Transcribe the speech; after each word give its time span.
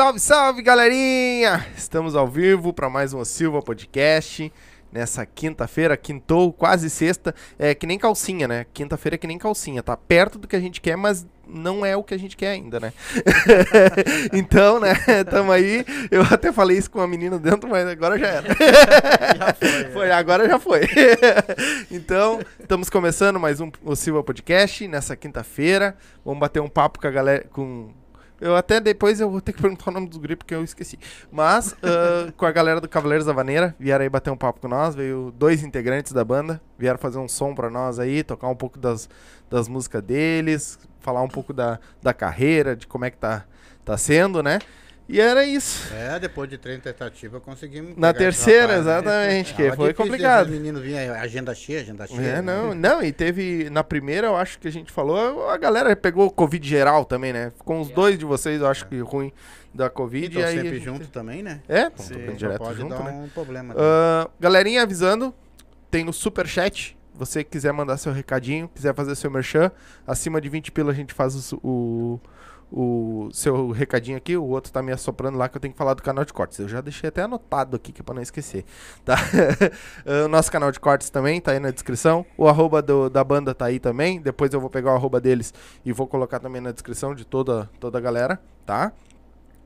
Salve, 0.00 0.18
salve, 0.18 0.62
galerinha! 0.62 1.66
Estamos 1.76 2.16
ao 2.16 2.26
vivo 2.26 2.72
para 2.72 2.88
mais 2.88 3.12
um 3.12 3.22
Silva 3.22 3.60
Podcast. 3.60 4.50
Nessa 4.90 5.26
quinta-feira, 5.26 5.94
quintou, 5.94 6.54
quase 6.54 6.88
sexta. 6.88 7.34
É 7.58 7.74
que 7.74 7.86
nem 7.86 7.98
calcinha, 7.98 8.48
né? 8.48 8.64
Quinta-feira 8.72 9.16
é 9.16 9.18
que 9.18 9.26
nem 9.26 9.36
calcinha. 9.36 9.82
Tá 9.82 9.98
perto 9.98 10.38
do 10.38 10.48
que 10.48 10.56
a 10.56 10.60
gente 10.60 10.80
quer, 10.80 10.96
mas 10.96 11.26
não 11.46 11.84
é 11.84 11.94
o 11.98 12.02
que 12.02 12.14
a 12.14 12.18
gente 12.18 12.34
quer 12.34 12.52
ainda, 12.52 12.80
né? 12.80 12.94
então, 14.32 14.80
né? 14.80 14.94
Tamo 15.28 15.52
aí. 15.52 15.84
Eu 16.10 16.22
até 16.22 16.50
falei 16.50 16.78
isso 16.78 16.90
com 16.90 16.98
uma 16.98 17.06
menina 17.06 17.38
dentro, 17.38 17.68
mas 17.68 17.86
agora 17.86 18.18
já 18.18 18.26
era. 18.26 18.48
já 18.48 19.52
foi, 19.52 19.84
foi, 19.92 20.10
agora 20.10 20.48
já 20.48 20.58
foi. 20.58 20.80
então, 21.92 22.40
estamos 22.58 22.88
começando 22.88 23.38
mais 23.38 23.60
um 23.60 23.70
o 23.84 23.94
Silva 23.94 24.24
Podcast 24.24 24.88
nessa 24.88 25.14
quinta-feira. 25.14 25.94
Vamos 26.24 26.40
bater 26.40 26.62
um 26.62 26.70
papo 26.70 26.98
com 26.98 27.06
a 27.06 27.10
galera, 27.10 27.44
com 27.52 27.99
eu 28.40 28.56
até 28.56 28.80
depois 28.80 29.20
eu 29.20 29.30
vou 29.30 29.40
ter 29.40 29.52
que 29.52 29.60
perguntar 29.60 29.90
o 29.90 29.94
nome 29.94 30.08
dos 30.08 30.18
grupos 30.18 30.38
porque 30.38 30.54
eu 30.54 30.64
esqueci. 30.64 30.98
Mas 31.30 31.72
uh, 31.72 32.32
com 32.38 32.46
a 32.46 32.52
galera 32.52 32.80
do 32.80 32.88
Cavaleiros 32.88 33.26
da 33.26 33.32
Vaneira, 33.32 33.74
vieram 33.78 34.02
aí 34.02 34.08
bater 34.08 34.30
um 34.30 34.36
papo 34.36 34.60
com 34.60 34.68
nós, 34.68 34.94
veio 34.94 35.32
dois 35.36 35.62
integrantes 35.62 36.12
da 36.12 36.24
banda, 36.24 36.60
vieram 36.78 36.98
fazer 36.98 37.18
um 37.18 37.28
som 37.28 37.54
pra 37.54 37.68
nós 37.68 37.98
aí, 37.98 38.22
tocar 38.22 38.48
um 38.48 38.56
pouco 38.56 38.78
das, 38.78 39.08
das 39.50 39.68
músicas 39.68 40.02
deles, 40.02 40.78
falar 41.00 41.22
um 41.22 41.28
pouco 41.28 41.52
da, 41.52 41.78
da 42.02 42.14
carreira, 42.14 42.74
de 42.74 42.86
como 42.86 43.04
é 43.04 43.10
que 43.10 43.18
tá, 43.18 43.44
tá 43.84 43.96
sendo, 43.96 44.42
né? 44.42 44.58
E 45.12 45.20
era 45.20 45.44
isso. 45.44 45.92
É, 45.92 46.20
depois 46.20 46.48
de 46.48 46.56
três 46.56 46.80
tentativas 46.80 47.42
conseguimos. 47.42 47.96
Na 47.96 48.14
terceira, 48.14 48.74
né? 48.74 48.78
exatamente, 48.78 49.54
que 49.54 49.72
foi 49.72 49.92
complicado. 49.92 50.46
O 50.46 50.52
menino 50.52 50.80
vinha 50.80 51.14
agenda 51.14 51.52
cheia, 51.52 51.80
agenda 51.80 52.06
cheia. 52.06 52.20
É, 52.20 52.34
né? 52.34 52.42
não, 52.42 52.72
não, 52.72 53.02
e 53.02 53.10
teve 53.12 53.68
na 53.70 53.82
primeira, 53.82 54.28
eu 54.28 54.36
acho 54.36 54.60
que 54.60 54.68
a 54.68 54.70
gente 54.70 54.92
falou, 54.92 55.50
a 55.50 55.56
galera 55.56 55.96
pegou 55.96 56.30
Covid 56.30 56.66
geral 56.66 57.04
também, 57.04 57.32
né? 57.32 57.50
Ficou 57.56 57.80
uns 57.80 57.90
dois 57.90 58.16
de 58.16 58.24
vocês, 58.24 58.60
eu 58.60 58.68
acho 58.68 58.86
que 58.86 59.00
ruim 59.00 59.32
da 59.74 59.90
Covid. 59.90 60.38
E 60.38 60.44
aí 60.44 60.54
sempre 60.54 60.74
gente... 60.74 60.84
junto 60.84 61.08
também, 61.08 61.42
né? 61.42 61.60
É, 61.68 61.90
Sim, 61.96 62.32
direto 62.36 62.58
pode 62.58 62.78
junto, 62.78 62.94
dar 62.94 63.02
né? 63.02 63.10
um 63.10 63.28
problema. 63.30 63.74
Uh, 63.74 64.30
galerinha 64.38 64.82
avisando, 64.82 65.34
tem 65.90 66.04
no 66.04 66.12
super 66.12 66.46
chat 66.46 66.96
você 67.12 67.44
quiser 67.44 67.72
mandar 67.72 67.98
seu 67.98 68.12
recadinho, 68.12 68.70
quiser 68.74 68.94
fazer 68.94 69.14
seu 69.14 69.30
merchan, 69.30 69.70
acima 70.06 70.40
de 70.40 70.48
20 70.48 70.72
pila 70.72 70.90
a 70.90 70.94
gente 70.94 71.12
faz 71.12 71.52
o, 71.52 71.56
o 71.62 72.20
o 72.72 73.28
seu 73.32 73.70
recadinho 73.70 74.16
aqui, 74.16 74.36
o 74.36 74.44
outro 74.44 74.72
tá 74.72 74.82
me 74.82 74.92
assoprando 74.92 75.36
lá 75.36 75.48
que 75.48 75.56
eu 75.56 75.60
tenho 75.60 75.72
que 75.72 75.78
falar 75.78 75.94
do 75.94 76.02
canal 76.02 76.24
de 76.24 76.32
cortes. 76.32 76.58
Eu 76.58 76.68
já 76.68 76.80
deixei 76.80 77.08
até 77.08 77.22
anotado 77.22 77.76
aqui 77.76 77.92
que 77.92 78.00
é 78.00 78.04
pra 78.04 78.14
não 78.14 78.22
esquecer, 78.22 78.64
tá? 79.04 79.16
o 80.24 80.28
nosso 80.28 80.52
canal 80.52 80.70
de 80.70 80.78
cortes 80.78 81.10
também 81.10 81.40
tá 81.40 81.52
aí 81.52 81.58
na 81.58 81.70
descrição. 81.70 82.24
O 82.36 82.46
arroba 82.48 82.80
do, 82.80 83.10
da 83.10 83.24
banda 83.24 83.54
tá 83.54 83.66
aí 83.66 83.80
também. 83.80 84.20
Depois 84.20 84.52
eu 84.52 84.60
vou 84.60 84.70
pegar 84.70 84.92
o 84.92 84.94
arroba 84.94 85.20
deles 85.20 85.52
e 85.84 85.92
vou 85.92 86.06
colocar 86.06 86.38
também 86.38 86.60
na 86.60 86.70
descrição 86.70 87.14
de 87.14 87.24
toda, 87.24 87.68
toda 87.80 87.98
a 87.98 88.00
galera, 88.00 88.40
tá? 88.64 88.92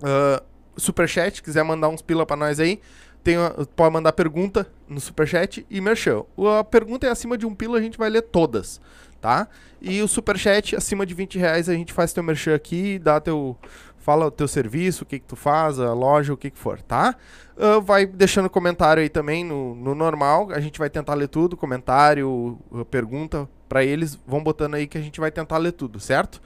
Uh, 0.00 0.42
superchat, 0.76 1.42
quiser 1.42 1.62
mandar 1.62 1.88
uns 1.88 2.03
pila 2.03 2.26
pra 2.26 2.36
nós 2.36 2.59
aí, 2.59 2.81
tem, 3.22 3.36
pode 3.75 3.92
mandar 3.92 4.12
pergunta 4.12 4.66
no 4.88 5.00
superchat 5.00 5.65
e 5.71 5.81
merchan. 5.81 6.25
A 6.59 6.65
pergunta 6.65 7.06
é 7.06 7.10
acima 7.10 7.38
de 7.38 7.47
um 7.47 7.54
pila, 7.54 7.78
a 7.78 7.81
gente 7.81 7.97
vai 7.97 8.10
ler 8.10 8.22
todas, 8.22 8.81
tá? 9.25 9.49
E 9.81 10.03
o 10.03 10.07
superchat, 10.07 10.77
acima 10.77 11.07
de 11.07 11.15
20 11.15 11.39
reais, 11.39 11.71
a 11.71 11.73
gente 11.73 11.95
faz 11.95 12.12
teu 12.12 12.23
merchan 12.23 12.55
aqui, 12.55 12.99
dá 12.99 13.19
teu. 13.19 13.57
Fala 13.97 14.27
o 14.27 14.31
teu 14.31 14.47
serviço, 14.47 15.03
o 15.03 15.07
que, 15.07 15.19
que 15.19 15.25
tu 15.25 15.35
faz, 15.35 15.81
a 15.81 15.95
loja, 15.95 16.31
o 16.31 16.37
que, 16.37 16.51
que 16.51 16.59
for, 16.59 16.83
tá? 16.83 17.17
Uh, 17.57 17.81
vai 17.81 18.05
deixando 18.05 18.51
comentário 18.51 19.03
aí 19.03 19.09
também 19.09 19.43
no, 19.43 19.75
no 19.75 19.95
normal. 19.95 20.51
A 20.51 20.61
gente 20.61 20.79
vai 20.79 20.91
tentar 20.91 21.15
ler 21.15 21.27
tudo, 21.27 21.57
comentário, 21.57 22.59
pergunta 22.91 23.49
para 23.67 23.83
eles. 23.83 24.21
Vão 24.27 24.45
botando 24.45 24.75
aí 24.75 24.87
que 24.87 24.99
a 24.99 25.01
gente 25.01 25.19
vai 25.19 25.31
tentar 25.31 25.57
ler 25.57 25.73
tudo, 25.73 25.99
certo? 25.99 26.43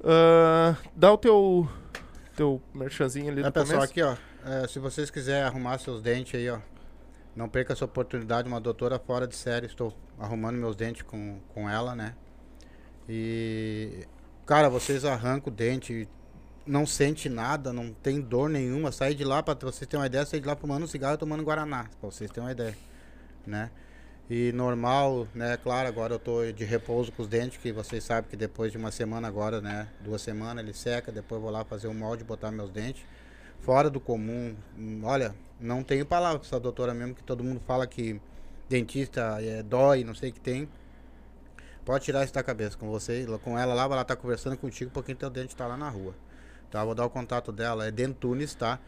Uh, 0.00 0.76
dá 0.94 1.10
o 1.10 1.16
teu, 1.16 1.66
teu 2.36 2.60
merchanzinho 2.74 3.32
ali 3.32 3.40
é, 3.40 3.44
do 3.44 3.52
pessoal, 3.52 3.78
começo. 3.78 3.90
aqui, 3.90 4.02
ó. 4.02 4.14
É, 4.44 4.68
se 4.68 4.78
vocês 4.78 5.08
quiserem 5.10 5.44
arrumar 5.44 5.78
seus 5.78 6.02
dentes 6.02 6.38
aí, 6.38 6.50
ó. 6.50 6.58
Não 7.38 7.48
perca 7.48 7.72
essa 7.72 7.84
oportunidade, 7.84 8.48
uma 8.48 8.60
doutora 8.60 8.98
fora 8.98 9.24
de 9.24 9.36
série. 9.36 9.66
Estou 9.66 9.94
arrumando 10.18 10.56
meus 10.56 10.74
dentes 10.74 11.02
com, 11.02 11.38
com 11.54 11.70
ela, 11.70 11.94
né? 11.94 12.16
E. 13.08 14.08
Cara, 14.44 14.68
vocês 14.68 15.04
arrancam 15.04 15.52
o 15.52 15.54
dente, 15.54 16.08
não 16.66 16.84
sente 16.84 17.28
nada, 17.28 17.72
não 17.72 17.92
tem 17.92 18.20
dor 18.20 18.50
nenhuma. 18.50 18.90
Sai 18.90 19.14
de 19.14 19.22
lá, 19.22 19.40
pra 19.40 19.54
vocês 19.54 19.86
terem 19.86 20.00
uma 20.00 20.08
ideia, 20.08 20.26
sai 20.26 20.40
de 20.40 20.48
lá 20.48 20.56
fumando 20.56 20.82
um 20.82 20.88
cigarro 20.88 21.14
e 21.14 21.18
tomando 21.18 21.44
Guaraná, 21.44 21.84
pra 22.00 22.10
vocês 22.10 22.28
terem 22.28 22.44
uma 22.44 22.50
ideia, 22.50 22.76
né? 23.46 23.70
E 24.28 24.50
normal, 24.50 25.28
né? 25.32 25.56
Claro, 25.58 25.86
agora 25.86 26.14
eu 26.14 26.18
tô 26.18 26.50
de 26.50 26.64
repouso 26.64 27.12
com 27.12 27.22
os 27.22 27.28
dentes, 27.28 27.56
que 27.58 27.70
vocês 27.70 28.02
sabem 28.02 28.28
que 28.28 28.36
depois 28.36 28.72
de 28.72 28.78
uma 28.78 28.90
semana 28.90 29.28
agora, 29.28 29.60
né? 29.60 29.86
Duas 30.00 30.22
semanas 30.22 30.64
ele 30.64 30.74
seca, 30.74 31.12
depois 31.12 31.40
vou 31.40 31.52
lá 31.52 31.64
fazer 31.64 31.86
um 31.86 31.94
molde, 31.94 32.24
botar 32.24 32.50
meus 32.50 32.72
dentes. 32.72 33.04
Fora 33.60 33.88
do 33.88 34.00
comum. 34.00 34.56
Olha, 35.04 35.36
não 35.60 35.82
tenho 35.82 36.06
palavra 36.06 36.38
pra 36.38 36.46
essa 36.46 36.60
doutora 36.60 36.94
mesmo, 36.94 37.14
que 37.14 37.22
todo 37.22 37.42
mundo 37.42 37.60
fala 37.66 37.86
que 37.86 38.20
dentista 38.68 39.38
é, 39.40 39.62
dói, 39.62 40.04
não 40.04 40.14
sei 40.14 40.30
o 40.30 40.32
que 40.32 40.40
tem. 40.40 40.68
Pode 41.84 42.04
tirar 42.04 42.24
isso 42.24 42.34
da 42.34 42.42
cabeça 42.42 42.76
com 42.76 42.88
você, 42.88 43.26
com 43.42 43.58
ela 43.58 43.72
lá, 43.72 43.84
ela 43.84 44.04
tá 44.04 44.14
conversando 44.14 44.58
contigo 44.58 44.90
porque 44.90 45.14
teu 45.14 45.30
dente 45.30 45.56
tá 45.56 45.66
lá 45.66 45.76
na 45.76 45.88
rua. 45.88 46.14
Tá, 46.70 46.84
vou 46.84 46.94
dar 46.94 47.06
o 47.06 47.10
contato 47.10 47.50
dela, 47.50 47.86
é 47.86 47.90
Dentunes, 47.90 48.54
tá? 48.54 48.78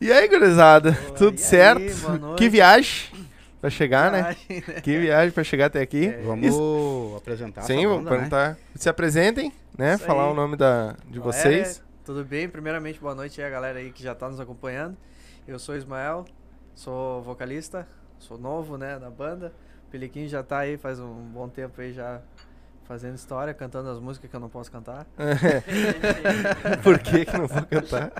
e 0.00 0.10
aí, 0.10 0.26
gurizada? 0.26 0.92
Tudo 1.16 1.38
certo? 1.38 1.82
Aí, 1.82 2.34
que 2.36 2.48
viagem 2.48 3.12
pra 3.60 3.70
chegar, 3.70 4.10
né? 4.10 4.22
viagem, 4.48 4.64
né? 4.66 4.80
Que 4.80 4.98
viagem 4.98 5.30
pra 5.30 5.44
chegar 5.44 5.66
até 5.66 5.80
aqui. 5.80 6.06
É. 6.06 6.20
Vamos 6.22 6.48
Isso. 6.48 7.14
apresentar. 7.16 7.62
Sim, 7.62 7.86
vamos 7.86 8.08
perguntar. 8.08 8.50
Né? 8.50 8.56
Se 8.74 8.88
apresentem, 8.88 9.52
né? 9.78 9.94
Isso 9.94 10.04
Falar 10.04 10.24
aí. 10.24 10.32
o 10.32 10.34
nome 10.34 10.56
da, 10.56 10.96
de 11.08 11.20
vocês. 11.20 11.80
Tudo 12.04 12.24
bem? 12.24 12.48
Primeiramente, 12.48 12.98
boa 12.98 13.14
noite 13.14 13.40
aí 13.40 13.46
a 13.46 13.50
galera 13.50 13.78
aí 13.78 13.92
que 13.92 14.02
já 14.02 14.16
tá 14.16 14.28
nos 14.28 14.40
acompanhando. 14.40 14.96
Eu 15.46 15.60
sou 15.60 15.76
Ismael, 15.76 16.24
sou 16.74 17.22
vocalista, 17.22 17.86
sou 18.18 18.38
novo, 18.38 18.76
né, 18.76 18.98
na 18.98 19.10
banda. 19.10 19.52
O 19.86 19.90
Peliquinho 19.90 20.28
já 20.28 20.42
tá 20.42 20.58
aí 20.58 20.76
faz 20.76 20.98
um 21.00 21.14
bom 21.14 21.48
tempo 21.48 21.80
aí 21.80 21.92
já 21.92 22.20
fazendo 22.86 23.16
história, 23.16 23.52
cantando 23.52 23.90
as 23.90 23.98
músicas 23.98 24.30
que 24.30 24.36
eu 24.36 24.40
não 24.40 24.48
posso 24.48 24.70
cantar. 24.70 25.06
Por 26.82 26.98
que 27.00 27.24
que 27.24 27.36
não 27.36 27.46
vou 27.46 27.62
cantar? 27.66 28.12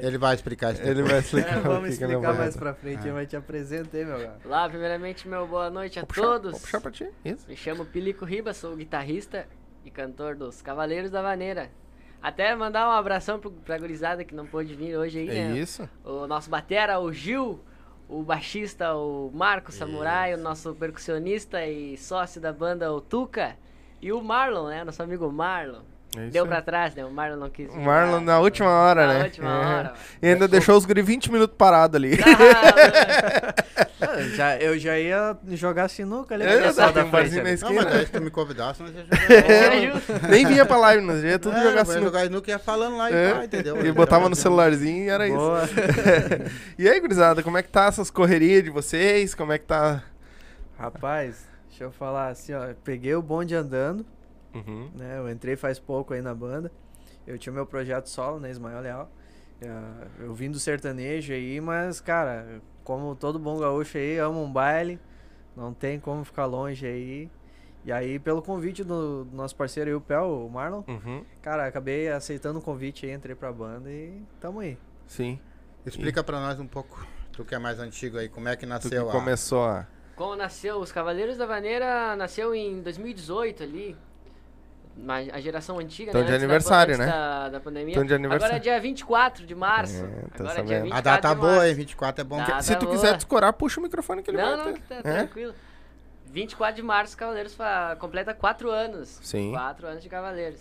Ele 0.00 0.18
vai 0.18 0.34
explicar 0.34 0.72
isso. 0.72 0.82
Ele 0.82 1.02
vai 1.02 1.18
explicar. 1.18 1.52
É, 1.52 1.60
vamos 1.60 1.90
explicar 1.90 2.34
mais 2.34 2.56
pra 2.56 2.72
frente, 2.72 3.08
ah. 3.08 3.20
eu 3.20 3.26
te 3.26 3.36
apresento 3.36 3.94
aí, 3.96 4.04
meu 4.04 4.18
cara. 4.18 4.38
Lá, 4.44 4.68
primeiramente, 4.68 5.28
meu 5.28 5.46
boa 5.46 5.68
noite 5.68 5.98
a 5.98 6.02
vou 6.02 6.14
todos. 6.14 6.52
Puxar, 6.52 6.52
vou 6.52 6.60
puxar 6.60 6.80
pra 6.80 6.90
ti. 6.90 7.10
Isso. 7.24 7.46
Me 7.46 7.56
chamo 7.56 7.84
Pilico 7.84 8.24
Ribas, 8.24 8.56
sou 8.56 8.74
guitarrista 8.74 9.46
e 9.84 9.90
cantor 9.90 10.34
dos 10.34 10.62
Cavaleiros 10.62 11.10
da 11.10 11.20
Vaneira. 11.20 11.70
Até 12.22 12.54
mandar 12.54 12.88
um 12.88 12.92
abração 12.92 13.38
pro, 13.38 13.50
pra 13.50 13.76
gurizada 13.76 14.24
que 14.24 14.34
não 14.34 14.46
pôde 14.46 14.74
vir 14.74 14.96
hoje 14.96 15.18
aí, 15.18 15.28
é 15.28 15.48
né? 15.48 15.58
isso. 15.58 15.88
O 16.04 16.26
nosso 16.26 16.48
batera, 16.48 16.98
o 17.00 17.12
Gil, 17.12 17.60
o 18.12 18.22
baixista, 18.22 18.94
o 18.94 19.30
Marco 19.32 19.72
Samurai, 19.72 20.34
o 20.34 20.36
nosso 20.36 20.74
percussionista 20.74 21.64
e 21.66 21.96
sócio 21.96 22.40
da 22.40 22.52
banda, 22.52 22.92
o 22.92 23.00
Tuca. 23.00 23.56
E 24.00 24.12
o 24.12 24.22
Marlon, 24.22 24.68
né? 24.68 24.84
Nosso 24.84 25.02
amigo 25.02 25.30
Marlon. 25.32 25.80
É 26.14 26.28
Deu 26.28 26.46
pra 26.46 26.60
trás, 26.60 26.94
né? 26.94 27.04
O 27.04 27.10
Marlon 27.10 27.36
não 27.36 27.48
quis. 27.48 27.72
O 27.72 27.80
Marlon 27.80 28.20
na 28.20 28.38
última 28.38 28.68
hora, 28.68 29.06
na 29.06 29.12
né? 29.12 29.18
Na 29.18 29.24
última 29.24 29.50
é. 29.50 29.66
hora. 29.66 29.94
E 30.20 30.28
ainda 30.28 30.46
deixou 30.46 30.76
os 30.76 30.84
guri 30.84 31.00
20 31.00 31.32
minutos 31.32 31.56
parado 31.56 31.96
ali. 31.96 32.18
Ah, 32.22 33.81
já, 34.34 34.56
eu 34.58 34.78
já 34.78 34.98
ia 34.98 35.36
jogar 35.50 35.88
sinuca 35.88 36.34
ali. 36.34 36.44
É, 36.44 36.72
só 36.72 36.90
da 36.90 37.04
frente, 37.06 37.40
na 37.40 37.52
esquina. 37.52 37.82
Não, 37.82 37.90
mas 37.90 38.06
se 38.06 38.12
tu 38.12 38.20
me 38.20 38.30
convidasse, 38.30 38.82
nós 38.82 38.92
ia 38.94 39.04
jogar. 39.04 40.28
Nem 40.28 40.46
vinha 40.46 40.64
pra 40.64 40.76
live, 40.76 41.04
nós 41.04 41.22
ia 41.22 41.38
tudo 41.38 41.56
é, 41.56 41.62
jogar 41.62 41.84
sinuca. 41.84 42.04
jogar 42.04 42.24
sinuca 42.24 42.50
ia 42.50 42.58
falando 42.58 42.96
lá 42.96 43.10
e 43.10 43.14
é. 43.14 43.34
pá, 43.34 43.44
entendeu? 43.44 43.84
E 43.84 43.92
botava 43.92 44.28
no 44.28 44.36
celularzinho 44.36 45.04
e 45.04 45.08
era 45.08 45.26
Boa. 45.28 45.64
isso. 45.64 45.74
e 46.78 46.88
aí, 46.88 47.00
gurizada, 47.00 47.42
como 47.42 47.58
é 47.58 47.62
que 47.62 47.68
tá 47.68 47.86
essas 47.86 48.10
correrias 48.10 48.64
de 48.64 48.70
vocês? 48.70 49.34
Como 49.34 49.52
é 49.52 49.58
que 49.58 49.66
tá... 49.66 50.02
Rapaz, 50.78 51.46
deixa 51.68 51.84
eu 51.84 51.92
falar 51.92 52.28
assim, 52.28 52.52
ó. 52.52 52.74
Peguei 52.84 53.14
o 53.14 53.22
bonde 53.22 53.54
andando. 53.54 54.04
Uhum. 54.54 54.90
Né, 54.94 55.18
eu 55.18 55.30
entrei 55.30 55.56
faz 55.56 55.78
pouco 55.78 56.12
aí 56.12 56.20
na 56.20 56.34
banda. 56.34 56.70
Eu 57.26 57.38
tinha 57.38 57.52
meu 57.52 57.64
projeto 57.64 58.08
solo, 58.08 58.40
né, 58.40 58.50
Ismael 58.50 58.80
Leal. 58.80 59.10
Eu 60.18 60.34
vim 60.34 60.50
do 60.50 60.58
sertanejo 60.58 61.32
aí, 61.32 61.60
mas, 61.60 62.00
cara, 62.00 62.60
como 62.84 63.14
todo 63.14 63.38
bom 63.38 63.58
gaúcho 63.58 63.98
aí, 63.98 64.18
amo 64.18 64.42
um 64.42 64.52
baile. 64.52 64.98
Não 65.56 65.72
tem 65.72 66.00
como 66.00 66.24
ficar 66.24 66.46
longe 66.46 66.86
aí. 66.86 67.30
E 67.84 67.92
aí, 67.92 68.18
pelo 68.18 68.40
convite 68.40 68.84
do, 68.84 69.24
do 69.24 69.36
nosso 69.36 69.56
parceiro 69.56 69.90
aí, 69.90 69.94
o 69.94 70.00
Pel, 70.00 70.46
o 70.46 70.50
Marlon, 70.50 70.84
uhum. 70.86 71.24
cara, 71.42 71.66
acabei 71.66 72.08
aceitando 72.08 72.60
o 72.60 72.62
convite 72.62 73.06
aí, 73.06 73.12
entrei 73.12 73.34
pra 73.34 73.52
banda 73.52 73.90
e 73.90 74.22
tamo 74.40 74.60
aí. 74.60 74.78
Sim. 75.06 75.38
Explica 75.84 76.20
e... 76.20 76.22
pra 76.22 76.40
nós 76.40 76.60
um 76.60 76.66
pouco 76.66 77.04
Tu 77.32 77.44
que 77.44 77.54
é 77.54 77.58
mais 77.58 77.80
antigo 77.80 78.18
aí, 78.18 78.28
como 78.28 78.48
é 78.48 78.54
que 78.54 78.66
Tu 78.66 78.68
nasceu 78.68 79.04
que 79.04 79.10
a... 79.10 79.12
começou 79.12 79.64
a... 79.64 79.86
Como 80.14 80.36
nasceu? 80.36 80.78
Os 80.78 80.92
Cavaleiros 80.92 81.38
da 81.38 81.46
Vaneira 81.46 82.14
nasceu 82.14 82.54
em 82.54 82.82
2018 82.82 83.62
ali. 83.62 83.96
Mas 85.04 85.28
A 85.30 85.40
geração 85.40 85.78
antiga, 85.80 86.10
Então 86.10 86.20
né? 86.20 86.26
de 86.28 86.32
Antes 86.32 86.40
da- 86.40 86.46
aniversário, 86.46 86.94
antes 86.94 87.06
né? 87.06 87.12
Da, 87.12 87.48
da 87.48 87.60
pandemia. 87.60 87.92
Então 87.92 88.04
de 88.04 88.14
aniversário. 88.14 88.44
Agora 88.54 88.56
é 88.56 88.62
dia 88.62 88.80
24 88.80 89.44
de 89.44 89.54
março. 89.54 89.96
É, 90.04 90.08
tá 90.08 90.44
Agora 90.44 90.60
é 90.60 90.62
dia 90.62 90.76
sabendo. 90.78 90.82
24 90.84 90.96
A 90.96 91.00
data 91.00 91.28
de 91.28 91.34
boa, 91.40 91.50
março. 91.52 91.66
hein? 91.66 91.74
24 91.74 92.20
é 92.20 92.24
bom. 92.24 92.44
Tá. 92.44 92.62
Se 92.62 92.76
tu 92.76 92.84
boa. 92.86 92.92
quiser 92.96 93.14
descorar, 93.16 93.52
puxa 93.52 93.80
o 93.80 93.82
microfone 93.82 94.22
que 94.22 94.30
ele 94.30 94.38
Não, 94.38 94.56
vai 94.56 94.56
não, 94.58 94.64
ter. 94.64 94.72
que 94.74 94.80
tá 94.82 94.94
É? 94.98 95.00
tranquilo. 95.00 95.54
24 96.26 96.76
de 96.76 96.82
março, 96.82 97.16
Cavaleiros 97.16 97.56
completa 97.98 98.32
4 98.32 98.70
anos. 98.70 99.18
Sim. 99.22 99.50
4 99.52 99.86
anos 99.88 100.02
de 100.02 100.08
Cavaleiros. 100.08 100.60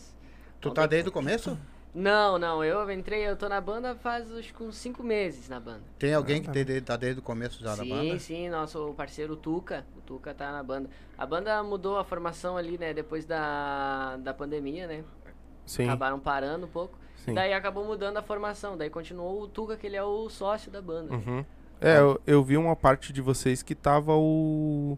Tu 0.60 0.72
tá 0.72 0.86
desde 0.86 1.08
o 1.10 1.12
começo? 1.12 1.58
Não, 1.94 2.40
não, 2.40 2.64
eu 2.64 2.90
entrei, 2.90 3.28
eu 3.28 3.36
tô 3.36 3.50
na 3.50 3.60
banda 3.60 3.94
faz 3.96 4.32
acho 4.32 4.54
que 4.54 4.64
uns 4.64 4.78
5 4.78 5.04
meses 5.04 5.50
na 5.50 5.60
banda. 5.60 5.82
Tem 6.00 6.14
alguém 6.14 6.42
que 6.42 6.50
te- 6.50 6.64
de- 6.64 6.80
tá 6.82 6.96
desde 6.96 7.20
o 7.20 7.24
começo 7.24 7.62
já 7.62 7.76
sim, 7.76 7.90
banda? 7.90 8.20
sim, 8.20 8.50
nosso 8.50 8.94
parceiro 8.96 9.36
Tuca. 9.36 9.86
O 9.98 10.02
Tuca 10.02 10.34
tá 10.34 10.52
na 10.54 10.64
banda. 10.64 10.90
A 11.18 11.26
banda 11.26 11.62
mudou 11.64 11.98
a 11.98 12.04
formação 12.06 12.56
ali, 12.56 12.78
né, 12.78 12.94
depois 12.94 13.26
da, 13.26 14.16
da 14.18 14.34
pandemia, 14.34 14.88
né? 14.88 15.04
Sim, 15.66 15.84
Acabaram 15.84 16.18
parando 16.20 16.66
um 16.66 16.70
pouco. 16.70 16.98
sim. 17.18 17.34
Daí 17.34 17.52
acabou 17.54 17.84
mudando 17.84 18.16
a 18.18 18.22
formação. 18.22 18.78
Daí 18.78 18.90
continuou 18.90 19.42
o 19.42 19.48
Tuca, 19.48 19.76
que 19.76 19.86
ele 19.86 19.98
é 19.98 20.04
o 20.04 20.30
sócio 20.30 20.72
da 20.72 20.82
banda. 20.82 21.14
Uhum. 21.14 21.44
É, 21.82 21.98
eu, 22.00 22.22
eu 22.26 22.44
vi 22.44 22.56
uma 22.58 22.76
parte 22.76 23.12
de 23.12 23.22
vocês 23.22 23.62
que 23.62 23.76
tava 23.76 24.16
o 24.16 24.98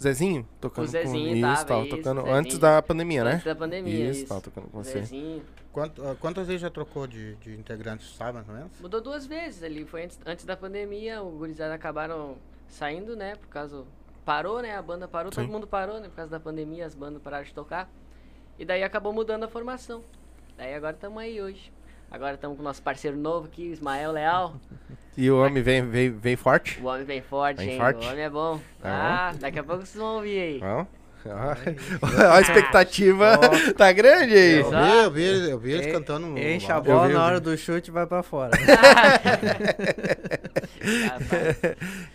Zezinho 0.00 0.46
tocando 0.60 0.84
O 0.84 0.88
Zezinho 0.88 1.42
com 1.42 1.50
isso, 1.52 1.66
tava, 1.66 1.80
isso, 1.86 1.96
tocando 1.96 2.20
Zezinho. 2.20 2.36
antes 2.36 2.58
da 2.58 2.82
pandemia, 2.82 3.24
né? 3.24 3.32
Antes 3.32 3.44
da 3.44 3.54
pandemia, 3.54 4.10
Isso, 4.10 4.20
isso. 4.20 4.28
tava 4.28 4.40
tocando 4.40 4.68
com 4.68 4.78
O 4.78 4.84
você. 4.84 5.00
Zezinho. 5.00 5.42
Quanto- 5.78 6.02
ah, 6.06 6.16
quantas 6.18 6.46
vezes 6.46 6.62
já 6.62 6.70
trocou 6.70 7.06
de, 7.06 7.34
de 7.36 7.54
integrantes, 7.54 8.14
sabe 8.16 8.34
mais 8.34 8.48
ou 8.48 8.54
menos? 8.54 8.80
Mudou 8.80 9.00
duas 9.00 9.26
vezes 9.26 9.62
ali. 9.62 9.84
Foi 9.84 10.04
antes, 10.04 10.18
antes 10.26 10.44
da 10.44 10.56
pandemia, 10.56 11.22
o 11.22 11.30
gurizada 11.30 11.74
acabaram 11.74 12.36
saindo, 12.68 13.14
né? 13.16 13.36
Por 13.36 13.48
causa. 13.48 13.84
Parou, 14.24 14.60
né? 14.60 14.76
A 14.76 14.82
banda 14.82 15.06
parou, 15.08 15.32
Sim. 15.32 15.42
todo 15.42 15.50
mundo 15.52 15.66
parou, 15.66 16.00
né? 16.00 16.08
Por 16.08 16.16
causa 16.16 16.30
da 16.30 16.40
pandemia, 16.40 16.84
as 16.84 16.94
bandas 16.94 17.22
pararam 17.22 17.44
de 17.44 17.54
tocar. 17.54 17.88
E 18.58 18.64
daí 18.64 18.82
acabou 18.82 19.12
mudando 19.12 19.44
a 19.44 19.48
formação. 19.48 20.02
Daí 20.56 20.74
agora 20.74 20.94
estamos 20.94 21.18
aí 21.22 21.40
hoje. 21.40 21.72
Agora 22.10 22.34
estamos 22.34 22.56
com 22.56 22.62
o 22.62 22.64
nosso 22.64 22.82
parceiro 22.82 23.16
novo 23.16 23.46
aqui, 23.46 23.62
Ismael 23.70 24.12
Leal. 24.12 24.56
E 25.16 25.30
o 25.30 25.40
homem 25.42 25.62
vem, 25.62 25.82
vem, 25.88 26.10
vem 26.10 26.36
forte? 26.36 26.80
O 26.80 26.86
homem 26.86 27.04
vem 27.04 27.20
forte, 27.22 27.58
Vem 27.58 27.70
hein? 27.72 27.78
forte? 27.78 28.06
O 28.06 28.10
homem 28.10 28.24
é 28.24 28.30
bom. 28.30 28.60
Tá 28.80 29.28
Ah, 29.30 29.32
daqui 29.38 29.58
a 29.58 29.64
pouco 29.64 29.84
vocês 29.84 29.96
vão 30.02 30.16
ouvir 30.16 30.40
aí. 30.40 30.60
Ó. 30.62 30.86
a 32.32 32.40
expectativa 32.40 33.38
tá 33.76 33.92
grande 33.92 34.34
aí. 34.34 34.58
Eu 34.60 34.70
vi, 34.70 34.76
eu 35.04 35.10
vi, 35.10 35.50
eu 35.50 35.58
vi 35.58 35.72
eles 35.72 35.86
E- 35.86 35.92
cantando. 35.92 36.38
Enche 36.38 36.70
a 36.72 36.80
bola 36.80 37.08
na 37.08 37.24
hora 37.24 37.40
do 37.40 37.56
chute 37.56 37.88
e 37.88 37.92
vai 37.92 38.06
pra 38.06 38.22
fora. 38.22 38.50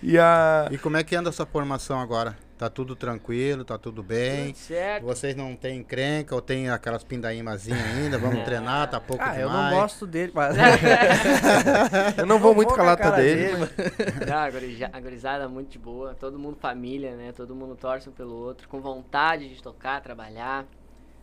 E 0.01 0.17
a. 0.17 0.67
E 0.71 0.77
como 0.77 0.97
é 0.97 1.03
que 1.03 1.15
anda 1.15 1.29
essa 1.29 1.45
formação 1.45 1.99
agora? 1.99 2.35
Tá 2.57 2.69
tudo 2.69 2.95
tranquilo, 2.95 3.66
tá 3.66 3.78
tudo 3.78 4.04
bem? 4.04 4.48
tudo 4.54 4.57
certo. 4.57 5.04
Vocês 5.04 5.36
não 5.36 5.56
tem 5.56 5.80
encrenca 5.80 6.36
ou 6.36 6.42
tem 6.42 6.69
aquelas 6.69 7.04
pindaímazinhas 7.04 7.81
ainda? 7.83 8.18
Vamos 8.18 8.38
Não. 8.38 8.45
treinar, 8.45 8.90
tá 8.90 9.00
pouco 9.00 9.24
ah, 9.24 9.38
eu 9.40 9.48
demais. 9.48 9.74
não 9.74 9.81
gosto 9.81 10.06
dele, 10.07 10.31
mas... 10.36 10.56
Eu 12.18 12.26
não 12.26 12.40
vou 12.40 12.54
muito 12.54 12.69
com 12.69 12.76
com 12.76 12.81
a 12.81 12.86
lata 12.86 13.04
cara 13.04 13.18
dele. 13.18 13.54
Não, 14.28 14.90
a 14.94 15.00
gurizada 15.00 15.44
é 15.44 15.48
muito 15.48 15.69
de 15.72 15.80
boa. 15.80 16.14
Todo 16.14 16.38
mundo 16.40 16.56
família, 16.60 17.16
né? 17.16 17.31
Todo 17.31 17.56
mundo 17.56 17.76
torce 17.76 18.07
um 18.07 18.12
pelo 18.12 18.33
outro, 18.36 18.68
com 18.69 18.80
vontade 18.80 19.50
de 19.54 19.62
tocar, 19.62 20.00
trabalhar. 20.02 20.66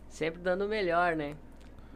Sempre 0.09 0.41
dando 0.41 0.65
o 0.65 0.67
melhor, 0.67 1.15
né? 1.15 1.35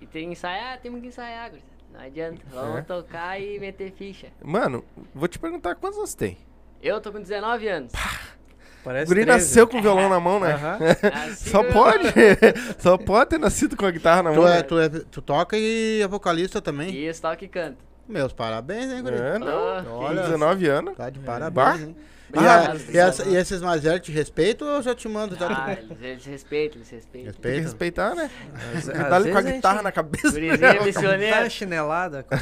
E 0.02 0.08
tem 0.08 0.28
que 0.28 0.32
ensaiar, 0.34 0.80
temos 0.80 1.02
que 1.02 1.08
ensaiar, 1.08 1.50
gurizada. 1.50 1.76
Não 1.94 2.00
adianta. 2.02 2.42
Vamos 2.52 2.80
É. 2.80 2.82
tocar 2.82 3.40
e 3.40 3.60
meter 3.60 3.92
ficha. 3.92 4.28
Mano, 4.44 4.84
vou 5.14 5.28
te 5.28 5.38
perguntar 5.38 5.76
quantos 5.76 5.98
anos 6.00 6.14
tem. 6.16 6.38
Eu 6.82 7.00
tô 7.02 7.12
com 7.12 7.20
19 7.22 7.68
anos. 7.68 7.94
O 7.94 8.45
Parece 8.86 9.08
guri 9.08 9.26
13. 9.26 9.38
nasceu 9.38 9.68
com 9.68 9.80
o 9.80 9.82
violão 9.82 10.08
na 10.08 10.20
mão, 10.20 10.40
né? 10.40 10.54
Aham. 10.54 10.78
Só 11.36 11.64
pode. 11.64 12.04
Só 12.78 12.98
pode 12.98 13.32
ter 13.32 13.40
nascido 13.40 13.76
com 13.76 13.86
a 13.86 13.90
guitarra 13.92 14.22
na 14.24 14.32
mão. 14.32 14.44
Tu, 14.44 14.48
é, 14.48 14.54
né? 14.58 14.62
tu, 14.62 14.80
é- 14.80 14.90
tu 14.90 15.22
toca 15.24 15.58
e 15.58 16.02
é 16.04 16.08
vocalista 16.08 16.62
também? 16.62 16.96
Isso, 16.96 17.22
toca 17.22 17.44
e 17.44 17.48
canta. 17.48 17.78
Meus 18.08 18.32
parabéns, 18.32 18.94
hein, 18.94 19.02
guri? 19.02 19.16
É, 19.18 19.40
não. 19.40 19.48
Ah, 19.48 19.84
Olha, 19.90 20.22
19 20.22 20.68
anos. 20.68 20.96
Tá 20.96 21.10
de 21.10 21.20
parabéns, 21.20 21.82
hein? 21.82 21.96
E, 22.34 22.38
Obrigado, 22.38 22.72
a- 22.78 22.92
e 22.92 22.98
essa- 22.98 23.24
e 23.30 23.36
esses 23.36 23.62
mais 23.62 23.84
velhos 23.84 24.02
te 24.02 24.12
respeitam 24.12 24.68
ou 24.68 24.74
eu 24.76 24.82
já 24.82 24.96
te 24.96 25.08
mando? 25.08 25.36
Já 25.36 25.48
Ah, 25.48 25.74
eles, 25.74 26.02
eles 26.02 26.26
respeitam, 26.26 26.78
eles 26.78 26.90
respeitam. 26.90 27.32
Tem 27.34 27.42
que 27.42 27.48
Respeita? 27.62 27.62
respeitar, 27.62 28.16
né? 28.16 28.30
Às- 28.76 28.90
às 28.90 29.10
Dá-lhe 29.10 29.32
com 29.32 29.38
a 29.38 29.42
guitarra 29.42 29.76
gente 29.76 29.84
na 29.84 29.92
cabeça. 29.92 30.32
Gurizinho 30.32 30.60
Tá 30.60 30.84
missioneiro. 30.86 31.50
chinelada. 31.52 32.24
como- 32.24 32.42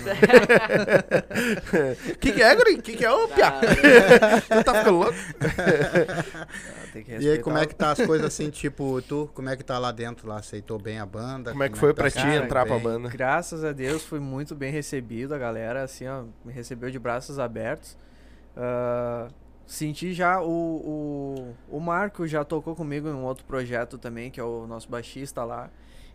O 2.14 2.16
que, 2.20 2.32
que 2.32 2.42
é, 2.42 2.56
guri? 2.56 2.74
O 2.76 2.82
que, 2.82 2.94
que 2.96 3.06
é, 3.06 3.12
ô, 3.12 3.28
Pia? 3.28 3.52
Tá, 3.52 3.62
Tu 4.60 4.64
tá 4.64 4.74
ficando 4.76 4.98
louco? 5.00 5.16
E 7.20 7.30
aí, 7.30 7.40
como 7.40 7.58
é 7.58 7.66
que 7.66 7.76
tá 7.76 7.92
as 7.92 8.00
coisas 8.06 8.28
assim, 8.28 8.50
tipo, 8.50 9.02
tu, 9.02 9.30
como 9.34 9.50
é 9.50 9.56
que 9.56 9.64
tá 9.64 9.78
lá 9.80 9.92
dentro? 9.92 10.28
Lá, 10.28 10.38
aceitou 10.38 10.80
bem 10.80 11.00
a 11.00 11.06
banda? 11.06 11.52
Como 11.52 11.64
é 11.64 11.70
que 11.70 11.78
foi 11.78 11.94
pra 11.94 12.06
tá 12.06 12.12
ti 12.12 12.22
saindo 12.22 12.46
entrar 12.46 12.66
pra 12.66 12.76
bem? 12.76 12.84
banda? 12.84 13.10
Graças 13.10 13.64
a 13.64 13.72
Deus 13.72 14.04
fui 14.04 14.20
muito 14.20 14.56
bem 14.56 14.72
recebido, 14.72 15.34
a 15.34 15.38
galera 15.38 15.84
assim, 15.84 16.08
ó, 16.08 16.24
me 16.46 16.54
recebeu 16.54 16.90
de 16.90 17.00
braços 17.00 17.38
abertos. 17.40 17.98
Ah, 18.56 19.28
senti 19.66 20.14
já 20.14 20.42
o, 20.42 20.46
o, 21.72 21.78
o 21.78 21.80
Marco 21.80 22.28
já 22.28 22.44
tocou 22.44 22.76
comigo 22.76 23.08
em 23.08 23.14
um 23.14 23.24
outro 23.24 23.46
projeto 23.46 23.98
também, 23.98 24.30
que 24.32 24.40
é 24.40 24.44
o 24.44 24.68
nosso 24.68 24.90
baixista 24.90 25.44
lá. 25.44 25.70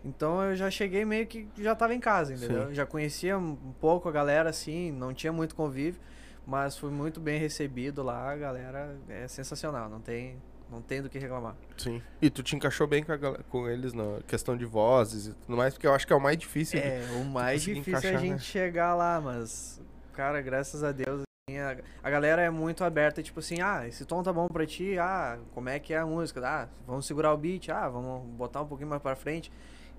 Então 0.04 0.42
eu 0.42 0.54
já 0.56 0.70
cheguei 0.70 1.04
meio 1.04 1.26
que 1.26 1.48
já 1.58 1.74
tava 1.74 1.92
em 1.94 2.00
casa, 2.00 2.32
entendeu? 2.34 2.68
Sim. 2.68 2.74
Já 2.74 2.86
conhecia 2.86 3.36
um 3.36 3.56
pouco 3.80 4.08
a 4.08 4.12
galera 4.12 4.50
assim, 4.50 4.92
não 4.92 5.12
tinha 5.12 5.32
muito 5.32 5.54
convívio, 5.54 6.00
mas 6.46 6.78
fui 6.78 6.90
muito 6.90 7.20
bem 7.20 7.38
recebido 7.38 8.02
lá, 8.02 8.30
a 8.30 8.36
galera 8.36 8.96
é 9.08 9.26
sensacional, 9.28 9.88
não 9.88 10.00
tem 10.00 10.36
não 10.70 10.82
tem 10.82 11.00
do 11.00 11.08
que 11.08 11.18
reclamar. 11.18 11.56
Sim. 11.78 12.02
E 12.20 12.28
tu 12.28 12.42
te 12.42 12.54
encaixou 12.54 12.86
bem 12.86 13.02
com, 13.02 13.10
a 13.12 13.18
com 13.48 13.66
eles 13.68 13.94
na 13.94 14.20
questão 14.26 14.54
de 14.54 14.66
vozes 14.66 15.28
e 15.28 15.32
tudo 15.32 15.56
mais, 15.56 15.72
porque 15.72 15.86
eu 15.86 15.94
acho 15.94 16.06
que 16.06 16.12
é 16.12 16.16
o 16.16 16.20
mais 16.20 16.36
difícil. 16.36 16.78
de- 16.78 16.86
É, 16.86 17.06
o 17.18 17.24
mais 17.24 17.62
difícil 17.62 18.10
é 18.10 18.14
a 18.14 18.18
gente 18.18 18.32
né? 18.32 18.38
chegar 18.38 18.94
lá, 18.94 19.18
mas, 19.18 19.80
cara, 20.12 20.42
graças 20.42 20.84
a 20.84 20.92
Deus, 20.92 21.22
a, 21.56 21.76
a 22.02 22.10
galera 22.10 22.42
é 22.42 22.50
muito 22.50 22.82
aberta, 22.84 23.22
tipo 23.22 23.38
assim, 23.38 23.60
ah, 23.60 23.86
esse 23.86 24.04
tom 24.04 24.22
tá 24.22 24.32
bom 24.32 24.48
pra 24.48 24.66
ti, 24.66 24.98
ah, 24.98 25.38
como 25.54 25.68
é 25.68 25.78
que 25.78 25.94
é 25.94 25.98
a 25.98 26.04
música? 26.06 26.40
Ah, 26.44 26.68
vamos 26.86 27.06
segurar 27.06 27.32
o 27.32 27.36
beat, 27.38 27.68
ah, 27.68 27.88
vamos 27.88 28.26
botar 28.36 28.60
um 28.62 28.66
pouquinho 28.66 28.90
mais 28.90 29.00
pra 29.00 29.14
frente. 29.14 29.50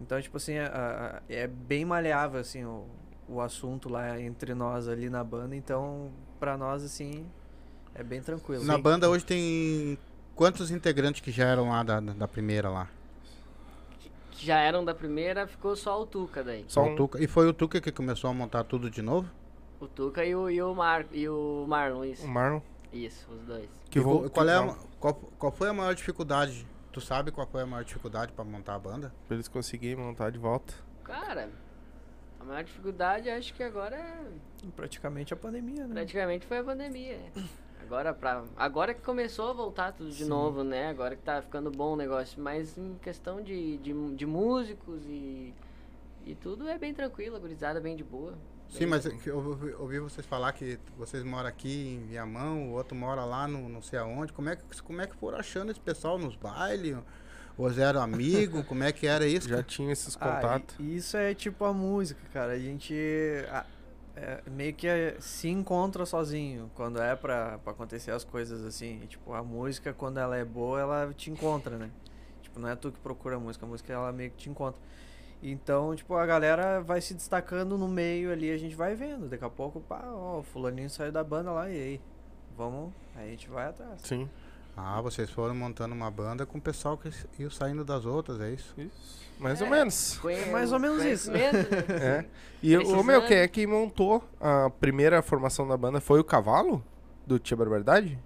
Então, 0.02 0.22
tipo 0.22 0.38
assim, 0.38 0.58
a- 0.58 0.68
a- 1.18 1.22
é 1.34 1.48
bem 1.48 1.86
maleável, 1.86 2.40
assim, 2.40 2.64
o, 2.66 2.86
o 3.28 3.42
assunto 3.42 3.90
lá 3.90 4.20
entre 4.20 4.54
nós 4.54 4.88
ali 4.88 5.10
na 5.10 5.24
banda, 5.24 5.56
então, 5.56 6.12
pra 6.40 6.58
nós, 6.58 6.84
assim, 6.84 7.26
é 7.96 8.04
bem 8.04 8.22
tranquilo. 8.22 8.64
Na 8.66 8.76
Sim. 8.76 8.82
banda 8.82 9.10
hoje 9.10 9.26
tem 9.26 9.98
quantos 10.36 10.70
integrantes 10.72 11.22
que 11.22 11.32
já 11.32 11.46
eram 11.46 11.70
lá 11.70 11.82
da, 11.84 12.00
da 12.00 12.28
primeira 12.28 12.70
lá? 12.70 12.88
que 14.32 14.46
já 14.46 14.58
eram 14.58 14.86
da 14.86 14.96
primeira, 14.96 15.46
ficou 15.48 15.76
só 15.76 16.02
o 16.02 16.06
Tuca 16.06 16.42
daí. 16.42 16.64
Só 16.70 16.84
O 16.84 16.86
um- 16.92 16.96
Tuca- 16.96 17.22
E 17.22 17.28
foi 17.28 17.46
o 17.50 17.52
Tuca 17.54 17.82
que 17.82 17.92
começou 17.92 18.30
a 18.30 18.34
montar 18.34 18.64
tudo 18.64 18.90
de 18.90 19.02
novo? 19.02 19.30
O 19.80 19.88
Tuca 19.88 20.26
e 20.26 20.36
o, 20.36 20.50
e 20.50 20.62
o, 20.62 20.74
Mar, 20.76 21.06
e 21.12 21.28
o 21.30 21.66
Marlon, 21.68 22.02
O 22.02 22.06
isso. 22.06 22.28
Marlon. 22.28 22.62
Isso, 22.92 23.32
os 23.32 23.42
dois. 23.44 23.70
Que 23.90 24.00
vou, 24.00 24.30
qual, 24.30 24.48
é 24.50 24.56
a 24.56 24.76
qual, 25.00 25.14
qual 25.14 25.52
foi 25.52 25.70
a 25.70 25.74
maior 25.74 25.94
dificuldade? 25.96 26.68
Tu 26.92 27.00
sabe 27.00 27.32
qual 27.32 27.48
foi 27.48 27.62
a 27.62 27.66
maior 27.66 27.84
dificuldade 27.84 28.34
pra 28.34 28.44
montar 28.44 28.76
a 28.76 28.80
banda? 28.80 29.14
Pra 29.28 29.36
eles 29.36 29.48
conseguirem 29.48 29.96
montar 29.96 30.32
de 30.32 30.40
volta. 30.40 30.74
Cara, 31.04 31.50
a 32.40 32.44
maior 32.44 32.64
dificuldade 32.64 33.30
acho 33.30 33.54
que 33.54 33.64
agora 33.64 33.96
é 33.96 34.26
Praticamente 34.76 35.34
a 35.34 35.38
pandemia, 35.38 35.86
né? 35.88 35.94
praticamente 35.94 36.46
foi 36.46 36.58
a 36.58 36.64
pandemia. 36.64 37.20
Agora, 37.82 38.14
pra, 38.14 38.44
agora 38.58 38.94
que 38.94 39.02
começou 39.02 39.50
a 39.50 39.54
voltar 39.54 39.94
tudo 39.94 40.12
de 40.12 40.26
novo, 40.26 40.64
né? 40.64 40.90
Agora 40.90 41.16
que 41.16 41.22
tá 41.24 41.42
ficando 41.42 41.72
bom 41.72 41.94
o 41.94 41.96
negócio. 41.96 42.42
Mas 42.42 42.78
em 42.78 42.96
questão 42.96 43.42
de, 43.42 43.78
de, 43.78 44.16
de 44.16 44.26
músicos 44.26 45.04
e, 45.08 45.54
e 46.26 46.36
tudo 46.36 46.68
é 46.68 46.78
bem 46.78 46.94
tranquilo, 46.94 47.36
a 47.36 47.40
gurizada 47.40 47.80
bem 47.80 47.96
de 47.96 48.04
boa. 48.04 48.34
Sim, 48.70 48.86
mas 48.86 49.06
é 49.06 49.12
eu 49.26 49.38
ouvi, 49.80 50.00
vocês 50.00 50.26
falar 50.26 50.52
que 50.54 50.80
vocês 50.98 51.24
moram 51.24 51.50
aqui 51.50 51.96
em 52.02 52.06
Viamão, 52.08 52.70
o 52.70 52.74
outro 52.74 52.96
mora 52.96 53.26
lá 53.26 53.48
no 53.48 53.68
não 53.68 53.82
sei 53.82 53.98
aonde. 54.00 54.32
Como 54.32 54.50
é 54.50 54.56
que, 54.56 54.82
como 54.84 55.02
é 55.02 55.08
que 55.08 55.16
foram 55.16 55.40
achando 55.40 55.72
esse 55.72 55.80
pessoal 55.80 56.18
nos 56.20 56.36
bailes? 56.36 56.98
Ou 57.58 57.70
eram 57.72 58.02
amigos? 58.02 58.66
como 58.68 58.84
é 58.84 58.92
que 58.92 59.06
era 59.08 59.26
isso? 59.28 59.50
Já 59.50 59.62
tinha 59.64 59.92
esses 59.92 60.16
Ah, 60.22 60.36
contatos. 60.36 60.76
e- 60.80 60.96
isso 60.96 61.18
é 61.18 61.34
tipo 61.34 61.66
a 61.66 61.74
música, 61.74 62.22
cara. 62.32 62.54
A 62.54 62.60
gente 62.60 62.96
ah, 63.52 63.66
é, 64.16 64.42
meio 64.50 64.74
que 64.74 64.88
é- 64.88 65.18
se 65.20 65.50
encontra 65.50 66.06
sozinho 66.06 66.70
quando 66.76 67.02
é 67.02 67.16
pra, 67.16 67.58
pra 67.58 67.72
acontecer 67.74 68.12
as 68.12 68.24
coisas 68.24 68.64
assim. 68.64 69.02
E, 69.04 69.08
tipo, 69.08 69.34
a 69.34 69.44
música, 69.44 69.94
quando 69.94 70.20
ela 70.20 70.38
é 70.38 70.46
boa, 70.46 70.80
ela 70.80 71.14
te 71.14 71.30
encontra, 71.32 71.78
né? 71.78 71.90
Tipo, 72.42 72.60
não 72.60 72.70
é 72.70 72.76
tu 72.76 72.92
que 72.92 73.00
procura 73.00 73.36
a 73.36 73.40
música, 73.40 73.66
a 73.66 73.70
música 73.70 73.92
ela 73.92 74.12
meio 74.12 74.30
que 74.32 74.38
te 74.38 74.50
encontra. 74.50 74.80
Então, 75.42 75.96
tipo, 75.96 76.16
a 76.16 76.26
galera 76.26 76.82
vai 76.82 77.00
se 77.00 77.14
destacando 77.14 77.78
no 77.78 77.88
meio 77.88 78.32
ali, 78.32 78.52
a 78.52 78.58
gente 78.58 78.76
vai 78.76 78.94
vendo. 78.96 79.30
Daqui 79.30 79.46
a 79.46 79.50
pouco, 79.50 79.80
pá, 79.80 80.02
ó, 80.06 80.40
o 80.40 80.44
fulaninho 80.44 80.90
saiu 80.90 81.12
da 81.12 81.24
banda 81.24 81.52
lá, 81.52 81.70
e 81.70 81.76
aí? 81.76 82.02
Vamos, 82.58 82.92
aí 83.16 83.28
a 83.28 83.32
gente 83.32 83.50
vai 83.50 83.68
atrás. 83.68 84.02
Sim. 84.02 84.30
Ah, 84.76 85.02
vocês 85.02 85.30
foram 85.30 85.56
montando 85.56 85.94
uma 85.96 86.12
banda 86.12 86.46
com 86.46 86.58
o 86.58 86.62
pessoal 86.62 86.98
que 86.98 87.10
ia 87.42 87.50
saindo 87.50 87.84
das 87.86 88.06
outras, 88.06 88.40
é 88.42 88.52
isso? 88.52 88.74
Isso. 88.78 89.20
Mais 89.40 89.62
É. 89.62 89.64
ou 89.64 89.70
menos. 89.70 90.18
Conhe- 90.22 90.40
É 90.42 90.52
mais 90.52 90.72
ou 90.74 90.80
menos 90.80 91.04
isso. 91.06 91.32
conhecimento, 91.32 91.70
né? 91.72 91.86
É. 92.24 92.26
E 92.62 92.78
o 92.78 93.02
meu, 93.04 93.26
quem 93.26 93.38
é 93.38 93.48
que 93.48 93.66
montou 93.66 94.22
a 94.40 94.70
primeira 94.70 95.22
formação 95.22 95.66
da 95.68 95.78
banda 95.78 96.02
foi 96.02 96.20
o 96.20 96.24
Cavalo? 96.24 96.84
do 97.26 97.38
Tia 97.38 97.56
Barbaridade? 97.56 98.18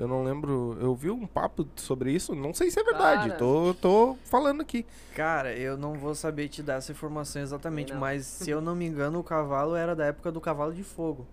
Eu 0.00 0.08
não 0.08 0.24
lembro. 0.24 0.78
Eu 0.80 0.94
vi 0.94 1.10
um 1.10 1.26
papo 1.26 1.68
sobre 1.76 2.10
isso. 2.10 2.34
Não 2.34 2.54
sei 2.54 2.70
se 2.70 2.80
é 2.80 2.82
verdade. 2.82 3.36
Tô, 3.36 3.74
tô 3.74 4.16
falando 4.24 4.62
aqui. 4.62 4.86
Cara, 5.14 5.52
eu 5.54 5.76
não 5.76 5.92
vou 5.92 6.14
saber 6.14 6.48
te 6.48 6.62
dar 6.62 6.76
essa 6.76 6.90
informação 6.90 7.42
exatamente, 7.42 7.92
mas 7.92 8.24
se 8.24 8.50
eu 8.50 8.62
não 8.62 8.74
me 8.74 8.86
engano, 8.86 9.18
o 9.18 9.22
cavalo 9.24 9.76
era 9.76 9.94
da 9.94 10.06
época 10.06 10.32
do 10.32 10.40
cavalo 10.40 10.72
de 10.72 10.82
fogo. 10.82 11.26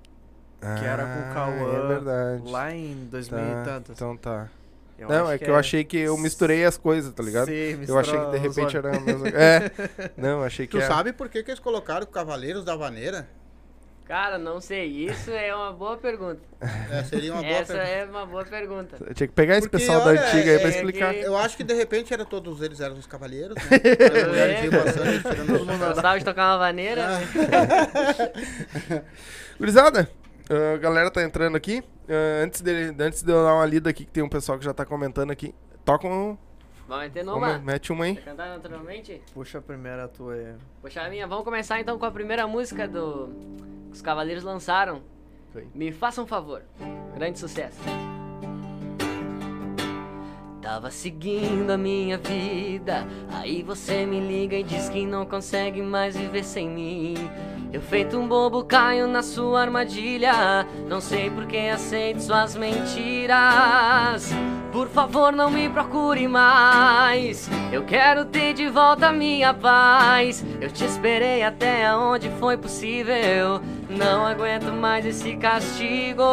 que 0.59 0.86
era 0.86 1.03
com 1.05 1.19
o 1.19 1.31
Ah, 1.31 1.33
Cauã 1.33 1.74
É 1.86 1.88
verdade. 1.88 2.51
lá 2.51 2.74
em 2.75 3.07
2000 3.09 3.39
Tá, 3.39 3.45
e 3.62 3.63
tantos. 3.63 3.91
Então 3.95 4.17
tá. 4.17 4.50
Eu 5.00 5.07
não, 5.07 5.29
é 5.31 5.38
que, 5.38 5.47
eu 5.47 5.55
achei 5.55 5.83
que 5.83 5.95
eu 5.97 6.17
misturei 6.17 6.65
as 6.65 6.75
coisas, 6.75 7.13
tá 7.13 7.21
ligado? 7.21 7.45
Sim, 7.45 7.86
eu 7.88 8.00
achei 8.00 8.19
que 8.19 8.31
de 8.31 8.38
repente 8.39 8.75
era 8.75 8.97
a 8.97 9.00
mesma 9.00 9.27
É. 9.29 9.71
Não, 10.17 10.41
achei 10.43 10.65
que 10.65 10.71
Tu 10.71 10.79
era. 10.81 10.88
sabe 10.91 11.13
por 11.13 11.29
que, 11.29 11.43
que 11.43 11.51
eles 11.51 11.59
colocaram 11.59 12.05
Cavaleiros 12.07 12.65
da 12.65 12.75
Vaneira? 12.75 13.29
Cara, 14.07 14.37
não 14.37 14.61
sei. 14.61 14.85
Isso 14.87 15.29
é 15.31 15.53
uma 15.53 15.73
boa 15.73 15.97
pergunta. 15.97 16.39
É, 16.89 17.03
seria 17.03 17.33
uma 17.33 17.41
boa 17.43 17.53
Essa 17.53 17.73
pergunta. 17.73 17.91
é 17.91 18.05
uma 18.05 18.25
boa 18.25 18.45
pergunta. 18.45 18.97
Eu 19.05 19.13
tinha 19.13 19.27
que 19.27 19.33
pegar 19.33 19.57
esse 19.57 19.69
Porque, 19.69 19.85
pessoal 19.85 20.01
olha, 20.07 20.19
da 20.19 20.27
antiga 20.27 20.51
aí 20.51 20.59
pra 20.59 20.69
é 20.69 20.71
explicar. 20.71 21.13
que- 21.13 21.19
Eu 21.19 21.37
acho 21.37 21.57
que 21.57 21.63
de 21.63 21.73
repente 21.73 22.13
era 22.13 22.23
todos 22.25 22.61
eles 22.61 22.79
eram 22.79 22.95
os 22.95 23.05
cavaleiros, 23.05 23.55
né? 23.55 23.61
Mundo 25.47 25.77
Gostava 25.77 26.17
de 26.17 26.23
tocar 26.25 26.51
uma 26.53 26.57
vaneira? 26.59 27.05
Gurizada, 29.59 30.09
a 30.73 30.77
galera 30.77 31.11
tá 31.11 31.23
entrando 31.23 31.55
aqui. 31.57 31.83
Ah, 32.09 32.43
antes, 32.43 32.61
dele, 32.61 32.95
antes 33.03 33.21
de 33.21 33.31
eu 33.31 33.43
dar 33.43 33.53
uma 33.55 33.65
lida 33.65 33.89
aqui, 33.89 34.05
que 34.05 34.11
tem 34.11 34.23
um 34.23 34.29
pessoal 34.29 34.57
que 34.57 34.63
já 34.65 34.73
tá 34.73 34.85
comentando 34.85 35.31
aqui. 35.31 35.53
Toca 35.83 36.07
um. 36.07 36.37
Vamos 36.87 37.03
meter 37.03 37.23
uma- 37.23 37.33
numa? 37.33 37.59
mete 37.59 37.91
uma 37.91 38.05
aí. 38.05 38.15
Quer 38.15 38.23
cantar 38.23 38.47
naturalmente? 38.49 39.21
Puxa 39.33 39.57
a 39.57 39.61
primeira 39.61 40.07
tua 40.07 40.33
aí. 40.33 40.53
Puxa 40.81 41.01
a 41.01 41.09
minha. 41.09 41.27
Vamos 41.27 41.43
começar 41.43 41.79
então 41.81 41.99
com 41.99 42.05
a 42.05 42.11
primeira 42.11 42.47
música 42.47 42.87
do 42.87 43.27
os 43.98 44.01
Cavaleiros 44.01 44.44
lançaram. 44.44 45.01
Me 45.74 45.92
faça 45.92 46.22
um 46.22 46.27
favor. 46.27 46.62
Grande 47.16 47.39
sucesso. 47.39 47.80
Tava 50.62 50.92
seguindo 50.92 51.72
a 51.72 51.77
minha 51.77 52.18
vida. 52.18 53.08
Aí 53.32 53.63
você 53.63 54.06
me 54.06 54.20
liga 54.20 54.56
e 54.56 54.63
diz 54.63 54.88
que 54.89 55.06
não 55.06 55.25
consegue 55.25 55.82
mais 55.82 56.16
viver 56.16 56.44
sem 56.44 56.70
mim. 56.70 57.16
Eu 57.74 57.82
feito 57.82 58.18
um 58.18 58.27
bobo 58.27 58.63
caio 58.63 59.08
na 59.08 59.24
sua 59.24 59.62
armadilha. 59.62 60.66
Não 60.88 61.01
sei 61.01 61.32
por 61.32 61.48
que 61.48 61.70
aceito 61.70 62.22
suas 62.22 62.56
mentiras. 62.56 64.32
Por 64.72 64.88
favor, 64.89 65.32
não 65.32 65.50
me 65.50 65.70
procure 65.70 66.27
mais. 66.27 67.50
Eu 67.72 67.84
quero 67.84 68.25
ter 68.25 68.54
de 68.54 68.70
volta 68.70 69.08
a 69.08 69.12
minha 69.12 69.54
paz. 69.54 70.46
Eu 70.62 70.70
te 70.70 70.86
esperei 70.86 71.42
até 71.44 71.96
onde 71.96 72.30
foi 72.32 72.58
possível. 72.58 73.60
Não 73.89 74.25
aguento 74.25 74.72
mais 74.74 75.06
esse 75.06 75.38
castigo. 75.38 76.24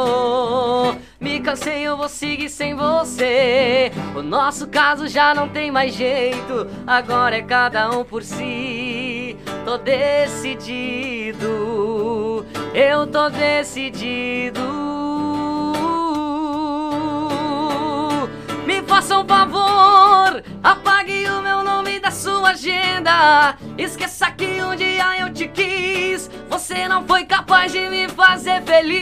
Me 1.20 1.38
cansei, 1.40 1.82
eu 1.82 1.96
vou 1.96 2.08
seguir 2.08 2.48
sem 2.48 2.74
você. 2.74 3.92
O 4.14 4.22
nosso 4.22 4.66
caso 4.66 5.06
já 5.06 5.32
não 5.34 5.48
tem 5.48 5.70
mais 5.70 5.94
jeito. 5.94 6.66
Agora 6.86 7.36
é 7.36 7.42
cada 7.42 7.90
um 7.90 8.04
por 8.04 8.22
si. 8.22 9.36
Tô 9.64 9.78
decidido. 9.78 11.44
Eu 12.74 13.06
tô 13.06 13.30
decidido. 13.30 15.13
Me 18.66 18.82
faça 18.82 19.18
um 19.18 19.26
favor, 19.26 20.42
apague 20.62 21.28
o 21.28 21.42
meu 21.42 21.62
nome 21.62 22.00
da 22.00 22.10
sua 22.10 22.50
agenda. 22.50 23.56
Esqueça 23.76 24.30
que 24.30 24.62
um 24.62 24.74
dia 24.74 25.18
eu 25.20 25.30
te 25.32 25.46
quis. 25.48 26.30
Você 26.48 26.88
não 26.88 27.06
foi 27.06 27.24
capaz 27.24 27.72
de 27.72 27.88
me 27.90 28.08
fazer 28.08 28.62
feliz. 28.62 28.94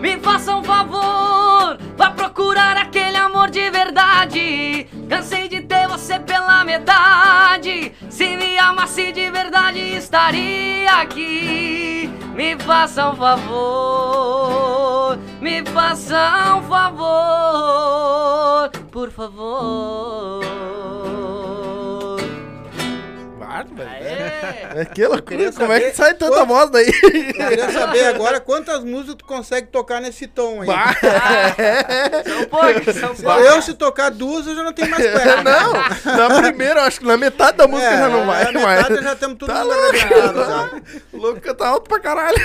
Me 0.00 0.18
faça 0.20 0.54
um 0.54 0.62
favor, 0.62 1.76
vá 1.96 2.10
procurar 2.10 2.76
aquele 2.76 3.16
amor 3.16 3.50
de 3.50 3.68
verdade. 3.70 4.86
Cansei 5.08 5.48
de 5.48 5.60
ter 5.62 5.88
você 5.88 6.20
pela 6.20 6.64
metade. 6.64 7.92
Se 8.08 8.36
me 8.36 8.56
amasse 8.58 9.10
de 9.12 9.28
verdade, 9.30 9.80
estaria 9.96 10.92
aqui. 10.92 12.08
Me 12.34 12.56
faça 12.58 13.10
um 13.10 13.16
favor, 13.16 14.29
me 15.40 15.64
faça 15.66 16.56
um 16.56 16.62
favor, 16.62 17.00
por 18.90 19.10
favor. 19.10 20.99
Claro, 23.64 23.68
velho. 23.74 23.90
Aê! 23.90 24.80
É 24.80 24.84
que 24.84 25.06
loucura, 25.06 25.52
como 25.52 25.72
é 25.72 25.80
que 25.80 25.96
sai 25.96 26.14
tanta 26.14 26.32
quanto- 26.32 26.46
voz 26.46 26.70
daí? 26.70 26.86
Eu 26.86 27.48
queria 27.48 27.70
saber 27.72 28.04
agora 28.06 28.40
quantas 28.40 28.84
músicas 28.84 29.14
tu 29.16 29.24
consegue 29.24 29.66
tocar 29.68 30.00
nesse 30.00 30.26
tom 30.26 30.60
aí. 30.62 30.66
Bah, 30.66 30.94
São 32.92 33.14
são 33.14 33.14
poucos. 33.16 33.46
eu 33.46 33.62
se 33.62 33.74
tocar 33.74 34.10
duas, 34.10 34.46
eu 34.46 34.54
já 34.54 34.62
não 34.62 34.72
tenho 34.72 34.90
mais 34.90 35.02
cueca. 35.10 35.42
não, 35.42 35.72
na 36.28 36.40
primeira, 36.42 36.80
eu 36.80 36.84
acho 36.84 37.00
que 37.00 37.06
na 37.06 37.16
metade 37.16 37.56
da 37.58 37.66
música 37.66 37.90
É, 37.90 37.98
já 37.98 38.08
não 38.08 38.26
vai 38.26 38.44
na 38.44 38.52
metade 38.52 39.02
já 39.04 39.16
temos 39.16 39.38
tudo 39.38 39.52
Tá 39.52 39.62
louco. 39.62 40.82
O 41.12 41.16
louco 41.16 41.40
canta 41.40 41.66
alto 41.66 41.88
pra 41.88 41.98
caralho. 42.00 42.36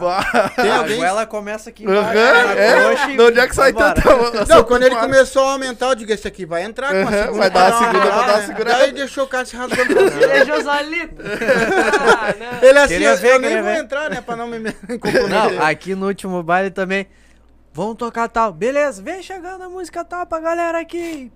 Bah. 0.00 0.50
Tem 0.56 0.70
A 0.70 0.78
alguém... 0.78 0.96
goela 0.98 1.26
começa 1.26 1.70
aqui 1.70 1.84
embaixo, 1.84 2.14
na 2.14 2.20
é. 2.54 2.94
De 3.16 3.20
onde 3.22 3.40
é 3.40 3.46
que 3.48 3.54
sai 3.54 3.72
tanta 3.72 4.02
Não, 4.48 4.64
quando 4.64 4.84
ele 4.84 4.96
começou 4.96 5.44
a 5.44 5.52
aumentar, 5.52 5.88
eu 5.88 5.94
digo, 5.94 6.12
esse 6.12 6.26
aqui 6.28 6.44
vai 6.46 6.62
entrar 6.62 6.90
com 6.92 7.08
a 7.08 7.10
segunda. 7.12 7.38
vai 7.38 7.50
dar 7.50 7.70
uma 7.72 7.78
segunda, 7.78 7.98
vai 7.98 8.08
dar 8.10 8.16
uma 8.32 8.36
né? 8.38 8.46
segurada. 8.46 8.78
Daí 8.78 8.92
deixou 8.92 9.24
o 9.24 9.26
cara 9.26 9.44
se 9.44 9.56
cima. 9.76 10.26
Deixou 10.26 10.62
solito. 10.62 11.22
Ah, 11.22 12.34
não. 12.38 12.68
Ele 12.68 12.78
assim, 12.78 12.88
Queria 12.94 13.10
eu, 13.10 13.16
ver, 13.18 13.32
eu 13.32 13.38
nem 13.40 13.54
vou 13.62 13.72
ver. 13.72 13.78
entrar, 13.78 14.10
né, 14.10 14.20
pra 14.20 14.36
não 14.36 14.46
me 14.46 14.60
comprometer. 14.98 15.28
Não, 15.28 15.62
aqui 15.64 15.94
no 15.94 16.06
último 16.06 16.42
baile 16.42 16.70
também. 16.70 17.06
Vamos 17.72 17.96
tocar 17.96 18.28
tal. 18.28 18.52
Beleza, 18.52 19.02
vem 19.02 19.22
chegando 19.22 19.62
a 19.62 19.68
música 19.68 20.04
tal 20.04 20.26
pra 20.26 20.38
galera 20.40 20.80
aqui. 20.80 21.32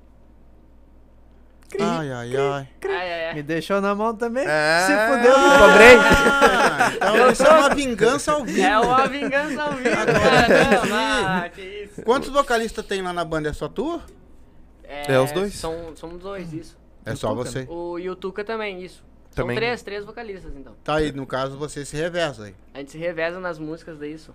Cri, 1.70 1.82
Ai, 1.82 2.10
ai, 2.10 2.36
ai. 2.36 2.68
Ai, 2.88 3.12
ai, 3.12 3.24
ai. 3.26 3.34
Me 3.34 3.42
deixou 3.42 3.78
na 3.80 3.94
mão 3.94 4.14
também. 4.14 4.42
É. 4.48 4.84
Se 4.86 4.92
fudeu, 5.06 5.38
me 5.38 5.58
cobrei. 5.58 5.96
Ah, 5.98 6.92
então 6.94 7.30
isso 7.30 7.42
é 7.44 7.50
uma 7.50 7.74
vingança 7.74 8.32
ao 8.32 8.44
vivo. 8.44 8.66
É 8.66 8.78
uma 8.78 9.06
vingança 9.06 9.62
ao 9.62 9.72
vivo, 9.74 9.90
Agora. 9.90 10.86
Não, 10.86 10.96
ah. 10.96 11.50
Quantos 12.06 12.30
vocalistas 12.30 12.86
tem 12.86 13.02
lá 13.02 13.12
na 13.12 13.22
banda? 13.22 13.50
É 13.50 13.52
só 13.52 13.68
tu? 13.68 14.00
É, 14.82 15.20
os 15.20 15.30
dois. 15.32 15.52
São, 15.54 15.92
somos 15.94 16.22
dois, 16.22 16.50
isso. 16.54 16.78
É 17.12 17.16
só 17.16 17.34
você. 17.34 17.66
O 17.68 17.98
Yutuca 17.98 18.44
também, 18.44 18.82
isso. 18.82 19.04
Também. 19.34 19.54
São 19.54 19.60
três, 19.60 19.82
três 19.82 20.04
vocalistas, 20.04 20.52
então. 20.56 20.74
Tá 20.82 20.96
aí, 20.96 21.12
no 21.12 21.26
caso, 21.26 21.56
você 21.56 21.84
se 21.84 21.96
reveza 21.96 22.44
aí. 22.46 22.54
A 22.74 22.78
gente 22.78 22.90
se 22.92 22.98
reveza 22.98 23.38
nas 23.38 23.58
músicas 23.58 23.98
disso. 23.98 24.34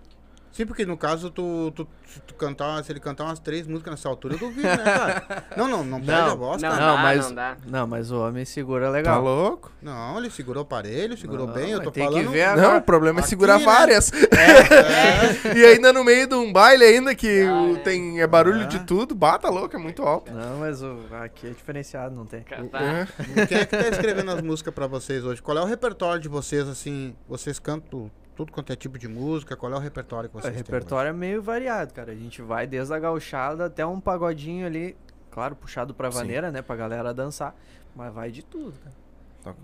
Sim, 0.54 0.66
porque 0.68 0.86
no 0.86 0.96
caso, 0.96 1.30
tu, 1.32 1.72
tu, 1.76 1.86
se 2.06 2.20
tu 2.22 2.34
cantar, 2.36 2.82
se 2.84 2.92
ele 2.92 3.00
cantar 3.00 3.24
umas 3.26 3.40
três 3.40 3.66
músicas 3.68 3.92
nessa 3.92 4.08
altura, 4.08 4.36
eu 4.36 4.40
duvido, 4.40 4.68
né, 4.68 4.78
cara? 4.84 5.44
Não, 5.58 5.68
não, 5.68 5.84
não 5.84 6.00
perde 6.00 6.30
a 6.30 6.36
voz, 6.36 6.62
não, 6.62 6.70
cara. 6.70 6.86
Não, 6.86 6.96
dá, 6.96 7.02
mas, 7.02 7.26
não 7.26 7.36
dá. 7.36 7.58
não, 7.68 7.88
mas 7.88 8.12
o 8.12 8.20
homem 8.20 8.46
segura 8.46 8.86
Tá 8.86 8.92
legal. 8.92 9.22
louco? 9.24 9.72
Não, 9.82 10.18
ele 10.20 10.30
segurou 10.30 10.62
o 10.62 10.66
aparelho, 10.66 11.18
segurou 11.18 11.48
Não, 11.48 11.54
bem, 11.54 11.72
eu 11.72 11.82
tô 11.82 11.90
tem 11.92 12.06
falando... 12.06 12.26
que 12.28 12.32
ver 12.32 12.46
Não, 12.56 12.64
agora. 12.64 12.78
o 12.78 12.82
problema 12.82 13.20
é 13.20 13.22
Aqui, 13.22 13.30
segurar 13.30 13.58
né? 13.60 13.66
várias. 13.66 14.12
É, 14.34 15.54
e 15.58 15.66
ainda 15.66 15.92
no 15.92 16.04
meio 16.04 16.28
de 16.28 16.36
um 16.36 16.52
baile 16.54 16.84
ainda 16.84 17.14
que 17.16 17.44
Ah, 17.44 17.54
o- 17.62 17.76
é. 17.76 17.80
tem 17.80 18.22
é 18.22 18.28
barulho 18.28 18.62
Ah. 18.62 18.66
de 18.66 18.80
tudo, 18.86 19.16
bata 19.16 19.50
louco, 19.50 19.76
é 19.76 19.80
muito 19.80 20.04
alto. 20.04 20.32
Não, 20.32 20.58
mas 20.60 20.82
o, 20.84 20.98
aqui 21.22 21.48
é 21.48 21.50
diferenciado, 21.50 22.16
não 22.16 22.26
tem. 22.26 22.42
É. 22.52 23.46
Quem 23.48 23.58
é 23.58 23.66
que 23.66 23.76
tá 23.78 23.88
escrevendo 23.90 24.30
as 24.32 24.42
músicas 24.42 24.74
pra 24.74 24.86
vocês 24.88 25.24
hoje? 25.26 25.42
Qual 25.42 25.58
é 25.58 25.62
o 25.62 25.66
repertório 25.66 26.22
de 26.22 26.28
vocês, 26.30 26.68
assim? 26.68 27.16
Vocês 27.28 27.58
cantam 27.60 28.12
tudo 28.36 28.52
quanto 28.52 28.72
é 28.74 28.75
tipo 28.75 28.98
de 28.98 29.08
música? 29.08 29.56
Qual 29.56 29.72
é 29.72 29.75
o 29.75 29.80
repertório 29.80 30.30
que 30.30 30.36
O 30.38 30.42
vocês 30.42 30.54
têm? 30.54 30.63
repertório 30.63 31.10
é 31.10 31.13
meio 31.13 31.42
variado, 31.42 31.94
cara. 31.94 32.12
A 32.12 32.16
gente 32.16 32.42
vai 32.42 32.66
desde 32.68 32.94
a 32.94 33.00
gauchada 33.00 33.66
até 33.66 33.86
um 33.86 34.00
pagodinho 34.00 34.66
ali, 34.66 34.96
claro, 35.32 35.56
puxado 35.56 35.94
pra 35.94 36.12
Sim. 36.12 36.18
vaneira, 36.20 36.52
né, 36.52 36.62
pra 36.62 36.75
galera 36.75 37.13
dançar. 37.13 37.56
Mas 37.96 38.13
vai 38.13 38.32
de 38.32 38.44
tudo, 38.44 38.74
cara. 38.84 38.96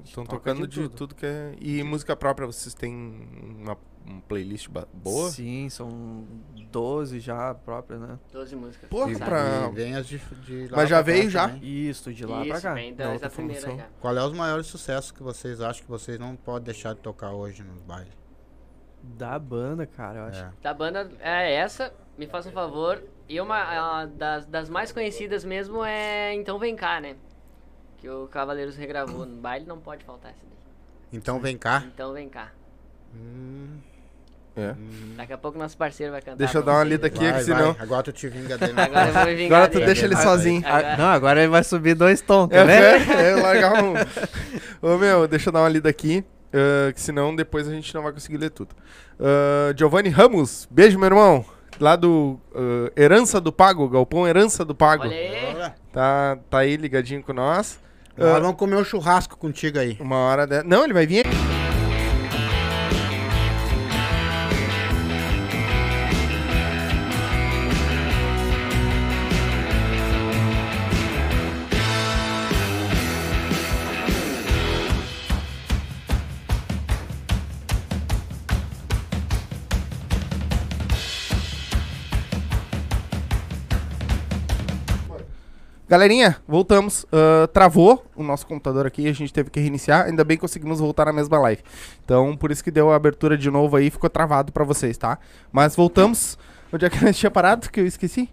Estão 0.03 0.25
Toca 0.25 0.37
tocando 0.37 0.67
de 0.67 0.75
de, 0.75 0.83
tudo. 0.83 0.95
tudo. 0.97 1.15
que 1.15 1.25
é. 1.25 1.55
E 1.59 1.81
música 1.83 2.13
própria, 2.15 2.45
vocês 2.45 2.73
têm 2.75 2.93
uma, 3.61 3.77
uma 4.05 4.21
playlist 4.27 4.67
boa? 4.93 5.29
Sim, 5.31 5.69
são 5.69 6.25
12 6.69 7.21
já 7.21 7.55
próprias, 7.55 8.01
né? 8.01 8.19
12 8.33 8.57
músicas. 8.57 8.89
Porra, 8.89 9.17
pra- 9.17 9.69
vem 9.69 9.95
as 9.95 10.05
de, 10.05 10.17
de 10.45 10.67
lá 10.67 10.77
Mas 10.79 10.89
já 10.89 10.97
pra 11.01 11.13
veio 11.13 11.23
cá 11.23 11.29
já? 11.29 11.47
também. 11.47 11.63
Isso, 11.89 12.13
de 12.13 12.25
lá 12.25 12.41
Isso, 12.41 12.49
pra 12.49 12.61
cá. 12.61 12.73
vem 12.73 12.93
da 12.93 13.15
da, 13.17 13.29
primeira 13.29 13.61
já. 13.77 13.87
Qual 14.01 14.17
é 14.17 14.21
os 14.25 14.33
maiores 14.33 14.67
sucessos 14.67 15.11
que 15.11 15.23
vocês 15.23 15.61
acham 15.61 15.81
que 15.81 15.89
vocês 15.89 16.19
não 16.19 16.35
podem 16.35 16.65
deixar 16.65 16.93
de 16.93 16.99
tocar 16.99 17.31
hoje 17.31 17.63
nos 17.63 17.81
bailes? 17.81 18.18
Da 19.01 19.37
banda, 19.39 19.85
cara, 19.85 20.19
eu 20.19 20.23
acho. 20.25 20.43
É. 20.43 20.49
Da 20.61 20.73
banda 20.73 21.09
é 21.19 21.53
essa, 21.55 21.91
me 22.17 22.27
faça 22.27 22.49
um 22.49 22.51
favor. 22.51 23.01
E 23.27 23.39
uma 23.39 23.57
a- 23.57 24.05
das, 24.05 24.45
das 24.45 24.69
mais 24.69 24.91
conhecidas 24.91 25.43
mesmo 25.45 25.83
é 25.85 26.33
Então 26.33 26.57
Vem 26.59 26.75
Cá, 26.75 26.99
né? 26.99 27.15
Que 27.97 28.09
o 28.09 28.27
Cavaleiros 28.27 28.75
regravou 28.77 29.25
no 29.25 29.35
baile, 29.41 29.65
não 29.65 29.77
pode 29.79 30.03
faltar 30.03 30.31
essa 30.31 30.39
daí. 30.41 30.57
Então 31.19 31.39
vem 31.39 31.57
cá. 31.57 31.83
Então 31.93 32.13
Vem 32.13 32.29
Cá. 32.29 32.49
Hum, 33.13 33.77
É. 34.55 34.71
hum. 34.71 35.13
Daqui 35.17 35.33
a 35.33 35.37
pouco 35.37 35.57
nosso 35.57 35.75
parceiro 35.75 36.11
vai 36.13 36.21
cantar. 36.21 36.37
Deixa 36.37 36.57
eu 36.59 36.63
dar 36.63 36.73
uma 36.73 36.83
lida 36.83 37.07
aqui, 37.07 37.19
Vai, 37.29 37.33
que 37.39 37.43
senão. 37.43 37.73
vai. 37.73 37.83
Agora 37.83 38.03
tu 38.03 38.11
te 38.13 38.27
vinga 38.29 38.57
dele. 38.57 38.73
né? 38.73 38.83
Agora 38.83 39.07
eu 39.07 39.13
vou 39.13 39.25
me 39.25 39.35
vingar 39.35 39.57
Agora 39.57 39.71
tu 39.71 39.73
dele. 39.75 39.85
deixa 39.87 40.05
ele 40.05 40.15
Vai, 40.15 40.23
sozinho. 40.23 40.61
Ah, 40.65 40.77
Agora- 40.77 40.97
não, 40.97 41.05
agora 41.07 41.39
ele 41.41 41.49
vai 41.49 41.63
subir 41.63 41.93
dois 41.95 42.21
tons, 42.21 42.49
É, 42.51 42.53
quer 42.53 42.65
ver? 42.65 43.09
é, 43.17 43.29
é 43.31 43.35
largar 43.35 43.83
um. 43.83 43.93
Ô 44.81 44.97
meu, 44.97 45.27
deixa 45.27 45.49
eu 45.49 45.53
dar 45.53 45.59
uma 45.61 45.69
lida 45.69 45.89
aqui. 45.89 46.23
Uh, 46.49 46.91
que 46.93 46.99
senão 46.99 47.35
depois 47.35 47.67
a 47.67 47.71
gente 47.71 47.93
não 47.93 48.01
vai 48.01 48.11
conseguir 48.11 48.37
ler 48.37 48.49
tudo. 48.49 48.75
Uh, 49.19 49.77
Giovanni 49.77 50.09
Ramos, 50.09 50.67
beijo, 50.69 50.97
meu 50.97 51.07
irmão. 51.07 51.45
Lá 51.79 51.95
do 51.95 52.39
uh, 52.51 52.91
Herança 52.99 53.39
do 53.39 53.53
Pago, 53.53 53.87
Galpão 53.87 54.27
Herança 54.27 54.65
do 54.65 54.75
Pago. 54.75 55.03
Tá, 55.93 56.37
tá 56.49 56.57
aí 56.59 56.75
ligadinho 56.75 57.23
com 57.23 57.33
nós. 57.33 57.79
Nós 58.17 58.41
vamos 58.41 58.57
comer 58.57 58.75
um 58.75 58.83
churrasco 58.83 59.37
contigo 59.37 59.79
aí. 59.79 59.95
Uma 59.99 60.17
hora 60.17 60.45
de... 60.45 60.61
Não, 60.63 60.83
ele 60.83 60.93
vai 60.93 61.07
vir 61.07 61.25
aqui. 61.25 61.48
Galerinha, 85.89 86.37
voltamos. 86.47 87.03
Uh, 87.05 87.47
travou 87.47 88.05
o 88.15 88.21
nosso 88.21 88.45
computador 88.45 88.85
aqui, 88.85 89.07
a 89.07 89.11
gente 89.11 89.33
teve 89.33 89.49
que 89.49 89.59
reiniciar. 89.59 90.05
Ainda 90.05 90.23
bem 90.23 90.37
que 90.37 90.41
conseguimos 90.41 90.79
voltar 90.79 91.05
na 91.05 91.13
mesma 91.13 91.39
live. 91.39 91.63
Então, 92.05 92.37
por 92.37 92.51
isso 92.51 92.63
que 92.63 92.69
deu 92.69 92.91
a 92.91 92.95
abertura 92.95 93.35
de 93.35 93.49
novo 93.49 93.75
aí, 93.75 93.89
ficou 93.89 94.07
travado 94.07 94.51
para 94.51 94.63
vocês, 94.63 94.99
tá? 94.99 95.17
Mas 95.51 95.75
voltamos. 95.75 96.37
Onde 96.71 96.85
é 96.85 96.91
que 96.91 96.97
a 96.97 97.07
gente 97.07 97.17
tinha 97.17 97.31
parado? 97.31 97.71
Que 97.71 97.79
eu 97.79 97.87
esqueci. 97.87 98.29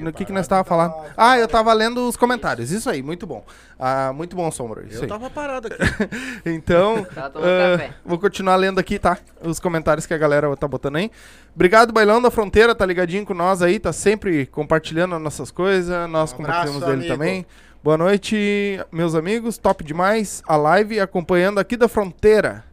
No 0.00 0.12
que, 0.12 0.24
que 0.24 0.32
nós 0.32 0.42
estávamos 0.42 0.68
falando? 0.68 0.94
Ah, 1.16 1.38
eu 1.38 1.44
estava 1.44 1.72
lendo 1.72 2.08
os 2.08 2.16
comentários. 2.16 2.70
Isso 2.70 2.88
aí, 2.88 3.02
muito 3.02 3.26
bom. 3.26 3.44
Ah, 3.78 4.12
muito 4.12 4.34
bom, 4.34 4.50
Sombra. 4.50 4.84
Isso 4.86 4.98
eu 4.98 5.02
aí. 5.02 5.08
tava 5.08 5.30
parado 5.30 5.68
aqui. 5.68 5.78
então, 6.46 7.02
uh, 7.06 7.94
vou 8.04 8.18
continuar 8.18 8.56
lendo 8.56 8.78
aqui, 8.78 8.98
tá? 8.98 9.18
Os 9.42 9.60
comentários 9.60 10.06
que 10.06 10.14
a 10.14 10.18
galera 10.18 10.54
tá 10.56 10.66
botando 10.66 10.96
aí. 10.96 11.10
Obrigado, 11.54 11.92
Bailão 11.92 12.20
da 12.20 12.30
Fronteira, 12.30 12.74
tá 12.74 12.86
ligadinho 12.86 13.24
com 13.24 13.34
nós 13.34 13.62
aí, 13.62 13.78
tá 13.78 13.92
sempre 13.92 14.46
compartilhando 14.46 15.14
as 15.14 15.22
nossas 15.22 15.50
coisas. 15.50 16.08
Nós 16.08 16.32
um 16.32 16.36
compartilhamos 16.36 16.80
dele 16.80 16.92
amigo. 16.92 17.12
também. 17.12 17.46
Boa 17.82 17.96
noite, 17.96 18.78
meus 18.92 19.14
amigos. 19.14 19.56
Top 19.56 19.82
demais 19.82 20.42
a 20.46 20.56
live 20.56 21.00
acompanhando 21.00 21.58
aqui 21.58 21.76
da 21.76 21.88
Fronteira. 21.88 22.64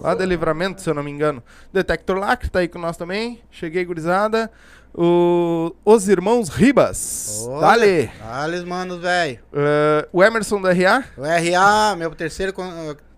Lá 0.00 0.14
de 0.14 0.26
Livramento, 0.26 0.80
se 0.80 0.90
eu 0.90 0.94
não 0.94 1.02
me 1.02 1.10
engano. 1.10 1.42
Detector 1.72 2.18
Lacre 2.18 2.50
tá 2.50 2.58
aí 2.58 2.68
com 2.68 2.78
nós 2.78 2.96
também. 2.96 3.40
Cheguei, 3.50 3.84
gurizada. 3.84 4.50
O, 4.94 5.74
os 5.84 6.08
irmãos 6.08 6.48
Ribas. 6.48 7.46
Olha, 7.48 7.60
Dale. 7.60 8.10
Dale, 8.18 8.64
manos, 8.64 9.00
velho. 9.00 9.38
Uh, 9.52 10.08
o 10.12 10.22
Emerson 10.22 10.60
do 10.60 10.68
RA. 10.68 11.04
O 11.16 11.22
RA, 11.22 11.96
meu 11.96 12.14
terceiro 12.14 12.52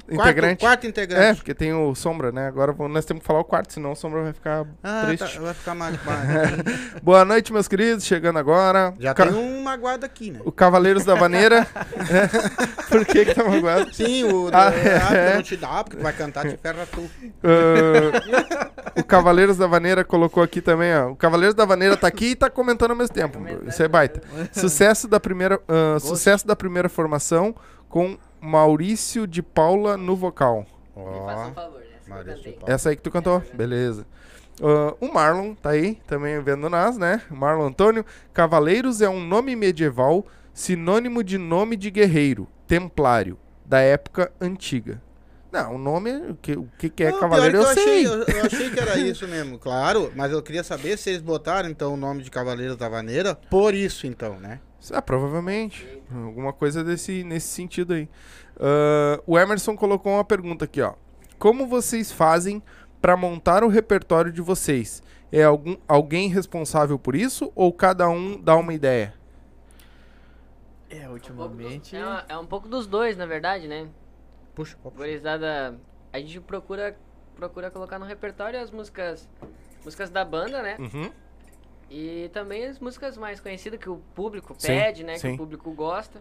integrante. 0.08 0.60
Quarto, 0.60 0.60
quarto 0.60 0.86
integrante. 0.86 1.24
É, 1.24 1.34
porque 1.34 1.54
tem 1.54 1.72
o 1.72 1.94
Sombra, 1.94 2.32
né? 2.32 2.46
Agora 2.46 2.74
nós 2.88 3.04
temos 3.04 3.22
que 3.22 3.26
falar 3.26 3.40
o 3.40 3.44
quarto, 3.44 3.72
senão 3.72 3.92
o 3.92 3.96
Sombra 3.96 4.22
vai 4.22 4.32
ficar 4.32 4.66
ah, 4.82 5.02
triste. 5.06 5.36
Tá, 5.36 5.40
vai 5.40 5.54
ficar 5.54 5.74
mais. 5.74 5.98
Boa 7.02 7.24
noite, 7.24 7.52
meus 7.52 7.68
queridos. 7.68 8.04
Chegando 8.04 8.38
agora. 8.38 8.94
Já 8.98 9.14
Ca... 9.14 9.26
tem 9.26 9.34
um 9.34 9.62
magoado 9.62 10.04
aqui, 10.04 10.30
né? 10.30 10.40
O 10.44 10.52
Cavaleiros 10.52 11.04
da 11.04 11.14
Vaneira. 11.14 11.66
Por 12.88 13.04
que 13.06 13.24
que 13.24 13.34
tá 13.34 13.44
magoado? 13.44 13.94
Sim, 13.94 14.24
o 14.24 14.50
ah, 14.52 14.72
é. 14.72 15.34
não 15.34 15.42
te 15.42 15.56
dá, 15.56 15.82
porque 15.82 15.96
tu 15.96 16.02
vai 16.02 16.12
cantar, 16.12 16.48
te 16.48 16.56
ferra 16.56 16.86
tu. 16.86 17.00
Uh, 17.00 19.00
o 19.00 19.04
Cavaleiros 19.04 19.56
da 19.56 19.66
Vaneira 19.66 20.04
colocou 20.04 20.42
aqui 20.42 20.60
também, 20.60 20.94
ó. 20.94 21.10
O 21.10 21.16
Cavaleiros 21.16 21.54
da 21.54 21.64
Vaneira 21.64 21.96
tá 21.96 22.06
aqui 22.06 22.30
e 22.30 22.36
tá 22.36 22.50
comentando 22.50 22.90
ao 22.90 22.96
mesmo 22.96 23.14
tempo. 23.14 23.38
Isso 23.66 23.82
é 23.82 23.88
baita. 23.88 24.22
Sucesso 24.52 25.08
da 25.08 25.18
primeira, 25.18 25.56
uh, 25.56 26.00
sucesso 26.00 26.46
da 26.46 26.56
primeira 26.56 26.88
formação 26.88 27.54
com 27.88 28.16
Maurício 28.42 29.24
de 29.24 29.40
Paula 29.40 29.96
no 29.96 30.16
vocal. 30.16 30.66
Oh. 30.96 31.24
faça 31.24 31.46
um 31.46 31.54
favor, 31.54 31.80
né? 31.80 32.34
Essa 32.66 32.90
aí 32.90 32.96
que 32.96 33.02
tu 33.02 33.10
cantou? 33.10 33.40
Beleza. 33.54 34.04
Uh, 34.60 34.96
o 35.00 35.12
Marlon 35.12 35.54
tá 35.54 35.70
aí, 35.70 35.94
também 36.06 36.38
vendo 36.42 36.68
nós, 36.68 36.98
né? 36.98 37.22
Marlon 37.30 37.68
Antônio. 37.68 38.04
Cavaleiros 38.34 39.00
é 39.00 39.08
um 39.08 39.24
nome 39.24 39.54
medieval, 39.54 40.26
sinônimo 40.52 41.22
de 41.22 41.38
nome 41.38 41.76
de 41.76 41.90
guerreiro, 41.90 42.48
templário, 42.66 43.38
da 43.64 43.78
época 43.78 44.32
antiga. 44.40 45.00
Não, 45.52 45.76
o 45.76 45.78
nome, 45.78 46.10
o 46.10 46.34
que, 46.34 46.52
o 46.52 46.68
que, 46.78 47.04
é 47.04 47.12
Não, 47.12 47.20
cavaleiro 47.20 47.58
eu, 47.58 47.62
eu 47.62 47.74
sei. 47.74 47.82
Achei, 47.82 48.06
eu, 48.06 48.24
eu, 48.24 48.46
achei 48.46 48.70
que 48.70 48.80
era 48.80 48.98
isso 48.98 49.28
mesmo, 49.28 49.58
claro. 49.58 50.10
Mas 50.16 50.32
eu 50.32 50.42
queria 50.42 50.64
saber 50.64 50.98
se 50.98 51.10
eles 51.10 51.22
botaram, 51.22 51.68
então, 51.68 51.94
o 51.94 51.96
nome 51.96 52.22
de 52.22 52.30
Cavaleiros 52.30 52.76
da 52.76 52.88
Vaneira 52.88 53.34
por 53.50 53.74
isso, 53.74 54.06
então, 54.06 54.40
né? 54.40 54.58
Ah, 54.90 55.02
provavelmente. 55.02 55.86
Alguma 56.10 56.52
coisa 56.52 56.82
desse, 56.82 57.22
nesse 57.22 57.48
sentido 57.48 57.92
aí. 57.94 58.08
Uh, 58.56 59.22
o 59.26 59.38
Emerson 59.38 59.76
colocou 59.76 60.12
uma 60.12 60.24
pergunta 60.24 60.64
aqui, 60.64 60.80
ó. 60.80 60.94
Como 61.38 61.66
vocês 61.66 62.10
fazem 62.10 62.62
para 63.00 63.16
montar 63.16 63.62
o 63.64 63.68
repertório 63.68 64.32
de 64.32 64.40
vocês? 64.40 65.02
É 65.30 65.44
algum, 65.44 65.76
alguém 65.88 66.28
responsável 66.28 66.98
por 66.98 67.14
isso 67.14 67.52
ou 67.54 67.72
cada 67.72 68.08
um 68.08 68.40
dá 68.40 68.56
uma 68.56 68.74
ideia? 68.74 69.14
É, 70.90 71.08
ultimamente. 71.08 71.96
É 71.96 72.06
um, 72.06 72.18
é 72.28 72.38
um 72.38 72.46
pouco 72.46 72.68
dos 72.68 72.86
dois, 72.86 73.16
na 73.16 73.24
verdade, 73.24 73.66
né? 73.66 73.88
Puxa, 74.54 74.76
Gorizada, 74.84 75.78
a 76.12 76.18
gente 76.18 76.38
procura, 76.40 76.96
procura 77.34 77.70
colocar 77.70 77.98
no 77.98 78.04
repertório 78.04 78.60
as 78.60 78.70
músicas, 78.70 79.26
músicas 79.82 80.10
da 80.10 80.24
banda, 80.24 80.62
né? 80.62 80.76
Uhum. 80.78 81.10
E 81.92 82.30
também 82.32 82.64
as 82.64 82.78
músicas 82.78 83.18
mais 83.18 83.38
conhecidas 83.38 83.78
que 83.78 83.90
o 83.90 83.98
público 84.14 84.56
pede, 84.58 85.04
né? 85.04 85.18
Sim. 85.18 85.28
Que 85.28 85.34
o 85.34 85.36
público 85.36 85.70
gosta. 85.72 86.20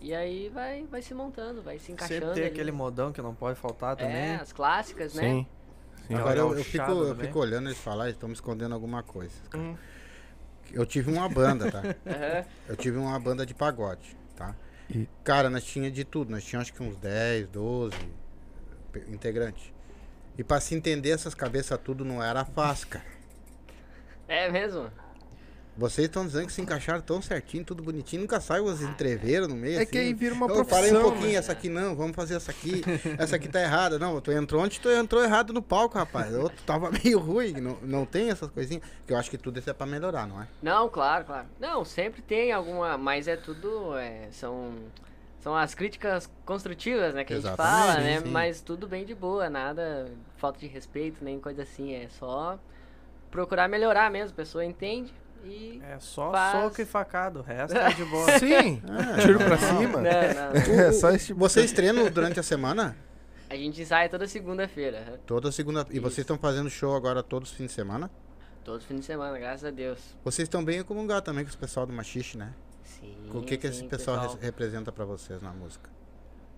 E 0.00 0.14
aí 0.14 0.48
vai, 0.48 0.84
vai 0.84 1.02
se 1.02 1.12
montando, 1.12 1.60
vai 1.60 1.76
se 1.80 1.90
encaixando. 1.90 2.20
Sempre 2.20 2.34
tem 2.34 2.44
ali. 2.44 2.52
aquele 2.52 2.70
modão 2.70 3.12
que 3.12 3.20
não 3.20 3.34
pode 3.34 3.58
faltar 3.58 3.96
também. 3.96 4.14
É, 4.14 4.36
as 4.36 4.52
clássicas, 4.52 5.12
né? 5.14 5.22
Sim. 5.22 5.46
Sim. 6.06 6.14
Agora 6.14 6.38
eu, 6.38 6.56
eu, 6.56 6.62
fico, 6.62 6.88
eu 6.88 7.16
fico 7.16 7.36
olhando 7.40 7.66
eles 7.68 7.78
falar, 7.78 8.10
estão 8.10 8.28
me 8.28 8.34
escondendo 8.36 8.76
alguma 8.76 9.02
coisa. 9.02 9.34
Hum. 9.56 9.74
Eu 10.72 10.86
tive 10.86 11.10
uma 11.10 11.28
banda, 11.28 11.68
tá? 11.72 11.80
uhum. 12.06 12.44
Eu 12.68 12.76
tive 12.76 12.96
uma 12.96 13.18
banda 13.18 13.44
de 13.44 13.54
pagode, 13.54 14.16
tá? 14.36 14.54
E... 14.88 15.08
Cara, 15.24 15.50
nós 15.50 15.64
tinha 15.64 15.90
de 15.90 16.04
tudo. 16.04 16.30
Nós 16.30 16.44
tínhamos 16.44 16.68
acho 16.68 16.78
que 16.78 16.84
uns 16.84 16.96
10, 16.96 17.48
12 17.48 17.96
integrantes. 19.08 19.74
E 20.38 20.44
pra 20.44 20.60
se 20.60 20.76
entender 20.76 21.10
essas 21.10 21.34
cabeças 21.34 21.76
tudo 21.82 22.04
não 22.04 22.22
era 22.22 22.44
fácil, 22.44 22.86
cara. 22.86 23.15
É 24.28 24.50
mesmo? 24.50 24.90
Vocês 25.76 26.06
estão 26.06 26.24
dizendo 26.24 26.46
que 26.46 26.54
se 26.54 26.62
encaixaram 26.62 27.02
tão 27.02 27.20
certinho, 27.20 27.62
tudo 27.62 27.82
bonitinho, 27.82 28.22
nunca 28.22 28.40
sai 28.40 28.60
umas 28.60 28.80
entreveiras 28.80 29.46
no 29.46 29.54
meio. 29.54 29.78
É 29.78 29.82
assim. 29.82 29.92
que 29.92 29.98
aí 29.98 30.14
vira 30.14 30.34
uma 30.34 30.46
eu 30.46 30.54
profissão. 30.54 30.78
Eu 30.78 30.84
falei 30.84 30.98
um 30.98 31.02
pouquinho, 31.02 31.32
né? 31.32 31.38
essa 31.38 31.52
aqui 31.52 31.68
não, 31.68 31.94
vamos 31.94 32.16
fazer 32.16 32.34
essa 32.34 32.50
aqui, 32.50 32.82
essa 33.18 33.36
aqui 33.36 33.46
tá 33.46 33.60
errada. 33.60 33.98
Não, 33.98 34.18
tu 34.22 34.32
entrou 34.32 34.62
onde 34.62 34.80
tu 34.80 34.88
entrou 34.88 35.22
errado 35.22 35.52
no 35.52 35.60
palco, 35.60 35.98
rapaz. 35.98 36.32
Eu 36.32 36.48
tava 36.64 36.90
meio 37.04 37.18
ruim, 37.18 37.52
não, 37.60 37.76
não 37.82 38.06
tem 38.06 38.30
essas 38.30 38.50
coisinhas. 38.50 38.82
Que 39.06 39.12
eu 39.12 39.18
acho 39.18 39.30
que 39.30 39.36
tudo 39.36 39.58
isso 39.58 39.68
é 39.68 39.74
pra 39.74 39.86
melhorar, 39.86 40.26
não 40.26 40.40
é? 40.40 40.48
Não, 40.62 40.88
claro, 40.88 41.26
claro. 41.26 41.46
Não, 41.60 41.84
sempre 41.84 42.22
tem 42.22 42.52
alguma, 42.52 42.96
mas 42.96 43.28
é 43.28 43.36
tudo, 43.36 43.96
é, 43.98 44.28
são... 44.30 44.72
São 45.38 45.54
as 45.54 45.76
críticas 45.76 46.28
construtivas, 46.44 47.14
né, 47.14 47.22
que 47.22 47.32
Exatamente, 47.32 47.60
a 47.60 47.76
gente 47.76 47.94
fala, 47.94 48.00
né? 48.02 48.20
Sim. 48.20 48.30
Mas 48.30 48.60
tudo 48.60 48.88
bem 48.88 49.04
de 49.04 49.14
boa, 49.14 49.48
nada 49.48 50.10
falta 50.38 50.58
de 50.58 50.66
respeito, 50.66 51.22
nem 51.22 51.38
coisa 51.38 51.62
assim. 51.62 51.94
É 51.94 52.08
só 52.08 52.58
procurar 53.36 53.68
melhorar 53.68 54.10
mesmo. 54.10 54.30
A 54.32 54.36
pessoa 54.36 54.64
entende 54.64 55.12
e. 55.44 55.80
É 55.84 55.98
só 55.98 56.32
faz... 56.32 56.52
soco 56.52 56.80
e 56.80 56.84
facado, 56.86 57.40
o 57.40 57.42
resto 57.42 57.76
é 57.76 57.92
de 57.92 58.04
boa. 58.06 58.26
Sim, 58.40 58.82
é, 58.88 59.22
tiro 59.22 59.38
pra 59.38 59.58
cima. 59.58 60.00
Não, 60.00 60.02
não. 60.02 60.80
É 60.86 60.92
só 60.92 61.10
esse 61.10 61.26
tipo 61.26 61.38
Vocês 61.38 61.70
treinam 61.72 62.10
durante 62.10 62.40
a 62.40 62.42
semana? 62.42 62.96
A 63.48 63.54
gente 63.54 63.84
sai 63.84 64.08
toda 64.08 64.26
segunda-feira. 64.26 65.20
Toda 65.26 65.52
segunda. 65.52 65.86
E 65.90 66.00
vocês 66.00 66.18
estão 66.18 66.38
fazendo 66.38 66.70
show 66.70 66.96
agora 66.96 67.22
todos 67.22 67.50
os 67.50 67.56
fins 67.56 67.66
de 67.66 67.72
semana? 67.72 68.10
Todos 68.64 68.82
os 68.82 68.88
fins 68.88 69.00
de 69.00 69.06
semana, 69.06 69.38
graças 69.38 69.64
a 69.64 69.70
Deus. 69.70 70.00
Vocês 70.24 70.46
estão 70.46 70.64
bem 70.64 70.82
comungados 70.82 71.24
também 71.24 71.44
com 71.44 71.52
o 71.52 71.56
pessoal 71.56 71.86
do 71.86 71.92
Machixe, 71.92 72.36
né? 72.36 72.52
Sim. 72.82 73.14
O 73.32 73.42
que, 73.42 73.56
que 73.56 73.66
esse 73.66 73.84
pessoal, 73.84 74.20
pessoal... 74.20 74.38
representa 74.40 74.90
para 74.90 75.04
vocês 75.04 75.40
na 75.40 75.52
música? 75.52 75.88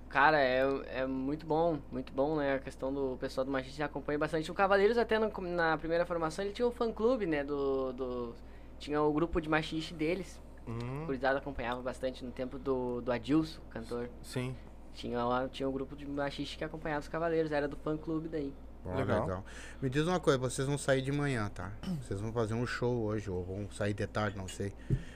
Cara, 0.09 0.41
é, 0.41 0.63
é 0.87 1.07
muito 1.07 1.47
bom, 1.47 1.79
muito 1.93 2.13
bom, 2.13 2.37
né? 2.37 2.55
A 2.55 2.59
questão 2.59 2.93
do 2.93 3.17
pessoal 3.21 3.45
do 3.45 3.51
Machista 3.51 3.85
acompanha 3.85 4.19
bastante. 4.19 4.51
O 4.51 4.55
Cavaleiros 4.55 4.97
até 4.97 5.19
no, 5.19 5.31
na 5.43 5.77
primeira 5.77 6.07
formação 6.07 6.45
ele 6.45 6.55
tinha 6.55 6.67
o 6.67 6.71
fã 6.71 6.91
clube, 6.91 7.27
né? 7.27 7.45
Do, 7.45 7.93
do, 7.93 8.35
tinha 8.79 9.03
o 9.03 9.13
grupo 9.13 9.41
de 9.41 9.49
machiste 9.49 9.93
deles. 9.93 10.41
Uhum. 10.67 11.03
O 11.03 11.07
Curizado 11.07 11.39
acompanhava 11.39 11.83
bastante 11.83 12.25
no 12.25 12.31
tempo 12.31 12.59
do, 12.59 13.01
do 13.03 13.13
Adilson, 13.13 13.61
cantor. 13.71 14.09
Sim. 14.23 14.55
Tinha 14.95 15.23
lá, 15.25 15.49
tinha 15.49 15.67
o 15.67 15.71
um 15.71 15.75
grupo 15.75 15.95
de 15.95 16.07
machiste 16.07 16.57
que 16.57 16.65
acompanhava 16.65 17.01
os 17.01 17.09
Cavaleiros, 17.09 17.53
era 17.53 17.69
do 17.69 17.77
fã 17.77 17.97
clube 17.97 18.29
daí. 18.29 18.53
Legal. 18.85 19.21
legal. 19.23 19.45
Me 19.83 19.91
diz 19.91 20.07
uma 20.07 20.21
coisa, 20.21 20.39
vocês 20.39 20.67
vão 20.67 20.79
sair 20.79 21.03
de 21.03 21.13
manhã, 21.13 21.49
tá? 21.49 21.73
Vocês 22.03 22.21
vão 22.21 22.33
fazer 22.33 22.55
um 22.55 22.67
show 22.67 23.05
hoje, 23.05 23.31
ou 23.31 23.45
vão 23.45 23.71
sair 23.71 23.95
de 23.95 24.07
tarde, 24.07 24.37
não 24.37 24.49
sei. 24.49 24.73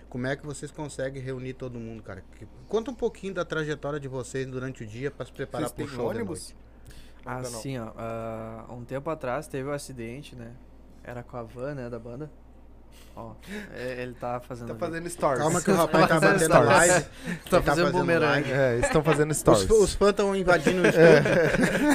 Como 0.09 0.27
é 0.27 0.37
que 0.37 0.45
vocês 0.45 0.71
conseguem 0.71 1.23
reunir 1.23 1.55
todo 1.55 1.79
mundo, 1.79 2.03
cara? 2.03 2.23
Conta 2.69 2.91
um 2.91 2.95
pouquinho 2.95 3.33
da 3.33 3.45
trajetória 3.45 3.99
de 3.99 4.09
vocês 4.09 4.47
durante 4.47 4.83
o 4.85 4.87
dia 4.87 5.11
para 5.11 5.25
se 5.25 5.33
preparar 5.33 5.71
para 5.71 5.85
o 5.85 5.89
show 5.89 6.09
ônibus? 6.09 6.55
Assim, 7.25 7.79
ó, 7.79 7.93
uh, 7.93 8.75
um 8.75 8.85
tempo 8.85 9.09
atrás 9.09 9.47
teve 9.47 9.69
um 9.69 9.73
acidente, 9.73 10.35
né? 10.35 10.55
Era 11.05 11.23
com 11.23 11.37
a 11.37 11.43
van, 11.43 11.75
né, 11.75 11.89
da 11.89 11.99
banda. 11.99 12.31
Ó, 13.15 13.33
é, 13.77 14.03
ele 14.05 14.15
tá 14.15 14.41
fazendo. 14.41 14.69
Tá 14.69 14.75
fazendo 14.75 15.11
stories. 15.11 15.39
Calma 15.43 15.61
que 15.61 15.71
o 15.71 15.75
rapaz 15.75 16.09
tá 16.09 16.19
fazendo 16.19 16.49
batendo 16.49 16.65
live. 16.67 17.05
Tá 17.51 17.57
ele 17.59 17.63
fazendo 17.67 17.93
bumerangue. 17.93 18.49
live. 18.51 18.53
É, 18.53 18.73
eles 18.73 18.87
estão 18.87 19.03
fazendo 19.05 19.35
stories. 19.35 19.65
Os, 19.65 19.71
os 19.71 19.95
fãs 19.95 20.09
estão 20.11 20.35
invadindo 20.35 20.81
o 20.81 20.87
estúdio. 20.89 21.03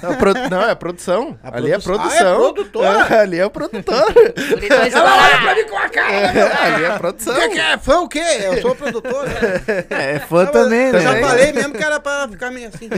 Não, 0.04 0.16
pro- 0.16 0.34
Não, 0.52 0.70
é 0.70 0.76
produção. 0.76 1.40
A 1.42 1.58
ali 1.58 1.72
é 1.72 1.80
produ- 1.80 2.02
produção. 2.04 2.28
Ah, 2.28 2.50
é 2.50 2.54
produtor? 2.54 2.86
É, 2.86 3.20
ali 3.20 3.40
é 3.40 3.46
o 3.48 3.50
produtor. 3.50 4.14
Bonitão 4.14 4.86
estourar. 4.86 5.56
mim 5.56 5.64
com 5.68 5.78
a 5.80 5.90
cara! 5.90 6.12
É, 6.14 6.66
ali 6.68 6.84
é 6.86 6.98
produção. 7.00 7.34
O 7.34 7.40
que, 7.40 7.50
que 7.50 7.60
é? 7.62 7.78
Fã 7.80 8.00
o 8.02 8.08
quê? 8.08 8.20
Eu 8.20 8.62
sou 8.62 8.76
produtor. 8.76 9.26
né? 9.28 9.86
É, 9.90 10.20
fã 10.20 10.46
também, 10.46 10.86
Eu 10.90 10.94
né? 10.94 11.02
já 11.02 11.20
falei 11.20 11.52
mesmo 11.52 11.74
que 11.74 11.84
era 11.84 12.00
pra 12.00 12.28
ficar 12.28 12.52
meio 12.52 12.68
assim. 12.68 12.90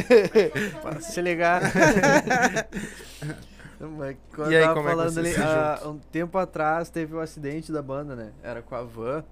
Pra 0.82 1.00
se 1.00 1.22
ligar. 1.22 1.62
Mas 3.80 4.18
quando 4.36 4.52
E 4.52 4.56
aí, 4.56 4.68
como 4.68 4.89
é 4.89 4.92
que 4.92 4.98
falando 4.98 5.18
ali, 5.18 5.36
ah, 5.38 5.82
um 5.88 5.98
tempo 5.98 6.38
atrás 6.38 6.89
teve 6.89 7.15
o 7.15 7.20
acidente 7.20 7.72
da 7.72 7.82
banda, 7.82 8.15
né? 8.15 8.34
Era 8.44 8.62
com 8.62 8.76
a 8.76 8.84
van. 8.84 9.24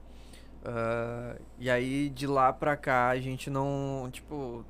ah, 0.65 1.35
e 1.59 1.69
aí 1.69 2.09
de 2.09 2.25
lá 2.27 2.53
pra 2.53 2.77
cá 2.77 3.09
a 3.09 3.19
gente 3.19 3.49
não, 3.49 4.09
tipo, 4.11 4.63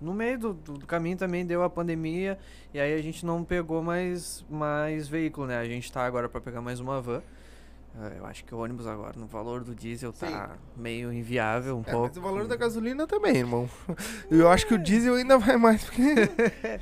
no 0.00 0.14
meio 0.14 0.38
do, 0.38 0.52
do 0.54 0.86
caminho 0.86 1.16
também 1.16 1.44
deu 1.44 1.62
a 1.62 1.70
pandemia 1.70 2.38
e 2.72 2.80
aí 2.80 2.94
a 2.94 3.02
gente 3.02 3.26
não 3.26 3.44
pegou 3.44 3.82
mais 3.82 4.44
mais 4.48 5.08
veículo, 5.08 5.46
né? 5.46 5.58
A 5.58 5.64
gente 5.64 5.90
tá 5.92 6.04
agora 6.04 6.28
pra 6.28 6.40
pegar 6.40 6.60
mais 6.60 6.80
uma 6.80 7.00
van. 7.00 7.22
Ah, 8.00 8.12
eu 8.16 8.24
acho 8.26 8.44
que 8.44 8.54
o 8.54 8.58
ônibus 8.58 8.86
agora, 8.86 9.14
no 9.16 9.26
valor 9.26 9.64
do 9.64 9.74
diesel, 9.74 10.12
tá 10.12 10.50
meio 10.76 11.12
inviável 11.12 11.76
um 11.76 11.80
É, 11.84 11.90
pouco. 11.90 12.06
mas 12.08 12.16
o 12.16 12.20
valor 12.20 12.46
da 12.46 12.54
gasolina 12.54 13.08
também, 13.08 13.38
irmão. 13.38 13.68
E 14.30 14.36
eu 14.38 14.48
acho 14.48 14.66
que 14.68 14.74
o 14.74 14.78
diesel 14.78 15.14
ainda 15.16 15.36
vai 15.36 15.56
mais. 15.56 15.82
Porque... 15.82 16.02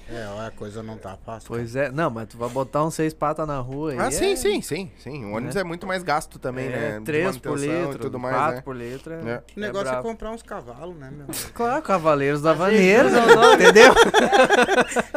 É, 0.09 0.47
a 0.47 0.51
coisa 0.51 0.83
não 0.83 0.97
tá 0.99 1.17
fácil. 1.25 1.49
Pois 1.49 1.75
é, 1.75 1.91
não, 1.91 2.11
mas 2.11 2.29
tu 2.29 2.37
vai 2.37 2.49
botar 2.49 2.85
uns 2.85 2.95
seis 2.95 3.15
patas 3.15 3.47
na 3.47 3.59
rua 3.59 3.93
aí. 3.93 3.99
Ah, 3.99 4.11
sim, 4.11 4.33
é- 4.33 4.37
sim, 4.37 4.61
sim, 4.61 4.91
sim. 4.99 5.25
O 5.25 5.33
ônibus 5.33 5.57
é, 5.57 5.65
muito 5.65 5.87
mais 5.87 6.03
gasto 6.03 6.39
também, 6.39 6.67
é, 6.67 6.71
né? 6.71 6.99
de 6.99 7.05
3 7.05 7.39
por 7.39 7.59
litro, 7.59 7.93
e 7.95 7.99
tudo 7.99 8.19
mais, 8.19 8.37
4 8.37 8.57
né? 8.57 8.63
por 8.63 8.77
litro. 8.77 9.13
É, 9.15 9.17
É. 9.31 9.43
O 9.57 9.61
negócio 9.61 9.95
é, 9.95 10.03
comprar 10.03 10.31
uns 10.33 10.43
cavalos, 10.43 10.97
né, 10.97 11.11
meu? 11.11 11.27
Claro, 11.55 11.83
Cavaleiros 11.83 12.43
da 12.43 12.53
Vaneira, 12.53 13.09
entendeu? 13.55 13.95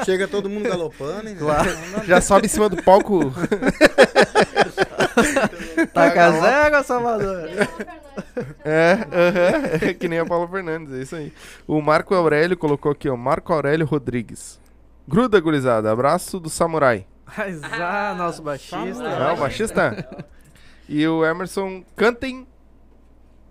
Chega 0.05 0.27
todo 0.27 0.49
mundo 0.49 0.69
galopando? 0.69 1.35
Claro. 1.35 1.69
Já 2.05 2.21
sobe 2.21 2.45
em 2.45 2.49
cima 2.49 2.69
do 2.69 2.81
palco. 2.81 3.19
Tá 5.93 6.11
casega, 6.11 6.83
Salvador. 6.83 7.49
É, 8.63 8.93
aham, 9.11 9.89
é 9.89 9.93
que 9.93 10.07
nem 10.07 10.19
a 10.19 10.25
Paula 10.25 10.47
Fernandes, 10.47 10.93
é 10.93 11.01
isso 11.01 11.15
aí. 11.15 11.33
O 11.67 11.81
Marco 11.81 12.13
Aurélio 12.13 12.57
colocou 12.57 12.91
aqui, 12.91 13.09
ó. 13.09 13.15
Marco 13.15 13.53
Aurélio 13.53 13.85
Rodrigues. 13.85 14.59
Gruda, 15.07 15.39
gurizada. 15.39 15.91
Abraço 15.91 16.39
do 16.39 16.49
Samurai. 16.49 17.05
Mas, 17.37 17.61
ah, 17.63 18.13
nosso 18.17 18.41
baixista. 18.41 19.03
É 19.03 19.33
o 19.33 19.37
baixista? 19.37 20.25
E 20.87 21.07
o 21.07 21.25
Emerson, 21.25 21.83
cantem 21.95 22.47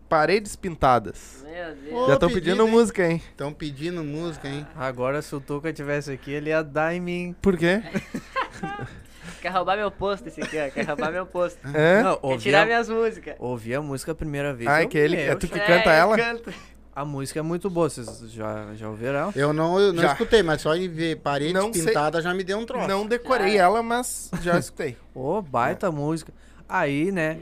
paredes 0.09 0.57
pintadas. 0.57 1.45
Meu 1.45 1.75
Deus. 1.75 2.07
Já 2.09 2.15
estão 2.15 2.29
pedindo 2.31 2.65
hein? 2.65 2.71
música, 2.71 3.07
hein? 3.07 3.23
Estão 3.31 3.53
pedindo 3.53 4.03
música, 4.03 4.49
hein? 4.49 4.67
Agora, 4.75 5.23
se 5.23 5.35
o 5.35 5.41
Tuca 5.41 5.73
tivesse 5.73 6.11
aqui, 6.11 6.33
ele 6.33 6.51
ia 6.51 6.63
dar 6.63 6.95
em 6.95 7.01
mim. 7.01 7.37
Por 7.41 7.57
quê? 7.57 7.83
Quer 9.49 9.57
roubar 9.57 9.77
meu 9.77 9.91
posto 9.91 10.29
esse 10.29 10.41
aqui, 10.43 10.57
ó. 10.59 10.71
Quer 10.71 10.87
roubar 10.87 11.11
meu 11.11 11.25
posto. 11.27 11.59
É? 11.75 12.03
Não, 12.03 12.17
Quer 12.17 12.39
tirar 12.39 12.63
a, 12.63 12.67
minhas 12.67 12.89
músicas. 12.89 13.35
ouvi 13.39 13.75
a 13.75 13.81
música 13.81 14.13
a 14.13 14.15
primeira 14.15 14.53
vez. 14.53 14.69
Ai, 14.69 14.85
eu, 14.85 14.89
que 14.89 14.99
ele- 14.99 15.17
é 15.17 15.35
tu 15.35 15.49
que 15.49 15.59
É, 15.59 15.67
canta 15.67 15.89
eu 15.91 15.93
ela? 15.93 16.17
canto. 16.17 16.53
A 16.95 17.05
música 17.05 17.39
é 17.39 17.43
muito 17.43 17.71
boa, 17.71 17.89
vocês 17.89 18.09
já, 18.33 18.75
já 18.75 18.89
ouviram? 18.89 19.33
Eu 19.37 19.53
não, 19.53 19.79
eu 19.81 19.93
não 19.93 20.03
Já. 20.03 20.13
escutei, 20.13 20.43
mas 20.43 20.61
só 20.61 20.75
em 20.75 20.89
ver 20.89 21.17
paredes 21.21 21.55
Não 21.55 21.73
sei. 21.73 21.85
pintadas 21.87 22.25
já 22.25 22.35
me 22.35 22.43
deu 22.43 22.59
um 22.59 22.67
troço. 22.67 22.89
Não 22.89 23.07
decorei 23.07 23.57
ela, 23.57 23.83
mas 23.85 24.29
já 24.43 24.59
escutei. 24.59 24.97
Ô, 25.15 25.41
baita 25.41 25.93
música. 25.93 26.33
Aí, 26.69 27.13
né, 27.13 27.39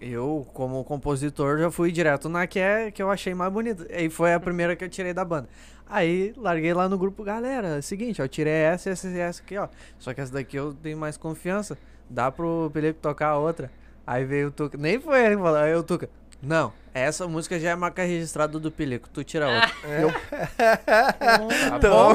eu, 0.00 0.46
como 0.54 0.82
compositor, 0.82 1.58
já 1.58 1.70
fui 1.70 1.92
direto 1.92 2.28
na 2.28 2.46
que, 2.46 2.58
é, 2.58 2.90
que 2.90 3.00
eu 3.02 3.10
achei 3.10 3.32
mais 3.34 3.52
bonita. 3.52 3.86
E 3.90 4.10
foi 4.10 4.34
a 4.34 4.40
primeira 4.40 4.74
que 4.74 4.82
eu 4.84 4.88
tirei 4.88 5.12
da 5.14 5.24
banda. 5.24 5.48
Aí, 5.92 6.32
larguei 6.36 6.72
lá 6.72 6.88
no 6.88 6.96
grupo, 6.96 7.24
galera, 7.24 7.78
é 7.78 7.82
seguinte, 7.82 8.22
ó, 8.22 8.24
eu 8.24 8.28
tirei 8.28 8.52
essa, 8.52 8.90
essa 8.90 9.08
e 9.08 9.18
essa 9.18 9.42
aqui, 9.42 9.58
ó. 9.58 9.68
Só 9.98 10.14
que 10.14 10.20
essa 10.20 10.32
daqui 10.32 10.56
eu 10.56 10.72
tenho 10.72 10.96
mais 10.96 11.16
confiança. 11.16 11.76
Dá 12.08 12.30
pro 12.30 12.70
Pelico 12.72 13.00
tocar 13.00 13.30
a 13.30 13.38
outra. 13.38 13.72
Aí 14.06 14.24
veio 14.24 14.48
o 14.48 14.50
Tuca. 14.52 14.78
Nem 14.78 15.00
foi 15.00 15.24
ele 15.24 15.36
que 15.36 15.42
falou, 15.42 15.58
aí 15.58 15.74
o 15.74 15.82
Tuca. 15.82 16.08
Não, 16.42 16.72
essa 16.94 17.28
música 17.28 17.60
já 17.60 17.70
é 17.70 17.74
marca 17.76 18.02
registrada 18.02 18.58
do 18.58 18.70
Pelico, 18.70 19.08
tu 19.12 19.22
tira 19.22 19.46
a 19.46 19.54
outra. 19.54 19.70
Eu, 20.00 20.10
tá 20.56 21.76
Então, 21.76 21.90
bom. 21.90 22.14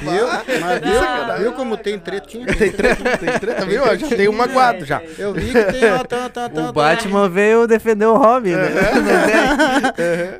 Viu? 0.00 0.26
Mas 0.60 0.80
viu, 0.80 1.38
viu 1.38 1.52
como 1.52 1.76
tem 1.76 1.98
tretinha? 1.98 2.46
tem 2.46 2.72
treta, 2.72 3.18
tem 3.18 3.38
treta, 3.38 3.66
viu? 3.66 3.84
Eu 3.84 3.98
já 3.98 4.08
tem 4.08 4.28
um 4.28 4.32
magoado 4.32 4.84
já. 4.86 5.02
Eu 5.18 5.34
vi 5.34 5.52
que 5.52 5.64
tem, 5.72 5.92
ó, 5.92 6.02
tá, 6.04 6.28
tá, 6.30 6.48
tá, 6.48 6.70
O 6.70 6.72
Batman 6.72 7.28
veio 7.28 7.66
defender 7.66 8.06
o 8.06 8.16
Robin, 8.16 8.56
né? 8.56 8.70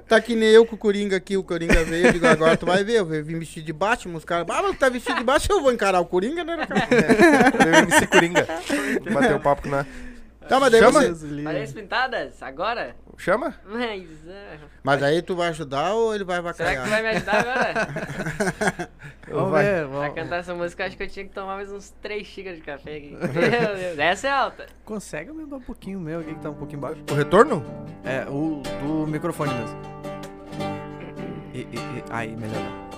Tá 0.09 0.21
que 0.21 0.35
nem 0.35 0.49
eu 0.49 0.65
com 0.65 0.75
o 0.75 0.79
Coringa 0.79 1.17
aqui, 1.17 1.37
o 1.37 1.45
Coringa 1.45 1.85
veio, 1.85 2.07
eu 2.07 2.13
digo, 2.13 2.27
agora 2.27 2.57
tu 2.57 2.67
vai 2.67 2.83
ver, 2.83 2.95
eu 2.95 3.07
vim 3.07 3.39
vestido 3.39 3.67
de 3.67 3.73
Batman, 3.73 4.17
os 4.17 4.25
caras, 4.25 4.47
ah, 4.49 4.63
mas 4.63 4.73
tu 4.73 4.79
tá 4.79 4.89
vestido 4.89 5.19
de 5.19 5.25
Batman, 5.25 5.57
eu 5.57 5.63
vou 5.63 5.73
encarar 5.73 6.01
o 6.01 6.07
Coringa, 6.07 6.43
né, 6.43 6.67
cara? 6.67 6.89
Eu 7.67 7.75
MC 7.85 8.07
Coringa. 8.07 8.47
Bateu 9.13 9.37
o 9.37 9.41
papo 9.41 9.63
com 9.63 9.69
nós. 9.69 9.87
Tá, 10.49 10.59
mas 10.59 10.73
daí 10.73 10.81
Chama? 10.81 11.01
você... 11.01 11.43
Paredes 11.45 11.73
pintadas? 11.73 12.43
Agora? 12.43 12.97
Chama? 13.21 13.55
Mas. 13.67 14.09
ah, 14.31 14.57
Mas 14.83 15.03
aí 15.03 15.21
tu 15.21 15.37
vai 15.37 15.49
ajudar 15.49 15.93
ou 15.93 16.15
ele 16.15 16.25
vai 16.25 16.41
Será 16.55 16.75
que 16.75 16.83
tu 16.85 16.89
vai 16.89 17.03
me 17.03 17.09
ajudar 17.11 17.35
agora? 17.41 18.89
Vamos 19.29 19.51
Vai. 19.51 19.63
ver, 19.65 19.87
Pra 19.87 19.99
vamos. 19.99 20.15
cantar 20.15 20.37
essa 20.39 20.55
música, 20.55 20.87
acho 20.87 20.97
que 20.97 21.03
eu 21.03 21.09
tinha 21.09 21.27
que 21.27 21.33
tomar 21.35 21.55
mais 21.57 21.71
uns 21.71 21.91
3 22.01 22.27
xícaras 22.27 22.57
de 22.59 22.65
café 22.65 22.97
aqui. 22.97 23.11
Meu 23.21 23.77
Deus, 23.77 23.99
essa 23.99 24.27
é 24.27 24.31
alta. 24.31 24.67
Consegue 24.87 25.29
aumentar 25.29 25.57
um 25.57 25.61
pouquinho 25.61 25.99
o 25.99 26.03
meu 26.03 26.21
aqui 26.21 26.35
que 26.35 26.41
tá 26.41 26.49
um 26.49 26.55
pouquinho 26.55 26.81
baixo? 26.81 27.03
O 27.11 27.15
retorno? 27.15 27.63
É, 28.05 28.25
o 28.29 28.63
do 28.83 29.07
microfone 29.07 29.53
mesmo. 29.53 29.79
E, 31.53 31.59
e, 31.59 31.77
e- 31.77 32.05
aí, 32.11 32.35
melhorou. 32.35 32.89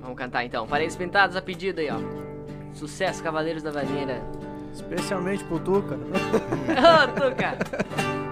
Vamos 0.00 0.16
cantar 0.16 0.42
então. 0.44 0.66
Paredes 0.66 0.96
pintadas 0.96 1.36
a 1.36 1.42
pedido 1.42 1.80
aí, 1.80 1.88
ó. 1.90 1.98
Sucesso, 2.72 3.22
Cavaleiros 3.22 3.62
da 3.62 3.70
Vaneira. 3.70 4.22
Especialmente 4.72 5.44
pro 5.44 5.58
Tuca. 5.60 5.96
Ô, 6.00 7.08
Tuca! 7.20 8.27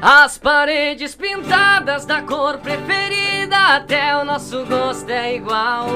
As 0.00 0.38
paredes 0.38 1.16
pintadas 1.16 2.06
da 2.06 2.22
cor 2.22 2.58
preferida, 2.58 3.56
até 3.74 4.16
o 4.16 4.24
nosso 4.24 4.64
gosto 4.64 5.10
é 5.10 5.34
igual. 5.34 5.88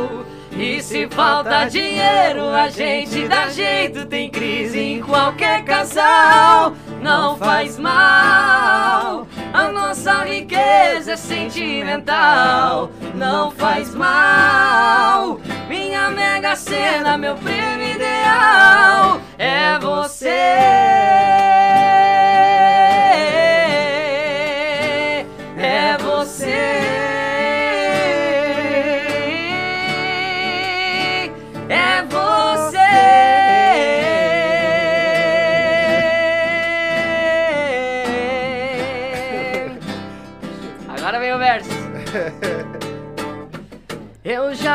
E 0.50 0.82
se 0.82 1.06
falta 1.06 1.66
dinheiro, 1.66 2.48
a 2.48 2.68
gente 2.68 3.28
dá 3.28 3.48
jeito, 3.48 4.04
tem 4.06 4.28
crise 4.28 4.78
em 4.78 5.00
qualquer 5.00 5.64
casal. 5.64 6.74
Não 7.00 7.36
faz 7.36 7.78
mal, 7.78 9.26
a 9.52 9.72
nossa 9.72 10.24
riqueza 10.24 11.12
é 11.12 11.16
sentimental. 11.16 12.90
Não 13.14 13.52
faz 13.52 13.94
mal, 13.94 15.40
minha 15.68 16.10
mega 16.10 16.56
cena, 16.56 17.16
meu 17.16 17.36
prêmio 17.36 17.94
ideal 17.94 19.20
é 19.38 19.78
você. 19.78 21.51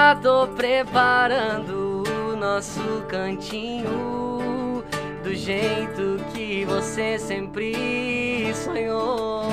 Já 0.08 0.16
tô 0.16 0.48
preparando 0.48 2.02
o 2.32 2.36
nosso 2.38 3.04
cantinho 3.10 4.82
do 5.22 5.36
jeito 5.36 6.24
que 6.34 6.64
você 6.64 7.20
sempre 7.20 8.54
sonhou. 8.54 9.50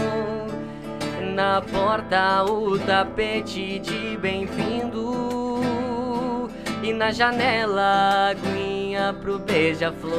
Na 1.34 1.60
porta 1.60 2.44
o 2.44 2.78
tapete 2.78 3.80
de 3.80 4.16
bem-vindo 4.18 5.58
e 6.84 6.92
na 6.92 7.10
janela 7.10 8.30
aguinha 8.30 9.12
pro 9.12 9.40
beija-flor. 9.40 10.14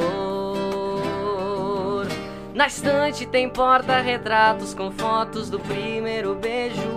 Na 2.52 2.66
estante 2.66 3.24
tem 3.24 3.48
porta-retratos 3.48 4.74
com 4.74 4.90
fotos 4.90 5.48
do 5.48 5.58
primeiro 5.58 6.34
beijo. 6.34 6.95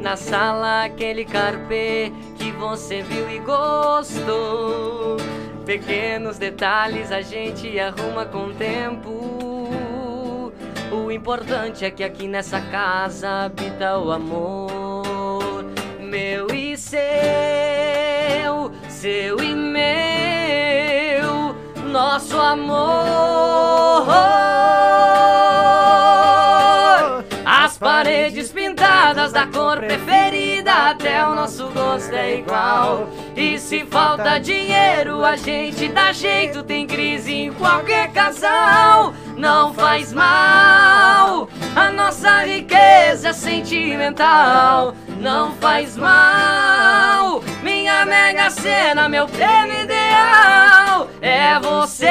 Na 0.00 0.16
sala 0.16 0.84
aquele 0.84 1.24
carpê 1.24 2.10
que 2.36 2.50
você 2.52 3.02
viu 3.02 3.28
e 3.30 3.38
gostou. 3.38 5.18
Pequenos 5.66 6.38
detalhes 6.38 7.12
a 7.12 7.20
gente 7.20 7.78
arruma 7.78 8.24
com 8.24 8.46
o 8.46 8.54
tempo. 8.54 9.10
O 10.90 11.10
importante 11.12 11.84
é 11.84 11.90
que 11.90 12.02
aqui 12.02 12.26
nessa 12.26 12.60
casa 12.62 13.44
habita 13.44 13.98
o 13.98 14.10
amor. 14.10 15.64
Meu 16.00 16.46
e 16.48 16.76
seu, 16.78 17.00
seu 18.88 19.38
e 19.38 19.54
meu. 19.54 19.90
nosso 21.90 22.40
amor. 22.40 24.06
As 27.44 27.76
paredes 27.76 28.39
pintadas 29.00 29.32
da 29.32 29.46
cor 29.46 29.78
preferida, 29.78 30.90
até 30.90 31.26
o 31.26 31.34
nosso 31.34 31.68
gosto 31.70 32.14
é 32.14 32.36
igual. 32.36 33.08
E 33.34 33.58
se 33.58 33.86
falta 33.86 34.38
dinheiro, 34.38 35.24
a 35.24 35.36
gente 35.36 35.88
dá 35.88 36.12
jeito, 36.12 36.62
tem 36.62 36.86
crise 36.86 37.32
em 37.32 37.52
qualquer 37.52 38.12
casal. 38.12 39.14
Não 39.38 39.72
faz 39.72 40.12
mal, 40.12 41.48
a 41.74 41.90
nossa 41.90 42.44
riqueza 42.44 43.32
sentimental. 43.32 44.94
Não 45.18 45.52
faz 45.54 45.96
mal, 45.96 47.42
minha 47.62 48.04
mega 48.04 48.50
cena, 48.50 49.08
meu 49.08 49.26
prêmio 49.26 49.82
ideal 49.82 51.08
é 51.22 51.58
você. 51.58 52.06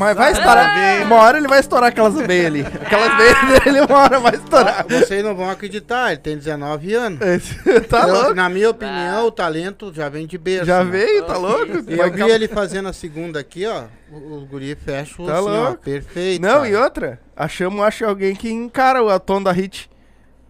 Mas, 0.00 0.16
vai 0.16 0.32
estourar. 0.32 1.02
Uma 1.02 1.16
hora 1.16 1.38
ele 1.38 1.46
vai 1.48 1.60
estourar 1.60 1.88
aquelas 1.90 2.14
veias 2.14 2.46
ali. 2.46 2.60
Aquelas 2.62 3.16
veias 3.16 3.64
dele, 3.64 3.80
uma 3.82 3.98
hora 3.98 4.18
vai 4.18 4.34
estourar. 4.34 4.86
Vocês 4.88 5.22
não 5.22 5.34
vão 5.36 5.50
acreditar, 5.50 6.12
ele 6.12 6.20
tem 6.20 6.36
19 6.36 6.94
anos. 6.94 7.20
Esse- 7.20 7.80
tá 7.88 8.08
Eu- 8.08 8.14
louco? 8.14 8.34
Na 8.34 8.48
minha 8.48 8.70
opinião, 8.70 9.26
o 9.26 9.30
talento 9.30 9.92
já 9.94 10.08
vem 10.08 10.26
de 10.26 10.38
berço. 10.38 10.64
Já 10.66 10.82
né? 10.82 10.90
veio, 10.90 11.24
tá 11.24 11.36
louco? 11.36 11.78
E 11.88 11.96
Vai 11.96 12.08
eu 12.08 12.12
vi 12.12 12.22
ele 12.30 12.48
fazendo 12.48 12.88
a 12.88 12.92
segunda 12.92 13.38
aqui, 13.38 13.66
ó. 13.66 13.84
O, 14.10 14.38
o 14.38 14.46
guri 14.46 14.74
fecha 14.74 15.14
Tá 15.24 15.34
assim, 15.38 15.48
ó. 15.48 15.64
louco. 15.64 15.76
Perfeito. 15.84 16.42
Não, 16.42 16.54
cara. 16.56 16.68
e 16.68 16.74
outra, 16.76 17.20
achamos, 17.36 17.84
acho, 17.84 18.04
alguém 18.04 18.34
que 18.34 18.50
encara 18.50 19.02
o 19.02 19.20
tom 19.20 19.42
da 19.42 19.52
hit 19.52 19.88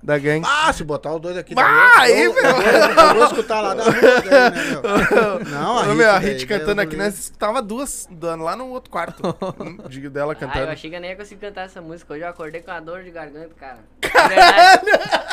da 0.02 0.16
gangue. 0.18 0.46
Ah, 0.48 0.72
se 0.72 0.82
botar 0.82 1.14
os 1.14 1.20
dois 1.20 1.36
aqui. 1.36 1.54
Ah, 1.56 1.92
aí, 2.00 2.22
eu, 2.24 2.32
meu. 2.34 2.42
eu, 2.42 2.54
vou- 2.54 2.62
eu 3.04 3.14
vou 3.16 3.24
escutar 3.26 3.60
lá 3.60 3.74
da 3.74 3.84
rua, 3.84 3.92
né, 3.92 4.50
meu? 4.70 5.44
Não, 5.50 5.78
a 5.78 5.84
meu, 5.94 6.10
a 6.10 6.18
Hit 6.18 6.46
cantando 6.46 6.80
aqui, 6.80 6.96
nós 6.96 7.18
escutava 7.18 7.60
duas 7.60 8.08
dando 8.10 8.44
lá 8.44 8.56
no 8.56 8.68
outro 8.68 8.90
quarto. 8.90 9.22
de 9.90 10.08
dela 10.08 10.32
Ah, 10.32 10.34
eu 10.34 10.48
cantando. 10.48 10.70
achei 10.70 10.88
que 10.90 10.96
eu 10.96 11.00
nem 11.00 11.10
ia 11.10 11.16
conseguir 11.16 11.40
cantar 11.40 11.66
essa 11.66 11.80
música. 11.82 12.14
Hoje 12.14 12.22
eu 12.24 12.28
acordei 12.28 12.62
com 12.62 12.70
a 12.70 12.80
dor 12.80 13.02
de 13.02 13.10
garganta, 13.10 13.50
cara. 13.58 13.78
De 14.00 14.08
verdade. 14.08 14.82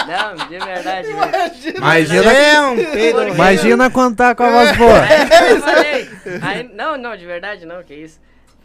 Não, 0.08 0.48
de 0.48 0.60
verdade. 0.66 1.08
velho. 1.08 1.78
Imagina, 1.78 2.32
É. 2.34 2.76
Porque- 2.76 3.30
imagina 3.34 3.90
cantar 3.92 4.36
com 4.36 4.44
a 4.44 4.50
voz 4.52 4.78
boa. 4.78 5.00
Ainda 5.02 5.38
que 5.46 5.52
eu 5.52 5.62
falei. 5.62 6.10
Aí- 6.42 6.70
não, 6.74 6.98
não, 6.98 7.16
de 7.16 7.26
verdade 7.26 7.66
não, 7.66 7.82
que 7.84 7.94
isso. 7.94 8.20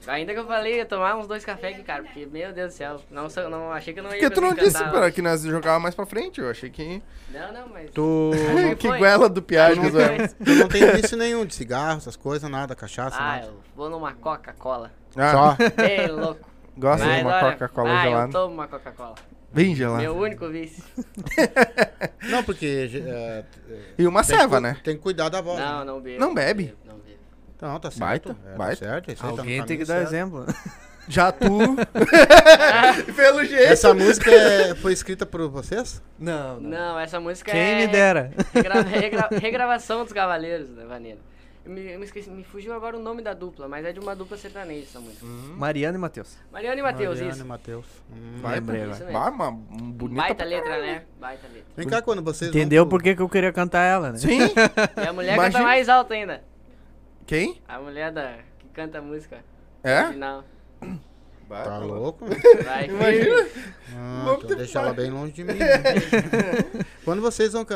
Ainda 0.07 0.33
que 0.35 0.38
eu 0.41 0.47
falei, 0.47 0.77
ia 0.77 0.87
tomar 0.87 1.17
uns 1.17 1.27
dois 1.27 1.45
cafés 1.45 1.75
aqui, 1.75 1.85
cara, 1.85 2.03
porque, 2.03 2.27
meu 2.27 2.53
Deus 2.53 2.73
do 2.73 2.77
céu, 2.77 3.01
não, 3.11 3.29
não 3.51 3.73
achei 3.73 3.95
que 3.95 4.01
eu 4.01 4.05
não 4.05 4.11
ia 4.12 4.19
Porque 4.19 4.35
tu 4.35 4.41
não 4.41 4.53
disse 4.55 4.83
pra 4.85 5.11
que 5.11 5.23
nós 5.23 5.43
jogava 5.43 5.79
mais 5.79 5.95
pra 5.95 6.05
frente, 6.05 6.41
eu 6.41 6.51
achei 6.51 6.71
que. 6.71 7.03
Não, 7.31 7.53
não, 7.53 7.69
mas... 7.69 7.91
Tu, 7.91 8.31
que 8.79 8.88
foi. 8.88 8.99
goela 8.99 9.29
do 9.29 9.41
Piage, 9.43 9.73
Acho 9.73 9.81
que 9.83 9.91
Zoel. 9.91 10.17
foi. 10.17 10.29
tu 10.29 10.51
não 10.57 10.69
tem 10.69 10.91
vício 10.93 11.17
nenhum 11.17 11.45
de 11.47 11.55
cigarro, 11.55 11.99
essas 11.99 12.17
coisas, 12.17 12.51
nada, 12.51 12.75
cachaça, 12.75 13.17
Ah, 13.19 13.37
nada. 13.37 13.47
eu 13.47 13.61
vou 13.77 13.88
numa 13.88 14.12
Coca-Cola. 14.12 14.91
Ah, 15.17 15.31
Só. 15.33 15.57
Ei, 15.83 16.07
louco. 16.09 16.41
gosta 16.77 17.05
de 17.05 17.11
Mas 17.12 17.23
uma 17.23 17.31
olha, 17.37 17.53
Coca-Cola 17.53 17.91
ah, 17.91 17.97
eu 18.05 18.11
gelada. 18.11 18.33
tomo 18.33 18.55
uma 18.55 18.67
Coca-Cola. 18.69 19.15
Bem 19.55 19.75
gelada. 19.75 20.01
Meu 20.03 20.17
único 20.17 20.49
vício. 20.49 20.83
Não, 22.31 22.43
porque. 22.43 22.91
é, 23.07 23.45
E 23.99 24.07
uma 24.07 24.21
que 24.23 24.29
ceva, 24.29 24.59
né? 24.59 24.79
Tem 24.83 24.97
que 24.97 25.03
cuidar 25.03 25.29
da 25.29 25.43
voz. 25.43 25.59
Não, 25.61 25.79
né? 25.81 25.85
não 25.85 26.01
bebo. 26.01 26.21
Não 26.21 26.35
bebe? 26.35 26.75
Não. 27.62 27.72
Não, 27.72 27.81
tá 27.81 27.90
certo. 27.90 28.01
Baita, 28.01 28.37
é, 28.46 28.57
baita. 28.57 28.85
Tá 28.85 28.90
certo, 28.92 29.12
isso 29.12 29.25
aí 29.27 29.33
tá 29.35 29.40
Alguém 29.42 29.64
tem 29.64 29.79
que 29.79 29.85
dar 29.85 29.94
certo. 29.94 30.09
exemplo. 30.09 30.46
Já 31.09 31.33
tu. 31.33 31.48
Pelo 33.16 33.44
jeito. 33.44 33.62
Essa 33.72 33.92
música 33.94 34.31
é- 34.31 34.75
foi 34.75 34.92
escrita 34.92 35.25
por 35.27 35.48
vocês? 35.48 36.03
Não, 36.18 36.61
Não, 36.61 36.98
essa 36.98 37.18
música 37.20 37.51
Quem 37.53 37.61
é... 37.61 37.77
me 37.79 37.87
dera. 37.88 38.31
Regra- 38.55 38.83
regra- 38.83 39.29
regravação 39.40 40.05
dos 40.05 40.12
Cavaleiros 40.12 40.68
Vaneira. 40.88 41.18
Eu 41.64 41.70
me, 41.70 41.96
me 41.96 42.05
esqueci, 42.05 42.29
me 42.29 42.42
fugiu 42.42 42.75
agora 42.75 42.96
o 42.96 43.01
nome 43.01 43.22
da 43.22 43.33
dupla, 43.35 43.68
mas 43.68 43.85
é 43.85 43.92
de 43.92 44.01
uma 44.01 44.16
dupla 44.16 44.37
sertaneja 44.37 44.83
essa 44.83 44.98
música. 44.98 45.25
Mariana 45.25 45.96
e 45.96 46.01
Matheus. 46.01 46.37
Mariana 46.51 46.81
e 46.81 46.83
Matheus, 46.83 47.14
Mariana 47.14 47.33
isso. 47.35 47.40
e 47.44 47.46
Matheus. 47.46 47.87
Hum. 48.11 48.38
Vai, 48.42 48.55
Lembrei 48.57 48.87
mesmo. 48.87 49.12
Bah, 49.12 49.29
uma 49.31 49.48
um 49.51 49.92
bonita 49.92 50.22
Baita 50.22 50.44
letra, 50.44 50.81
né? 50.81 51.03
Baita 51.20 51.46
letra. 51.46 51.68
Vem 51.77 51.87
cá 51.88 52.03
quando 52.03 52.20
vocês 52.20 52.51
Entendeu 52.51 52.83
vão 52.83 52.90
por 52.90 53.01
que 53.01 53.14
que 53.14 53.22
eu 53.22 53.29
queria 53.29 53.53
cantar 53.53 53.83
ela, 53.85 54.11
né? 54.11 54.18
Sim. 54.18 54.38
E 54.96 55.07
a 55.07 55.12
mulher 55.12 55.35
Imagina. 55.35 55.53
canta 55.53 55.62
mais 55.64 55.88
alto 55.88 56.12
ainda. 56.12 56.42
Quem? 57.33 57.62
A 57.66 57.79
mulher 57.79 58.12
da, 58.12 58.35
que 58.59 58.68
canta 58.75 58.99
a 58.99 59.01
música. 59.01 59.38
É? 59.83 60.03
Original. 60.03 60.45
Tá 61.49 61.77
louco? 61.81 62.25
Vai, 62.64 62.87
Imagina. 62.88 63.47
Ah, 63.95 64.37
então 64.38 64.57
deixa 64.57 64.79
ela 64.79 64.95
bem 64.95 65.11
longe 65.11 65.33
de 65.33 65.45
mim. 65.45 65.53
né? 65.53 65.66
Quando 67.05 67.21
vocês 67.21 67.53
vão 67.53 67.66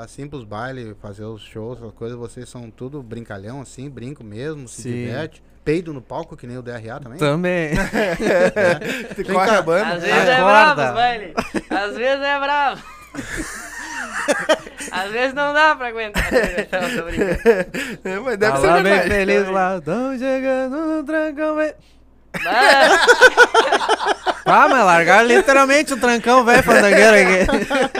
assim 0.00 0.28
pros 0.28 0.44
bailes, 0.44 0.94
fazer 1.02 1.24
os 1.24 1.42
shows, 1.42 1.82
as 1.82 1.92
coisas, 1.94 2.16
vocês 2.16 2.48
são 2.48 2.70
tudo 2.70 3.02
brincalhão, 3.02 3.60
assim, 3.60 3.90
brinco 3.90 4.22
mesmo, 4.22 4.68
se 4.68 4.82
Sim. 4.82 4.90
diverte. 4.92 5.42
Peido 5.64 5.92
no 5.92 6.00
palco, 6.00 6.36
que 6.36 6.46
nem 6.46 6.58
o 6.58 6.62
DRA 6.62 7.00
também? 7.02 7.18
Também. 7.18 7.70
Vem 9.16 9.26
corre 9.26 9.50
a 9.50 9.62
banda. 9.62 9.94
Às 9.94 10.02
vezes 10.02 10.28
é 10.28 10.36
bravo, 10.36 10.94
baile. 10.94 11.34
Às 11.70 11.96
vezes 11.96 12.24
é 12.24 12.38
bravo. 12.38 12.84
Às 14.90 15.10
vezes 15.10 15.34
não 15.34 15.52
dá 15.52 15.74
pra 15.74 15.88
aguentar. 15.88 16.24
Não, 16.32 16.96
tô 16.96 17.02
brincando. 17.04 17.40
É, 18.04 18.18
mas 18.20 18.36
deve 18.38 18.52
Tá 18.52 18.60
ser 18.60 18.66
lá 18.66 18.74
bem 18.74 18.82
verdade. 18.84 19.08
feliz 19.10 19.48
lá. 19.48 19.80
Tão 19.80 20.18
chegando 20.18 20.76
no 20.76 21.02
trancão, 21.04 21.56
velho. 21.56 21.74
Ah, 24.46 24.68
mas 24.68 24.84
largaram 24.84 25.26
literalmente 25.26 25.92
o 25.94 25.96
trancão, 25.98 26.44
velho, 26.44 26.62
fandangueiro 26.62 27.16
aqui. 27.16 27.50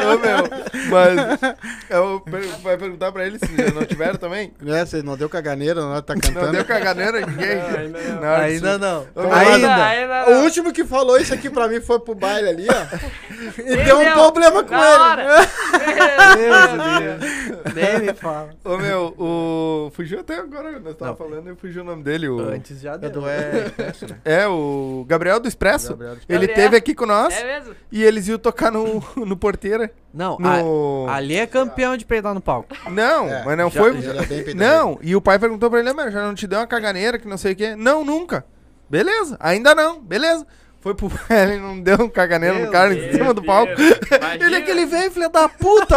Ô, 0.00 0.18
meu, 0.18 0.90
mas 0.90 1.40
eu 1.88 2.20
per- 2.20 2.48
vai 2.62 2.76
perguntar 2.76 3.10
pra 3.12 3.26
eles 3.26 3.40
se 3.40 3.56
já 3.56 3.70
não 3.72 3.84
tiveram 3.84 4.16
também? 4.16 4.52
Né, 4.60 4.84
Você 4.84 5.02
não 5.02 5.16
deu 5.16 5.28
caganeira, 5.28 5.80
não 5.80 6.02
tá 6.02 6.14
Não 6.14 6.20
cantando. 6.20 6.52
deu 6.52 6.64
caganeira 6.64 7.18
a 7.24 7.26
ninguém? 7.26 7.56
Não, 7.56 7.78
ainda 7.78 7.98
não. 8.02 8.20
Na 8.20 8.32
hora 8.32 8.46
de 8.46 8.54
Ainda 8.54 8.78
não. 8.78 9.06
Ô, 9.14 9.22
meu, 9.22 9.32
Ainda. 9.34 9.74
ainda 9.86 10.26
O 10.26 10.30
não. 10.34 10.44
último 10.44 10.72
que 10.72 10.84
falou 10.84 11.18
isso 11.18 11.32
aqui 11.32 11.48
pra 11.48 11.66
mim 11.68 11.80
foi 11.80 11.98
pro 12.00 12.14
baile 12.14 12.48
ali, 12.50 12.66
ó. 12.70 12.96
E 13.58 13.76
Quem 13.76 13.84
deu 13.84 13.98
um 13.98 14.04
deu? 14.04 14.12
problema 14.12 14.62
com 14.62 14.70
Na 14.74 14.88
ele. 14.88 14.98
hora. 15.02 15.26
Deus, 16.36 17.20
Deus. 17.20 17.74
Nem 17.74 17.98
me 18.06 18.14
fala. 18.14 18.50
Ô 18.64 18.76
meu, 18.78 19.14
o. 19.18 19.90
Fugiu 19.94 20.20
até 20.20 20.38
agora, 20.38 20.78
nós 20.78 20.96
tava 20.96 21.10
Não. 21.12 21.16
falando 21.16 21.50
e 21.52 21.56
fugiu 21.56 21.82
o 21.82 21.84
nome 21.84 22.02
dele. 22.02 22.28
O... 22.28 22.40
Antes 22.40 22.80
já 22.80 22.96
deu. 22.96 23.10
Edu 23.10 23.28
é 23.28 23.66
Expresso, 23.66 24.06
né? 24.08 24.16
É, 24.24 24.46
o 24.48 25.04
Gabriel 25.08 25.40
do 25.40 25.48
Expresso. 25.48 25.90
Gabriel 25.90 26.13
do 26.14 26.20
Ele 26.28 26.46
Gabriel. 26.46 26.54
teve 26.54 26.76
aqui 26.76 26.94
com 26.94 27.06
nós 27.06 27.34
É 27.34 27.44
mesmo? 27.58 27.74
e 27.90 28.02
eles 28.02 28.28
iam 28.28 28.38
tocar 28.38 28.70
no, 28.70 29.02
no 29.16 29.36
Porteira. 29.36 29.90
Não, 30.12 30.36
No... 30.38 31.06
a- 31.08 31.16
ali 31.16 31.36
é 31.36 31.46
campeão 31.46 31.96
de 31.96 32.04
peidar 32.04 32.32
no 32.34 32.40
palco. 32.40 32.68
Não, 32.90 33.28
É, 33.28 33.42
mas 33.44 33.58
não 33.58 33.70
já- 33.70 33.80
foi. 33.80 34.00
já 34.00 34.12
é 34.12 34.54
não, 34.54 34.98
e 35.02 35.14
o 35.16 35.20
pai 35.20 35.38
perguntou 35.38 35.68
pra 35.70 35.80
ele, 35.80 35.90
"Ah, 35.90 35.94
mas 35.94 36.12
já 36.12 36.22
não 36.26 36.34
te 36.34 36.46
deu 36.46 36.58
uma 36.60 36.66
caganeira 36.66 37.18
que 37.18 37.26
não 37.28 37.36
sei 37.36 37.52
o 37.52 37.56
quê? 37.56 37.74
Não, 37.76 38.04
nunca. 38.04 38.44
Beleza, 38.88 39.36
ainda 39.40 39.74
não, 39.74 40.00
beleza. 40.00 40.46
Foi 40.80 40.94
pro 40.94 41.10
ele 41.30 41.56
não 41.58 41.80
deu 41.80 41.96
um 42.02 42.08
caganeiro 42.10 42.58
no 42.58 42.70
cara 42.70 42.92
em 42.92 42.98
Deus, 43.00 43.12
cima 43.16 43.32
do 43.32 43.42
palco. 43.42 43.72
Imagina. 43.72 44.46
Ele 44.46 44.54
é 44.54 44.58
aquele 44.58 44.84
velho, 44.84 45.10
filho 45.10 45.30
da 45.30 45.48
puta! 45.48 45.96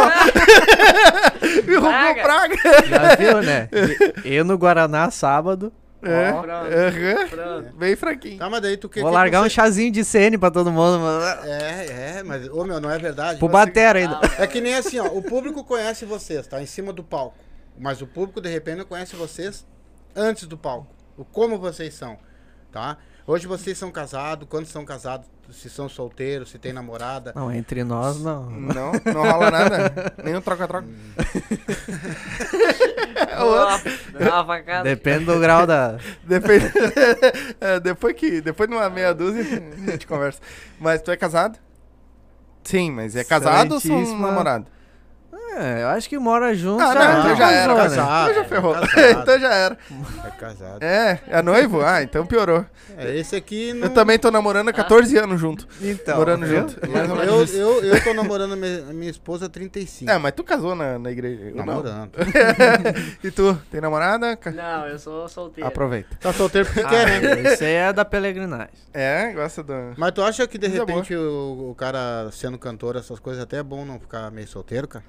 Me 1.66 1.74
roubou 1.76 1.90
Praga. 1.90 2.22
praga. 2.22 2.56
Já 2.88 3.14
viu, 3.16 3.42
né? 3.42 3.68
E- 4.24 4.36
Eu 4.36 4.44
no 4.46 4.56
Guaraná 4.56 5.10
sábado. 5.10 5.70
É, 6.00 6.30
Pronto. 6.32 6.48
aham. 6.50 7.28
Pronto. 7.28 7.76
bem 7.76 7.96
fraquinho. 7.96 8.38
Tá, 8.38 8.48
mas 8.48 8.60
daí 8.62 8.76
tu 8.76 8.88
que 8.88 9.00
Vou 9.00 9.10
que 9.10 9.14
largar 9.16 9.40
um 9.40 9.44
você- 9.44 9.50
chazinho 9.50 9.90
de 9.90 10.04
CN 10.04 10.38
pra 10.38 10.50
todo 10.50 10.70
mundo, 10.70 11.00
mano. 11.00 11.24
É, 11.44 12.18
é, 12.18 12.22
mas, 12.22 12.48
ô 12.48 12.64
meu, 12.64 12.80
não 12.80 12.88
é 12.90 12.98
verdade. 12.98 13.38
Pro 13.38 13.48
Você- 13.48 13.52
batera 13.52 13.98
ainda. 13.98 14.20
É 14.38 14.46
que 14.46 14.60
nem 14.60 14.74
assim, 14.74 14.98
ó, 15.00 15.06
o 15.06 15.20
público 15.22 15.64
conhece 15.64 16.04
vocês, 16.04 16.46
tá? 16.46 16.62
Em 16.62 16.66
cima 16.66 16.92
do 16.92 17.02
palco. 17.02 17.36
Mas 17.76 18.00
o 18.00 18.06
público, 18.06 18.40
de 18.40 18.48
repente, 18.48 18.78
não 18.78 18.84
conhece 18.84 19.16
vocês 19.16 19.66
antes 20.14 20.46
do 20.46 20.56
palco. 20.56 20.86
O 21.16 21.24
como 21.24 21.58
vocês 21.58 21.94
são, 21.94 22.16
tá? 22.70 22.96
Hoje 23.26 23.46
vocês 23.46 23.76
são 23.76 23.90
casados, 23.90 24.46
quando 24.48 24.66
são 24.66 24.84
casados, 24.84 25.26
se 25.52 25.68
são 25.68 25.88
solteiros, 25.88 26.50
se 26.50 26.58
tem 26.58 26.72
namorada. 26.72 27.32
Não, 27.34 27.52
entre 27.52 27.82
nós 27.84 28.22
não. 28.22 28.48
Não, 28.50 28.92
não 29.04 29.22
rola 29.22 29.50
nada. 29.50 29.92
Nem 30.24 30.34
um 30.36 30.40
troca-troca. 30.40 30.86
Uma 34.20 34.44
facada. 34.44 34.84
Depende 34.84 35.24
do 35.24 35.38
grau 35.38 35.66
da. 35.66 35.98
Depois, 36.24 36.62
é, 37.60 37.80
depois 37.80 38.14
que. 38.14 38.40
Depois 38.40 38.68
de 38.68 38.74
uma 38.74 38.88
meia 38.88 39.14
dúzia, 39.14 39.42
a 39.42 39.90
gente 39.90 40.06
conversa. 40.06 40.40
Mas 40.78 41.02
tu 41.02 41.10
é 41.10 41.16
casado? 41.16 41.58
Sim, 42.64 42.90
mas 42.90 43.16
é 43.16 43.24
casado 43.24 43.74
ou 43.74 43.80
são 43.80 44.18
namorado? 44.18 44.66
É, 45.56 45.82
eu 45.82 45.88
acho 45.88 46.08
que 46.08 46.18
mora 46.18 46.54
junto. 46.54 46.82
Ah, 46.82 46.94
não, 46.94 47.20
então 47.20 47.36
já 47.36 47.50
era. 47.50 47.74
né? 47.74 47.82
Casado. 47.82 48.30
então 48.30 48.34
já 48.34 48.40
é, 48.40 48.44
ferrou. 48.44 48.74
casado. 48.80 49.22
então 49.22 49.40
já 49.40 49.54
era. 49.54 49.78
É 50.24 50.30
casado. 50.30 50.82
É, 50.82 51.20
é 51.28 51.42
noivo? 51.42 51.80
Ah, 51.80 52.02
então 52.02 52.26
piorou. 52.26 52.64
É, 52.96 53.16
esse 53.16 53.34
aqui 53.36 53.72
não... 53.72 53.88
Eu 53.88 53.94
também 53.94 54.18
tô 54.18 54.30
namorando 54.30 54.68
há 54.68 54.72
14 54.72 55.16
anos 55.16 55.40
junto. 55.40 55.66
Então, 55.80 56.16
morando 56.16 56.46
viu? 56.46 56.60
junto. 56.60 56.80
Eu, 57.26 57.44
isso. 57.44 57.56
eu, 57.56 57.84
eu 57.84 58.04
tô 58.04 58.14
namorando 58.14 58.52
a 58.52 58.56
minha, 58.92 59.10
esposa 59.10 59.46
há 59.46 59.48
35. 59.48 60.10
É, 60.10 60.18
mas 60.18 60.32
tu 60.32 60.44
casou 60.44 60.74
na, 60.74 60.98
na 60.98 61.10
igreja. 61.10 61.44
eu 61.44 61.56
não. 61.56 61.64
namorando. 61.64 62.12
e 63.22 63.30
tu, 63.30 63.54
tem 63.70 63.80
namorada? 63.80 64.38
Não, 64.54 64.86
eu 64.86 64.98
sou 64.98 65.28
solteiro. 65.28 65.66
Aproveita. 65.68 66.16
Tá 66.20 66.32
solteiro 66.32 66.66
porque 66.66 66.84
quer, 66.84 67.20
né? 67.20 67.32
Ah, 67.32 67.52
esse 67.52 67.64
aí 67.64 67.74
é 67.74 67.92
da 67.92 68.04
peregrinagem. 68.04 68.68
É, 68.92 69.32
gosta 69.32 69.62
do. 69.62 69.72
Mas 69.96 70.12
tu 70.12 70.22
acha 70.22 70.46
que 70.46 70.58
de 70.58 70.68
repente 70.68 71.14
o, 71.14 71.70
o 71.70 71.74
cara 71.74 72.28
sendo 72.32 72.58
cantor, 72.58 72.96
essas 72.96 73.18
coisas, 73.18 73.42
até 73.42 73.58
é 73.58 73.62
bom 73.62 73.84
não 73.84 73.98
ficar 73.98 74.30
meio 74.30 74.48
solteiro, 74.48 74.86
cara? 74.88 75.04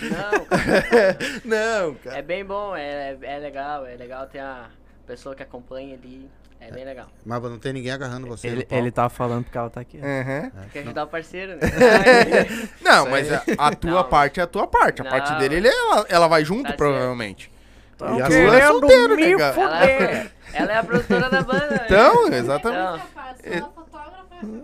Não, 0.00 0.44
cara, 0.46 1.18
Não, 1.44 1.94
cara. 1.96 2.18
é 2.18 2.22
bem 2.22 2.44
bom, 2.44 2.74
é, 2.74 3.16
é 3.22 3.38
legal, 3.38 3.84
é 3.86 3.94
legal 3.94 4.26
ter 4.26 4.38
a 4.40 4.66
pessoa 5.06 5.34
que 5.34 5.42
acompanha 5.42 5.94
ali. 5.94 6.28
É 6.60 6.70
bem 6.70 6.84
legal. 6.84 7.08
Mas 7.26 7.42
não 7.42 7.58
tem 7.58 7.72
ninguém 7.72 7.90
agarrando 7.90 8.26
você. 8.28 8.46
Ele, 8.46 8.66
ele 8.70 8.90
tá 8.92 9.08
falando 9.08 9.42
porque 9.42 9.58
ela 9.58 9.68
tá 9.68 9.80
aqui. 9.80 9.98
ó. 10.00 10.06
Aham. 10.06 10.52
Quer 10.72 10.78
ajudar 10.80 11.02
o 11.02 11.06
parceiro, 11.08 11.54
né? 11.56 11.58
Não, 12.80 13.10
mas 13.10 13.32
a, 13.32 13.42
a 13.58 13.74
tua 13.74 13.90
Não. 13.90 14.04
parte 14.04 14.38
é 14.38 14.44
a 14.44 14.46
tua 14.46 14.68
parte. 14.68 15.00
A 15.00 15.04
Não. 15.04 15.10
parte 15.10 15.34
dele, 15.40 15.56
ele, 15.56 15.66
ela, 15.68 16.06
ela 16.08 16.28
vai 16.28 16.44
junto, 16.44 16.70
Tá 16.70 16.76
provavelmente. 16.76 17.50
Tão 17.98 18.16
E 18.16 18.22
a 18.22 18.26
sua 18.26 18.56
é 18.56 18.66
solteiro, 18.68 19.16
me 19.16 19.26
nega. 19.26 19.44
ela, 19.46 19.52
fuder. 19.80 20.30
ela 20.54 20.72
é 20.72 20.76
a 20.76 20.84
produtora 20.84 21.28
da 21.28 21.42
banda. 21.42 21.68
né? 21.68 21.80
Então, 21.84 22.28
exatamente. 22.32 23.02
Então, 23.44 23.58
fotógrafa. 23.60 23.81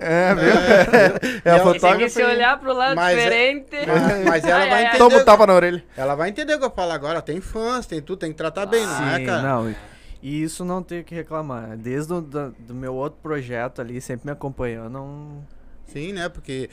É, 0.01 0.35
viu? 0.35 0.45
É, 0.49 1.41
É 1.45 1.51
a 1.51 1.57
e 1.57 1.59
ela- 1.61 1.77
esse 1.77 1.87
aqui, 1.87 2.09
se 2.09 2.15
fotógrafa. 2.15 2.37
olhar 2.37 2.59
pro 2.61 2.73
lado 2.75 2.97
Mas 2.97 3.17
é- 3.17 3.21
diferente. 3.23 3.77
Mas, 3.87 4.25
mas 4.27 4.45
ela 4.45 4.61
Ai, 4.63 4.69
vai 4.69 4.79
ai, 4.79 4.85
ai. 4.85 4.85
entender. 4.97 4.99
Toma 4.99 5.17
um 5.19 5.25
tapa 5.25 5.47
na 5.47 5.55
orelha. 5.55 5.85
Ela 5.97 6.15
vai 6.15 6.29
entender 6.29 6.55
o 6.55 6.59
que 6.59 6.65
eu 6.65 6.71
falo 6.71 6.93
agora. 6.93 7.23
Tem 7.23 7.41
fãs, 7.41 7.87
tem 7.87 8.01
tudo, 8.03 8.19
tem 8.19 8.31
que 8.33 8.37
tratar 8.39 8.67
bem, 8.67 8.85
não 8.85 9.09
é, 9.11 9.17
Sim, 9.19 9.27
cara? 9.27 9.43
não. 9.43 9.75
E 10.23 10.43
isso 10.43 10.65
não 10.65 10.83
tenho 10.83 11.05
que 11.05 11.15
reclamar. 11.15 11.77
Desde 11.77 12.13
o 12.13 12.21
do, 12.21 12.51
do 12.59 12.75
meu 12.75 12.93
outro 12.95 13.21
projeto 13.23 13.81
ali, 13.81 14.01
sempre 14.01 14.27
me 14.27 14.33
acompanhou. 14.33 14.91
Não. 14.91 15.45
Sim, 15.89 16.13
né? 16.13 16.29
Porque 16.29 16.71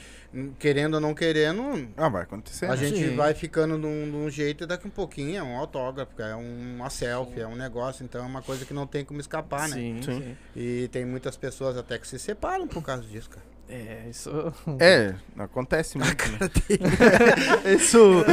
querendo 0.58 0.94
ou 0.94 1.00
não 1.00 1.14
querendo, 1.14 1.88
Ah, 1.96 2.08
vai 2.08 2.22
acontecer. 2.22 2.66
a 2.66 2.70
né? 2.70 2.76
gente 2.76 2.98
Sim. 2.98 3.16
vai 3.16 3.34
ficando 3.34 3.76
num, 3.78 4.06
num 4.06 4.30
jeito 4.30 4.64
e 4.64 4.66
daqui 4.66 4.86
um 4.86 4.90
pouquinho 4.90 5.36
é 5.38 5.42
um 5.42 5.56
autógrafo, 5.56 6.20
é 6.20 6.34
uma 6.34 6.90
selfie, 6.90 7.40
é 7.40 7.46
um 7.46 7.56
negócio, 7.56 8.04
então 8.04 8.22
é 8.22 8.26
uma 8.26 8.42
coisa 8.42 8.64
que 8.64 8.74
não 8.74 8.86
tem 8.86 9.04
como 9.04 9.18
escapar, 9.20 9.68
né? 9.68 9.76
sim, 9.76 10.00
Sim. 10.02 10.22
sim. 10.22 10.36
E 10.54 10.88
tem 10.88 11.04
muitas 11.04 11.36
pessoas 11.36 11.76
até 11.76 11.98
que 11.98 12.06
se 12.06 12.18
separam 12.18 12.68
por 12.68 12.82
causa 12.82 13.02
disso, 13.02 13.30
cara. 13.30 13.55
É, 13.68 14.04
isso. 14.08 14.30
É, 14.78 15.12
acontece 15.42 15.98
muito. 15.98 16.24
Né? 16.32 16.38
Isso. 17.74 18.24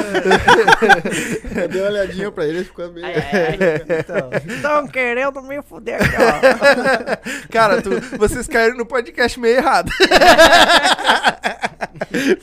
Eu 1.60 1.68
dei 1.68 1.82
uma 1.82 1.90
olhadinha 1.90 2.32
pra 2.32 2.46
ele 2.46 2.60
e 2.62 2.64
ficou 2.64 2.92
meio. 2.92 3.04
Ai, 3.06 3.16
ai, 3.16 3.58
ai. 3.60 4.00
Então, 4.00 4.30
tão 4.62 4.88
querendo 4.88 5.42
me 5.42 5.60
fuder 5.64 5.96
aqui, 5.96 6.16
ó. 6.16 7.48
Cara, 7.52 7.82
tu- 7.82 8.00
vocês 8.18 8.48
caíram 8.48 8.78
no 8.78 8.86
podcast 8.86 9.40
meio 9.40 9.58
errado. 9.58 9.92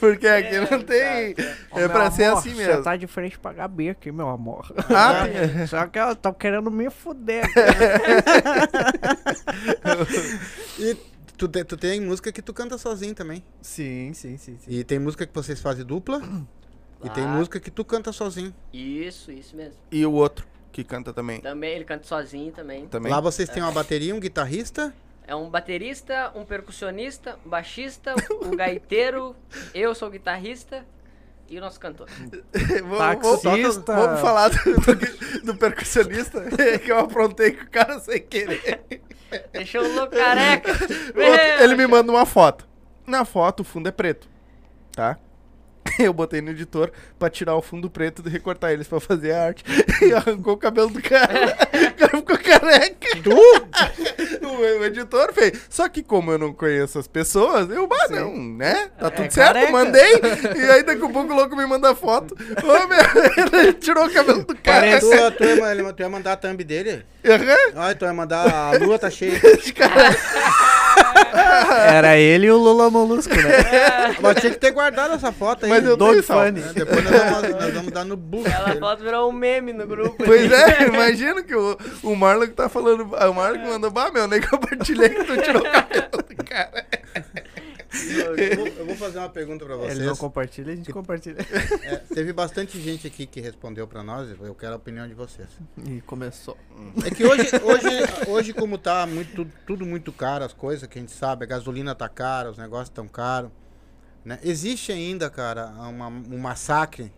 Porque 0.00 0.26
aqui 0.26 0.58
não 0.70 0.82
tem. 0.82 1.36
É 1.76 1.86
pra 1.88 2.10
ser 2.10 2.24
assim 2.24 2.54
mesmo. 2.54 2.74
Você 2.74 2.82
tá 2.82 2.96
de 2.96 3.06
frente 3.06 3.38
pra 3.38 3.52
Gabi 3.52 3.90
aqui, 3.90 4.10
meu 4.10 4.28
amor. 4.28 4.72
Ah, 4.92 5.28
tem- 5.28 5.66
Só 5.68 5.86
que 5.86 5.96
ela 5.98 6.16
tá 6.16 6.32
querendo 6.34 6.70
me 6.72 6.90
fuder. 6.90 7.44
E 10.78 10.96
tu, 11.40 11.48
te- 11.48 11.64
tu 11.64 11.76
tem 11.76 12.00
música 12.00 12.30
que 12.30 12.42
tu 12.42 12.52
canta 12.52 12.76
sozinho 12.76 13.14
também. 13.14 13.42
sim, 13.62 14.12
sim, 14.12 14.36
sim, 14.36 14.58
sim. 14.58 14.70
E 14.70 14.84
tem 14.84 14.98
música 14.98 15.26
que 15.26 15.34
vocês 15.34 15.58
fazem 15.60 15.84
dupla. 15.84 16.20
E 17.02 17.08
tem 17.08 17.24
Ah. 17.24 17.28
música 17.28 17.58
que 17.58 17.70
tu 17.70 17.82
canta 17.82 18.12
sozinho. 18.12 18.54
Isso, 18.72 19.32
isso 19.32 19.56
mesmo. 19.56 19.78
E 19.90 20.04
o 20.04 20.12
outro, 20.12 20.46
que 20.70 20.84
canta 20.84 21.14
também. 21.14 21.40
Também, 21.40 21.72
ele 21.72 21.84
canta 21.84 22.04
sozinho 22.06 22.52
também. 22.52 22.86
também. 22.88 23.10
Lá 23.10 23.20
vocês 23.20 23.48
têm 23.48 23.62
uma 23.62 23.72
bateria, 23.72 24.14
um 24.14 24.20
guitarrista. 24.20 24.92
É 25.26 25.34
um 25.34 25.48
baterista, 25.48 26.30
um 26.34 26.44
percussionista, 26.44 27.38
um 27.46 27.48
baixista, 27.48 28.14
um 28.44 28.54
gaiteiro, 28.54 29.34
eu 29.72 29.94
sou 29.94 30.10
guitarrista 30.10 30.84
e 31.50 31.58
o 31.58 31.60
nosso 31.60 31.78
cantor. 31.80 32.08
vamos, 32.88 33.42
Taxista. 33.42 33.92
vamos- 33.92 34.06
vamos 34.06 34.20
falar 34.20 34.48
do, 34.48 34.56
do- 34.80 35.40
do 35.46 35.56
percussionista 35.56 36.40
que 36.82 36.90
eu 36.90 36.98
aprontei 36.98 37.52
com 37.52 37.64
o 37.64 37.70
cara 37.70 37.98
sem 38.00 38.20
querer. 38.22 38.82
Deixou 39.52 39.84
o 39.84 39.94
louco 39.94 40.14
careca. 40.16 40.72
Ele 41.62 41.74
me 41.76 41.86
manda 41.86 42.10
uma 42.10 42.24
foto. 42.24 42.66
Na 43.06 43.24
foto, 43.24 43.60
o 43.60 43.64
fundo 43.64 43.88
é 43.88 43.92
preto. 43.92 44.28
Tá? 44.92 45.18
Eu 45.98 46.12
botei 46.12 46.40
no 46.40 46.50
editor 46.50 46.90
pra 47.18 47.28
tirar 47.30 47.54
o 47.56 47.62
fundo 47.62 47.90
preto 47.90 48.22
e 48.24 48.28
recortar 48.30 48.70
eles 48.70 48.86
pra 48.86 49.00
fazer 49.00 49.32
a 49.32 49.44
arte. 49.46 49.64
E 50.02 50.12
arrancou 50.12 50.54
o 50.54 50.56
cabelo 50.58 50.90
do 50.90 51.02
cara. 51.02 51.56
O 52.00 52.08
cara 52.08 52.16
ficou 52.16 52.38
careca. 52.38 53.08
Tu? 53.22 54.46
o, 54.46 54.84
editor 54.84 55.32
fez. 55.34 55.60
Só 55.68 55.86
que 55.88 56.02
como 56.02 56.32
eu 56.32 56.38
não 56.38 56.52
conheço 56.52 56.98
as 56.98 57.06
pessoas, 57.06 57.68
eu, 57.68 57.86
bah, 57.86 58.08
não, 58.08 58.34
né? 58.34 58.88
Tá 58.98 59.10
tudo 59.10 59.30
certo, 59.30 59.52
careca. 59.52 59.72
mandei. 59.72 60.12
E 60.56 60.70
aí 60.70 60.82
daqui 60.82 61.04
a 61.04 61.08
pouco 61.08 61.32
o 61.32 61.36
louco 61.36 61.54
me 61.54 61.66
manda 61.66 61.94
foto. 61.94 62.34
Ô, 62.64 62.86
meu, 62.88 63.60
ele 63.60 63.72
tirou 63.74 64.06
o 64.06 64.10
cabelo 64.10 64.44
do 64.44 64.56
cara. 64.56 64.98
Tu, 64.98 65.10
tu, 65.36 65.44
ia, 65.44 65.92
tu 65.92 66.02
ia 66.02 66.08
mandar 66.08 66.32
a 66.32 66.36
thumb 66.36 66.64
dele? 66.64 67.04
Aham. 67.24 67.84
Olha, 67.84 67.94
tu 67.94 68.04
ia 68.06 68.14
mandar 68.14 68.50
a 68.50 68.78
lua 68.78 68.98
tá 68.98 69.10
cheia. 69.10 69.38
Era 71.92 72.16
ele 72.16 72.46
e 72.46 72.50
o 72.50 72.56
Lula 72.56 72.90
Molusco, 72.90 73.34
né? 73.34 74.16
Mas 74.20 74.40
tinha 74.40 74.52
que 74.52 74.58
ter 74.58 74.70
guardado 74.72 75.14
essa 75.14 75.32
foto 75.32 75.64
aí. 75.64 75.70
Mas 75.70 75.84
eu 75.84 75.96
Dog 75.96 76.20
funny. 76.22 76.60
É, 76.60 76.72
depois 76.72 77.04
nós 77.04 77.12
vamos, 77.12 77.50
nós 77.50 77.74
vamos 77.74 77.92
dar 77.92 78.04
no 78.04 78.16
book. 78.16 78.46
Aquela 78.48 78.76
foto 78.76 79.02
virou 79.02 79.28
um 79.28 79.32
meme 79.32 79.72
no 79.72 79.86
grupo. 79.86 80.16
Pois 80.24 80.50
é, 80.50 80.86
imagina 80.86 81.42
que 81.42 81.54
o, 81.54 81.78
o 82.02 82.16
Marlon 82.16 82.46
que 82.46 82.52
tá 82.52 82.68
falando. 82.68 83.02
O 83.02 83.34
Marlon 83.34 83.60
que 83.60 83.66
mandou, 83.68 83.90
bah, 83.90 84.10
meu, 84.12 84.26
nem 84.26 84.40
compartilhei 84.40 85.10
que 85.10 85.24
tu 85.24 85.36
tirou 85.42 85.62
o 85.62 85.70
cabelo 85.70 86.10
do 86.10 86.44
cara. 86.44 86.86
Eu 88.08 88.56
vou, 88.56 88.66
eu 88.66 88.86
vou 88.86 88.96
fazer 88.96 89.18
uma 89.18 89.28
pergunta 89.28 89.64
pra 89.64 89.76
vocês. 89.76 89.98
Ele 89.98 90.06
não 90.06 90.16
compartilha, 90.16 90.72
a 90.72 90.76
gente 90.76 90.92
compartilha. 90.92 91.38
É, 91.82 91.96
teve 91.96 92.32
bastante 92.32 92.80
gente 92.80 93.06
aqui 93.06 93.26
que 93.26 93.40
respondeu 93.40 93.86
pra 93.86 94.02
nós. 94.02 94.30
Eu 94.40 94.54
quero 94.54 94.74
a 94.74 94.76
opinião 94.76 95.06
de 95.06 95.14
vocês. 95.14 95.48
E 95.86 96.00
começou. 96.02 96.56
É 97.04 97.10
que 97.10 97.24
hoje, 97.24 97.48
hoje, 97.62 98.28
hoje 98.28 98.52
como 98.52 98.78
tá 98.78 99.06
muito, 99.06 99.44
tudo 99.66 99.84
muito 99.84 100.12
caro, 100.12 100.44
as 100.44 100.52
coisas 100.52 100.88
que 100.88 100.98
a 100.98 101.00
gente 101.00 101.12
sabe, 101.12 101.44
a 101.44 101.48
gasolina 101.48 101.94
tá 101.94 102.08
cara, 102.08 102.50
os 102.50 102.58
negócios 102.58 102.90
tão 102.90 103.08
caros. 103.08 103.50
Né? 104.24 104.38
Existe 104.42 104.92
ainda, 104.92 105.30
cara, 105.30 105.66
uma, 105.68 106.08
um 106.08 106.38
massacre 106.38 107.12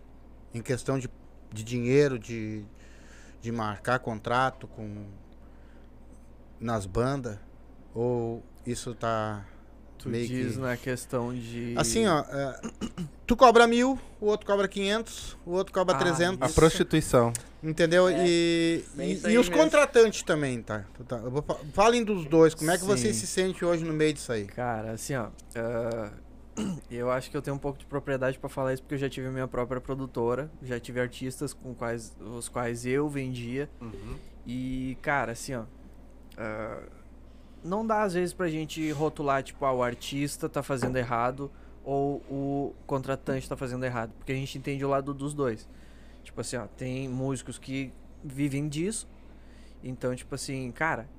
em 0.53 0.61
questão 0.61 0.97
de, 0.97 1.09
de 1.51 1.63
dinheiro, 1.63 2.17
de, 2.17 2.63
de 3.41 3.51
marcar 3.51 3.99
contrato 3.99 4.67
com 4.67 5.05
nas 6.59 6.85
bandas? 6.85 7.37
Ou 7.93 8.43
isso 8.65 8.95
tá 8.95 9.45
Tu 10.03 10.09
meio 10.09 10.27
diz 10.27 10.53
que... 10.53 10.59
na 10.59 10.75
questão 10.77 11.33
de. 11.33 11.73
Assim, 11.77 12.05
ó, 12.07 12.19
é, 12.19 12.61
tu 13.25 13.35
cobra 13.35 13.65
mil, 13.65 13.97
o 14.19 14.25
outro 14.25 14.45
cobra 14.45 14.67
500, 14.67 15.37
o 15.45 15.51
outro 15.51 15.73
cobra 15.73 15.95
Ah, 15.95 15.99
300. 15.99 16.51
A 16.51 16.53
prostituição. 16.53 17.31
Entendeu? 17.63 18.09
e 18.09 18.83
bem 18.95 19.11
e, 19.11 19.13
e 19.13 19.37
os 19.37 19.47
mesmo. 19.47 19.55
contratantes 19.55 20.21
também, 20.23 20.61
tá? 20.61 20.83
Tá- 21.07 21.21
Falem 21.73 22.03
dos 22.03 22.25
dois, 22.25 22.53
como 22.53 22.69
é 22.69 22.73
que 22.73 22.81
Sim. 22.81 22.87
você 22.87 23.13
se 23.13 23.25
sente 23.25 23.63
hoje 23.63 23.85
no 23.85 23.93
meio 23.93 24.13
disso 24.13 24.31
aí? 24.33 24.45
Cara, 24.45 24.91
assim, 24.91 25.15
ó. 25.15 25.27
ah, 25.55 26.11
eu 26.91 27.09
acho 27.09 27.31
que 27.31 27.37
eu 27.37 27.41
tenho 27.41 27.55
um 27.55 27.59
pouco 27.59 27.79
de 27.79 27.85
propriedade 27.85 28.37
pra 28.37 28.49
falar 28.49 28.73
isso 28.73 28.83
porque 28.83 28.95
eu 28.95 28.99
já 28.99 29.09
tive 29.09 29.27
a 29.27 29.31
minha 29.31 29.47
própria 29.47 29.79
produtora, 29.79 30.51
já 30.61 30.77
tive 30.79 30.99
artistas 30.99 31.53
com 31.53 31.73
quais, 31.73 32.13
os 32.19 32.49
quais 32.49 32.85
eu 32.85 33.07
vendia. 33.07 33.69
E, 34.45 34.97
cara, 35.01 35.31
assim, 35.31 35.55
ó. 35.55 35.63
ah, 36.37 36.81
não 37.63 37.85
dá 37.85 38.03
às 38.03 38.13
vezes 38.13 38.33
pra 38.33 38.47
gente 38.49 38.91
rotular, 38.91 39.43
tipo, 39.43 39.63
ah, 39.65 39.71
o 39.73 39.81
artista 39.83 40.49
tá 40.49 40.61
fazendo 40.61 40.97
errado 40.97 41.51
ou 41.83 42.17
o 42.29 42.75
contratante 42.85 43.47
tá 43.47 43.57
fazendo 43.57 43.83
errado. 43.85 44.11
Porque 44.17 44.31
a 44.31 44.35
gente 44.35 44.57
entende 44.57 44.83
o 44.85 44.89
lado 44.89 45.13
dos 45.13 45.33
dois. 45.33 45.67
Tipo 46.23 46.41
assim, 46.41 46.57
ó, 46.57 46.65
tem 46.67 47.07
músicos 47.09 47.57
que 47.57 47.91
vivem 48.23 48.67
disso. 48.69 49.07
Então, 49.83 50.15
tipo 50.15 50.33
assim, 50.35 50.71
cara, 50.71 51.09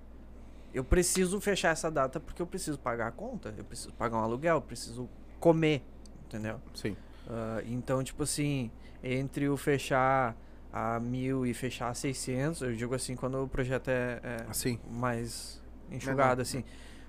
eu 0.72 0.82
preciso 0.82 1.40
fechar 1.40 1.70
essa 1.70 1.90
data 1.90 2.18
porque 2.18 2.40
eu 2.40 2.46
preciso 2.46 2.78
pagar 2.78 3.08
a 3.08 3.12
conta, 3.12 3.54
eu 3.56 3.64
preciso 3.64 3.92
pagar 3.92 4.16
um 4.16 4.20
aluguel, 4.22 4.56
eu 4.56 4.62
preciso 4.62 5.08
comer, 5.38 5.82
entendeu? 6.26 6.60
Sim. 6.74 6.96
Ah, 7.28 7.62
então, 7.66 8.02
tipo 8.02 8.22
assim, 8.22 8.70
entre 9.02 9.48
o 9.48 9.56
fechar 9.56 10.34
a 10.72 10.98
mil 10.98 11.46
e 11.46 11.54
fechar 11.54 11.90
a 11.90 11.94
600, 11.94 12.62
eu 12.62 12.74
digo 12.74 12.94
assim, 12.94 13.14
quando 13.14 13.42
o 13.42 13.46
projeto 13.46 13.88
é, 13.88 14.20
é 14.22 14.46
Assim. 14.48 14.80
mais 14.90 15.62
enxugado, 15.96 16.42
assim. 16.42 16.64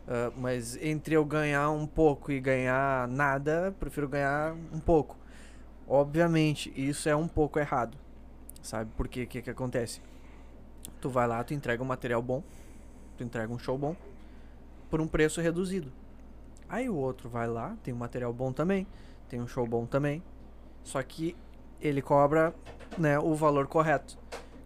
Ah, 0.08 0.32
mas 0.38 0.78
entre 0.82 1.16
eu 1.16 1.26
ganhar 1.26 1.70
um 1.72 1.88
pouco 1.88 2.32
e 2.32 2.40
ganhar 2.40 3.08
nada, 3.08 3.76
prefiro 3.80 4.08
ganhar 4.08 4.54
um 4.72 4.80
pouco. 4.80 5.18
Obviamente, 5.88 6.72
isso 6.76 7.10
é 7.10 7.16
um 7.16 7.28
pouco 7.28 7.60
errado. 7.60 7.98
Sabe? 8.62 8.90
Porque 8.98 9.24
o 9.24 9.28
que, 9.28 9.42
que 9.42 9.50
acontece? 9.50 10.02
Tu 11.02 11.10
vai 11.10 11.28
lá, 11.28 11.44
tu 11.44 11.54
entrega 11.54 11.82
um 11.84 11.86
material 11.86 12.22
bom, 12.22 12.44
tu 13.18 13.24
entrega 13.24 13.52
um 13.52 13.60
show 13.60 13.78
bom, 13.78 13.96
por 14.90 15.02
um 15.02 15.08
preço 15.08 15.42
reduzido. 15.42 15.92
Aí 16.68 16.90
o 16.90 16.96
outro 16.96 17.30
vai 17.30 17.48
lá, 17.48 17.76
tem 17.84 17.94
um 17.94 17.98
material 17.98 18.34
bom 18.34 18.52
também, 18.52 18.88
tem 19.30 19.40
um 19.40 19.48
show 19.48 19.68
bom 19.68 19.86
também. 19.86 20.24
Só 20.84 21.02
que 21.04 21.36
ele 21.80 22.02
cobra 22.02 22.54
né, 22.98 23.20
o 23.20 23.36
valor 23.36 23.68
correto. 23.68 24.18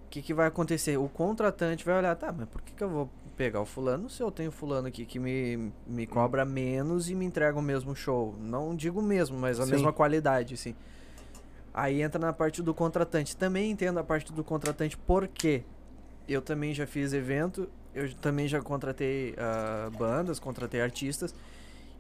O 0.06 0.10
que, 0.10 0.22
que 0.22 0.34
vai 0.34 0.48
acontecer? 0.48 0.98
O 0.98 1.10
contratante 1.10 1.86
vai 1.86 1.98
olhar, 1.98 2.16
tá, 2.16 2.32
mas 2.32 2.48
por 2.48 2.62
que, 2.62 2.74
que 2.74 2.84
eu 2.84 2.90
vou 2.90 3.10
pegar 3.40 3.62
o 3.62 3.66
fulano 3.66 4.10
se 4.10 4.22
eu 4.22 4.30
tenho 4.30 4.52
fulano 4.52 4.90
aqui 4.90 5.06
que 5.06 5.18
me, 5.18 5.72
me 5.88 6.06
cobra 6.06 6.44
menos 6.44 7.10
e 7.10 7.16
me 7.16 7.24
entrega 7.24 7.58
o 7.58 7.62
mesmo 7.62 7.96
show? 7.96 8.36
Não 8.38 8.76
digo 8.76 9.02
mesmo, 9.02 9.40
mas 9.40 9.62
a 9.62 9.66
Sim. 9.66 9.72
mesma 9.72 9.94
qualidade, 9.94 10.56
assim. 10.56 10.76
Aí 11.74 12.02
entra 12.02 12.20
na 12.20 12.34
parte 12.34 12.62
do 12.62 12.74
contratante. 12.74 13.38
Também 13.38 13.72
entendo 13.72 13.98
a 13.98 14.04
parte 14.04 14.34
do 14.34 14.44
contratante 14.44 14.98
porque 14.98 15.64
eu 16.28 16.42
também 16.42 16.74
já 16.74 16.86
fiz 16.86 17.14
evento, 17.14 17.70
eu 17.96 18.14
também 18.16 18.46
já 18.46 18.62
contratei 18.62 19.34
ah, 19.38 19.90
bandas, 19.98 20.38
contratei 20.38 20.82
artistas. 20.82 21.34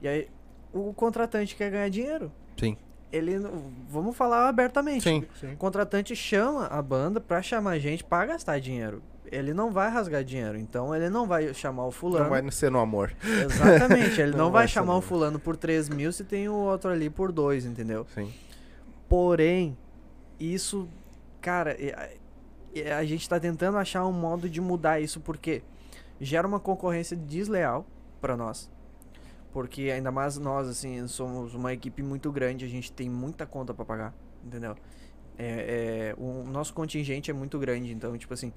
E 0.01 0.09
aí 0.09 0.27
o 0.73 0.93
contratante 0.93 1.55
quer 1.55 1.71
ganhar 1.71 1.89
dinheiro. 1.89 2.29
Sim. 2.57 2.75
Ele, 3.13 3.39
não- 3.39 3.71
vamos 3.87 4.13
falar 4.17 4.49
abertamente. 4.49 5.03
Sim. 5.03 5.23
Sim. 5.39 5.53
O 5.53 5.57
contratante 5.57 6.13
chama 6.17 6.65
a 6.65 6.81
banda 6.81 7.21
pra 7.21 7.41
chamar 7.41 7.71
a 7.71 7.79
gente 7.79 8.03
pra 8.03 8.25
gastar 8.25 8.59
dinheiro. 8.59 9.01
Ele 9.31 9.53
não 9.53 9.71
vai 9.71 9.89
rasgar 9.89 10.23
dinheiro, 10.23 10.57
então 10.57 10.95
ele 10.95 11.09
não 11.09 11.27
vai 11.27 11.53
chamar 11.53 11.85
o 11.85 11.91
fulano. 11.91 12.23
Não 12.23 12.29
vai 12.29 12.51
ser 12.51 12.71
no 12.71 12.79
amor. 12.79 13.13
Exatamente, 13.23 14.19
ele 14.19 14.31
não, 14.35 14.45
Não 14.45 14.51
vai, 14.51 14.61
vai 14.63 14.67
chamar 14.67 14.95
o 14.97 15.01
fulano 15.01 15.39
por 15.39 15.55
3 15.55 15.87
mil 15.89 16.11
se 16.11 16.23
tem 16.23 16.49
o 16.49 16.53
outro 16.53 16.89
ali 16.91 17.09
por 17.09 17.31
2, 17.31 17.65
entendeu? 17.65 18.05
Sim. 18.15 18.33
Porém, 19.07 19.77
isso, 20.39 20.87
cara, 21.41 21.71
é- 21.71 22.17
é- 22.75 22.93
a 22.93 23.03
gente 23.03 23.27
tá 23.27 23.39
tentando 23.39 23.77
achar 23.77 24.05
um 24.05 24.11
modo 24.11 24.49
de 24.49 24.61
mudar 24.61 24.99
isso 24.99 25.19
porque 25.19 25.61
gera 26.19 26.47
uma 26.47 26.59
concorrência 26.59 27.15
desleal 27.17 27.85
pra 28.21 28.35
nós. 28.37 28.69
Porque 29.51 29.89
ainda 29.93 30.11
mais 30.11 30.37
nós, 30.37 30.67
assim, 30.67 31.05
somos 31.07 31.55
uma 31.55 31.73
equipe 31.73 32.03
muito 32.03 32.31
grande, 32.31 32.65
a 32.65 32.67
gente 32.67 32.91
tem 32.91 33.09
muita 33.09 33.45
conta 33.47 33.73
pra 33.73 33.83
pagar, 33.83 34.13
entendeu? 34.45 34.75
É, 35.37 36.13
é, 36.13 36.15
o 36.21 36.43
nosso 36.43 36.73
contingente 36.73 37.31
é 37.31 37.33
muito 37.33 37.57
grande, 37.57 37.91
então, 37.91 38.15
tipo 38.17 38.33
assim, 38.33 38.53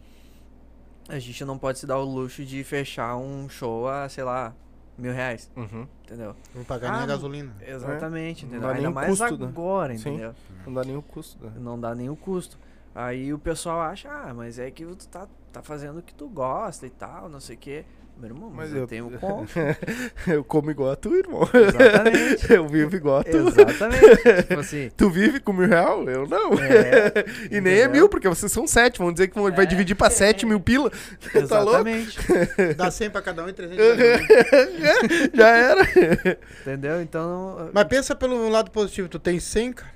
a 1.08 1.18
gente 1.18 1.44
não 1.44 1.58
pode 1.58 1.78
se 1.78 1.86
dar 1.86 1.98
o 1.98 2.04
luxo 2.04 2.44
de 2.44 2.62
fechar 2.64 3.16
um 3.16 3.48
show 3.48 3.88
a, 3.88 4.08
sei 4.08 4.24
lá, 4.24 4.54
mil 4.96 5.12
reais, 5.12 5.50
Uhum. 5.56 5.86
entendeu? 6.04 6.36
Não 6.54 6.64
pagar 6.64 6.92
nem 6.92 7.00
Ah, 7.00 7.04
a 7.04 7.06
gasolina. 7.06 7.54
Exatamente, 7.60 8.44
Não 8.44 8.50
entendeu? 8.52 8.68
dá 8.68 8.74
Ainda 8.74 8.82
nem 8.82 8.90
o 8.90 8.94
mais 8.94 9.08
custo, 9.18 9.38
né? 9.38 9.46
agora, 9.46 9.96
Sim. 9.96 10.08
entendeu? 10.10 10.34
Não 10.66 10.74
dá 10.74 10.84
nem 10.84 10.96
o 10.96 11.02
custo. 11.02 11.44
Né? 11.44 11.52
Não 11.56 11.80
dá 11.80 11.94
nem 11.94 12.08
o 12.10 12.16
custo. 12.16 12.58
Aí 12.94 13.32
o 13.32 13.38
pessoal 13.38 13.80
acha, 13.80 14.10
ah, 14.10 14.34
mas 14.34 14.58
é 14.58 14.70
que 14.70 14.84
tu 14.84 15.08
tá, 15.08 15.26
tá 15.50 15.62
fazendo 15.62 15.98
o 15.98 16.02
que 16.02 16.14
tu 16.14 16.28
gosta 16.28 16.86
e 16.86 16.90
tal, 16.90 17.28
não 17.28 17.40
sei 17.40 17.56
o 17.56 17.58
quê. 17.58 17.84
Meu 18.22 18.30
irmão, 18.30 18.50
mas, 18.54 18.68
Mas 18.68 18.72
eu, 18.76 18.82
eu- 18.82 18.86
tenho 18.86 19.10
como. 19.18 19.46
Eu 20.28 20.44
como 20.44 20.70
igual 20.70 20.92
a 20.92 20.96
tu, 20.96 21.12
irmão. 21.16 21.42
Exatamente. 21.52 22.46
Eu 22.54 22.68
vivo 22.68 22.94
igual 22.94 23.18
a 23.18 23.24
tu. 23.24 23.36
Exatamente. 23.36 24.42
tipo 24.48 24.60
assim. 24.60 24.90
Tu 24.96 25.10
vive 25.10 25.40
com 25.40 25.52
mil 25.52 25.66
real? 25.68 26.08
Eu 26.08 26.28
não. 26.28 26.52
É, 26.54 27.24
e 27.50 27.60
nem 27.60 27.80
é 27.80 27.88
mil, 27.88 28.08
porque 28.08 28.28
vocês 28.28 28.52
são 28.52 28.64
sete. 28.64 28.98
Vamos 28.98 29.14
dizer 29.14 29.26
que 29.26 29.40
vai 29.40 29.64
É. 29.64 29.66
dividir 29.66 29.96
pra 29.96 30.08
sete 30.08 30.46
mil 30.46 30.60
pila. 30.60 30.88
tá? 30.90 31.38
Exatamente. 31.40 32.16
Dá 32.76 32.90
100 32.92 33.10
pra 33.10 33.22
cada 33.22 33.42
um 33.44 33.48
e 33.48 33.52
300 33.52 33.84
pra 33.84 33.96
cada 33.96 34.22
um. 34.22 35.36
Já 35.36 35.48
era. 35.48 35.82
Entendeu? 36.60 37.02
Então. 37.02 37.70
Mas 37.72 37.84
pensa 37.88 38.14
pelo 38.14 38.48
lado 38.48 38.70
positivo, 38.70 39.08
tu 39.08 39.18
tem 39.18 39.40
100, 39.40 39.72
cara. 39.72 39.90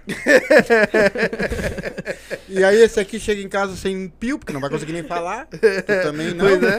e 2.49 2.65
aí 2.65 2.83
esse 2.83 2.99
aqui 2.99 3.19
chega 3.21 3.41
em 3.41 3.49
casa 3.49 3.77
sem 3.77 3.97
um 3.97 4.09
pio, 4.09 4.39
porque 4.39 4.53
não 4.53 4.61
vai 4.61 4.71
conseguir 4.71 4.93
nem 4.93 5.05
falar. 5.05 5.47
Tu 5.47 5.59
também 6.03 6.35
não. 6.35 6.45
Pois 6.45 6.61
é. 6.63 6.79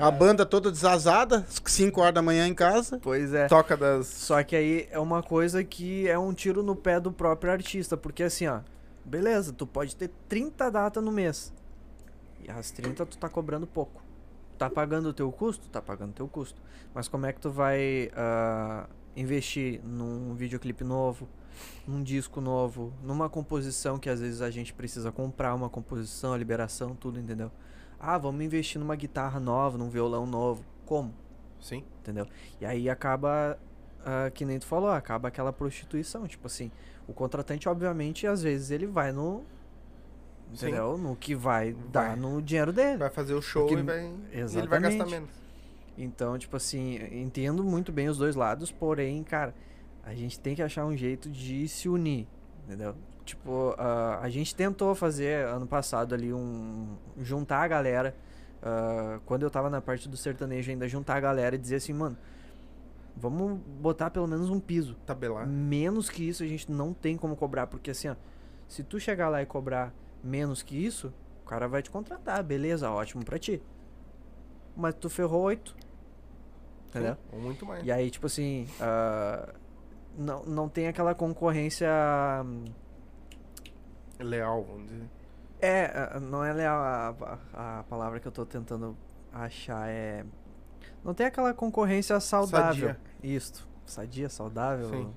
A 0.00 0.10
banda 0.10 0.44
toda 0.44 0.70
desazada, 0.80 1.44
5 1.46 2.00
horas 2.00 2.14
da 2.14 2.22
manhã 2.22 2.46
em 2.46 2.54
casa. 2.54 2.98
Pois 3.02 3.34
é. 3.34 3.46
Toca 3.46 3.76
das. 3.76 4.06
Só 4.06 4.42
que 4.42 4.56
aí 4.56 4.88
é 4.90 4.98
uma 4.98 5.22
coisa 5.22 5.62
que 5.62 6.08
é 6.08 6.18
um 6.18 6.32
tiro 6.32 6.62
no 6.62 6.74
pé 6.74 6.98
do 6.98 7.12
próprio 7.12 7.52
artista, 7.52 7.96
porque 7.96 8.22
assim, 8.22 8.46
ó, 8.46 8.60
beleza, 9.04 9.52
tu 9.52 9.66
pode 9.66 9.94
ter 9.94 10.10
30 10.28 10.70
datas 10.70 11.04
no 11.04 11.12
mês. 11.12 11.52
E 12.42 12.50
as 12.50 12.70
30 12.70 13.04
tu 13.06 13.18
tá 13.18 13.28
cobrando 13.28 13.66
pouco. 13.66 14.02
Tá 14.56 14.68
pagando 14.68 15.10
o 15.10 15.12
teu 15.12 15.30
custo? 15.30 15.68
Tá 15.68 15.80
pagando 15.80 16.10
o 16.10 16.14
teu 16.14 16.28
custo. 16.28 16.60
Mas 16.94 17.08
como 17.08 17.26
é 17.26 17.32
que 17.32 17.40
tu 17.40 17.50
vai 17.50 18.10
ah, 18.14 18.86
investir 19.16 19.80
num 19.84 20.34
videoclipe 20.34 20.84
novo, 20.84 21.28
num 21.86 22.02
disco 22.02 22.40
novo, 22.40 22.92
numa 23.02 23.28
composição 23.28 23.98
que 23.98 24.08
às 24.08 24.20
vezes 24.20 24.42
a 24.42 24.50
gente 24.50 24.72
precisa 24.72 25.12
comprar 25.12 25.54
uma 25.54 25.68
composição, 25.68 26.32
a 26.32 26.38
liberação, 26.38 26.94
tudo, 26.94 27.18
entendeu? 27.18 27.50
Ah, 28.00 28.16
vamos 28.16 28.42
investir 28.44 28.80
numa 28.80 28.96
guitarra 28.96 29.38
nova, 29.38 29.76
num 29.76 29.90
violão 29.90 30.24
novo. 30.26 30.64
Como? 30.86 31.14
Sim. 31.60 31.84
entendeu? 32.00 32.26
E 32.58 32.64
aí 32.64 32.88
acaba, 32.88 33.58
ah, 34.04 34.30
que 34.32 34.44
nem 34.46 34.58
tu 34.58 34.64
falou, 34.66 34.90
acaba 34.90 35.28
aquela 35.28 35.52
prostituição, 35.52 36.26
tipo 36.26 36.46
assim, 36.46 36.70
o 37.06 37.12
contratante, 37.12 37.68
obviamente, 37.68 38.26
às 38.26 38.42
vezes 38.42 38.70
ele 38.70 38.86
vai 38.86 39.12
no, 39.12 39.42
Sim. 40.54 40.68
entendeu? 40.68 40.96
No 40.96 41.14
que 41.14 41.34
vai, 41.34 41.74
dar 41.92 42.08
Vai. 42.08 42.16
no 42.16 42.40
dinheiro 42.40 42.72
dele. 42.72 42.96
Vai 42.96 43.10
fazer 43.10 43.34
o 43.34 43.42
show 43.42 43.66
Porque- 43.66 43.80
e 43.80 43.84
vai. 43.84 43.98
e 44.00 44.06
ele 44.06 44.16
vai 44.32 44.40
Exatamente. 44.42 44.82
gastar 44.98 45.06
menos. 45.06 45.30
Então, 45.98 46.38
tipo 46.38 46.56
assim, 46.56 46.98
entendo 47.12 47.62
muito 47.62 47.92
bem 47.92 48.08
os 48.08 48.16
dois 48.16 48.34
lados, 48.34 48.70
porém, 48.72 49.22
cara, 49.22 49.54
a 50.02 50.14
gente 50.14 50.40
tem 50.40 50.54
que 50.56 50.62
achar 50.62 50.86
um 50.86 50.96
jeito 50.96 51.28
de 51.28 51.68
se 51.68 51.88
unir, 51.90 52.26
entendeu? 52.64 52.94
Tipo, 53.30 53.76
ah, 53.78 54.18
a 54.20 54.28
gente 54.28 54.54
tentou 54.54 54.92
fazer 54.92 55.46
ano 55.46 55.64
passado 55.64 56.14
ali 56.14 56.32
um. 56.32 56.96
juntar 57.18 57.62
a 57.62 57.68
galera. 57.68 58.14
ah, 58.60 59.20
quando 59.24 59.44
eu 59.44 59.50
tava 59.50 59.70
na 59.70 59.80
parte 59.80 60.08
do 60.08 60.16
sertanejo, 60.16 60.70
ainda 60.70 60.88
juntar 60.88 61.14
a 61.14 61.20
galera 61.20 61.54
e 61.54 61.58
dizer 61.58 61.76
assim, 61.76 61.92
mano, 61.92 62.18
vamos 63.16 63.60
botar 63.80 64.10
pelo 64.10 64.26
menos 64.26 64.50
um 64.50 64.58
piso. 64.58 64.96
Tabelar. 65.06 65.46
Menos 65.46 66.10
que 66.10 66.28
isso 66.28 66.42
a 66.42 66.46
gente 66.46 66.70
não 66.72 66.92
tem 66.92 67.16
como 67.16 67.36
cobrar, 67.36 67.68
porque 67.68 67.92
assim, 67.92 68.08
ó, 68.08 68.16
se 68.66 68.82
tu 68.82 68.98
chegar 68.98 69.28
lá 69.28 69.40
e 69.40 69.46
cobrar 69.46 69.94
menos 70.24 70.60
que 70.60 70.74
isso, 70.76 71.12
o 71.44 71.48
cara 71.48 71.68
vai 71.68 71.82
te 71.82 71.90
contratar, 71.90 72.42
beleza, 72.42 72.90
ótimo 72.90 73.24
pra 73.24 73.38
ti. 73.38 73.62
Mas 74.76 74.94
tu 74.94 75.08
ferrou 75.08 75.42
oito. 75.42 75.76
Entendeu? 76.88 77.16
Ou 77.32 77.40
muito 77.40 77.64
mais. 77.64 77.86
E 77.86 77.92
aí, 77.92 78.10
tipo 78.10 78.26
assim, 78.26 78.66
ah, 78.80 79.54
não, 80.18 80.42
não 80.44 80.68
tem 80.68 80.88
aquela 80.88 81.14
concorrência. 81.14 81.88
Leal, 84.22 84.62
vamos 84.64 84.88
dizer. 84.90 85.08
É, 85.60 86.18
não 86.20 86.42
é 86.44 86.52
leal 86.52 86.78
a, 86.78 87.38
a, 87.52 87.80
a 87.80 87.82
palavra 87.84 88.18
que 88.20 88.26
eu 88.26 88.32
tô 88.32 88.46
tentando 88.46 88.96
achar, 89.32 89.88
é. 89.88 90.24
Não 91.04 91.12
tem 91.14 91.26
aquela 91.26 91.52
concorrência 91.54 92.18
saudável. 92.20 92.88
Sadia. 92.88 93.00
Isso. 93.22 93.68
Sadia, 93.86 94.28
saudável. 94.28 94.88
Sim. 94.88 95.14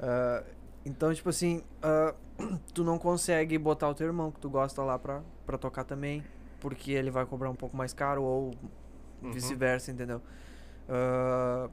Ah, 0.00 0.42
então, 0.84 1.12
tipo 1.14 1.28
assim, 1.28 1.62
ah, 1.82 2.14
tu 2.74 2.84
não 2.84 2.98
consegue 2.98 3.56
botar 3.58 3.88
o 3.88 3.94
teu 3.94 4.06
irmão 4.06 4.30
que 4.30 4.40
tu 4.40 4.48
gosta 4.50 4.82
lá 4.82 4.98
pra, 4.98 5.22
pra 5.46 5.58
tocar 5.58 5.84
também, 5.84 6.24
porque 6.60 6.92
ele 6.92 7.10
vai 7.10 7.24
cobrar 7.26 7.50
um 7.50 7.54
pouco 7.56 7.76
mais 7.76 7.92
caro, 7.92 8.22
ou 8.22 8.54
Uhum. 9.20 9.32
vice-versa, 9.32 9.90
entendeu? 9.90 10.22
Ah, 10.88 11.68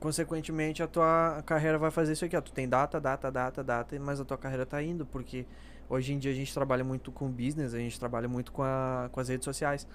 consequentemente, 0.00 0.82
a 0.82 0.86
tua 0.86 1.42
carreira 1.44 1.78
vai 1.78 1.90
fazer 1.90 2.12
isso 2.12 2.24
aqui, 2.24 2.36
ó. 2.36 2.40
Tu 2.40 2.52
tem 2.52 2.68
data, 2.68 3.00
data, 3.00 3.30
data, 3.30 3.64
data, 3.64 3.98
mas 4.00 4.20
a 4.20 4.24
tua 4.24 4.38
carreira 4.38 4.64
tá 4.66 4.82
indo, 4.82 5.04
porque 5.06 5.46
hoje 5.88 6.12
em 6.12 6.18
dia 6.18 6.30
a 6.30 6.34
gente 6.34 6.52
trabalha 6.52 6.84
muito 6.84 7.10
com 7.10 7.28
business, 7.30 7.74
a 7.74 7.78
gente 7.78 7.98
trabalha 7.98 8.28
muito 8.28 8.52
com, 8.52 8.62
a, 8.62 9.08
com 9.10 9.20
as 9.20 9.28
redes 9.28 9.44
sociais. 9.44 9.86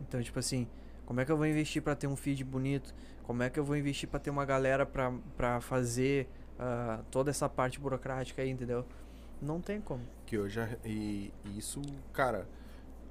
Então, 0.00 0.22
tipo 0.22 0.38
assim, 0.38 0.66
como 1.06 1.20
é 1.20 1.24
que 1.24 1.32
eu 1.32 1.36
vou 1.36 1.46
investir 1.46 1.82
pra 1.82 1.94
ter 1.94 2.06
um 2.06 2.16
feed 2.16 2.44
bonito? 2.44 2.94
Como 3.24 3.42
é 3.42 3.50
que 3.50 3.58
eu 3.58 3.64
vou 3.64 3.76
investir 3.76 4.08
pra 4.08 4.20
ter 4.20 4.30
uma 4.30 4.44
galera 4.44 4.86
pra 4.86 5.60
fazer 5.60 6.28
ah, 6.58 7.00
toda 7.10 7.30
essa 7.30 7.48
parte 7.48 7.80
burocrática 7.80 8.42
aí, 8.42 8.50
entendeu? 8.50 8.84
Não 9.40 9.60
tem 9.60 9.80
como. 9.80 10.02
Que 10.26 10.38
hoje. 10.38 10.60
E, 10.84 11.32
isso, 11.56 11.80
cara, 12.12 12.46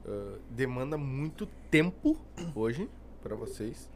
ah, 0.05 0.38
demanda 0.49 0.97
muito 0.97 1.45
tempo 1.69 2.17
hoje 2.55 2.89
pra 3.21 3.36
vocês. 3.36 3.89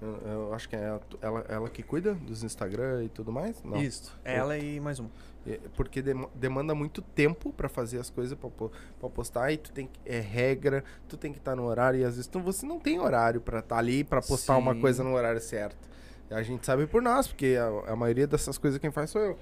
Eu, 0.00 0.16
eu 0.30 0.54
acho 0.54 0.68
que 0.68 0.76
é 0.76 0.88
a 0.90 0.98
tu- 0.98 1.18
ela, 1.22 1.44
ela 1.48 1.68
que 1.70 1.82
cuida 1.82 2.14
dos 2.14 2.42
Instagram 2.42 3.04
e 3.04 3.08
tudo 3.08 3.32
mais? 3.32 3.62
Não. 3.64 3.76
Isso. 3.80 4.14
Ela 4.24 4.58
e 4.58 4.78
mais 4.78 4.98
uma. 4.98 5.10
É, 5.46 5.58
Porque 5.74 6.02
demo- 6.02 6.30
demanda 6.34 6.74
muito 6.74 7.00
tempo 7.00 7.52
pra 7.52 7.68
fazer 7.68 7.98
as 7.98 8.10
coisas, 8.10 8.36
pra 8.36 9.08
postar, 9.08 9.52
e 9.52 9.56
tu 9.56 9.72
tem 9.72 9.86
que, 9.86 9.98
é 10.04 10.18
regra, 10.20 10.84
tu 11.08 11.16
tem 11.16 11.32
que 11.32 11.38
estar 11.38 11.54
no 11.56 11.64
horário, 11.64 12.00
e 12.00 12.04
às 12.04 12.16
vezes 12.16 12.26
tu, 12.26 12.40
você 12.40 12.66
não 12.66 12.78
tem 12.78 12.98
horário 12.98 13.40
pra 13.40 13.60
estar 13.60 13.78
ali, 13.78 14.04
pra 14.04 14.20
postar 14.20 14.56
uma 14.58 14.74
Sim. 14.74 14.80
coisa 14.80 15.02
no 15.04 15.14
horário 15.14 15.40
certo. 15.40 15.88
A 16.30 16.42
gente 16.42 16.66
sabe 16.66 16.86
por 16.86 17.00
nós, 17.00 17.28
porque 17.28 17.56
a, 17.58 17.92
a 17.92 17.96
maioria 17.96 18.26
dessas 18.26 18.58
coisas 18.58 18.80
quem 18.80 18.90
faz 18.90 19.10
sou 19.10 19.20
eu. 19.22 19.38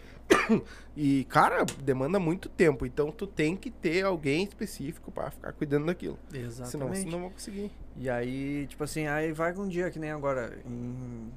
e, 0.95 1.24
cara, 1.24 1.64
demanda 1.82 2.18
muito 2.18 2.49
tempo, 2.49 2.85
então 2.85 3.11
tu 3.11 3.26
tem 3.26 3.57
que 3.57 3.70
ter 3.70 4.05
alguém 4.05 4.45
específico 4.45 5.11
pra 5.11 5.30
ficar 5.30 5.53
cuidando 5.53 5.87
daquilo. 5.87 6.18
Senão 6.30 6.45
Exatamente. 6.45 6.99
você 6.99 7.11
não 7.11 7.20
vai 7.22 7.30
conseguir. 7.30 7.70
E 7.97 8.11
aí, 8.11 8.66
tipo 8.66 8.85
assim, 8.85 9.07
aí 9.07 9.32
vai 9.32 9.55
um 9.55 9.66
dia 9.66 9.91
que 9.91 9.99
nem 9.99 10.11
agora, 10.11 10.59
em, 10.66 11.32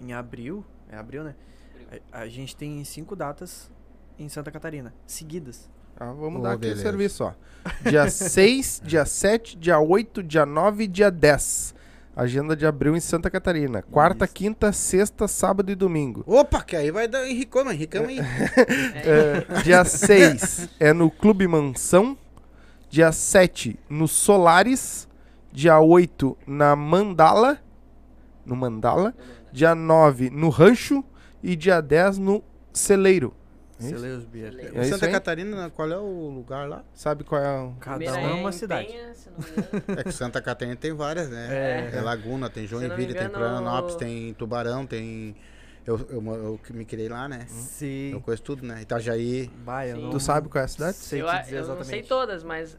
em 0.00 0.12
abril, 0.12 0.64
é 0.90 0.96
abril, 0.96 1.22
né? 1.22 1.36
A, 2.12 2.22
a 2.22 2.28
gente 2.28 2.56
tem 2.56 2.82
cinco 2.84 3.14
datas 3.14 3.70
em 4.18 4.28
Santa 4.28 4.50
Catarina, 4.50 4.92
seguidas. 5.06 5.70
Ah, 5.96 6.12
vamos 6.12 6.40
Ô, 6.40 6.42
dar 6.42 6.50
aqui 6.52 6.58
o 6.58 6.60
beleza. 6.60 6.82
serviço, 6.82 7.24
ó. 7.24 7.34
Dia 7.88 8.08
6, 8.10 8.82
dia 8.84 9.04
7, 9.04 9.56
dia 9.56 9.78
8, 9.78 10.22
dia 10.22 10.46
9 10.46 10.84
e 10.84 10.86
dia 10.88 11.10
10. 11.10 11.74
Agenda 12.14 12.56
de 12.56 12.66
abril 12.66 12.96
em 12.96 13.00
Santa 13.00 13.30
Catarina. 13.30 13.82
Quarta, 13.82 14.24
Isso. 14.24 14.34
quinta, 14.34 14.72
sexta, 14.72 15.28
sábado 15.28 15.70
e 15.70 15.74
domingo. 15.74 16.24
Opa, 16.26 16.62
que 16.62 16.76
aí 16.76 16.90
vai 16.90 17.06
dar 17.06 17.26
Henricoma, 17.28 17.72
Henricoma 17.72 18.08
aí. 18.08 18.18
é, 18.96 19.62
dia 19.62 19.84
6 19.84 20.68
é 20.78 20.92
no 20.92 21.10
Clube 21.10 21.46
Mansão. 21.46 22.18
Dia 22.88 23.12
7 23.12 23.78
no 23.88 24.08
Solares. 24.08 25.08
Dia 25.52 25.78
8 25.78 26.36
na 26.46 26.74
Mandala. 26.74 27.58
No 28.44 28.56
Mandala. 28.56 29.14
Dia 29.52 29.74
9 29.74 30.30
no 30.30 30.48
Rancho. 30.48 31.04
E 31.42 31.54
dia 31.54 31.80
10 31.80 32.18
no 32.18 32.42
Celeiro. 32.72 33.32
É 33.80 33.88
Celeiros 33.88 34.24
Beer. 34.24 34.54
É 34.74 34.84
Santa 34.84 35.10
Catarina, 35.10 35.70
qual 35.70 35.90
é 35.90 35.96
o 35.96 36.28
lugar 36.28 36.68
lá? 36.68 36.84
Sabe 36.94 37.24
qual 37.24 37.42
é 37.42 37.60
o... 37.60 37.74
Cada 37.80 38.12
um 38.12 38.16
é 38.16 38.34
uma 38.34 38.52
cidade. 38.52 38.88
Penha, 38.88 39.12
é 39.98 40.04
que 40.04 40.12
Santa 40.12 40.40
Catarina 40.40 40.76
tem 40.76 40.92
várias, 40.92 41.30
né? 41.30 41.48
É, 41.50 41.96
é 41.96 42.00
Laguna, 42.00 42.50
tem 42.50 42.66
Joinville, 42.66 43.14
tem 43.14 43.28
Florianópolis, 43.28 43.96
tem 43.96 44.34
Tubarão, 44.34 44.86
tem... 44.86 45.34
Eu, 45.86 45.98
eu, 46.10 46.22
eu, 46.22 46.60
me 46.70 46.84
criei 46.84 47.08
lá, 47.08 47.26
né? 47.26 47.46
Sim. 47.48 48.12
Eu 48.12 48.20
conheço 48.20 48.42
tudo, 48.42 48.64
né? 48.64 48.82
Itajaí. 48.82 49.50
Vai, 49.64 49.92
não... 49.94 50.10
Tu 50.10 50.20
sabe 50.20 50.48
qual 50.48 50.60
é 50.60 50.64
a 50.66 50.68
cidade? 50.68 50.96
Sei 50.96 51.22
eu, 51.22 51.26
eu 51.26 51.66
não 51.74 51.82
sei 51.82 52.02
todas, 52.02 52.44
mas 52.44 52.74
uh, 52.74 52.78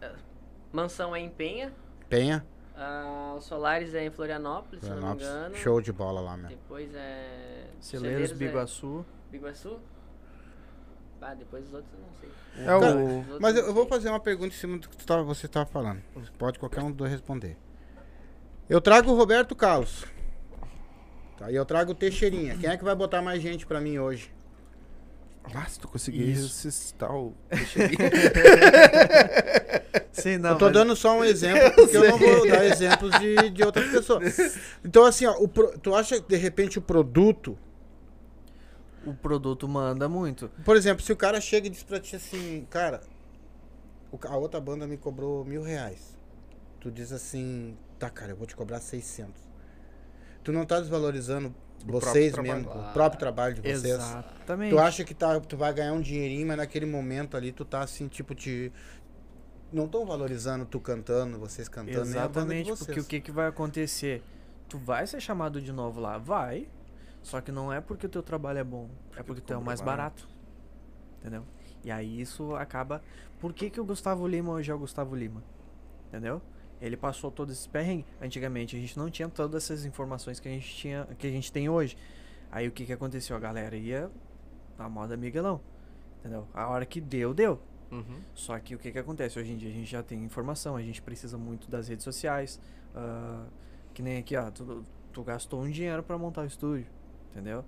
Mansão 0.71 1.15
é 1.15 1.19
em 1.19 1.29
Penha. 1.29 1.73
Penha. 2.07 2.45
Uh, 2.75 3.37
o 3.37 3.41
Solares 3.41 3.93
é 3.93 4.05
em 4.05 4.11
Florianópolis, 4.11 4.85
Florianópolis, 4.85 5.27
se 5.27 5.33
não 5.33 5.39
me 5.41 5.47
engano. 5.47 5.55
Show 5.57 5.81
de 5.81 5.91
bola 5.91 6.21
lá 6.21 6.37
mesmo. 6.37 6.49
Depois 6.49 6.93
é... 6.93 7.65
Celeiros, 7.79 8.31
Biguaçu. 8.31 9.05
É... 9.27 9.31
Biguaçu? 9.31 9.79
Ah, 11.21 11.35
depois 11.35 11.67
os 11.67 11.73
outros 11.73 11.93
eu 11.93 11.99
não 11.99 12.09
sei. 12.19 12.29
É 12.57 12.65
Cara, 12.65 12.97
o... 12.97 13.39
Mas 13.39 13.55
eu, 13.55 13.67
eu, 13.67 13.73
vou 13.73 13.85
fazer 13.85 14.09
uma 14.09 14.19
pergunta 14.19 14.55
em 14.55 14.57
cima 14.57 14.77
do 14.77 14.89
que 14.89 14.97
tu 14.97 15.05
tava, 15.05 15.23
você 15.23 15.45
estava 15.45 15.65
falando. 15.65 16.01
Pode 16.37 16.57
qualquer 16.57 16.81
um 16.81 16.87
dos 16.87 16.97
dois 16.97 17.11
responder. 17.11 17.55
Eu 18.67 18.81
trago 18.81 19.11
o 19.11 19.15
Roberto 19.15 19.55
Carlos. 19.55 20.05
Tá? 21.37 21.51
E 21.51 21.55
eu 21.55 21.65
trago 21.65 21.91
o 21.91 21.95
Teixeirinha. 21.95 22.57
Quem 22.57 22.69
é 22.69 22.77
que 22.77 22.83
vai 22.83 22.95
botar 22.95 23.21
mais 23.21 23.41
gente 23.41 23.65
pra 23.65 23.79
mim 23.79 23.99
hoje? 23.99 24.31
Ah, 25.53 25.65
se 25.67 25.79
tu 25.79 25.87
conseguir 25.87 26.25
ressuscitar 26.25 27.15
o 27.15 27.33
Sim, 30.11 30.37
não, 30.37 30.51
eu 30.51 30.57
tô 30.57 30.65
mas... 30.65 30.73
dando 30.73 30.95
só 30.95 31.17
um 31.17 31.23
exemplo, 31.23 31.71
porque 31.75 31.97
eu, 31.97 32.03
eu 32.03 32.11
não 32.11 32.17
vou 32.17 32.47
dar 32.47 32.65
exemplos 32.65 33.19
de, 33.19 33.49
de 33.49 33.63
outras 33.63 33.89
pessoas. 33.89 34.59
Então, 34.85 35.03
assim, 35.03 35.25
ó, 35.25 35.35
o 35.39 35.47
pro... 35.47 35.77
tu 35.79 35.95
acha 35.95 36.21
que 36.21 36.29
de 36.29 36.35
repente 36.35 36.77
o 36.77 36.81
produto 36.81 37.57
o 39.05 39.13
produto 39.13 39.67
manda 39.67 40.07
muito. 40.07 40.49
Por 40.63 40.75
exemplo, 40.75 41.03
se 41.03 41.11
o 41.11 41.15
cara 41.15 41.39
chega 41.41 41.67
e 41.67 41.69
diz 41.69 41.83
pra 41.83 41.99
ti 41.99 42.15
assim, 42.15 42.65
cara, 42.69 43.01
a 44.23 44.37
outra 44.37 44.59
banda 44.59 44.85
me 44.87 44.97
cobrou 44.97 45.43
mil 45.45 45.63
reais. 45.63 46.17
Tu 46.79 46.91
diz 46.91 47.11
assim, 47.11 47.77
tá, 47.97 48.09
cara, 48.09 48.31
eu 48.31 48.35
vou 48.35 48.47
te 48.47 48.55
cobrar 48.55 48.79
600. 48.79 49.41
Tu 50.43 50.51
não 50.51 50.65
tá 50.65 50.79
desvalorizando 50.79 51.53
o 51.87 51.91
vocês 51.91 52.35
mesmo, 52.37 52.69
o 52.69 52.93
próprio 52.93 53.19
trabalho 53.19 53.55
de 53.55 53.61
vocês. 53.61 53.85
Exatamente. 53.85 54.71
Tu 54.71 54.79
acha 54.79 55.03
que 55.03 55.13
tá, 55.13 55.39
tu 55.39 55.57
vai 55.57 55.73
ganhar 55.73 55.93
um 55.93 56.01
dinheirinho, 56.01 56.47
mas 56.47 56.57
naquele 56.57 56.85
momento 56.85 57.37
ali 57.37 57.51
tu 57.51 57.63
tá 57.63 57.81
assim, 57.81 58.07
tipo, 58.07 58.33
te. 58.33 58.71
Não 59.71 59.85
estão 59.85 60.05
valorizando 60.05 60.65
tu 60.65 60.79
cantando, 60.79 61.39
vocês 61.39 61.69
cantando, 61.69 62.01
Exatamente, 62.01 62.75
porque 62.75 62.99
o 62.99 63.05
que, 63.05 63.21
que 63.21 63.31
vai 63.31 63.47
acontecer? 63.47 64.21
Tu 64.67 64.77
vai 64.77 65.07
ser 65.07 65.21
chamado 65.21 65.61
de 65.61 65.71
novo 65.71 66.01
lá? 66.01 66.17
Vai. 66.17 66.67
Só 67.21 67.39
que 67.39 67.51
não 67.51 67.71
é 67.71 67.79
porque 67.79 68.05
o 68.05 68.09
teu 68.09 68.23
trabalho 68.23 68.59
é 68.59 68.63
bom, 68.63 68.89
é 69.15 69.23
porque 69.23 69.41
tu 69.41 69.53
é 69.53 69.57
o 69.57 69.61
mais 69.61 69.81
barato. 69.81 70.27
Entendeu? 71.19 71.45
E 71.83 71.91
aí 71.91 72.21
isso 72.21 72.55
acaba. 72.55 73.01
Por 73.39 73.53
que, 73.53 73.69
que 73.69 73.79
o 73.79 73.85
Gustavo 73.85 74.27
Lima 74.27 74.51
hoje 74.51 74.71
é 74.71 74.73
o 74.73 74.79
Gustavo 74.79 75.15
Lima? 75.15 75.43
Entendeu? 76.07 76.41
Ele 76.79 76.97
passou 76.97 77.31
todos 77.31 77.53
esses 77.53 77.67
perrengues. 77.67 78.05
Antigamente 78.19 78.75
a 78.75 78.79
gente 78.79 78.97
não 78.97 79.09
tinha 79.09 79.29
todas 79.29 79.63
essas 79.63 79.85
informações 79.85 80.39
que 80.39 80.47
a 80.47 80.51
gente 80.51 80.75
tinha, 80.75 81.07
que 81.17 81.27
a 81.27 81.31
gente 81.31 81.51
tem 81.51 81.69
hoje. 81.69 81.95
Aí 82.51 82.67
o 82.67 82.71
que 82.71 82.85
que 82.85 82.93
aconteceu? 82.93 83.35
A 83.35 83.39
galera 83.39 83.75
ia 83.75 84.09
na 84.77 84.89
moda 84.89 85.15
Miguelão. 85.15 85.61
Entendeu? 86.19 86.47
A 86.53 86.67
hora 86.67 86.85
que 86.85 86.99
deu, 86.99 87.33
deu. 87.33 87.61
Uhum. 87.91 88.21
Só 88.33 88.57
que 88.59 88.73
o 88.73 88.79
que 88.79 88.91
que 88.91 88.97
acontece? 88.97 89.37
Hoje 89.37 89.51
em 89.51 89.57
dia 89.57 89.69
a 89.69 89.73
gente 89.73 89.89
já 89.89 90.01
tem 90.01 90.23
informação, 90.23 90.75
a 90.75 90.81
gente 90.81 91.01
precisa 91.01 91.37
muito 91.37 91.69
das 91.69 91.87
redes 91.87 92.03
sociais. 92.03 92.59
Uh, 92.95 93.45
que 93.93 94.01
nem 94.01 94.17
aqui, 94.17 94.35
ó, 94.35 94.49
tu, 94.49 94.83
tu 95.11 95.23
gastou 95.23 95.61
um 95.61 95.69
dinheiro 95.69 96.01
para 96.01 96.17
montar 96.17 96.41
o 96.41 96.45
estúdio. 96.45 96.87
Entendeu? 97.31 97.63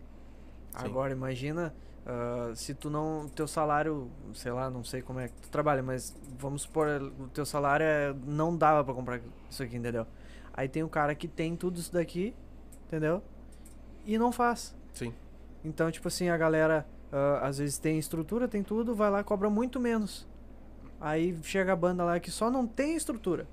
Sim. 0.78 0.86
Agora 0.86 1.14
imagina 1.14 1.74
uh, 2.06 2.56
se 2.56 2.74
tu 2.74 2.90
não. 2.90 3.30
Teu 3.30 3.48
salário, 3.48 4.10
sei 4.34 4.52
lá, 4.52 4.70
não 4.70 4.84
sei 4.84 5.02
como 5.02 5.20
é 5.20 5.28
que 5.28 5.42
tu 5.42 5.50
trabalha, 5.50 5.82
mas 5.82 6.16
vamos 6.38 6.64
supor, 6.64 6.88
o 7.20 7.28
teu 7.30 7.46
salário 7.46 7.86
é, 7.86 8.14
não 8.26 8.56
dava 8.56 8.84
para 8.84 8.94
comprar 8.94 9.22
isso 9.50 9.64
aqui, 9.64 9.78
entendeu? 9.78 10.06
Aí 10.54 10.68
tem 10.68 10.84
o 10.84 10.90
cara 10.90 11.16
que 11.16 11.28
tem 11.28 11.56
tudo 11.56 11.80
isso 11.80 11.92
daqui, 11.92 12.36
entendeu? 12.88 13.24
E 14.06 14.18
não 14.18 14.32
faz. 14.32 14.76
Sim. 14.94 15.14
Então, 15.64 15.90
tipo 15.90 16.08
assim, 16.08 16.30
a 16.30 16.38
galera 16.38 16.86
uh, 17.12 17.46
às 17.46 17.58
vezes 17.58 17.78
tem 17.78 17.98
estrutura, 17.98 18.48
tem 18.48 18.62
tudo, 18.62 18.94
vai 18.94 19.10
lá 19.10 19.24
cobra 19.24 19.50
muito 19.50 19.80
menos. 19.80 20.28
Aí 21.00 21.38
chega 21.44 21.74
a 21.74 21.76
banda 21.76 22.04
lá 22.04 22.20
que 22.20 22.32
só 22.32 22.52
não 22.52 22.68
tem 22.68 22.96
estrutura. 22.96 23.48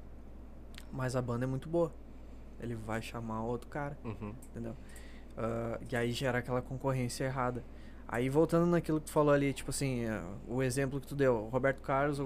Mas 0.93 1.15
a 1.15 1.23
banda 1.23 1.45
é 1.45 1.47
muito 1.47 1.69
boa. 1.69 1.93
Ele 2.61 2.75
vai 2.75 3.01
chamar 3.01 3.43
outro 3.43 3.69
cara. 3.69 3.97
Uhum. 4.05 4.35
Entendeu? 4.51 4.77
Uh, 5.41 5.83
e 5.91 5.97
aí 5.97 6.13
gera 6.13 6.39
aquela 6.39 6.61
concorrência 6.61 7.25
errada. 7.25 7.65
Aí 8.07 8.29
voltando 8.29 8.67
naquilo 8.67 9.01
que 9.01 9.07
tu 9.07 9.13
falou 9.13 9.33
ali, 9.33 9.55
tipo 9.55 9.71
assim, 9.71 10.05
uh, 10.05 10.23
o 10.47 10.63
exemplo 10.63 11.01
que 11.01 11.07
tu 11.07 11.17
deu, 11.17 11.49
Roberto 11.51 11.81
Carlos, 11.81 12.19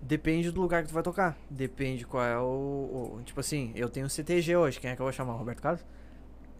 depende 0.00 0.50
do 0.50 0.60
lugar 0.60 0.82
que 0.82 0.88
tu 0.88 0.94
vai 0.94 1.02
tocar. 1.02 1.38
Depende 1.48 2.04
qual 2.04 2.24
é 2.24 2.36
o, 2.36 3.18
o, 3.18 3.22
Tipo 3.24 3.38
assim, 3.38 3.72
eu 3.76 3.88
tenho 3.88 4.10
CTG 4.10 4.56
hoje, 4.56 4.80
quem 4.80 4.90
é 4.90 4.96
que 4.96 5.00
eu 5.00 5.04
vou 5.06 5.12
chamar? 5.12 5.34
Roberto 5.34 5.62
Carlos? 5.62 5.84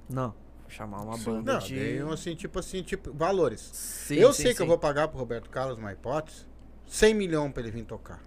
Não. 0.08 0.30
Vou 0.60 0.70
chamar 0.70 1.02
uma 1.02 1.18
sim, 1.18 1.24
banda 1.24 1.54
não, 1.54 1.58
de. 1.58 1.98
assim, 2.12 2.36
tipo 2.36 2.60
assim, 2.60 2.82
tipo, 2.82 3.12
valores. 3.12 3.60
Sim, 3.60 4.14
eu 4.14 4.32
sim, 4.32 4.44
sei 4.44 4.54
que 4.54 4.62
eu 4.62 4.66
vou 4.66 4.78
pagar 4.78 5.08
pro 5.08 5.18
Roberto 5.18 5.50
Carlos, 5.50 5.76
uma 5.76 5.92
hipótese, 5.92 6.46
100 6.86 7.14
milhões 7.14 7.52
pra 7.52 7.62
ele 7.62 7.72
vir 7.72 7.84
tocar. 7.84 8.22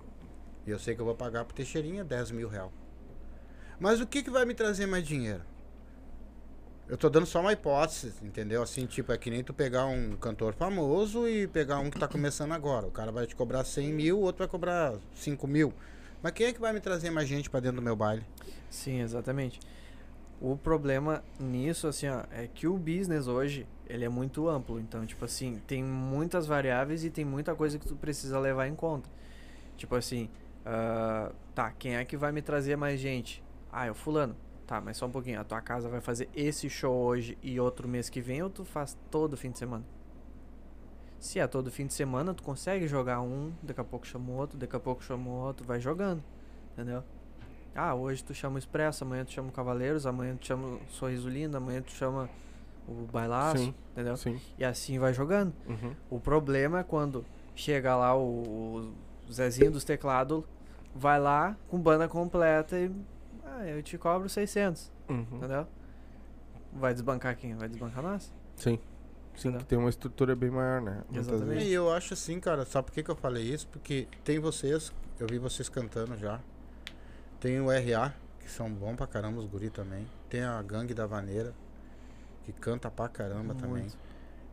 E 0.67 0.69
eu 0.69 0.79
sei 0.79 0.95
que 0.95 1.01
eu 1.01 1.05
vou 1.05 1.15
pagar 1.15 1.45
pro 1.45 1.55
Teixeirinha 1.55 2.03
10 2.03 2.31
mil 2.31 2.49
reais. 2.49 2.71
Mas 3.79 4.01
o 4.01 4.07
que, 4.07 4.21
que 4.21 4.29
vai 4.29 4.43
me 4.43 4.53
trazer 4.53 4.85
mais 4.85 5.07
dinheiro? 5.07 5.43
Eu 6.87 6.97
tô 6.97 7.09
dando 7.09 7.25
só 7.25 7.41
uma 7.41 7.51
hipótese, 7.51 8.13
entendeu? 8.21 8.61
Assim, 8.61 8.85
tipo, 8.85 9.11
é 9.11 9.17
que 9.17 9.31
nem 9.31 9.43
tu 9.43 9.53
pegar 9.55 9.87
um 9.87 10.15
cantor 10.15 10.53
famoso 10.53 11.27
e 11.27 11.47
pegar 11.47 11.79
um 11.79 11.89
que 11.89 11.97
tá 11.97 12.07
começando 12.07 12.51
agora. 12.51 12.85
O 12.85 12.91
cara 12.91 13.11
vai 13.11 13.25
te 13.25 13.35
cobrar 13.35 13.63
100 13.63 13.91
mil, 13.91 14.19
o 14.19 14.21
outro 14.21 14.39
vai 14.39 14.47
cobrar 14.47 14.93
5 15.15 15.47
mil. 15.47 15.73
Mas 16.21 16.31
quem 16.33 16.45
é 16.45 16.53
que 16.53 16.61
vai 16.61 16.71
me 16.71 16.79
trazer 16.79 17.09
mais 17.09 17.27
gente 17.27 17.49
para 17.49 17.59
dentro 17.59 17.77
do 17.77 17.81
meu 17.81 17.95
baile? 17.95 18.23
Sim, 18.69 19.01
exatamente. 19.01 19.59
O 20.39 20.55
problema 20.55 21.23
nisso, 21.39 21.87
assim, 21.87 22.07
ó, 22.07 22.23
é 22.31 22.47
que 22.47 22.67
o 22.67 22.77
business 22.77 23.25
hoje, 23.25 23.65
ele 23.87 24.05
é 24.05 24.09
muito 24.09 24.47
amplo. 24.47 24.79
Então, 24.79 25.03
tipo 25.07 25.25
assim, 25.25 25.59
tem 25.65 25.83
muitas 25.83 26.45
variáveis 26.45 27.03
e 27.03 27.09
tem 27.09 27.25
muita 27.25 27.55
coisa 27.55 27.79
que 27.79 27.87
tu 27.87 27.95
precisa 27.95 28.37
levar 28.37 28.67
em 28.67 28.75
conta. 28.75 29.09
Tipo 29.75 29.95
assim, 29.95 30.29
uh, 30.61 31.33
tá, 31.55 31.71
quem 31.71 31.95
é 31.95 32.05
que 32.05 32.15
vai 32.15 32.31
me 32.31 32.43
trazer 32.43 32.75
mais 32.75 32.99
gente? 32.99 33.43
Ah, 33.71 33.87
é 33.87 33.91
o 33.91 33.95
fulano. 33.95 34.35
Tá, 34.65 34.81
mas 34.81 34.97
só 34.97 35.05
um 35.05 35.11
pouquinho. 35.11 35.39
A 35.39 35.43
tua 35.43 35.61
casa 35.61 35.87
vai 35.87 36.01
fazer 36.01 36.29
esse 36.35 36.69
show 36.69 36.95
hoje 36.95 37.37
e 37.43 37.59
outro 37.59 37.87
mês 37.87 38.09
que 38.09 38.19
vem 38.19 38.41
ou 38.41 38.49
tu 38.49 38.65
faz 38.65 38.97
todo 39.11 39.37
fim 39.37 39.51
de 39.51 39.59
semana? 39.59 39.83
Se 41.19 41.39
é 41.39 41.47
todo 41.47 41.71
fim 41.71 41.85
de 41.85 41.93
semana, 41.93 42.33
tu 42.33 42.43
consegue 42.43 42.87
jogar 42.87 43.21
um, 43.21 43.51
daqui 43.61 43.81
a 43.81 43.83
pouco 43.83 44.05
chama 44.05 44.31
outro, 44.31 44.57
daqui 44.57 44.75
a 44.75 44.79
pouco 44.79 45.03
chama 45.03 45.29
outro, 45.29 45.65
vai 45.65 45.79
jogando. 45.79 46.23
Entendeu? 46.73 47.03
Ah, 47.75 47.93
hoje 47.93 48.23
tu 48.23 48.33
chama 48.33 48.55
o 48.55 48.59
Expresso, 48.59 49.03
amanhã 49.03 49.25
tu 49.25 49.31
chama 49.31 49.49
o 49.49 49.51
Cavaleiros, 49.51 50.05
amanhã 50.05 50.35
tu 50.35 50.45
chama 50.45 50.67
o 50.67 50.81
Sorriso 50.89 51.29
Lindo, 51.29 51.57
amanhã 51.57 51.81
tu 51.81 51.91
chama 51.91 52.29
o 52.87 53.05
Bailaço, 53.11 53.57
sim, 53.57 53.75
entendeu? 53.91 54.15
Sim. 54.17 54.39
E 54.57 54.63
assim 54.63 54.97
vai 54.97 55.13
jogando. 55.13 55.53
Uhum. 55.67 55.93
O 56.09 56.19
problema 56.19 56.79
é 56.79 56.83
quando 56.83 57.25
chega 57.55 57.95
lá 57.95 58.15
o, 58.15 58.93
o 59.27 59.31
Zezinho 59.31 59.71
dos 59.71 59.83
teclados, 59.83 60.43
vai 60.93 61.19
lá 61.19 61.57
com 61.67 61.79
banda 61.79 62.07
completa 62.07 62.77
e 62.79 62.91
ah, 63.57 63.65
eu 63.65 63.81
te 63.81 63.97
cobro 63.97 64.27
600. 64.27 64.91
Uhum. 65.09 65.25
Entendeu? 65.33 65.67
Vai 66.73 66.93
desbancar 66.93 67.35
quem? 67.37 67.55
Vai 67.55 67.69
desbancar 67.69 68.03
nós? 68.03 68.33
Sim. 68.55 68.79
Sim, 69.35 69.51
que 69.57 69.65
tem 69.65 69.77
uma 69.77 69.89
estrutura 69.89 70.35
bem 70.35 70.49
maior, 70.49 70.81
né? 70.81 71.03
Exatamente. 71.13 71.65
E 71.65 71.73
eu 71.73 71.91
acho 71.91 72.13
assim, 72.13 72.39
cara, 72.39 72.65
sabe 72.65 72.85
por 72.85 72.93
que, 72.93 73.03
que 73.03 73.11
eu 73.11 73.15
falei 73.15 73.43
isso? 73.43 73.67
Porque 73.67 74.07
tem 74.23 74.39
vocês, 74.39 74.93
eu 75.19 75.27
vi 75.27 75.37
vocês 75.37 75.67
cantando 75.67 76.17
já. 76.17 76.39
Tem 77.39 77.59
o 77.59 77.67
RA, 77.69 78.13
que 78.39 78.49
são 78.49 78.71
bons 78.71 78.95
pra 78.95 79.05
caramba, 79.05 79.39
os 79.39 79.45
guri 79.45 79.69
também. 79.69 80.07
Tem 80.29 80.41
a 80.41 80.61
Gangue 80.61 80.93
da 80.93 81.05
Vaneira, 81.05 81.53
que 82.45 82.53
canta 82.53 82.89
pra 82.89 83.09
caramba 83.09 83.53
Muito. 83.53 83.59
também. 83.59 83.87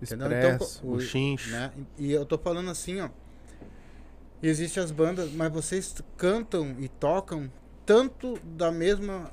Entendeu? 0.03 0.27
Então, 0.33 0.69
o, 0.83 0.95
o 0.95 1.01
Xinx. 1.01 1.49
Né? 1.49 1.73
E 1.97 2.11
eu 2.11 2.27
tô 2.27 2.37
falando 2.37 2.71
assim, 2.71 3.01
ó. 3.01 3.09
Existem 4.43 4.83
as 4.83 4.91
bandas, 4.91 5.31
mas 5.33 5.53
vocês 5.53 5.95
cantam 6.17 6.75
e 6.81 6.89
tocam 6.89 7.49
tanto 7.85 8.39
da 8.45 8.71
mesma. 8.71 9.31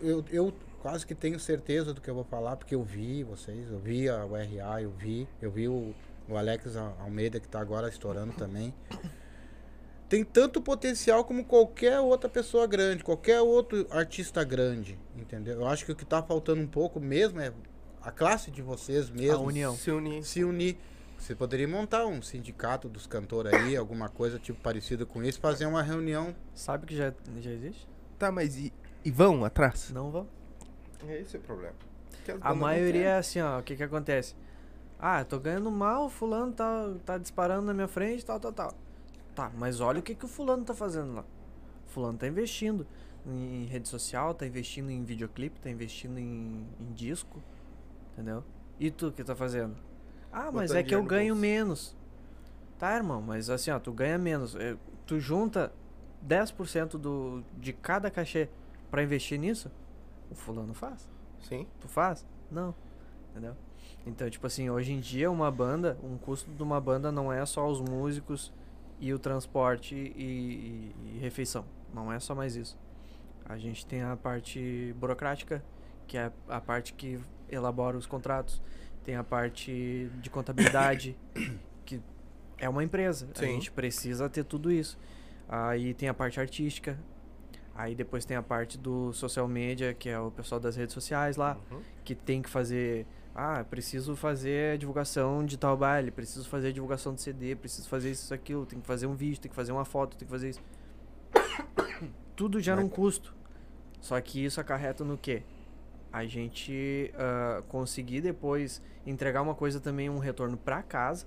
Eu, 0.00 0.24
eu 0.30 0.52
quase 0.80 1.06
que 1.06 1.14
tenho 1.14 1.38
certeza 1.38 1.92
do 1.92 2.00
que 2.00 2.08
eu 2.08 2.14
vou 2.14 2.24
falar, 2.24 2.56
porque 2.56 2.74
eu 2.74 2.82
vi 2.82 3.24
vocês, 3.24 3.70
eu 3.70 3.78
vi 3.78 4.08
a 4.08 4.24
URA, 4.24 4.80
eu 4.80 4.90
vi, 4.90 5.28
eu 5.42 5.50
vi 5.50 5.68
o, 5.68 5.94
o 6.28 6.36
Alex 6.36 6.76
Almeida 6.76 7.40
que 7.40 7.46
está 7.46 7.60
agora 7.60 7.88
estourando 7.88 8.32
também. 8.34 8.72
tem 10.08 10.24
tanto 10.24 10.60
potencial 10.60 11.24
como 11.24 11.44
qualquer 11.44 12.00
outra 12.00 12.28
pessoa 12.28 12.66
grande, 12.66 13.04
qualquer 13.04 13.40
outro 13.40 13.86
artista 13.90 14.42
grande, 14.42 14.98
entendeu? 15.16 15.60
Eu 15.60 15.66
acho 15.66 15.84
que 15.84 15.92
o 15.92 15.96
que 15.96 16.04
tá 16.04 16.22
faltando 16.22 16.62
um 16.62 16.66
pouco 16.66 16.98
mesmo 16.98 17.40
é 17.40 17.52
a 18.02 18.10
classe 18.10 18.50
de 18.50 18.62
vocês 18.62 19.10
mesmo. 19.10 19.36
A 19.36 19.40
união. 19.40 19.76
Se 19.76 19.90
unir. 19.90 20.24
Se 20.24 20.44
unir. 20.44 20.78
Você 21.18 21.34
poderia 21.34 21.66
montar 21.66 22.06
um 22.06 22.22
sindicato 22.22 22.88
dos 22.88 23.06
cantores 23.06 23.52
aí, 23.52 23.76
alguma 23.76 24.08
coisa 24.08 24.38
tipo 24.38 24.60
parecida 24.60 25.04
com 25.04 25.22
isso, 25.22 25.40
fazer 25.40 25.66
uma 25.66 25.82
reunião. 25.82 26.34
Sabe 26.54 26.86
que 26.86 26.96
já, 26.96 27.12
já 27.40 27.50
existe? 27.50 27.86
Tá, 28.18 28.30
mas 28.30 28.56
e, 28.56 28.72
e 29.04 29.10
vão 29.10 29.44
atrás? 29.44 29.90
Não 29.90 30.10
vão. 30.10 30.26
É 31.06 31.20
esse 31.20 31.36
o 31.36 31.40
problema. 31.40 31.74
A 32.40 32.54
maioria 32.54 33.08
é 33.08 33.18
assim, 33.18 33.40
ó, 33.40 33.58
o 33.58 33.62
que 33.62 33.76
que 33.76 33.82
acontece? 33.82 34.34
Ah, 34.98 35.24
tô 35.24 35.38
ganhando 35.38 35.70
mal, 35.70 36.08
fulano 36.08 36.52
tá, 36.52 36.94
tá 37.04 37.18
disparando 37.18 37.62
na 37.66 37.74
minha 37.74 37.88
frente, 37.88 38.24
tal, 38.24 38.38
tal, 38.38 38.52
tal. 38.52 38.74
Tá, 39.34 39.50
mas 39.56 39.80
olha 39.80 40.00
o 40.00 40.02
que, 40.02 40.14
que 40.14 40.24
o 40.24 40.28
fulano 40.28 40.64
tá 40.64 40.74
fazendo 40.74 41.14
lá. 41.14 41.24
O 41.86 41.90
fulano 41.90 42.18
tá 42.18 42.26
investindo 42.26 42.86
em 43.26 43.66
rede 43.66 43.88
social, 43.88 44.34
tá 44.34 44.46
investindo 44.46 44.90
em 44.90 45.04
videoclipe, 45.04 45.60
tá 45.60 45.70
investindo 45.70 46.18
em, 46.18 46.66
em 46.80 46.92
disco, 46.92 47.42
entendeu? 48.12 48.44
E 48.78 48.90
tu 48.90 49.12
que 49.12 49.22
tá 49.22 49.34
fazendo? 49.34 49.76
Ah, 50.38 50.52
mas 50.52 50.70
é 50.70 50.82
que 50.84 50.94
eu 50.94 51.02
ganho 51.02 51.34
bolso. 51.34 51.40
menos. 51.40 51.96
Tá, 52.78 52.94
irmão, 52.94 53.20
mas 53.20 53.50
assim, 53.50 53.72
ó, 53.72 53.78
tu 53.80 53.92
ganha 53.92 54.16
menos. 54.16 54.54
É, 54.54 54.76
tu 55.04 55.18
junta 55.18 55.72
10% 56.26 56.90
do, 56.96 57.42
de 57.56 57.72
cada 57.72 58.08
cachê 58.08 58.48
para 58.88 59.02
investir 59.02 59.38
nisso, 59.38 59.70
o 60.30 60.34
fulano 60.36 60.72
faz. 60.74 61.08
Sim. 61.40 61.66
Tu 61.80 61.88
faz? 61.88 62.24
Não. 62.50 62.72
Entendeu? 63.30 63.56
Então, 64.06 64.30
tipo 64.30 64.46
assim, 64.46 64.70
hoje 64.70 64.92
em 64.92 65.00
dia 65.00 65.28
uma 65.28 65.50
banda, 65.50 65.98
um 66.02 66.16
custo 66.16 66.48
de 66.50 66.62
uma 66.62 66.80
banda 66.80 67.10
não 67.10 67.32
é 67.32 67.44
só 67.44 67.68
os 67.68 67.80
músicos 67.80 68.52
e 69.00 69.12
o 69.12 69.18
transporte 69.18 69.94
e, 69.94 69.98
e, 70.16 71.16
e, 71.16 71.18
refeição. 71.18 71.64
Não 71.92 72.12
é 72.12 72.20
só 72.20 72.34
mais 72.34 72.54
isso. 72.54 72.78
A 73.44 73.58
gente 73.58 73.84
tem 73.84 74.02
a 74.02 74.16
parte 74.16 74.94
burocrática, 74.98 75.64
que 76.06 76.16
é 76.16 76.30
a 76.48 76.60
parte 76.60 76.92
que 76.92 77.20
elabora 77.50 77.96
os 77.96 78.06
contratos. 78.06 78.62
Tem 79.08 79.16
a 79.16 79.24
parte 79.24 80.10
de 80.20 80.28
contabilidade, 80.28 81.16
que 81.86 81.98
é 82.58 82.68
uma 82.68 82.84
empresa. 82.84 83.26
Sim. 83.32 83.42
A 83.42 83.48
gente 83.48 83.70
precisa 83.72 84.28
ter 84.28 84.44
tudo 84.44 84.70
isso. 84.70 84.98
Aí 85.48 85.94
tem 85.94 86.10
a 86.10 86.12
parte 86.12 86.38
artística. 86.38 86.98
Aí 87.74 87.94
depois 87.94 88.26
tem 88.26 88.36
a 88.36 88.42
parte 88.42 88.76
do 88.76 89.10
social 89.14 89.48
media, 89.48 89.94
que 89.94 90.10
é 90.10 90.18
o 90.20 90.30
pessoal 90.30 90.60
das 90.60 90.76
redes 90.76 90.92
sociais 90.92 91.38
lá, 91.38 91.56
uhum. 91.70 91.80
que 92.04 92.14
tem 92.14 92.42
que 92.42 92.50
fazer 92.50 93.06
ah, 93.34 93.64
preciso 93.64 94.14
fazer 94.14 94.76
divulgação 94.76 95.42
de 95.42 95.56
tal 95.56 95.74
baile, 95.74 96.10
preciso 96.10 96.46
fazer 96.46 96.70
divulgação 96.74 97.14
de 97.14 97.22
CD, 97.22 97.56
preciso 97.56 97.88
fazer 97.88 98.10
isso, 98.10 98.34
aquilo, 98.34 98.66
tem 98.66 98.78
que 98.78 98.86
fazer 98.86 99.06
um 99.06 99.14
vídeo, 99.14 99.40
tem 99.40 99.48
que 99.48 99.56
fazer 99.56 99.72
uma 99.72 99.86
foto, 99.86 100.18
tem 100.18 100.26
que 100.26 100.30
fazer 100.30 100.50
isso. 100.50 100.62
Tudo 102.36 102.60
gera 102.60 102.78
um 102.78 102.90
custo. 102.90 103.34
Só 104.02 104.20
que 104.20 104.44
isso 104.44 104.60
acarreta 104.60 105.02
no 105.02 105.16
quê? 105.16 105.44
A 106.12 106.24
gente 106.24 107.12
uh, 107.14 107.62
conseguir 107.64 108.20
depois 108.20 108.82
entregar 109.06 109.42
uma 109.42 109.54
coisa 109.54 109.78
também, 109.80 110.08
um 110.08 110.18
retorno 110.18 110.56
para 110.56 110.82
casa. 110.82 111.26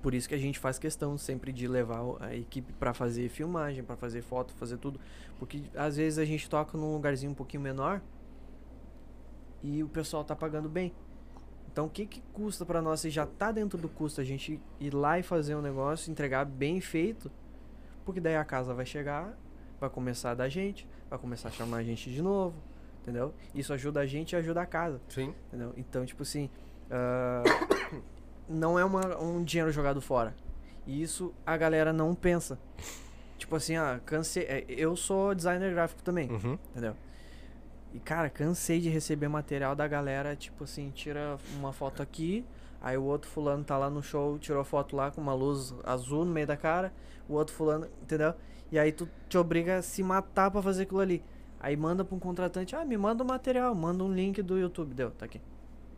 Por 0.00 0.14
isso 0.14 0.28
que 0.28 0.34
a 0.34 0.38
gente 0.38 0.58
faz 0.58 0.78
questão 0.78 1.16
sempre 1.16 1.52
de 1.52 1.66
levar 1.66 2.02
a 2.20 2.34
equipe 2.34 2.72
para 2.74 2.92
fazer 2.92 3.28
filmagem, 3.28 3.82
para 3.82 3.96
fazer 3.96 4.22
foto, 4.22 4.54
fazer 4.54 4.76
tudo. 4.76 5.00
Porque 5.38 5.62
às 5.74 5.96
vezes 5.96 6.18
a 6.18 6.24
gente 6.24 6.48
toca 6.48 6.76
num 6.76 6.92
lugarzinho 6.92 7.32
um 7.32 7.34
pouquinho 7.34 7.62
menor 7.62 8.00
e 9.62 9.82
o 9.82 9.88
pessoal 9.88 10.22
tá 10.22 10.36
pagando 10.36 10.68
bem. 10.68 10.92
Então, 11.72 11.86
o 11.86 11.90
que 11.90 12.06
que 12.06 12.20
custa 12.32 12.64
para 12.64 12.80
nós? 12.80 13.00
Se 13.00 13.10
já 13.10 13.26
tá 13.26 13.50
dentro 13.50 13.76
do 13.78 13.88
custo 13.88 14.20
a 14.20 14.24
gente 14.24 14.60
ir 14.78 14.94
lá 14.94 15.18
e 15.18 15.22
fazer 15.22 15.56
um 15.56 15.62
negócio, 15.62 16.10
entregar 16.10 16.44
bem 16.44 16.80
feito, 16.80 17.32
porque 18.04 18.20
daí 18.20 18.36
a 18.36 18.44
casa 18.44 18.72
vai 18.74 18.86
chegar, 18.86 19.36
vai 19.80 19.90
começar 19.90 20.32
a 20.32 20.34
dar 20.34 20.48
gente, 20.48 20.86
vai 21.10 21.18
começar 21.18 21.48
a 21.48 21.50
chamar 21.50 21.78
a 21.78 21.82
gente 21.82 22.12
de 22.12 22.22
novo, 22.22 22.54
entendeu? 23.04 23.34
Isso 23.54 23.72
ajuda 23.72 24.00
a 24.00 24.06
gente 24.06 24.32
e 24.32 24.36
ajuda 24.36 24.62
a 24.62 24.66
casa. 24.66 25.00
Sim. 25.08 25.34
Entendeu? 25.48 25.74
Então, 25.76 26.04
tipo 26.06 26.22
assim, 26.22 26.48
uh, 26.90 28.02
não 28.48 28.78
é 28.78 28.84
uma, 28.84 29.20
um 29.20 29.44
dinheiro 29.44 29.70
jogado 29.70 30.00
fora. 30.00 30.34
E 30.86 31.02
isso 31.02 31.32
a 31.46 31.56
galera 31.56 31.92
não 31.92 32.14
pensa. 32.14 32.58
Tipo 33.38 33.56
assim, 33.56 33.76
ah, 33.76 34.00
cansei. 34.04 34.44
É, 34.44 34.64
eu 34.68 34.96
sou 34.96 35.34
designer 35.34 35.72
gráfico 35.72 36.02
também, 36.02 36.30
uhum. 36.30 36.58
entendeu? 36.70 36.96
E, 37.92 38.00
cara, 38.00 38.28
cansei 38.28 38.80
de 38.80 38.88
receber 38.88 39.28
material 39.28 39.76
da 39.76 39.86
galera, 39.86 40.34
tipo 40.34 40.64
assim, 40.64 40.90
tira 40.90 41.38
uma 41.56 41.72
foto 41.72 42.02
aqui, 42.02 42.44
aí 42.80 42.96
o 42.96 43.04
outro 43.04 43.30
fulano 43.30 43.62
tá 43.62 43.78
lá 43.78 43.88
no 43.88 44.02
show, 44.02 44.38
tirou 44.38 44.64
foto 44.64 44.96
lá 44.96 45.10
com 45.10 45.20
uma 45.20 45.34
luz 45.34 45.74
azul 45.84 46.24
no 46.24 46.32
meio 46.32 46.46
da 46.46 46.56
cara, 46.56 46.92
o 47.28 47.34
outro 47.34 47.54
fulano, 47.54 47.86
entendeu? 48.02 48.34
E 48.72 48.78
aí 48.78 48.90
tu 48.90 49.08
te 49.28 49.38
obriga 49.38 49.76
a 49.76 49.82
se 49.82 50.02
matar 50.02 50.50
para 50.50 50.60
fazer 50.60 50.82
aquilo 50.82 51.00
ali. 51.00 51.22
Aí 51.64 51.78
manda 51.78 52.04
pra 52.04 52.14
um 52.14 52.18
contratante, 52.18 52.76
ah, 52.76 52.84
me 52.84 52.94
manda 52.94 53.22
o 53.22 53.26
um 53.26 53.28
material, 53.30 53.74
manda 53.74 54.04
um 54.04 54.12
link 54.12 54.42
do 54.42 54.58
YouTube, 54.58 54.92
deu, 54.92 55.10
tá 55.10 55.24
aqui. 55.24 55.40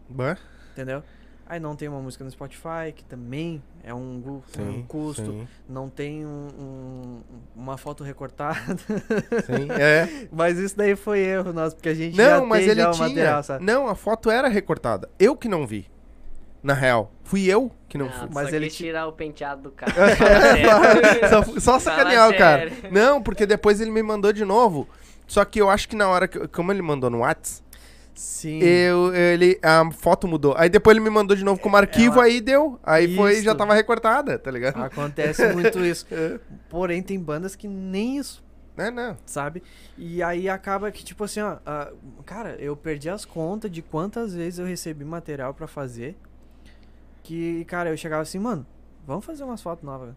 Bah. 0.08 0.38
Entendeu? 0.70 1.02
Aí 1.44 1.58
não 1.58 1.74
tem 1.74 1.88
uma 1.88 1.98
música 2.00 2.22
no 2.22 2.30
Spotify, 2.30 2.92
que 2.94 3.02
também 3.02 3.60
é 3.82 3.92
um, 3.92 4.40
sim, 4.46 4.62
um 4.62 4.82
custo. 4.84 5.24
Sim. 5.24 5.48
Não 5.68 5.90
tem 5.90 6.24
um, 6.24 6.48
um, 6.56 7.20
uma 7.56 7.76
foto 7.76 8.04
recortada. 8.04 8.76
Sim, 9.44 9.66
é. 9.76 10.28
mas 10.30 10.56
isso 10.56 10.76
daí 10.76 10.94
foi 10.94 11.18
erro 11.18 11.52
nosso, 11.52 11.74
porque 11.74 11.88
a 11.88 11.94
gente 11.94 12.16
não, 12.16 12.24
já 12.24 12.46
mas 12.46 12.60
tem 12.60 12.70
ele 12.70 12.82
já 12.82 12.90
tinha. 12.92 13.08
Material, 13.08 13.42
sabe? 13.42 13.64
Não, 13.64 13.88
a 13.88 13.96
foto 13.96 14.30
era 14.30 14.46
recortada. 14.46 15.10
Eu 15.18 15.34
que 15.34 15.48
não 15.48 15.66
vi. 15.66 15.90
Na 16.62 16.74
real. 16.74 17.10
Fui 17.24 17.44
eu 17.44 17.72
que 17.88 17.98
não, 17.98 18.06
não 18.06 18.12
fui. 18.12 18.28
Mas 18.32 18.52
ele 18.52 18.70
tirar 18.70 19.08
o 19.08 19.12
penteado 19.12 19.62
do 19.62 19.70
cara. 19.74 19.92
só, 21.28 21.60
só 21.60 21.78
sacanear 21.80 22.30
o 22.30 22.38
cara. 22.38 22.70
Não, 22.92 23.20
porque 23.20 23.44
depois 23.44 23.80
ele 23.80 23.90
me 23.90 24.02
mandou 24.02 24.32
de 24.32 24.44
novo. 24.44 24.88
Só 25.27 25.45
que 25.45 25.61
eu 25.61 25.68
acho 25.68 25.89
que 25.89 25.97
na 25.97 26.09
hora 26.09 26.29
que. 26.29 26.47
Como 26.49 26.72
ele 26.72 26.83
mandou 26.83 27.11
no 27.11 27.18
WhatsApp 27.18 27.66
Sim. 28.16 28.61
Eu, 28.61 29.14
ele, 29.14 29.61
a 29.62 29.89
foto 29.93 30.27
mudou. 30.27 30.55
Aí 30.57 30.70
depois 30.70 30.97
ele 30.97 31.05
me 31.05 31.11
mandou 31.11 31.37
de 31.37 31.45
novo 31.45 31.61
como 31.61 31.77
arquivo, 31.77 32.14
Ela... 32.14 32.24
aí 32.24 32.41
deu. 32.41 32.81
Aí 32.83 33.05
isso. 33.05 33.16
foi 33.16 33.43
já 33.43 33.55
tava 33.55 33.74
recortada, 33.74 34.39
tá 34.39 34.51
ligado? 34.51 34.83
Acontece 34.83 35.53
muito 35.53 35.79
isso. 35.85 36.07
é. 36.11 36.41
Porém, 36.70 37.03
tem 37.03 37.20
bandas 37.20 37.55
que 37.55 37.68
nem 37.68 38.16
isso. 38.16 38.43
É, 38.74 38.91
não. 38.91 39.18
Sabe? 39.27 39.62
E 39.99 40.22
aí 40.22 40.49
acaba 40.49 40.91
que, 40.91 41.05
tipo 41.05 41.24
assim, 41.24 41.41
ó. 41.41 41.57
Uh, 41.57 42.22
cara, 42.24 42.57
eu 42.59 42.74
perdi 42.74 43.11
as 43.11 43.27
contas 43.27 43.70
de 43.70 43.83
quantas 43.83 44.35
vezes 44.35 44.59
eu 44.59 44.66
recebi 44.66 45.05
material 45.05 45.53
para 45.53 45.66
fazer. 45.66 46.16
Que, 47.22 47.66
cara, 47.66 47.91
eu 47.91 47.97
chegava 47.99 48.22
assim, 48.22 48.39
mano, 48.39 48.66
vamos 49.07 49.27
fazer 49.27 49.45
umas 49.45 49.61
fotos 49.61 49.85
novas. 49.85 50.14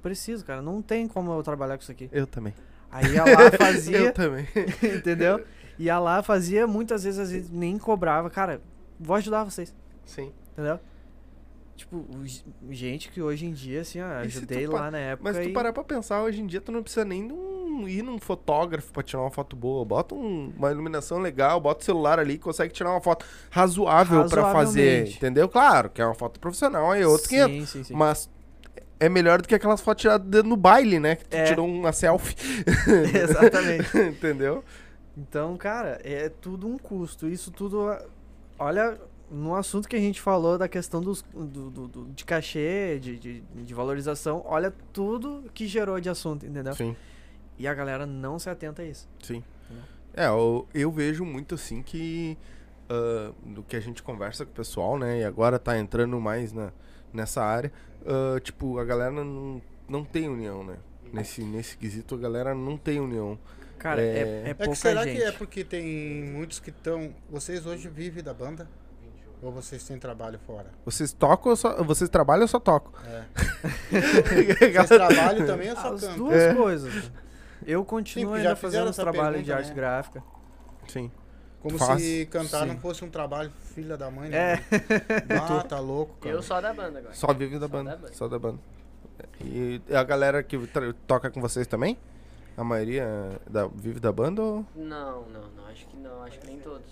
Preciso, 0.00 0.44
cara. 0.44 0.62
Não 0.62 0.80
tem 0.80 1.08
como 1.08 1.32
eu 1.32 1.42
trabalhar 1.42 1.76
com 1.76 1.82
isso 1.82 1.90
aqui. 1.90 2.08
Eu 2.12 2.26
também. 2.26 2.54
Aí 2.90 3.12
ia 3.12 3.24
lá, 3.24 3.50
fazia. 3.50 3.98
eu 3.98 4.12
também. 4.12 4.46
entendeu? 4.96 5.44
Ia 5.78 5.98
lá, 5.98 6.22
fazia, 6.22 6.66
muitas 6.66 7.04
vezes, 7.04 7.18
às 7.18 7.30
vezes 7.30 7.50
nem 7.50 7.78
cobrava. 7.78 8.30
Cara, 8.30 8.60
vou 8.98 9.16
ajudar 9.16 9.44
vocês. 9.44 9.74
Sim. 10.04 10.32
Entendeu? 10.52 10.80
Tipo, 11.76 12.06
gente 12.70 13.10
que 13.10 13.20
hoje 13.20 13.44
em 13.44 13.52
dia, 13.52 13.82
assim, 13.82 14.00
ó, 14.00 14.06
ajudei 14.20 14.66
lá 14.66 14.90
na 14.90 14.98
época. 14.98 15.30
Mas 15.30 15.44
tu 15.44 15.50
e... 15.50 15.52
parar 15.52 15.74
pra 15.74 15.84
pensar, 15.84 16.22
hoje 16.22 16.40
em 16.40 16.46
dia 16.46 16.60
tu 16.60 16.72
não 16.72 16.82
precisa 16.82 17.04
nem 17.04 17.28
ir 17.86 18.02
num 18.02 18.18
fotógrafo 18.18 18.90
pra 18.90 19.02
tirar 19.02 19.20
uma 19.20 19.30
foto 19.30 19.54
boa. 19.54 19.84
Bota 19.84 20.14
um, 20.14 20.54
uma 20.56 20.70
iluminação 20.70 21.18
legal, 21.18 21.60
bota 21.60 21.82
o 21.82 21.84
celular 21.84 22.18
ali 22.18 22.38
consegue 22.38 22.72
tirar 22.72 22.90
uma 22.90 23.00
foto 23.02 23.26
razoável 23.50 24.26
pra 24.26 24.52
fazer. 24.52 25.08
Entendeu? 25.08 25.50
Claro, 25.50 25.90
que 25.90 26.00
é 26.00 26.06
uma 26.06 26.14
foto 26.14 26.40
profissional, 26.40 26.90
aí 26.90 27.04
outro 27.04 27.28
sim, 27.28 27.44
500. 27.44 27.68
Sim, 27.68 27.84
sim. 27.84 27.94
Mas 27.94 28.30
é 28.98 29.08
melhor 29.08 29.42
do 29.42 29.48
que 29.48 29.54
aquelas 29.54 29.80
fotos 29.80 30.02
tiradas 30.02 30.42
no 30.44 30.56
baile, 30.56 30.98
né? 30.98 31.16
Que 31.16 31.24
tu 31.26 31.34
é. 31.34 31.44
tirou 31.44 31.66
uma 31.66 31.92
selfie. 31.92 32.36
Exatamente. 33.14 33.96
Entendeu? 33.98 34.64
Então, 35.16 35.56
cara, 35.56 36.00
é 36.04 36.28
tudo 36.28 36.66
um 36.66 36.78
custo. 36.78 37.28
Isso 37.28 37.50
tudo. 37.50 37.94
Olha, 38.58 38.98
no 39.30 39.54
assunto 39.54 39.88
que 39.88 39.96
a 39.96 40.00
gente 40.00 40.20
falou 40.20 40.56
da 40.56 40.68
questão 40.68 41.00
dos, 41.00 41.22
do, 41.22 41.70
do, 41.70 41.88
do 41.88 42.04
de 42.06 42.24
cachê, 42.24 42.98
de, 43.00 43.18
de, 43.18 43.40
de, 43.40 43.74
valorização, 43.74 44.42
olha 44.46 44.72
tudo 44.92 45.44
que 45.52 45.66
gerou 45.66 46.00
de 46.00 46.08
assunto, 46.08 46.46
entendeu? 46.46 46.74
Sim. 46.74 46.94
E 47.58 47.66
a 47.66 47.74
galera 47.74 48.06
não 48.06 48.38
se 48.38 48.48
atenta 48.48 48.82
a 48.82 48.84
isso. 48.84 49.08
Sim. 49.22 49.42
É, 50.14 50.26
eu, 50.26 50.66
eu 50.72 50.90
vejo 50.90 51.24
muito 51.24 51.54
assim 51.54 51.82
que. 51.82 52.38
Uh, 52.88 53.34
do 53.50 53.62
que 53.64 53.74
a 53.74 53.80
gente 53.80 54.00
conversa 54.00 54.44
com 54.44 54.52
o 54.52 54.54
pessoal, 54.54 54.96
né? 54.96 55.20
E 55.20 55.24
agora 55.24 55.58
tá 55.58 55.76
entrando 55.76 56.20
mais 56.20 56.52
na, 56.52 56.72
nessa 57.12 57.42
área. 57.42 57.72
Uh, 58.06 58.38
tipo, 58.40 58.78
a 58.78 58.84
galera 58.84 59.10
não, 59.10 59.60
não 59.88 60.04
tem 60.04 60.28
união, 60.28 60.62
né? 60.62 60.76
Nesse, 61.12 61.42
nesse 61.42 61.76
quesito, 61.76 62.14
a 62.14 62.18
galera 62.18 62.54
não 62.54 62.76
tem 62.76 63.00
união. 63.00 63.38
Cara, 63.78 64.00
é, 64.00 64.44
é, 64.46 64.50
é 64.50 64.54
pouca 64.54 64.72
é 64.72 64.74
que 64.74 64.78
será 64.78 65.04
gente. 65.04 65.16
que 65.16 65.22
é 65.22 65.32
porque 65.32 65.64
tem 65.64 66.24
muitos 66.24 66.60
que 66.60 66.70
estão. 66.70 67.12
Vocês 67.30 67.66
hoje 67.66 67.88
vivem 67.88 68.22
da 68.22 68.32
banda? 68.32 68.68
Ou 69.42 69.52
vocês 69.52 69.84
têm 69.84 69.98
trabalho 69.98 70.38
fora? 70.46 70.70
Vocês 70.84 71.12
tocam 71.12 71.50
ou 71.50 71.56
só. 71.56 71.82
Vocês 71.82 72.08
trabalham 72.08 72.42
ou 72.42 72.48
só 72.48 72.58
tocam? 72.58 72.92
É. 73.04 73.24
vocês 74.72 74.88
trabalham 74.88 75.46
também 75.46 75.70
ou 75.70 75.76
só 75.76 75.92
As 75.92 76.00
cantam? 76.00 76.16
duas 76.16 76.42
é. 76.42 76.54
coisas. 76.54 77.10
Eu 77.66 77.84
continuo 77.84 78.34
Sim, 78.34 78.38
ainda 78.38 78.56
fazendo 78.56 78.88
os 78.88 78.96
trabalhos 78.96 79.44
de 79.44 79.52
arte 79.52 79.68
né? 79.68 79.74
gráfica. 79.74 80.22
Sim. 80.88 81.10
Como 81.66 81.78
Faz. 81.78 82.00
se 82.00 82.26
cantar 82.26 82.60
Sim. 82.60 82.66
não 82.68 82.78
fosse 82.78 83.04
um 83.04 83.10
trabalho 83.10 83.50
filha 83.74 83.96
da 83.96 84.08
mãe, 84.08 84.28
né? 84.30 84.52
É. 84.54 84.60
Ah, 85.36 85.64
tá 85.64 85.80
louco, 85.80 86.14
cara. 86.20 86.32
Eu 86.32 86.40
só 86.40 86.60
da 86.60 86.72
banda 86.72 87.00
agora. 87.00 87.12
Só 87.12 87.34
vive 87.34 87.58
da, 87.58 87.66
banda, 87.66 87.90
da 87.90 87.96
banda. 87.96 88.12
Só 88.12 88.28
da 88.28 88.38
banda. 88.38 88.60
E 89.44 89.80
a 89.92 90.04
galera 90.04 90.44
que 90.44 90.56
toca 91.08 91.28
com 91.28 91.40
vocês 91.40 91.66
também? 91.66 91.98
A 92.56 92.62
maioria 92.62 93.04
da, 93.50 93.66
vive 93.66 93.98
da 93.98 94.12
banda 94.12 94.40
ou... 94.40 94.64
Não, 94.76 95.22
não, 95.28 95.50
não. 95.56 95.66
Acho 95.66 95.86
que 95.88 95.96
não. 95.96 96.22
Acho 96.22 96.38
que 96.38 96.46
nem 96.46 96.60
todos. 96.60 96.86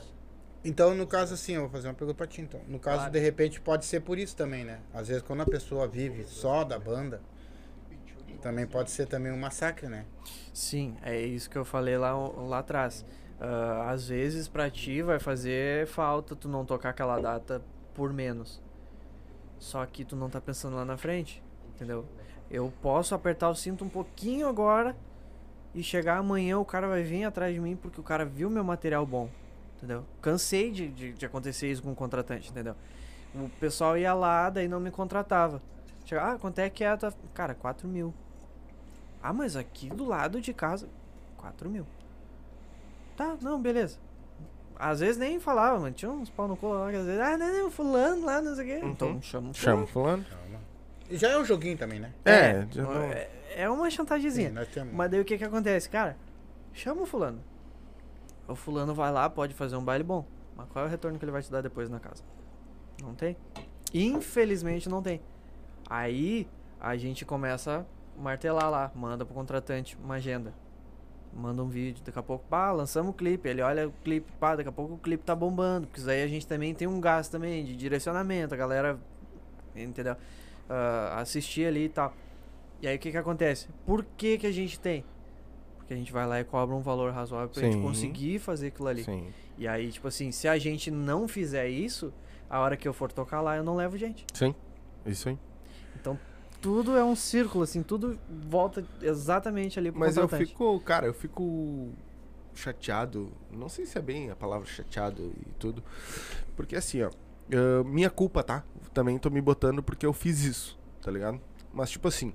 Então, 0.64 0.92
no 0.92 1.06
caso 1.06 1.34
assim, 1.34 1.52
eu 1.52 1.60
vou 1.60 1.70
fazer 1.70 1.86
uma 1.86 1.94
pergunta 1.94 2.16
pra 2.16 2.26
ti, 2.26 2.40
então. 2.40 2.60
No 2.66 2.80
caso, 2.80 2.96
Claro. 2.96 3.12
de 3.12 3.18
repente, 3.20 3.60
pode 3.60 3.84
ser 3.84 4.00
por 4.00 4.18
isso 4.18 4.34
também, 4.34 4.64
né? 4.64 4.80
Às 4.92 5.06
vezes, 5.06 5.22
quando 5.22 5.42
a 5.42 5.46
pessoa 5.46 5.86
vive 5.86 6.24
só 6.24 6.64
da 6.64 6.78
banda, 6.80 7.20
também 8.42 8.66
pode 8.66 8.90
ser 8.90 9.06
também 9.06 9.30
um 9.30 9.38
massacre, 9.38 9.86
né? 9.88 10.04
Sim, 10.52 10.96
é 11.02 11.20
isso 11.20 11.48
que 11.48 11.56
eu 11.56 11.64
falei 11.64 11.96
lá, 11.96 12.12
lá 12.16 12.58
atrás. 12.58 13.04
Ah, 13.46 13.90
às 13.90 14.08
vezes 14.08 14.48
pra 14.48 14.70
ti 14.70 15.02
vai 15.02 15.18
fazer 15.18 15.86
falta 15.86 16.34
tu 16.34 16.48
não 16.48 16.64
tocar 16.64 16.90
aquela 16.90 17.20
data 17.20 17.60
por 17.92 18.10
menos. 18.10 18.62
Só 19.58 19.84
que 19.84 20.02
tu 20.02 20.16
não 20.16 20.30
tá 20.30 20.40
pensando 20.40 20.76
lá 20.76 20.84
na 20.84 20.96
frente, 20.96 21.42
entendeu? 21.74 22.06
Eu 22.50 22.72
posso 22.80 23.14
apertar 23.14 23.50
o 23.50 23.54
cinto 23.54 23.84
um 23.84 23.88
pouquinho 23.88 24.48
agora 24.48 24.96
e 25.74 25.82
chegar 25.82 26.16
amanhã 26.16 26.58
o 26.58 26.64
cara 26.64 26.88
vai 26.88 27.02
vir 27.02 27.24
atrás 27.24 27.54
de 27.54 27.60
mim 27.60 27.76
porque 27.76 28.00
o 28.00 28.02
cara 28.02 28.24
viu 28.24 28.48
meu 28.48 28.64
material 28.64 29.04
bom, 29.04 29.28
entendeu? 29.76 30.06
Cansei 30.22 30.70
de, 30.70 30.88
de, 30.88 31.12
de 31.12 31.26
acontecer 31.26 31.70
isso 31.70 31.82
com 31.82 31.92
o 31.92 31.94
contratante, 31.94 32.50
entendeu? 32.50 32.74
O 33.34 33.50
pessoal 33.60 33.98
ia 33.98 34.14
lá, 34.14 34.48
daí 34.48 34.68
não 34.68 34.80
me 34.80 34.90
contratava. 34.90 35.60
Ah, 36.12 36.38
quanto 36.40 36.60
é 36.60 36.70
que 36.70 36.82
é? 36.82 36.88
a 36.88 36.96
tua-" 36.96 37.12
Cara, 37.34 37.54
4 37.54 37.86
mil. 37.86 38.14
Ah, 39.22 39.32
mas 39.34 39.54
aqui 39.54 39.90
do 39.90 40.04
lado 40.04 40.40
de 40.40 40.54
casa, 40.54 40.88
4 41.36 41.68
mil. 41.68 41.86
Tá, 43.16 43.36
não, 43.40 43.60
beleza. 43.60 43.98
Às 44.76 45.00
vezes 45.00 45.16
nem 45.16 45.38
falava, 45.38 45.78
mano. 45.78 45.94
Tinha 45.94 46.10
uns 46.10 46.28
pau 46.30 46.48
no 46.48 46.56
colo 46.56 46.80
lá, 46.80 46.90
que 46.90 46.96
às 46.96 47.04
vezes, 47.06 47.20
ah, 47.20 47.36
não, 47.38 47.52
não, 47.64 47.70
fulano 47.70 48.26
lá, 48.26 48.40
não 48.42 48.54
sei 48.56 48.64
o 48.64 48.66
quê. 48.80 48.84
Uhum. 48.84 48.90
Então 48.92 49.22
chama 49.22 49.50
o 49.50 49.54
Chama 49.54 49.86
fulano. 49.86 50.24
fulano? 50.24 50.60
E 51.08 51.16
já 51.16 51.28
é 51.30 51.38
um 51.38 51.44
joguinho 51.44 51.76
também, 51.76 52.00
né? 52.00 52.12
É, 52.24 52.66
já 52.72 52.82
não- 52.82 52.92
é, 53.02 53.30
é 53.56 53.70
uma 53.70 53.88
chantagemzinha. 53.90 54.48
Sim, 54.64 54.70
temos. 54.72 54.94
Mas 54.94 55.10
daí 55.10 55.20
o 55.20 55.24
que 55.24 55.36
que 55.38 55.44
acontece? 55.44 55.88
Cara, 55.88 56.16
chama 56.72 57.02
o 57.02 57.06
fulano. 57.06 57.40
O 58.48 58.54
fulano 58.54 58.94
vai 58.94 59.12
lá, 59.12 59.28
pode 59.30 59.54
fazer 59.54 59.76
um 59.76 59.84
baile 59.84 60.02
bom. 60.02 60.24
Mas 60.56 60.68
qual 60.70 60.84
é 60.84 60.88
o 60.88 60.90
retorno 60.90 61.18
que 61.18 61.24
ele 61.24 61.32
vai 61.32 61.42
te 61.42 61.50
dar 61.50 61.60
depois 61.60 61.88
na 61.90 62.00
casa? 62.00 62.22
Não 63.02 63.14
tem. 63.14 63.36
Infelizmente 63.92 64.88
não 64.88 65.02
tem. 65.02 65.20
Aí 65.88 66.48
a 66.80 66.96
gente 66.96 67.24
começa 67.24 67.86
a 68.18 68.20
martelar 68.22 68.70
lá, 68.70 68.90
manda 68.94 69.24
pro 69.24 69.34
contratante 69.34 69.96
uma 70.02 70.14
agenda. 70.16 70.52
Manda 71.36 71.62
um 71.62 71.68
vídeo, 71.68 72.02
daqui 72.04 72.18
a 72.18 72.22
pouco, 72.22 72.44
pá, 72.48 72.70
lançamos 72.70 73.10
o 73.10 73.12
clipe. 73.12 73.48
Ele 73.48 73.60
olha 73.60 73.88
o 73.88 73.92
clipe, 74.04 74.30
pá, 74.38 74.54
daqui 74.54 74.68
a 74.68 74.72
pouco 74.72 74.94
o 74.94 74.98
clipe 74.98 75.24
tá 75.24 75.34
bombando. 75.34 75.86
Porque 75.86 76.00
isso 76.00 76.08
aí 76.08 76.22
a 76.22 76.28
gente 76.28 76.46
também 76.46 76.72
tem 76.74 76.86
um 76.86 77.00
gasto 77.00 77.32
também 77.32 77.64
de 77.64 77.74
direcionamento, 77.74 78.54
a 78.54 78.56
galera, 78.56 78.98
entendeu? 79.74 80.16
Ah, 80.68 81.20
assistir 81.20 81.66
ali 81.66 81.86
e 81.86 81.88
tal. 81.88 82.14
E 82.80 82.86
aí 82.86 82.96
o 82.96 82.98
que 82.98 83.10
que 83.10 83.16
acontece? 83.16 83.68
Por 83.84 84.04
que 84.16 84.38
que 84.38 84.46
a 84.46 84.52
gente 84.52 84.78
tem? 84.78 85.04
Porque 85.78 85.92
a 85.92 85.96
gente 85.96 86.12
vai 86.12 86.26
lá 86.26 86.40
e 86.40 86.44
cobra 86.44 86.74
um 86.74 86.80
valor 86.80 87.12
razoável 87.12 87.48
pra 87.48 87.62
gente 87.62 87.74
Sim. 87.74 87.82
conseguir 87.82 88.38
fazer 88.38 88.68
aquilo 88.68 88.88
ali. 88.88 89.04
Sim. 89.04 89.26
E 89.58 89.68
aí, 89.68 89.90
tipo 89.90 90.08
assim, 90.08 90.32
se 90.32 90.48
a 90.48 90.56
gente 90.56 90.90
não 90.90 91.28
fizer 91.28 91.68
isso, 91.68 92.12
a 92.48 92.58
hora 92.60 92.76
que 92.76 92.88
eu 92.88 92.92
for 92.92 93.12
tocar 93.12 93.40
lá, 93.40 93.56
eu 93.56 93.64
não 93.64 93.76
levo 93.76 93.96
gente. 93.98 94.24
Sim. 94.32 94.54
Isso 95.04 95.28
aí. 95.28 95.38
Então, 95.94 96.18
tudo 96.64 96.96
é 96.96 97.04
um 97.04 97.14
círculo, 97.14 97.62
assim, 97.62 97.82
tudo 97.82 98.18
volta 98.48 98.82
exatamente 99.02 99.78
ali 99.78 99.90
pro 99.90 100.00
Mas 100.00 100.16
eu 100.16 100.26
fico, 100.26 100.80
cara, 100.80 101.06
eu 101.06 101.12
fico 101.12 101.90
chateado. 102.54 103.30
Não 103.52 103.68
sei 103.68 103.84
se 103.84 103.98
é 103.98 104.00
bem 104.00 104.30
a 104.30 104.34
palavra 104.36 104.66
chateado 104.66 105.30
e 105.46 105.52
tudo. 105.58 105.84
Porque 106.56 106.74
assim, 106.74 107.02
ó. 107.02 107.10
ah, 107.52 107.84
minha 107.84 108.08
culpa, 108.08 108.42
tá? 108.42 108.64
Também 108.94 109.18
tô 109.18 109.28
me 109.28 109.42
botando 109.42 109.82
porque 109.82 110.06
eu 110.06 110.14
fiz 110.14 110.42
isso, 110.42 110.78
tá 111.02 111.10
ligado? 111.10 111.38
Mas 111.70 111.90
tipo 111.90 112.08
assim. 112.08 112.32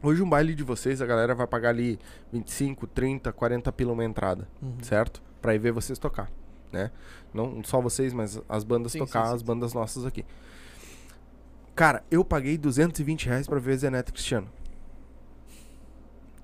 Hoje 0.00 0.22
um 0.22 0.28
baile 0.28 0.54
de 0.54 0.62
vocês, 0.62 1.02
a 1.02 1.06
galera 1.06 1.34
vai 1.34 1.46
pagar 1.48 1.70
ali 1.70 1.98
25, 2.30 2.86
30, 2.86 3.32
40 3.32 3.72
pila 3.72 3.92
uma 3.94 4.04
entrada, 4.04 4.46
Uhum. 4.62 4.76
certo? 4.80 5.20
Pra 5.42 5.56
ir 5.56 5.58
ver 5.58 5.72
vocês 5.72 5.98
tocar, 5.98 6.30
né? 6.70 6.92
Não 7.32 7.64
só 7.64 7.80
vocês, 7.80 8.12
mas 8.12 8.40
as 8.48 8.62
bandas 8.62 8.92
Sim, 8.92 8.98
tocar, 9.00 9.24
sim, 9.24 9.28
sim, 9.30 9.34
as 9.36 9.42
bandas 9.42 9.72
nossas 9.74 10.06
aqui. 10.06 10.24
Cara, 11.74 12.04
eu 12.10 12.24
paguei 12.24 12.56
220 12.56 13.26
reais 13.26 13.46
pra 13.48 13.58
ver 13.58 13.76
Zeneto 13.76 14.12
Cristiano. 14.12 14.48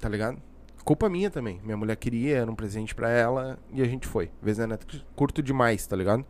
Tá 0.01 0.09
ligado? 0.09 0.43
Culpa 0.85 1.09
minha 1.09 1.31
também. 1.31 1.61
Minha 1.63 1.77
mulher 1.77 1.95
queria, 1.97 2.39
era 2.39 2.51
um 2.51 2.55
presente 2.55 2.95
pra 2.95 3.11
ela 3.11 3.59
e 3.73 3.81
a 3.81 3.85
gente 3.85 4.09
foi. 4.09 4.31
Ver 4.43 4.55
Zeneto 4.55 4.87
Cristiano. 4.87 5.15
Curto 5.15 5.43
demais, 5.43 5.87
tá 5.87 5.95
ligado? 5.95 6.25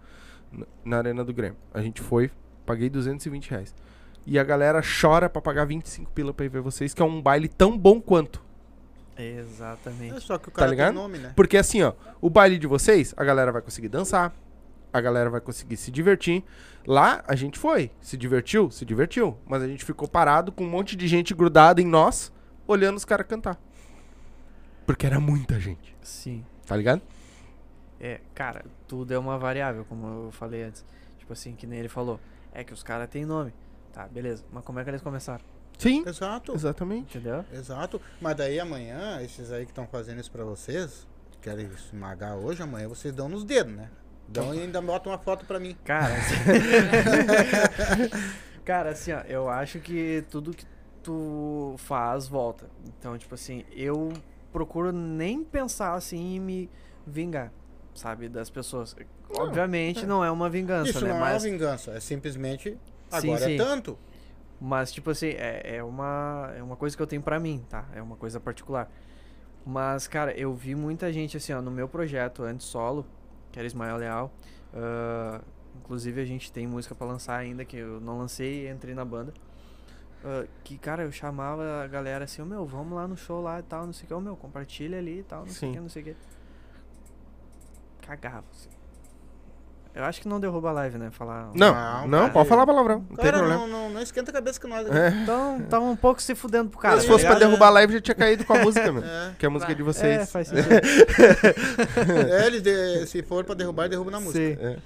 Na 0.84 0.98
Arena 0.98 1.24
do 1.24 1.32
Grêmio. 1.32 1.56
A 1.72 1.80
gente 1.80 2.02
foi, 2.02 2.30
paguei 2.66 2.90
220 2.90 3.50
reais. 3.50 3.74
E 4.26 4.38
a 4.38 4.44
galera 4.44 4.82
chora 4.82 5.30
pra 5.30 5.40
pagar 5.40 5.64
25 5.64 6.10
pila 6.10 6.34
pra 6.34 6.44
ir 6.44 6.50
ver 6.50 6.60
vocês, 6.60 6.92
que 6.92 7.00
é 7.00 7.04
um 7.04 7.22
baile 7.22 7.48
tão 7.48 7.78
bom 7.78 8.00
quanto. 8.00 8.44
Exatamente. 9.16 10.16
É 10.16 10.20
só 10.20 10.36
que 10.36 10.48
o 10.48 10.52
cara 10.52 10.70
ligado? 10.70 10.92
tem 10.92 11.02
nome, 11.02 11.18
né? 11.18 11.32
Porque 11.34 11.56
assim, 11.56 11.82
ó, 11.82 11.94
o 12.20 12.28
baile 12.28 12.58
de 12.58 12.66
vocês, 12.66 13.14
a 13.16 13.24
galera 13.24 13.50
vai 13.50 13.62
conseguir 13.62 13.88
dançar, 13.88 14.34
a 14.92 15.00
galera 15.00 15.30
vai 15.30 15.40
conseguir 15.40 15.76
se 15.76 15.90
divertir. 15.90 16.44
Lá 16.86 17.22
a 17.26 17.34
gente 17.36 17.58
foi, 17.58 17.90
se 18.00 18.16
divertiu, 18.16 18.70
se 18.70 18.84
divertiu, 18.84 19.36
mas 19.46 19.62
a 19.62 19.68
gente 19.68 19.84
ficou 19.84 20.08
parado 20.08 20.50
com 20.50 20.64
um 20.64 20.68
monte 20.70 20.96
de 20.96 21.06
gente 21.06 21.34
grudada 21.34 21.80
em 21.80 21.86
nós, 21.86 22.32
olhando 22.66 22.96
os 22.96 23.04
caras 23.04 23.26
cantar. 23.26 23.58
Porque 24.86 25.06
era 25.06 25.20
muita 25.20 25.60
gente, 25.60 25.96
Sim. 26.02 26.44
tá 26.66 26.76
ligado? 26.76 27.02
É, 28.00 28.20
cara, 28.34 28.64
tudo 28.88 29.12
é 29.12 29.18
uma 29.18 29.38
variável, 29.38 29.84
como 29.84 30.06
eu 30.26 30.32
falei 30.32 30.62
antes. 30.62 30.84
Tipo 31.18 31.32
assim, 31.34 31.54
que 31.54 31.66
nem 31.66 31.78
ele 31.78 31.88
falou. 31.88 32.18
É 32.52 32.64
que 32.64 32.72
os 32.72 32.82
caras 32.82 33.08
têm 33.08 33.24
nome. 33.24 33.52
Tá, 33.92 34.08
beleza. 34.08 34.42
Mas 34.50 34.64
como 34.64 34.78
é 34.78 34.84
que 34.84 34.90
eles 34.90 35.02
começaram? 35.02 35.44
Sim, 35.78 36.02
Exato. 36.06 36.54
exatamente. 36.54 37.18
Entendeu? 37.18 37.44
Exato. 37.52 38.00
Mas 38.20 38.36
daí 38.36 38.58
amanhã, 38.58 39.20
esses 39.22 39.52
aí 39.52 39.64
que 39.64 39.70
estão 39.70 39.86
fazendo 39.86 40.20
isso 40.20 40.30
pra 40.30 40.44
vocês, 40.44 41.06
querem 41.40 41.66
esmagar 41.66 42.36
hoje, 42.36 42.62
amanhã 42.62 42.88
vocês 42.88 43.14
dão 43.14 43.28
nos 43.28 43.44
dedos, 43.44 43.72
né? 43.74 43.90
Dão 44.30 44.54
e 44.54 44.60
ainda 44.62 44.80
botam 44.80 45.10
uma 45.10 45.18
foto 45.18 45.44
pra 45.44 45.58
mim. 45.58 45.76
Cara, 45.84 46.14
cara, 48.64 48.90
assim, 48.90 49.12
ó, 49.12 49.20
eu 49.22 49.48
acho 49.48 49.80
que 49.80 50.24
tudo 50.30 50.52
que 50.52 50.64
tu 51.02 51.74
faz 51.78 52.28
volta. 52.28 52.70
Então, 52.86 53.16
tipo 53.18 53.34
assim, 53.34 53.64
eu 53.72 54.12
procuro 54.52 54.92
nem 54.92 55.42
pensar 55.42 55.94
assim 55.94 56.36
em 56.36 56.40
me 56.40 56.70
vingar, 57.06 57.52
sabe, 57.94 58.28
das 58.28 58.50
pessoas. 58.50 58.94
Não, 59.28 59.44
Obviamente 59.46 60.06
não 60.06 60.24
é 60.24 60.30
uma 60.30 60.48
vingança, 60.48 60.90
Isso 60.90 61.04
né? 61.04 61.10
não 61.10 61.16
é 61.16 61.20
Mas, 61.20 61.44
uma 61.44 61.50
vingança, 61.50 61.92
é 61.92 62.00
simplesmente 62.00 62.70
Sim, 62.70 62.78
agora 63.32 63.44
sim. 63.44 63.54
é 63.54 63.58
tanto. 63.58 63.98
mas 64.60 64.92
tipo 64.92 65.10
assim, 65.10 65.28
é, 65.28 65.76
é 65.76 65.82
uma 65.84 66.52
é 66.56 66.62
uma 66.62 66.76
coisa 66.76 66.96
que 66.96 67.02
eu 67.02 67.06
tenho 67.06 67.22
pra 67.22 67.40
mim, 67.40 67.64
tá? 67.68 67.84
É 67.94 68.02
uma 68.02 68.16
coisa 68.16 68.38
particular. 68.38 68.90
Mas, 69.64 70.06
cara, 70.08 70.32
eu 70.38 70.54
vi 70.54 70.74
muita 70.74 71.12
gente 71.12 71.36
assim, 71.36 71.52
ó, 71.52 71.60
no 71.60 71.70
meu 71.70 71.88
projeto 71.88 72.42
antes 72.42 72.66
solo, 72.66 73.04
que 73.50 73.58
era 73.58 73.66
Ismael 73.66 73.96
Leal. 73.96 74.32
ah, 74.74 75.40
inclusive 75.76 76.20
a 76.20 76.24
gente 76.24 76.50
tem 76.52 76.66
música 76.66 76.94
pra 76.94 77.06
lançar 77.06 77.36
ainda, 77.36 77.64
que 77.64 77.76
eu 77.76 78.00
não 78.00 78.18
lancei 78.18 78.66
e 78.66 78.70
entrei 78.70 78.94
na 78.94 79.04
banda. 79.04 79.32
ah, 80.24 80.46
que, 80.64 80.76
cara, 80.78 81.02
eu 81.04 81.12
chamava 81.12 81.82
a 81.82 81.86
galera 81.86 82.24
assim, 82.24 82.42
ô 82.42 82.44
meu, 82.46 82.66
vamos 82.66 82.94
lá 82.94 83.06
no 83.08 83.16
show 83.16 83.40
lá 83.40 83.58
e 83.60 83.62
tal, 83.62 83.86
não 83.86 83.92
sei 83.92 84.04
o 84.04 84.08
que, 84.08 84.14
ô 84.14 84.20
meu, 84.20 84.36
compartilha 84.36 84.98
ali 84.98 85.20
e 85.20 85.22
tal, 85.22 85.40
não 85.40 85.48
sei 85.48 85.68
o 85.68 85.72
Sim. 85.72 85.74
que, 85.76 85.80
não 85.80 85.88
sei 85.88 86.02
o 86.02 86.04
que. 86.06 86.16
Cagava, 88.02 88.44
assim. 88.50 88.68
Eu 89.94 90.04
acho 90.04 90.20
que 90.20 90.28
não 90.28 90.38
derruba 90.38 90.68
a 90.70 90.72
live, 90.72 90.98
né? 90.98 91.10
Falar. 91.10 91.50
Não, 91.54 91.74
Não, 91.74 92.06
não, 92.06 92.18
cara. 92.20 92.30
pode 92.32 92.48
falar 92.48 92.64
palavrão, 92.66 92.98
não 93.10 93.16
tem 93.16 93.24
Cara, 93.24 93.38
problema. 93.38 93.60
não, 93.60 93.68
não, 93.68 93.90
não 93.90 94.00
esquenta 94.00 94.30
a 94.30 94.34
cabeça 94.34 94.60
com 94.60 94.68
nós 94.68 94.86
aqui. 94.86 94.96
É. 94.96 95.08
Então, 95.08 95.60
tava 95.68 95.84
um 95.84 95.96
pouco 95.96 96.22
se 96.22 96.34
fudendo 96.36 96.70
pro 96.70 96.78
cara. 96.78 97.00
Se 97.00 97.06
tá 97.06 97.12
fosse 97.12 97.26
pra 97.26 97.34
derrubar 97.34 97.66
a 97.66 97.70
live, 97.70 97.94
já 97.94 98.00
tinha 98.00 98.14
caído 98.14 98.44
com 98.44 98.52
a 98.54 98.58
música, 98.60 98.90
meu. 98.92 99.02
É. 99.04 99.32
Que 99.38 99.44
é 99.44 99.48
a 99.48 99.50
música 99.50 99.74
de 99.74 99.82
É, 99.82 99.84
vocês. 99.84 100.30
faz 100.30 100.46
sentido. 100.48 100.68
É, 102.32 102.46
eles 102.46 102.62
de- 102.62 103.06
se 103.06 103.22
for 103.22 103.44
pra 103.44 103.54
derrubar, 103.54 103.88
derruba 103.88 104.10
na 104.10 104.20
música. 104.20 104.38
Sim. 104.38 104.76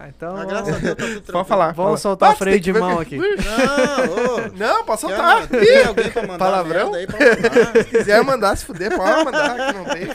Ah, 0.00 0.08
então. 0.08 0.34
Mas 0.36 0.46
graças 0.46 0.74
a 0.76 0.78
Deus 0.78 0.94
tá 0.96 1.04
tudo. 1.06 1.32
Pode 1.32 1.48
falar. 1.48 1.66
Vamos 1.72 1.76
fala. 1.76 1.96
soltar 1.96 2.30
Ah, 2.30 2.32
o 2.34 2.36
freio 2.36 2.60
de 2.60 2.70
ver- 2.72 2.78
mão 2.78 3.00
aqui. 3.00 3.16
Não, 3.16 3.24
ô. 3.26 4.56
Não, 4.56 4.84
pode 4.84 5.00
soltar. 5.00 5.48
Tem 5.48 5.84
alguém 5.86 6.10
pra 6.10 6.22
mandar 6.22 6.38
Palavrão? 6.38 6.90
merda 6.92 6.96
aí 6.98 7.06
pra 7.06 7.18
mandar. 7.18 7.82
Se 7.82 7.84
quiser 7.90 8.22
mandar 8.24 8.56
se 8.56 8.64
fuder, 8.64 8.96
pode 8.96 9.24
mandar. 9.24 9.56
Aqui 9.60 9.72
não 9.76 9.84
tem. 9.84 10.08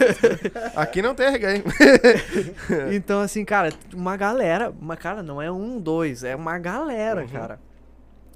Aqui 0.76 1.02
não 1.02 1.16
tem. 1.16 1.34
Então, 2.96 3.20
assim, 3.22 3.44
cara, 3.44 3.74
uma 3.94 4.16
galera. 4.16 4.74
Uma, 4.80 4.96
cara, 4.96 5.22
não 5.22 5.42
é 5.42 5.52
um, 5.52 5.80
dois, 5.80 6.24
é 6.24 6.36
uma 6.36 6.58
galera, 6.58 7.22
Uhum. 7.22 7.28
cara. 7.28 7.60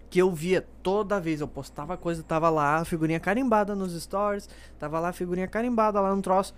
Que 0.10 0.20
eu 0.22 0.32
via 0.34 0.66
toda 0.82 1.20
vez, 1.20 1.42
eu 1.42 1.48
postava 1.48 1.98
coisa, 1.98 2.24
tava 2.24 2.50
lá 2.50 2.78
a 2.78 2.86
figurinha 2.86 3.20
carimbada 3.20 3.76
nos 3.76 3.94
stories, 4.02 4.50
tava 4.80 5.00
lá 5.00 5.10
a 5.10 5.14
figurinha 5.14 5.48
carimbada 5.48 6.00
lá 6.00 6.16
no 6.16 6.22
troço. 6.22 6.54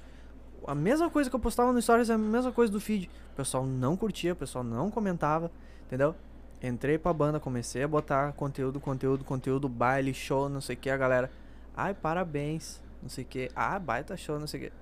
A 0.67 0.75
mesma 0.75 1.09
coisa 1.09 1.29
que 1.29 1.35
eu 1.35 1.39
postava 1.39 1.71
no 1.71 1.81
stories 1.81 2.09
é 2.09 2.13
a 2.13 2.17
mesma 2.17 2.51
coisa 2.51 2.71
do 2.71 2.79
feed. 2.79 3.09
O 3.39 3.41
pessoal 3.41 3.65
não 3.65 3.95
curtia, 3.95 4.33
o 4.33 4.35
pessoal 4.35 4.65
não 4.65 4.91
comentava, 4.91 5.49
entendeu? 5.87 6.13
Entrei 6.61 6.97
pra 6.97 7.13
banda, 7.13 7.39
comecei 7.39 7.81
a 7.81 7.87
botar 7.87 8.33
conteúdo, 8.33 8.81
conteúdo, 8.81 9.23
conteúdo, 9.23 9.69
baile, 9.69 10.13
show, 10.13 10.49
não 10.49 10.59
sei 10.59 10.75
o 10.75 10.79
que, 10.79 10.89
a 10.89 10.97
galera. 10.97 11.31
Ai, 11.73 11.93
parabéns, 11.93 12.81
não 13.01 13.07
sei 13.07 13.23
o 13.23 13.27
que. 13.27 13.49
Ah, 13.55 13.79
baita 13.79 14.17
show, 14.17 14.37
não 14.37 14.45
sei 14.45 14.59
o 14.59 14.63
que. 14.63 14.73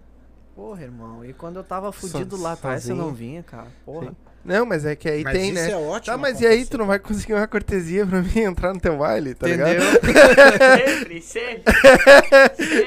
Porra, 0.56 0.82
irmão. 0.82 1.24
E 1.24 1.34
quando 1.34 1.58
eu 1.58 1.64
tava 1.64 1.92
fudido 1.92 2.36
lá 2.36 2.54
atrás, 2.54 2.82
você 2.82 2.96
não 2.96 3.14
vinha, 3.14 3.44
cara. 3.44 3.68
Porra. 3.86 4.08
Sim. 4.08 4.16
Não, 4.44 4.66
mas 4.66 4.86
é 4.86 4.96
que 4.96 5.08
aí 5.08 5.24
mas 5.24 5.34
tem, 5.34 5.52
isso 5.52 5.54
né? 5.54 5.72
É 5.72 5.78
ótimo 5.78 6.16
tá, 6.16 6.18
mas 6.18 6.42
e 6.42 6.48
aí 6.48 6.66
tu 6.66 6.80
não 6.80 6.88
vai 6.88 6.98
conseguir 6.98 7.36
uma 7.36 7.48
cortesia 7.48 8.08
pra 8.08 8.24
mim 8.24 8.40
entrar 8.40 8.74
no 8.74 8.80
teu 8.80 8.98
baile, 8.98 9.36
tá 9.36 9.48
Entendeu? 9.48 9.68
ligado? 9.68 10.00
sempre, 10.88 11.22
sempre. 11.22 11.74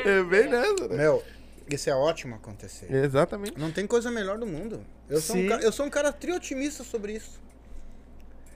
É 0.04 0.22
bem 0.24 0.48
nessa, 0.48 0.88
né? 0.88 0.96
Meu, 0.96 1.22
isso 1.76 1.88
é 1.90 1.94
ótimo 1.94 2.34
acontecer. 2.34 2.92
Exatamente. 2.92 3.58
Não 3.58 3.70
tem 3.72 3.86
coisa 3.86 4.10
melhor 4.10 4.38
do 4.38 4.46
mundo. 4.46 4.84
Eu 5.08 5.20
sou, 5.20 5.36
um 5.36 5.48
cara, 5.48 5.62
eu 5.62 5.72
sou 5.72 5.86
um 5.86 5.90
cara 5.90 6.12
triotimista 6.12 6.82
sobre 6.84 7.12
isso. 7.14 7.40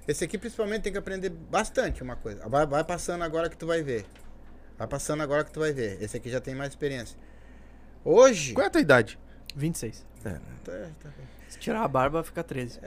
Esse 0.06 0.24
aqui 0.24 0.36
principalmente 0.36 0.82
tem 0.82 0.92
que 0.92 0.98
aprender 0.98 1.30
bastante 1.30 2.02
uma 2.02 2.16
coisa. 2.16 2.46
Vai, 2.48 2.66
vai 2.66 2.84
passando 2.84 3.22
agora 3.24 3.48
que 3.48 3.56
tu 3.56 3.66
vai 3.66 3.82
ver. 3.82 4.04
Vai 4.76 4.86
passando 4.86 5.22
agora 5.22 5.44
que 5.44 5.50
tu 5.50 5.60
vai 5.60 5.72
ver. 5.72 6.02
Esse 6.02 6.16
aqui 6.16 6.28
já 6.30 6.40
tem 6.40 6.54
mais 6.54 6.70
experiência. 6.70 7.16
Hoje. 8.04 8.52
Qual 8.52 8.64
é 8.64 8.68
a 8.68 8.70
tua 8.70 8.80
idade? 8.80 9.18
26. 9.56 10.04
É, 10.24 10.30
Tá- 10.64 10.90
tá- 11.02 11.10
Se 11.48 11.58
tirar 11.58 11.82
a 11.84 11.88
barba, 11.88 12.22
fica 12.24 12.42
13. 12.42 12.80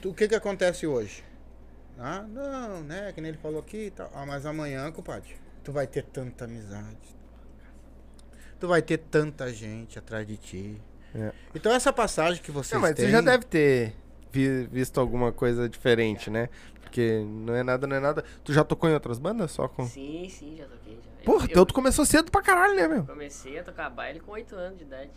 tu- 0.00 0.10
o 0.10 0.14
que 0.14 0.26
que 0.26 0.34
acontece 0.34 0.86
hoje? 0.86 1.22
Ah, 1.98 2.22
não, 2.28 2.82
né? 2.82 3.12
Que 3.12 3.20
nem 3.20 3.28
ele 3.30 3.38
falou 3.38 3.60
aqui 3.60 3.86
e 3.86 3.90
tal. 3.90 4.10
Ah, 4.14 4.26
mas 4.26 4.44
amanhã, 4.46 4.90
compadre, 4.90 5.36
tu 5.62 5.70
vai 5.70 5.86
ter 5.86 6.02
tanta 6.04 6.46
amizade. 6.46 6.96
Tu 8.64 8.68
vai 8.68 8.80
ter 8.80 8.96
tanta 8.96 9.52
gente 9.52 9.98
atrás 9.98 10.26
de 10.26 10.38
ti. 10.38 10.80
É. 11.14 11.32
Então 11.54 11.70
essa 11.70 11.92
passagem 11.92 12.42
que 12.42 12.50
vocês 12.50 12.72
Não, 12.72 12.80
mas 12.80 12.94
têm... 12.96 13.04
tu 13.04 13.10
já 13.10 13.20
deve 13.20 13.44
ter 13.44 13.94
vi- 14.32 14.66
visto 14.72 14.98
alguma 14.98 15.30
coisa 15.32 15.68
diferente, 15.68 16.30
né? 16.30 16.48
Porque 16.80 17.22
não 17.26 17.54
é 17.54 17.62
nada, 17.62 17.86
não 17.86 17.94
é 17.94 18.00
nada. 18.00 18.24
Tu 18.42 18.54
já 18.54 18.64
tocou 18.64 18.88
em 18.88 18.94
outras 18.94 19.18
bandas? 19.18 19.50
Só 19.52 19.68
com. 19.68 19.84
Sim, 19.86 20.28
sim, 20.30 20.56
já 20.56 20.64
toquei. 20.64 20.94
Já. 20.94 21.24
Porra, 21.26 21.44
eu, 21.44 21.50
então 21.50 21.66
tu 21.66 21.74
começou 21.74 22.06
cedo 22.06 22.30
pra 22.30 22.40
caralho, 22.40 22.74
né, 22.74 22.88
meu? 22.88 23.04
comecei 23.04 23.58
a 23.58 23.62
tocar 23.62 23.90
baile 23.90 24.18
com 24.20 24.32
8 24.32 24.56
anos 24.56 24.78
de 24.78 24.84
idade. 24.84 25.10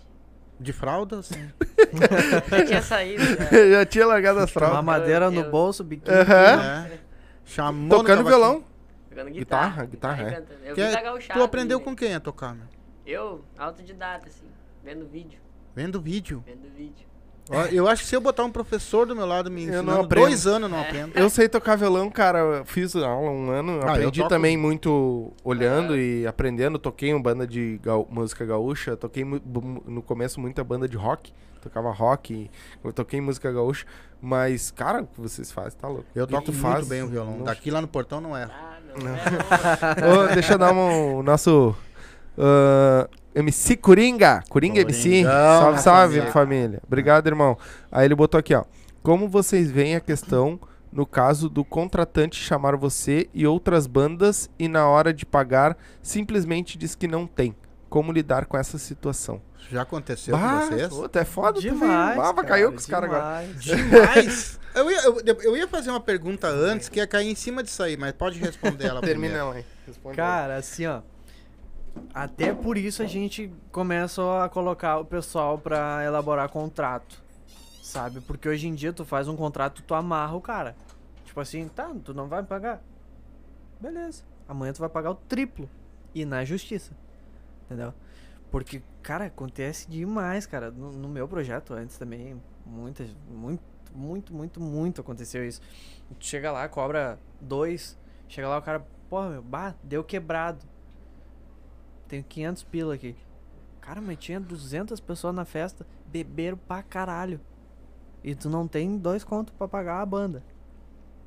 De 0.59 0.73
fralda, 0.73 1.19
assim. 1.19 1.49
Já 2.51 2.65
tinha 2.65 2.81
saído. 2.81 3.23
Já. 3.23 3.69
já 3.79 3.85
tinha 3.85 4.05
largado 4.07 4.39
as 4.39 4.45
Uma 4.45 4.47
fraldas. 4.59 4.83
madeira 4.83 5.31
no 5.31 5.39
eu- 5.41 5.49
bolso, 5.51 5.85
biquíni. 5.85 6.17
Aham. 6.17 6.87
É. 6.91 6.99
Chamou 7.45 7.97
Tocando 7.97 8.25
violão. 8.25 8.61
Jogando 9.09 9.31
Guitarra, 9.31 9.85
guitarra. 9.85 10.23
guitarra, 10.25 10.45
e 10.63 10.67
é. 10.67 10.71
Eu 10.71 10.75
Que 10.75 10.81
é- 10.81 11.33
tu 11.33 11.41
aprendeu 11.41 11.79
né? 11.79 11.85
com 11.85 11.95
quem 11.95 12.13
a 12.13 12.19
tocar, 12.19 12.53
meu? 12.53 12.65
Eu, 13.07 13.41
autodidata, 13.57 14.27
assim, 14.27 14.45
vendo 14.83 15.07
vídeo, 15.07 15.39
Vendo 15.75 16.01
vídeo. 16.01 16.43
vendo 16.45 16.67
vídeo. 16.75 17.07
Ó, 17.49 17.61
Eu 17.67 17.87
acho 17.87 18.01
que 18.03 18.09
se 18.09 18.15
eu 18.15 18.19
botar 18.19 18.43
um 18.43 18.51
professor 18.51 19.05
do 19.07 19.15
meu 19.15 19.25
lado 19.25 19.49
me 19.49 19.61
Eu 19.63 19.67
não 19.71 19.75
ensinando, 19.79 20.01
aprendo. 20.01 20.25
dois 20.27 20.45
anos 20.45 20.69
eu 20.69 20.75
não 20.75 20.81
aprendo. 20.81 21.17
Eu 21.17 21.29
sei 21.29 21.47
tocar 21.47 21.77
violão, 21.77 22.09
cara. 22.11 22.39
eu 22.39 22.65
Fiz 22.65 22.93
aula 22.97 23.31
um 23.31 23.49
ano. 23.49 23.79
Ah, 23.83 23.85
eu 23.85 23.89
aprendi 23.91 24.19
toco- 24.19 24.29
também 24.29 24.57
muito 24.57 25.31
olhando 25.45 25.95
e 25.97 26.27
aprendendo. 26.27 26.77
Toquei 26.77 27.09
em 27.11 27.21
banda 27.21 27.47
de 27.47 27.79
música 28.09 28.43
gaúcha. 28.45 28.97
Toquei 28.97 29.23
mu- 29.23 29.39
bu- 29.39 29.81
no 29.85 30.01
começo 30.01 30.41
muita 30.41 30.61
banda 30.61 30.89
de 30.89 30.97
rock. 30.97 31.31
Tocava 31.61 31.89
rock. 31.91 32.51
Eu 32.83 32.91
toquei 32.91 33.19
em 33.19 33.21
música 33.21 33.49
gaúcha. 33.49 33.85
Mas, 34.21 34.69
cara, 34.69 35.03
o 35.03 35.07
que 35.07 35.21
vocês 35.21 35.49
fazem, 35.49 35.79
tá 35.79 35.87
louco. 35.87 36.05
Eu 36.13 36.27
que 36.27 36.33
toco 36.33 36.45
tu 36.47 36.51
muito 36.51 36.61
faz, 36.63 36.85
bem 36.87 37.03
o 37.03 37.07
violão. 37.07 37.37
não- 37.37 37.45
Daqui 37.45 37.71
lá 37.71 37.79
no 37.79 37.87
portão 37.87 38.19
não 38.19 38.35
erro. 38.37 38.51
Ah, 38.53 38.77
não, 38.85 39.05
Não. 39.05 39.15
é, 40.25 40.31
Ô, 40.31 40.33
deixa 40.33 40.53
eu 40.55 40.57
dar 40.57 40.73
um, 40.73 41.17
o 41.19 41.23
nosso 41.23 41.73
ah, 42.37 43.07
MC 43.35 43.77
Coringa. 43.77 44.43
Coringa 44.49 44.81
MC. 44.81 45.23
Salve, 45.23 45.79
salve, 45.81 46.15
família. 46.15 46.31
família. 46.31 46.81
Obrigado, 46.85 47.27
irmão. 47.27 47.57
Aí 47.91 48.05
ele 48.05 48.15
botou 48.15 48.39
aqui, 48.39 48.53
ó. 48.55 48.63
Como 49.03 49.27
vocês 49.29 49.71
veem 49.71 49.95
a 49.95 49.99
questão 49.99 50.59
no 50.91 51.05
caso 51.05 51.49
do 51.49 51.63
contratante 51.63 52.41
chamar 52.41 52.75
você 52.75 53.29
e 53.33 53.45
outras 53.45 53.85
bandas 53.87 54.49
e 54.57 54.67
na 54.67 54.87
hora 54.87 55.13
de 55.13 55.25
pagar 55.25 55.77
simplesmente 56.01 56.77
diz 56.77 56.95
que 56.95 57.07
não 57.07 57.27
tem? 57.27 57.55
Como 57.89 58.11
lidar 58.11 58.45
com 58.47 58.57
essa 58.57 58.77
situação? 58.77 59.41
Já 59.69 59.81
aconteceu 59.83 60.35
Bah, 60.37 60.61
com 60.61 60.75
vocês? 60.75 60.87
puta, 60.89 61.19
é 61.19 61.25
foda 61.25 61.59
Demais. 61.59 61.79
também. 61.79 62.17
Bava, 62.17 62.43
caiu 62.43 62.71
com 62.71 62.77
os 62.77 62.85
caras 62.85 63.09
agora. 63.09 63.45
demais. 63.45 63.63
Demais! 63.63 64.59
eu, 64.75 64.91
ia, 64.91 65.01
eu, 65.03 65.41
eu 65.41 65.57
ia 65.57 65.67
fazer 65.67 65.89
uma 65.89 65.99
pergunta 65.99 66.47
antes 66.47 66.89
que 66.89 66.99
ia 66.99 67.07
cair 67.07 67.29
em 67.29 67.35
cima 67.35 67.61
disso 67.63 67.83
aí, 67.83 67.95
mas 67.97 68.13
pode 68.13 68.39
responder 68.39 68.85
ela 68.87 68.99
Termina 69.01 69.37
ela 69.37 69.53
aí. 69.55 69.65
Responde 69.85 70.15
Cara, 70.17 70.55
assim, 70.57 70.85
ó. 70.85 71.01
Até 72.13 72.53
por 72.53 72.77
isso 72.77 73.01
a 73.01 73.05
gente 73.05 73.51
começa 73.71 74.43
a 74.43 74.49
colocar 74.49 74.97
o 74.97 75.05
pessoal 75.05 75.57
pra 75.57 76.03
elaborar 76.03 76.49
contrato. 76.49 77.21
Sabe? 77.81 78.21
Porque 78.21 78.49
hoje 78.49 78.67
em 78.67 78.75
dia 78.75 78.91
tu 78.91 79.05
faz 79.05 79.27
um 79.27 79.35
contrato, 79.35 79.81
tu 79.81 79.93
amarra 79.93 80.35
o 80.35 80.41
cara. 80.41 80.75
Tipo 81.23 81.39
assim, 81.39 81.67
tá, 81.67 81.93
tu 82.03 82.13
não 82.13 82.27
vai 82.27 82.41
me 82.41 82.47
pagar. 82.47 82.81
Beleza. 83.79 84.23
Amanhã 84.47 84.73
tu 84.73 84.79
vai 84.79 84.89
pagar 84.89 85.11
o 85.11 85.15
triplo. 85.15 85.69
E 86.13 86.25
na 86.25 86.43
justiça. 86.43 86.91
Entendeu? 87.65 87.93
Porque, 88.49 88.81
cara, 89.03 89.25
acontece 89.25 89.89
demais, 89.89 90.45
cara. 90.45 90.71
No, 90.71 90.91
no 90.91 91.07
meu 91.07 91.27
projeto 91.27 91.73
antes 91.73 91.97
também, 91.97 92.41
muitas, 92.65 93.09
muito, 93.29 93.61
muito, 93.93 94.33
muito, 94.33 94.59
muito 94.59 95.01
aconteceu 95.01 95.45
isso. 95.45 95.61
Tu 96.19 96.25
chega 96.25 96.51
lá, 96.51 96.67
cobra 96.67 97.19
dois. 97.39 97.97
Chega 98.27 98.47
lá, 98.47 98.57
o 98.57 98.61
cara, 98.61 98.85
porra, 99.09 99.29
meu, 99.29 99.41
bah, 99.41 99.75
deu 99.83 100.03
quebrado. 100.03 100.65
Tenho 102.07 102.23
500 102.23 102.63
pila 102.63 102.93
aqui. 102.95 103.15
Cara, 103.81 104.01
mas 104.01 104.17
tinha 104.17 104.39
200 104.39 104.99
pessoas 104.99 105.33
na 105.35 105.45
festa, 105.45 105.85
beberam 106.07 106.57
pra 106.57 106.81
caralho. 106.83 107.39
E 108.23 108.35
tu 108.35 108.49
não 108.49 108.67
tem 108.67 108.97
dois 108.97 109.23
contos 109.23 109.53
pra 109.57 109.67
pagar 109.67 110.01
a 110.01 110.05
banda. 110.05 110.43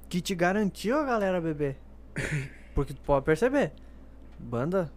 Que 0.09 0.21
te 0.21 0.35
garantiu 0.35 0.99
a 0.99 1.05
galera 1.05 1.41
beber. 1.41 1.77
Porque 2.75 2.93
tu 2.95 3.01
pode 3.03 3.25
perceber. 3.25 3.73
Banda 4.39 4.91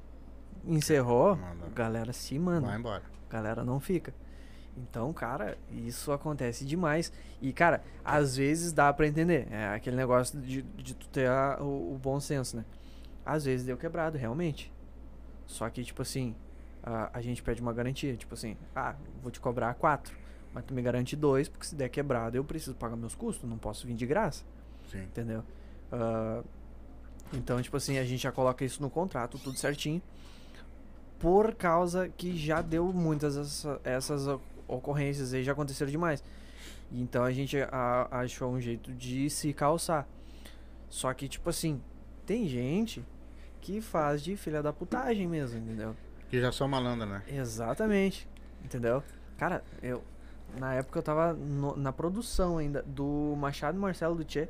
encerrou, 0.65 1.35
Manda. 1.35 1.67
galera 1.75 2.13
se 2.13 2.39
manda 2.39 2.67
Vai 2.67 2.77
embora. 2.79 3.03
galera 3.29 3.63
não 3.63 3.79
fica. 3.79 4.13
Então, 4.75 5.13
cara, 5.13 5.55
isso 5.69 6.11
acontece 6.11 6.65
demais. 6.65 7.13
E, 7.41 7.53
cara, 7.53 7.83
às 8.03 8.35
vezes 8.37 8.73
dá 8.73 8.91
pra 8.91 9.05
entender. 9.07 9.47
É 9.51 9.67
aquele 9.75 9.95
negócio 9.95 10.39
de, 10.41 10.63
de 10.63 10.95
tu 10.95 11.07
ter 11.09 11.27
a- 11.29 11.57
o, 11.61 11.93
o 11.93 11.99
bom 12.01 12.19
senso, 12.19 12.57
né? 12.57 12.65
Às 13.25 13.45
vezes 13.45 13.65
deu 13.65 13.77
quebrado, 13.77 14.17
realmente. 14.17 14.72
Só 15.45 15.69
que, 15.69 15.83
tipo 15.83 16.01
assim, 16.01 16.35
a, 16.81 17.09
a 17.17 17.21
gente 17.21 17.41
pede 17.43 17.61
uma 17.61 17.73
garantia. 17.73 18.15
Tipo 18.15 18.33
assim, 18.33 18.57
ah, 18.75 18.95
vou 19.21 19.31
te 19.31 19.39
cobrar 19.39 19.73
quatro. 19.75 20.15
Mas 20.53 20.63
tu 20.65 20.73
me 20.73 20.81
garante 20.81 21.15
dois, 21.15 21.47
porque 21.49 21.65
se 21.65 21.75
der 21.75 21.89
quebrado 21.89 22.37
eu 22.37 22.43
preciso 22.43 22.75
pagar 22.75 22.95
meus 22.95 23.15
custos. 23.15 23.49
Não 23.49 23.57
posso 23.57 23.87
vir 23.87 23.95
de 23.95 24.05
graça 24.05 24.43
Sim. 24.91 25.03
entendeu? 25.03 25.43
Ah, 25.91 26.43
então, 27.33 27.61
tipo 27.61 27.75
assim, 27.77 27.97
a 27.97 28.03
gente 28.05 28.21
já 28.21 28.31
coloca 28.31 28.63
isso 28.63 28.81
no 28.81 28.89
contrato, 28.89 29.39
tudo 29.39 29.57
certinho. 29.57 30.01
Por 31.19 31.55
causa 31.55 32.09
que 32.09 32.37
já 32.37 32.61
deu 32.61 32.91
muitas 32.91 33.37
essa- 33.37 33.79
essas 33.83 34.27
ocorrências 34.67 35.33
aí, 35.33 35.43
já 35.43 35.53
aconteceram 35.53 35.89
demais. 35.89 36.23
Então 36.91 37.23
a 37.23 37.31
gente 37.31 37.57
a- 37.59 38.07
achou 38.11 38.51
um 38.51 38.59
jeito 38.59 38.91
de 38.93 39.29
se 39.29 39.53
calçar. 39.53 40.05
Só 40.89 41.11
que, 41.13 41.27
tipo 41.27 41.49
assim, 41.49 41.81
tem 42.25 42.47
gente 42.47 43.03
que 43.63 43.79
faz 43.79 44.21
de 44.21 44.35
filha 44.35 44.61
da 44.61 44.73
putagem 44.73 45.25
mesmo, 45.25 45.57
entendeu? 45.57 45.95
Que 46.29 46.39
já 46.41 46.51
sou 46.51 46.67
malandro, 46.67 47.07
né? 47.07 47.23
Exatamente. 47.27 48.27
Entendeu? 48.63 49.01
Cara, 49.37 49.63
eu. 49.81 50.03
Na 50.59 50.73
época 50.73 50.99
eu 50.99 51.03
tava 51.03 51.33
no- 51.33 51.75
na 51.77 51.91
produção 51.93 52.57
ainda 52.57 52.83
do 52.85 53.33
Machado 53.37 53.79
Marcelo 53.79 54.15
do 54.15 54.23
Tchê. 54.25 54.49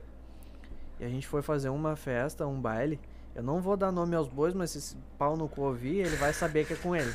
E 1.00 1.06
a 1.06 1.10
gente 1.10 1.28
foi 1.28 1.42
fazer 1.44 1.70
uma 1.70 1.96
festa, 1.96 2.48
um 2.48 2.60
baile. 2.60 3.00
Eu 3.36 3.44
não 3.44 3.62
vou 3.62 3.78
dar 3.78 3.92
nome 3.92 4.16
aos 4.16 4.28
bois, 4.28 4.54
mas 4.54 4.72
se 4.72 4.80
esse 4.80 4.98
pau 5.18 5.38
no 5.38 5.48
cu 5.48 5.62
ouvir, 5.62 6.00
ele 6.00 6.16
vai 6.16 6.34
saber 6.34 6.66
que 6.66 6.74
é 6.74 6.76
com 6.76 6.96
ele. 6.96 7.14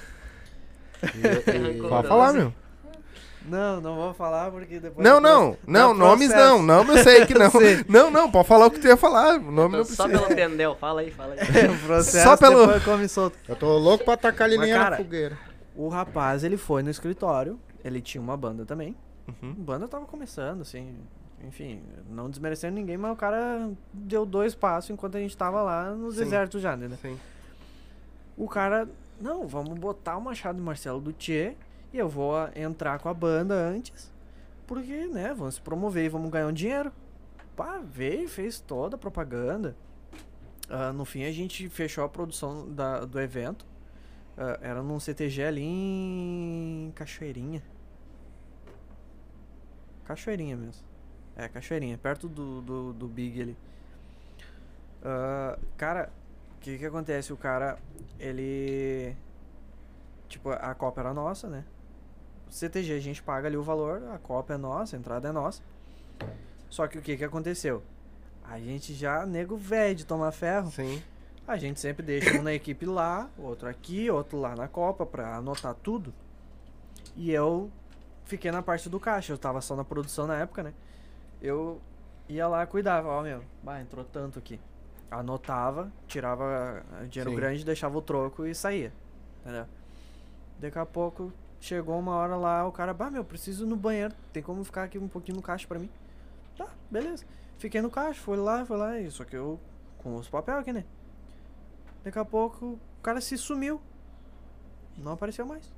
Pode 1.89 2.09
falar, 2.09 2.33
meu. 2.33 2.53
Não, 3.49 3.81
não 3.81 3.97
vou 3.97 4.15
falar 4.15 4.51
porque 4.51 4.79
depois. 4.79 5.07
Não, 5.07 5.21
não, 5.21 5.57
não, 5.67 5.95
nomes 5.95 6.31
não, 6.31 6.63
nome 6.63 6.91
eu 6.97 7.03
sei 7.03 7.27
que 7.27 7.35
não. 7.35 7.51
sei. 7.53 7.85
Não, 7.89 8.11
não, 8.11 8.31
pode 8.31 8.47
falar 8.49 8.67
o 8.67 8.71
que 8.71 8.79
tu 8.79 8.87
ia 8.87 8.97
falar, 8.97 9.39
o 9.39 9.51
nome 9.51 9.73
Tô 9.73 9.79
não 9.79 9.85
só 9.85 10.05
precisa. 10.05 10.27
pelo 10.27 10.37
tendel, 10.37 10.77
fala 10.77 11.01
aí, 11.01 11.11
fala 11.11 11.35
aí. 11.35 11.39
o 11.71 11.79
processo 11.87 12.25
Só 12.29 12.37
pelo- 12.37 12.67
depois 12.67 12.85
come 12.85 13.09
solto. 13.09 13.39
Eu 13.49 13.57
tô 13.57 13.77
louco 13.79 14.05
pra 14.05 14.17
tacar 14.17 14.49
Mas, 14.49 14.61
linha 14.61 14.77
cara, 14.77 14.91
na 14.91 14.97
fogueira. 14.97 15.39
O 15.75 15.89
rapaz, 15.89 16.45
ele 16.45 16.57
foi 16.57 16.83
no 16.83 16.91
escritório, 16.91 17.59
ele 17.85 18.01
tinha 18.01 18.21
uma 18.21 18.37
banda 18.37 18.65
também. 18.65 18.97
Uhum. 19.29 19.51
A 19.59 19.63
banda 19.63 19.89
tava 19.89 20.05
começando, 20.07 20.63
assim. 20.63 20.95
Enfim, 21.47 21.81
não 22.11 22.29
desmerecendo 22.29 22.75
ninguém, 22.75 22.97
mas 22.97 23.13
o 23.13 23.17
cara 23.17 23.71
deu 23.93 24.27
dois 24.27 24.55
passos 24.57 24.91
enquanto 24.91 25.17
a 25.17 25.21
gente 25.21 25.37
tava 25.37 25.63
lá 25.63 25.91
no 25.93 26.11
Sim. 26.11 26.19
deserto 26.19 26.59
já, 26.59 26.77
né? 26.77 26.91
Sim. 27.01 27.17
O 28.37 28.49
cara, 28.49 28.89
não, 29.21 29.47
vamos 29.47 29.79
botar 29.79 30.17
o 30.17 30.21
Machado 30.21 30.61
Marcelo 30.61 31.01
do 31.01 31.13
Tchê 31.13 31.55
e 31.93 31.99
eu 31.99 32.09
vou 32.09 32.37
ah, 32.37 32.51
entrar 32.55 32.99
com 32.99 33.09
a 33.09 33.15
banda 33.15 33.55
antes. 33.55 34.13
Porque, 34.67 35.07
né, 35.07 35.33
vamos 35.35 35.55
se 35.55 35.61
promover 35.61 36.05
e 36.05 36.09
vamos 36.09 36.31
ganhar 36.31 36.47
um 36.47 36.53
dinheiro. 36.53 36.93
Pá, 37.57 37.79
veio, 37.79 38.29
fez 38.29 38.61
toda 38.61 38.97
a 38.97 38.99
propaganda. 38.99 39.75
Ah, 40.69 40.93
no 40.93 41.05
fim, 41.05 41.25
a 41.25 41.33
gente 41.33 41.69
fechou 41.69 42.05
a 42.05 42.09
produção 42.09 42.69
da, 42.71 43.05
do 43.05 43.19
evento. 43.21 43.67
Ah, 44.37 44.59
era 44.61 44.83
num 44.83 45.01
CTG 45.01 45.45
ali 45.45 45.63
em 45.65 46.93
Cachoeirinha. 46.95 47.63
Cachoeirinha 50.05 50.57
mesmo. 50.57 50.87
É, 51.37 51.49
Cachoeirinha, 51.49 51.97
perto 51.97 52.29
do, 52.29 52.61
do, 52.61 52.93
do 52.93 53.09
Big 53.09 53.41
ali. 53.41 53.57
Ah, 55.03 55.59
cara, 55.77 56.11
o 56.57 56.61
que 56.61 56.79
que 56.79 56.85
acontece? 56.85 57.33
O 57.33 57.37
cara, 57.37 57.79
ele. 58.19 59.17
Tipo, 60.29 60.51
a 60.51 60.75
Copa 60.75 61.01
era 61.01 61.15
nossa, 61.15 61.49
né? 61.49 61.65
CTG 62.51 62.95
a 62.95 63.01
gente 63.01 63.23
paga 63.23 63.49
ali 63.49 63.57
o 63.57 63.63
valor, 63.63 64.03
a 64.13 64.19
copa 64.19 64.55
é 64.55 64.57
nossa, 64.57 64.97
a 64.97 64.99
entrada 64.99 65.29
é 65.29 65.33
nossa. 65.33 65.63
Só 66.69 66.87
que 66.87 66.99
o 66.99 67.03
que 67.03 67.17
que 67.17 67.25
aconteceu? 67.25 67.83
A 68.45 68.59
gente 68.59 68.95
já, 68.95 69.27
nego 69.27 69.57
velho 69.57 69.95
de 69.95 70.07
tomar 70.07 70.33
ferro. 70.33 70.71
Sim. 70.71 71.03
A 71.47 71.57
gente 71.57 71.81
sempre 71.81 72.05
deixa 72.05 72.39
um 72.39 72.43
na 72.43 72.53
equipe 72.53 72.85
lá, 72.85 73.31
outro 73.39 73.69
aqui, 73.69 74.11
outro 74.11 74.39
lá 74.39 74.55
na 74.55 74.69
Copa 74.69 75.07
pra 75.07 75.37
anotar 75.37 75.75
tudo. 75.75 76.13
E 77.17 77.31
eu 77.31 77.71
fiquei 78.25 78.51
na 78.51 78.63
parte 78.63 78.89
do 78.89 79.01
caixa, 79.01 79.33
eu 79.33 79.39
tava 79.39 79.61
só 79.61 79.75
na 79.75 79.85
produção 79.85 80.27
na 80.27 80.37
época, 80.37 80.63
né? 80.63 80.75
Eu 81.41 81.81
ia 82.29 82.47
lá 82.47 82.67
cuidava, 82.67 83.09
ó, 83.09 83.23
meu, 83.23 83.43
bah, 83.63 83.81
entrou 83.81 84.05
tanto 84.05 84.39
aqui. 84.39 84.61
Anotava, 85.11 85.91
tirava 86.07 86.83
dinheiro 87.09 87.31
Sim. 87.31 87.37
grande, 87.37 87.65
deixava 87.65 87.97
o 87.97 88.03
troco 88.03 88.45
e 88.45 88.55
saía. 88.55 88.93
Entendeu? 89.41 89.65
Daqui 90.59 90.79
a 90.79 90.85
pouco 90.85 91.33
chegou 91.61 91.99
uma 91.99 92.15
hora 92.15 92.37
lá, 92.37 92.67
o 92.67 92.73
cara, 92.73 92.95
bah, 92.95 93.11
meu, 93.11 93.25
preciso 93.25 93.65
ir 93.65 93.69
no 93.69 93.77
banheiro, 93.77 94.15
tem 94.33 94.43
como 94.43 94.65
ficar 94.65 94.85
aqui 94.85 94.99
um 94.99 95.09
pouquinho 95.09 95.37
no 95.37 95.43
caixa 95.43 95.67
pra 95.67 95.79
mim? 95.79 95.91
Tá, 96.57 96.69
beleza. 96.91 97.25
Fiquei 97.59 97.81
no 97.81 97.91
caixa, 97.91 98.21
fui 98.21 98.37
lá, 98.37 98.65
fui 98.65 98.77
lá, 98.77 98.93
só 99.11 99.25
que 99.25 99.37
eu 99.37 99.59
com 99.99 100.17
os 100.17 100.29
papéis 100.29 100.59
aqui, 100.59 100.73
né? 100.73 100.85
Daqui 102.05 102.19
a 102.19 102.25
pouco 102.25 102.67
o 102.99 103.03
cara 103.03 103.21
se 103.21 103.37
sumiu. 103.37 103.81
Não 104.97 105.13
apareceu 105.13 105.45
mais. 105.45 105.73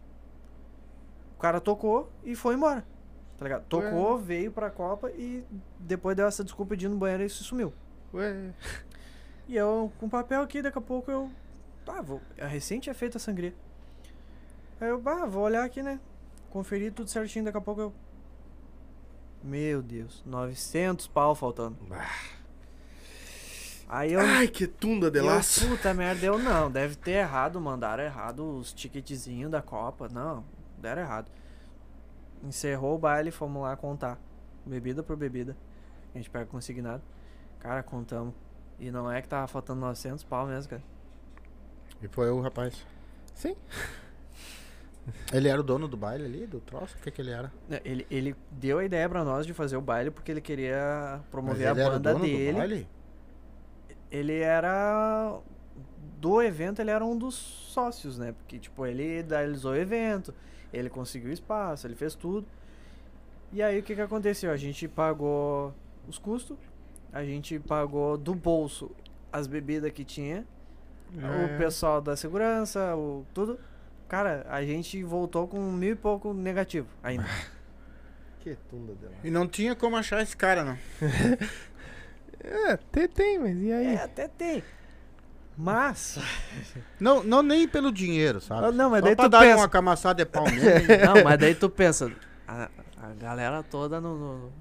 O 1.37 1.41
cara 1.41 1.61
tocou 1.61 2.11
e 2.23 2.35
foi 2.35 2.55
embora. 2.55 2.85
Tá 3.39 3.45
ligado? 3.45 3.65
Tocou, 3.65 4.19
veio 4.19 4.53
pra 4.53 4.71
Copa 4.71 5.11
e 5.13 5.43
depois 5.79 6.15
deu 6.15 6.27
essa 6.27 6.45
desculpa 6.45 6.77
de 6.77 6.85
ir 6.85 6.89
no 6.91 6.97
banheiro 6.97 7.25
e 7.25 7.31
se 7.31 7.43
sumiu. 7.43 7.73
Ué. 8.13 8.53
E 9.49 9.57
eu 9.57 9.91
com 9.99 10.09
papel 10.09 10.43
aqui, 10.43 10.61
daqui 10.61 10.79
a 10.79 10.83
pouco 10.83 11.11
eu. 11.11 11.31
Tá, 11.85 12.03
vou. 12.03 12.21
A 12.39 12.47
recente 12.47 12.91
é 12.91 12.95
feita 12.95 13.17
a 13.17 13.21
sangria. 13.21 13.55
Aí 14.81 14.89
eu, 14.89 15.01
bah, 15.01 15.27
vou 15.27 15.43
olhar 15.43 15.65
aqui, 15.65 15.83
né? 15.83 16.01
Conferir 16.51 16.93
tudo 16.93 17.11
certinho, 17.11 17.45
daqui 17.45 17.59
a 17.59 17.61
pouco 17.61 17.81
eu. 17.81 17.95
Meu 19.43 19.83
Deus, 19.83 20.23
900 20.27 21.07
pau 21.07 21.35
faltando. 21.35 21.77
Aí 23.89 24.13
eu. 24.13 24.21
Ai, 24.21 24.47
que 24.47 24.67
tunda 24.67 25.11
de 25.11 25.21
laço. 25.21 25.67
puta 25.67 25.93
merda, 25.93 26.25
eu 26.25 26.39
não. 26.39 26.71
Deve 26.71 26.95
ter 26.95 27.13
errado, 27.13 27.61
mandaram 27.61 28.05
errado 28.05 28.59
os 28.59 28.73
ticketzinhos 28.73 29.51
da 29.51 29.61
Copa. 29.61 30.09
Não, 30.09 30.45
deram 30.79 31.03
errado. 31.03 31.31
Encerrou 32.43 32.95
o 32.95 32.99
baile, 32.99 33.31
fomos 33.31 33.63
lá 33.63 33.77
contar. 33.77 34.19
Bebida 34.65 35.03
por 35.03 35.17
bebida. 35.17 35.57
A 36.15 36.19
gente 36.19 36.31
pega 36.31 36.47
consignado. 36.47 37.03
Cara, 37.59 37.83
contamos. 37.83 38.35
E 38.79 38.91
não 38.91 39.11
é 39.11 39.21
que 39.21 39.29
tava 39.29 39.47
faltando 39.47 39.81
900 39.81 40.25
pau 40.25 40.47
mesmo, 40.47 40.71
cara. 40.71 40.83
E 42.01 42.09
foi 42.09 42.31
o 42.31 42.41
rapaz. 42.41 42.87
Sim. 43.35 43.57
Ele 45.33 45.49
era 45.49 45.61
o 45.61 45.63
dono 45.65 45.87
do 45.89 45.97
baile 45.97 46.25
ali, 46.25 46.47
do 46.47 46.61
troço? 46.61 46.97
O 46.99 47.03
que 47.03 47.11
que 47.11 47.21
ele 47.21 47.31
era? 47.31 47.53
É, 47.71 47.81
Ele, 47.85 48.07
ele 48.11 48.37
deu 48.51 48.79
a 48.79 48.85
ideia 48.85 49.09
pra 49.09 49.25
nós 49.25 49.47
de 49.47 49.53
fazer 49.55 49.77
o 49.77 49.81
baile 49.81 50.11
porque 50.11 50.31
ele 50.31 50.41
queria 50.41 51.17
Mas 51.19 51.27
promover 51.31 51.69
ele 51.69 51.81
a 51.81 51.85
era 51.85 51.91
o 51.91 51.93
banda 51.95 52.13
dono 52.13 52.25
do 52.25 52.31
dele. 52.31 52.53
baile? 52.59 52.89
Ele 54.11 54.39
era. 54.41 55.39
Do 56.21 56.43
evento, 56.43 56.81
ele 56.81 56.91
era 56.91 57.05
um 57.05 57.17
dos 57.17 57.35
sócios, 57.35 58.19
né? 58.19 58.33
Porque, 58.33 58.59
tipo, 58.59 58.85
ele 58.85 59.21
idealizou 59.21 59.73
o 59.73 59.77
evento, 59.77 60.35
ele 60.73 60.91
conseguiu 60.91 61.33
espaço, 61.33 61.87
ele 61.87 61.95
fez 61.95 62.15
tudo. 62.15 62.47
E 63.53 63.63
aí, 63.63 63.79
o 63.79 63.83
que 63.83 63.95
que 63.95 64.01
aconteceu? 64.03 64.51
A 64.51 64.57
gente 64.57 64.87
pagou 64.87 65.73
os 66.07 66.19
custos, 66.19 66.59
a 67.13 67.25
gente 67.25 67.59
pagou 67.59 68.19
do 68.19 68.35
bolso 68.35 68.91
as 69.33 69.47
bebidas 69.47 69.91
que 69.93 70.05
tinha, 70.05 70.45
É. 71.17 71.55
o 71.55 71.59
pessoal 71.59 72.01
da 72.03 72.15
segurança, 72.17 72.95
o 72.95 73.25
tudo. 73.33 73.59
Cara, 74.11 74.45
a 74.51 74.63
gente 74.65 75.03
voltou 75.05 75.47
com 75.49 75.59
mil 75.73 75.93
e 75.93 75.97
pouco 75.97 76.35
negativo 76.35 76.89
ainda. 77.03 77.25
Que 78.41 78.57
tunda 78.71 78.95
de 78.95 79.05
laço. 79.05 79.17
E 79.23 79.31
não 79.31 79.47
tinha 79.47 79.75
como 79.77 79.97
achar 79.97 80.23
esse 80.23 80.37
cara, 80.37 80.65
não. 80.65 80.79
É, 82.43 82.77
tem, 82.91 83.07
tem, 83.07 83.39
mas 83.39 83.55
e 83.59 83.71
aí? 83.71 83.87
É, 83.97 84.03
até 84.03 84.27
tem. 84.27 84.65
Mas. 85.59 86.19
Não, 86.99 87.23
não 87.23 87.43
nem 87.43 87.69
pelo 87.69 87.93
dinheiro, 87.93 88.41
sabe? 88.41 88.65
Ah, 88.69 88.73
não, 88.73 88.89
mas 88.89 89.01
Só 89.01 89.07
daí 89.09 89.17
pra 89.17 89.25
tu 89.27 89.29
dar 89.29 89.41
pensa- 89.41 89.57
uma 89.59 89.69
camaçada 89.69 90.25
de 90.25 90.31
pau 90.31 90.45
nele. 90.47 90.97
Não, 91.05 91.23
mas 91.23 91.39
daí 91.39 91.55
tu 91.55 91.69
pensa, 91.69 92.11
a, 92.49 92.71
a 92.97 93.09
galera 93.21 93.63
toda 93.63 94.01
no, 94.01 94.17
no 94.17 94.53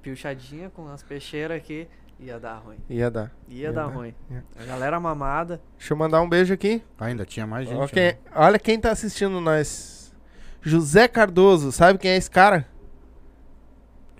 pilchadinha 0.00 0.70
com 0.70 0.86
as 0.92 1.02
peixeiras 1.02 1.56
aqui, 1.56 1.88
ia 2.18 2.38
dar 2.38 2.56
ruim. 2.56 2.76
Ia 2.88 3.10
dar. 3.10 3.32
Ia, 3.48 3.62
Ia 3.62 3.72
dar 3.72 3.86
dar, 3.86 3.94
ruim. 3.94 4.14
ia. 4.30 4.44
A 4.60 4.64
galera 4.64 4.98
mamada. 5.00 5.60
Deixa 5.78 5.92
eu 5.92 5.96
mandar 5.98 6.20
um 6.20 6.28
beijo 6.28 6.52
aqui. 6.54 6.82
Ainda 6.98 7.24
tinha 7.24 7.46
mais 7.46 7.68
gente. 7.68 7.94
Né? 7.94 8.18
olha 8.34 8.58
quem 8.58 8.78
tá 8.80 8.90
assistindo 8.90 9.40
nós. 9.40 10.14
José 10.62 11.06
Cardoso, 11.08 11.70
sabe 11.70 11.98
quem 11.98 12.12
é 12.12 12.16
esse 12.16 12.30
cara? 12.30 12.66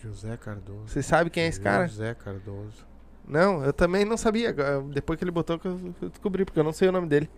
José 0.03 0.37
Cardoso. 0.37 0.89
Você 0.89 1.03
sabe 1.03 1.31
quem 1.31 1.45
é 1.45 1.47
esse 1.49 1.61
cara? 1.61 1.87
José 1.87 2.13
Cardoso. 2.15 2.87
Não, 3.27 3.65
eu 3.65 3.73
também 3.73 4.05
não 4.05 4.19
sabia. 4.19 4.55
Depois 4.93 5.19
que 5.19 5.25
ele 5.25 5.31
botou 5.31 5.59
que 5.59 5.67
eu 5.67 5.95
descobri, 6.11 6.45
porque 6.45 6.61
eu 6.61 6.65
não 6.65 6.73
sei 6.73 6.89
o 6.89 6.93
nome 6.93 7.09
dele. 7.09 7.31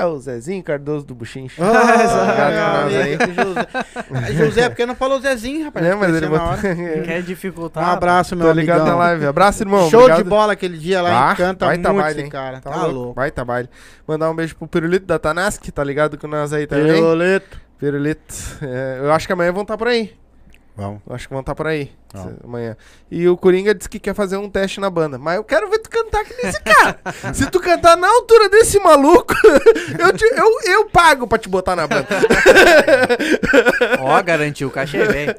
É 0.00 0.06
o 0.06 0.18
Zezinho 0.18 0.62
Cardoso 0.62 1.04
do 1.04 1.14
Buchincho. 1.14 1.60
Aí. 1.62 3.18
José. 3.34 4.32
José, 4.44 4.68
porque 4.68 4.86
não 4.86 4.94
falou 4.94 5.20
Zezinho, 5.20 5.64
rapaz. 5.64 5.84
É, 5.84 5.94
mas 5.94 6.14
ele 6.14 6.26
botou. 6.26 6.56
Quer 7.04 7.18
Um 7.20 7.22
dificultar. 7.22 7.84
abraço, 7.88 8.34
meu 8.34 8.46
Tô 8.46 8.52
ligado 8.52 8.84
na 8.84 8.94
live. 8.96 9.26
Abraço, 9.26 9.62
irmão. 9.62 9.90
Show 9.90 10.00
de 10.00 10.12
Obrigado. 10.12 10.28
bola 10.28 10.52
aquele 10.54 10.78
dia 10.78 11.02
lá 11.02 11.30
Ah, 11.30 11.32
em 11.32 11.36
Canta 11.36 11.66
baita 11.66 11.88
muito, 11.92 12.02
baile, 12.02 12.20
esse 12.22 12.30
cara. 12.30 12.60
Tá, 12.60 12.70
Tá, 12.70 12.76
louco. 12.82 12.94
louco. 12.94 13.14
Vai 13.14 13.30
trabalho. 13.30 13.68
Mandar 14.06 14.30
um 14.30 14.34
beijo 14.34 14.56
pro 14.56 14.66
Pirulito 14.66 15.06
da 15.06 15.18
Tanask, 15.18 15.62
tá 15.70 15.84
ligado 15.84 16.16
com 16.18 16.26
nós 16.26 16.52
aí 16.52 16.66
também? 16.66 16.92
Violeto. 16.94 17.60
Pirulito. 17.78 18.34
É, 18.62 18.98
eu 19.02 19.12
acho 19.12 19.26
que 19.26 19.32
amanhã 19.32 19.52
vão 19.52 19.62
estar 19.62 19.76
por 19.76 19.88
aí. 19.88 20.12
Vamos. 20.76 21.00
Eu 21.06 21.14
acho 21.14 21.26
que 21.28 21.34
vão 21.34 21.40
estar 21.40 21.54
por 21.54 21.66
aí. 21.66 21.90
Se- 22.14 22.34
Amanhã. 22.44 22.76
E 23.10 23.28
o 23.28 23.36
Coringa 23.36 23.74
disse 23.74 23.88
que 23.88 23.98
quer 24.00 24.14
fazer 24.14 24.36
um 24.36 24.48
teste 24.48 24.80
na 24.80 24.88
banda. 24.90 25.18
Mas 25.18 25.36
eu 25.36 25.44
quero 25.44 25.68
ver 25.68 25.78
tu 25.78 25.90
cantar 25.90 26.24
que 26.24 26.34
nesse 26.42 26.60
cara. 26.62 26.98
Se 27.34 27.48
tu 27.50 27.60
cantar 27.60 27.96
na 27.96 28.08
altura 28.08 28.48
desse 28.48 28.80
maluco, 28.80 29.34
eu, 29.98 30.12
te- 30.12 30.24
eu, 30.36 30.60
eu 30.72 30.86
pago 30.86 31.26
pra 31.26 31.38
te 31.38 31.48
botar 31.48 31.76
na 31.76 31.86
banda. 31.86 32.06
Ó, 34.00 34.22
garantiu 34.22 34.68
o 34.68 34.70
cachê, 34.70 35.04
velho. 35.04 35.34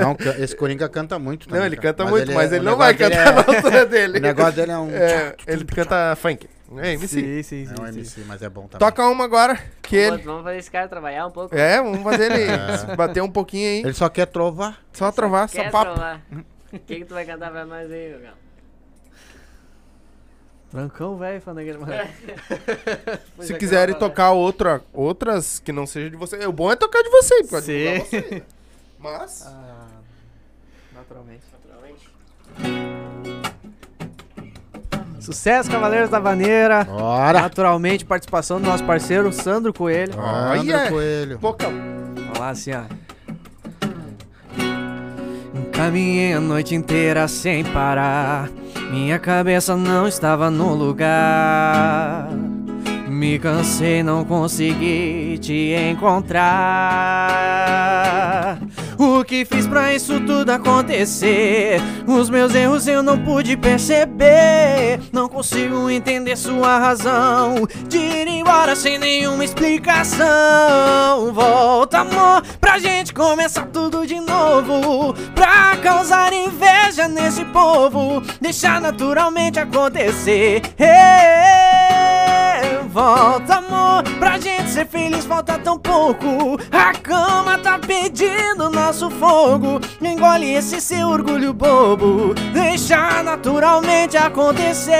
Não, 0.00 0.16
esse 0.42 0.54
Coringa 0.54 0.88
canta 0.88 1.18
muito 1.18 1.46
também. 1.46 1.60
Não, 1.60 1.66
ele 1.66 1.76
cara. 1.76 1.88
canta 1.94 2.10
muito, 2.10 2.32
mas 2.32 2.52
é- 2.52 2.56
ele 2.56 2.64
não 2.64 2.76
vai 2.76 2.94
cantar 2.94 3.32
dele 3.32 3.46
na 3.46 3.54
altura 3.56 3.78
é- 3.78 3.86
dele. 3.86 4.18
O 4.18 4.22
negócio 4.22 4.52
dele 4.52 4.72
é 4.72 4.78
um... 4.78 4.90
É, 4.90 5.34
ele 5.46 5.64
canta 5.64 6.16
funk. 6.16 6.48
É, 6.78 6.92
MC. 6.92 7.08
Sim, 7.08 7.42
sim, 7.42 7.66
sim. 7.66 7.74
É 7.76 7.82
um 7.82 7.92
sim. 7.92 7.98
MC, 7.98 8.20
mas 8.26 8.42
é 8.42 8.48
bom 8.48 8.68
também. 8.68 8.78
Toca 8.78 9.06
uma 9.08 9.24
agora, 9.24 9.56
que 9.82 10.04
Vamos, 10.04 10.18
ele... 10.20 10.22
vamos 10.26 10.44
fazer 10.44 10.58
esse 10.58 10.70
cara 10.70 10.88
trabalhar 10.88 11.26
um 11.26 11.30
pouco. 11.30 11.54
É, 11.56 11.82
vamos 11.82 12.02
fazer 12.02 12.30
ele 12.30 12.44
É. 12.92 12.96
bater 12.96 13.22
um 13.22 13.30
pouquinho 13.30 13.68
aí. 13.68 13.78
Ele 13.80 13.92
só 13.94 14.08
quer 14.08 14.26
trovar. 14.26 14.78
Só 14.92 15.10
trovar, 15.10 15.48
só 15.48 15.62
Quer 15.62 15.70
papo. 15.70 15.92
trovar? 15.92 16.20
Quem 16.86 17.00
que 17.00 17.04
tu 17.04 17.14
vai 17.14 17.24
cantar 17.26 17.50
pra 17.50 17.66
nós 17.66 17.90
aí, 17.90 18.16
galo? 18.22 18.36
Francão, 20.70 21.16
velho, 21.18 21.40
fandangueiro, 21.40 21.80
mano. 21.80 21.92
Se 23.42 23.54
quiserem 23.54 23.92
tocar 23.96 24.30
outra, 24.30 24.80
outras 24.92 25.58
que 25.58 25.72
não 25.72 25.84
seja 25.84 26.08
de 26.08 26.16
você, 26.16 26.36
o 26.46 26.52
bom 26.52 26.70
é 26.70 26.76
tocar 26.76 27.02
de 27.02 27.08
você, 27.10 27.42
pode 27.42 27.66
Sim. 27.66 27.98
você. 27.98 28.20
né? 28.30 28.42
Mas 28.96 29.42
Ah. 29.46 29.88
Naturalmente. 30.94 31.42
Sucesso, 35.20 35.70
Cavaleiros 35.70 36.10
da 36.10 36.18
Vaneira. 36.18 36.84
Bora! 36.84 37.42
Naturalmente, 37.42 38.04
participação 38.04 38.60
do 38.60 38.66
nosso 38.66 38.82
parceiro 38.84 39.32
Sandro 39.32 39.72
Coelho. 39.72 40.14
Olha! 40.16 40.60
André 40.60 40.88
Coelho. 40.88 41.38
boca. 41.38 41.66
Vamos 41.68 42.38
lá 42.38 42.50
assim, 42.50 42.72
ó. 42.72 42.82
Caminhei 45.72 46.34
a 46.34 46.40
noite 46.40 46.74
inteira 46.74 47.26
sem 47.28 47.64
parar. 47.64 48.48
Minha 48.90 49.18
cabeça 49.18 49.76
não 49.76 50.06
estava 50.08 50.50
no 50.50 50.74
lugar. 50.74 52.28
Me 53.08 53.38
cansei, 53.38 54.02
não 54.02 54.24
consegui 54.24 55.38
te 55.38 55.74
encontrar. 55.90 56.38
O 59.02 59.24
que 59.24 59.46
fiz 59.46 59.66
pra 59.66 59.94
isso 59.94 60.20
tudo 60.20 60.50
acontecer? 60.50 61.80
Os 62.06 62.28
meus 62.28 62.54
erros 62.54 62.86
eu 62.86 63.02
não 63.02 63.16
pude 63.16 63.56
perceber. 63.56 65.00
Não 65.10 65.26
consigo 65.26 65.88
entender 65.88 66.36
sua 66.36 66.78
razão 66.78 67.66
de 67.88 67.96
ir 67.96 68.28
embora 68.28 68.76
sem 68.76 68.98
nenhuma 68.98 69.42
explicação. 69.42 71.32
Volta, 71.32 72.00
amor, 72.00 72.42
pra 72.60 72.78
gente 72.78 73.14
começar 73.14 73.64
tudo 73.72 74.06
de 74.06 74.20
novo. 74.20 75.14
Pra 75.34 75.78
causar 75.78 76.34
inveja 76.34 77.08
nesse 77.08 77.42
povo, 77.46 78.22
deixar 78.38 78.82
naturalmente 78.82 79.58
acontecer. 79.58 80.60
Ê, 80.78 81.99
Volta, 82.90 83.54
amor, 83.54 84.02
pra 84.18 84.36
gente 84.36 84.68
ser 84.68 84.84
feliz 84.84 85.24
falta 85.24 85.56
tão 85.58 85.78
pouco. 85.78 86.58
A 86.72 86.92
cama 86.92 87.56
tá 87.58 87.78
pedindo 87.78 88.68
nosso 88.68 89.08
fogo. 89.10 89.78
Engole 90.02 90.52
esse 90.54 90.80
seu 90.80 91.06
orgulho 91.08 91.52
bobo, 91.54 92.34
deixa 92.52 93.22
naturalmente 93.22 94.16
acontecer. 94.16 94.90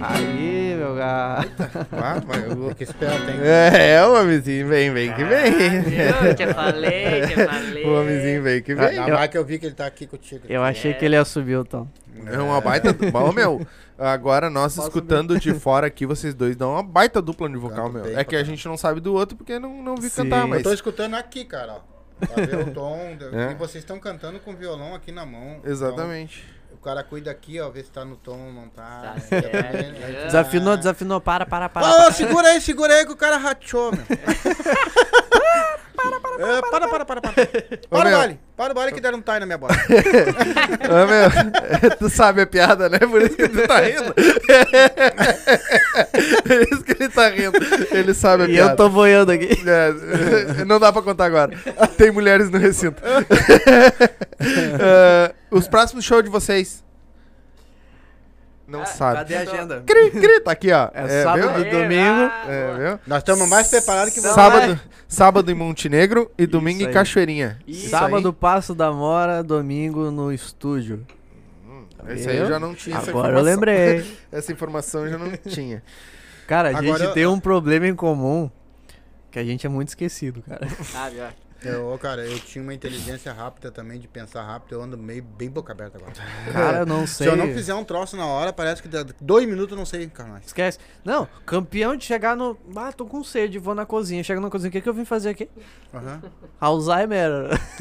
Aí, 0.00 0.76
meu 0.78 0.94
gato. 0.94 1.50
Ah, 1.92 2.22
mas 2.24 2.44
eu 2.44 2.74
que 2.76 2.84
esperar, 2.84 3.20
tem. 3.26 3.34
É, 3.42 3.94
é, 3.94 4.06
o 4.06 4.14
homenzinho 4.14 4.68
vem, 4.68 4.92
vem 4.92 5.12
que 5.12 5.24
vem. 5.24 5.80
Viu? 5.82 6.34
Te 6.36 6.54
falei, 6.54 7.26
te 7.26 7.34
falei. 7.34 7.84
O 7.90 8.00
homenzinho 8.00 8.42
vem 8.44 8.62
que 8.62 8.74
vem. 8.76 8.86
Ainda 9.00 9.08
mais 9.08 9.28
que 9.28 9.38
eu 9.38 9.44
vi 9.44 9.58
que 9.58 9.66
ele 9.66 9.74
tá 9.74 9.86
aqui 9.86 10.06
contigo. 10.06 10.44
Eu 10.48 10.62
achei 10.62 10.94
que 10.94 11.04
ele 11.04 11.16
ia 11.16 11.24
subir 11.24 11.56
o 11.56 11.64
tom. 11.64 11.88
É 12.26 12.38
uma 12.38 12.60
baita. 12.60 12.94
Ô, 13.14 13.32
meu, 13.32 13.66
agora 13.98 14.48
nós 14.50 14.74
Posso 14.76 14.88
escutando 14.88 15.38
de 15.38 15.54
fora 15.54 15.86
aqui, 15.86 16.04
vocês 16.06 16.34
dois 16.34 16.56
dão 16.56 16.72
uma 16.72 16.82
baita 16.82 17.20
dupla 17.22 17.48
de 17.48 17.56
vocal, 17.56 17.86
Canto 17.86 17.92
meu. 17.94 18.02
bem 18.04 18.12
É 18.12 18.16
que 18.24 18.34
a 18.34 18.38
caralho. 18.38 18.46
gente 18.46 18.66
não 18.68 18.76
sabe 18.76 19.00
do 19.00 19.14
outro 19.14 19.36
porque 19.36 19.58
não, 19.58 19.82
não 19.82 19.94
vi 19.96 20.08
Sim. 20.10 20.24
cantar, 20.24 20.42
Eu 20.42 20.48
mas. 20.48 20.62
tô 20.62 20.72
escutando 20.72 21.14
aqui, 21.14 21.44
cara, 21.44 21.74
ó. 21.74 22.26
Pra 22.26 22.44
ver 22.44 22.68
o 22.68 22.72
tom. 22.74 23.16
de- 23.16 23.34
É. 23.36 23.52
E 23.52 23.54
vocês 23.54 23.82
estão 23.82 23.98
cantando 23.98 24.38
com 24.40 24.52
o 24.52 24.56
violão 24.56 24.94
aqui 24.94 25.10
na 25.10 25.24
mão. 25.24 25.60
Exatamente. 25.64 26.44
Então, 26.66 26.76
o 26.76 26.82
cara 26.82 27.02
cuida 27.02 27.30
aqui, 27.30 27.58
ó, 27.60 27.68
vê 27.70 27.82
se 27.82 27.90
tá 27.90 28.04
no 28.04 28.16
tom, 28.16 28.52
não 28.52 28.68
tá. 28.68 29.14
Tá 29.28 29.36
É, 29.36 29.36
é, 29.38 30.22
é. 30.22 30.24
Desafinou, 30.26 30.76
desafinou. 30.76 31.20
Para, 31.20 31.46
para, 31.46 31.68
para. 31.68 31.86
Ô, 31.90 31.96
para. 31.96 32.12
segura 32.12 32.48
aí, 32.48 32.60
segura 32.60 32.94
aí 32.94 33.06
que 33.06 33.12
o 33.12 33.16
cara 33.16 33.36
rachou, 33.38 33.90
meu. 33.92 34.04
É, 36.38 36.60
para, 36.70 36.88
para, 36.88 37.04
para, 37.04 37.20
para. 37.20 37.32
Para 37.32 37.38
o 37.90 38.04
meu. 38.10 38.18
baile. 38.18 38.40
Para 38.56 38.72
o 38.72 38.74
baile 38.74 38.92
que 38.92 39.00
deram 39.00 39.18
um 39.18 39.22
tie 39.22 39.38
na 39.40 39.46
minha 39.46 39.58
bola. 39.58 39.72
Ô, 40.88 41.06
meu, 41.06 41.96
tu 41.98 42.08
sabe 42.08 42.42
a 42.42 42.46
piada, 42.46 42.88
né? 42.88 42.98
Por 42.98 43.22
isso 43.22 43.36
que 43.36 43.48
tu 43.48 43.66
tá 43.66 43.80
rindo. 43.80 44.14
Por 46.42 46.62
isso 46.62 46.84
que 46.84 46.92
ele 46.92 47.08
tá 47.08 47.28
rindo. 47.28 47.58
Ele 47.90 48.14
sabe 48.14 48.42
a 48.44 48.46
E 48.46 48.52
piada. 48.52 48.72
eu 48.72 48.76
tô 48.76 48.88
boiando 48.88 49.32
aqui. 49.32 49.48
É, 49.66 50.64
não 50.64 50.78
dá 50.78 50.92
pra 50.92 51.02
contar 51.02 51.24
agora. 51.26 51.56
Tem 51.96 52.10
mulheres 52.10 52.50
no 52.50 52.58
recinto. 52.58 53.02
É, 54.40 55.32
os 55.50 55.66
próximos 55.68 56.04
shows 56.04 56.24
de 56.24 56.30
vocês. 56.30 56.82
Não 58.70 58.82
Ah, 58.82 58.86
sabe. 58.86 59.16
Cadê 59.18 59.34
a 59.36 59.40
agenda? 59.40 59.82
Cri, 59.84 60.10
cri, 60.12 60.40
tá 60.40 60.52
aqui, 60.52 60.70
ó. 60.72 60.88
É 60.94 61.22
sábado, 61.24 61.54
viu? 61.54 61.64
do 61.64 61.70
domingo. 61.70 62.30
É, 62.48 62.74
viu? 62.78 62.98
Nós 63.06 63.18
estamos 63.18 63.48
mais 63.48 63.68
preparados 63.68 64.14
que 64.14 64.20
você. 64.20 64.28
Sábado, 64.32 64.80
sábado 65.08 65.50
em 65.50 65.54
Montenegro 65.54 66.30
e 66.38 66.46
domingo 66.46 66.76
Isso 66.78 66.84
em 66.84 66.88
aí. 66.88 66.94
Cachoeirinha. 66.94 67.58
Isso 67.66 67.88
Sábado, 67.90 68.32
Passo 68.32 68.72
da 68.74 68.92
Mora, 68.92 69.42
domingo 69.42 70.10
no 70.12 70.32
estúdio. 70.32 71.04
aí, 72.06 72.14
esse 72.14 72.28
aí 72.30 72.36
eu 72.36 72.46
já 72.46 72.60
não 72.60 72.72
tinha 72.74 72.96
essa 72.96 73.10
Agora 73.10 73.36
eu 73.38 73.42
lembrei. 73.42 74.06
Essa 74.30 74.52
informação 74.52 75.04
eu 75.04 75.10
já 75.10 75.18
não 75.18 75.32
tinha. 75.36 75.82
Cara, 76.46 76.68
a 76.68 76.78
Agora 76.78 76.86
gente 76.98 77.02
eu- 77.08 77.12
tem 77.12 77.26
um 77.26 77.40
problema 77.40 77.86
em 77.88 77.94
comum 77.94 78.48
que 79.32 79.38
a 79.38 79.44
gente 79.44 79.66
é 79.66 79.68
muito 79.68 79.88
esquecido, 79.88 80.42
cara. 80.48 80.68
Sabe, 80.84 81.16
ó. 81.22 81.28
Eu, 81.62 81.98
cara, 81.98 82.24
eu 82.24 82.38
tinha 82.38 82.62
uma 82.62 82.72
inteligência 82.72 83.32
rápida 83.32 83.70
também 83.70 83.98
de 83.98 84.08
pensar 84.08 84.42
rápido. 84.42 84.72
Eu 84.74 84.82
ando 84.82 84.96
meio 84.96 85.22
bem 85.22 85.50
boca 85.50 85.72
aberta 85.72 85.98
agora. 85.98 86.12
Cara, 86.52 86.78
eu 86.78 86.86
não 86.86 87.06
Se 87.06 87.14
sei. 87.16 87.28
eu 87.28 87.36
não 87.36 87.46
fizer 87.48 87.74
um 87.74 87.84
troço 87.84 88.16
na 88.16 88.26
hora, 88.26 88.52
parece 88.52 88.80
que 88.82 88.88
dá 88.88 89.04
dois 89.20 89.46
minutos 89.46 89.72
eu 89.72 89.76
não 89.76 89.84
sei 89.84 90.10
mais. 90.28 90.46
Esquece. 90.46 90.78
Não, 91.04 91.28
campeão 91.44 91.96
de 91.96 92.04
chegar 92.04 92.36
no. 92.36 92.56
Ah, 92.74 92.92
tô 92.92 93.04
com 93.06 93.22
sede, 93.22 93.58
vou 93.58 93.74
na 93.74 93.84
cozinha. 93.84 94.22
Chega 94.24 94.40
na 94.40 94.48
cozinha, 94.50 94.68
o 94.68 94.72
que, 94.72 94.80
que 94.80 94.88
eu 94.88 94.94
vim 94.94 95.04
fazer 95.04 95.30
aqui? 95.30 95.48
Aham. 95.92 96.22
Alzheimer. 96.60 97.30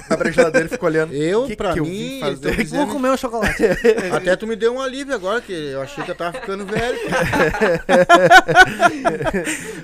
Abre 0.09 0.29
a 0.29 0.31
geladeira 0.31 0.67
e 0.67 0.69
fica 0.69 0.85
olhando. 0.85 1.13
Eu, 1.13 1.45
Que 1.45 1.55
pra 1.55 1.73
que 1.73 1.79
eu 1.79 1.85
mim, 1.85 2.19
eu 2.19 2.35
fazer? 2.35 2.67
tô 2.69 2.75
Vou 2.77 2.87
comer 2.87 3.09
um 3.11 3.17
chocolate. 3.17 3.63
até 4.15 4.35
tu 4.35 4.47
me 4.47 4.55
deu 4.55 4.73
um 4.73 4.81
alívio 4.81 5.13
agora, 5.13 5.41
que 5.41 5.51
eu 5.53 5.81
achei 5.81 6.03
que 6.03 6.11
eu 6.11 6.15
tava 6.15 6.39
ficando 6.39 6.65
velho. 6.65 6.97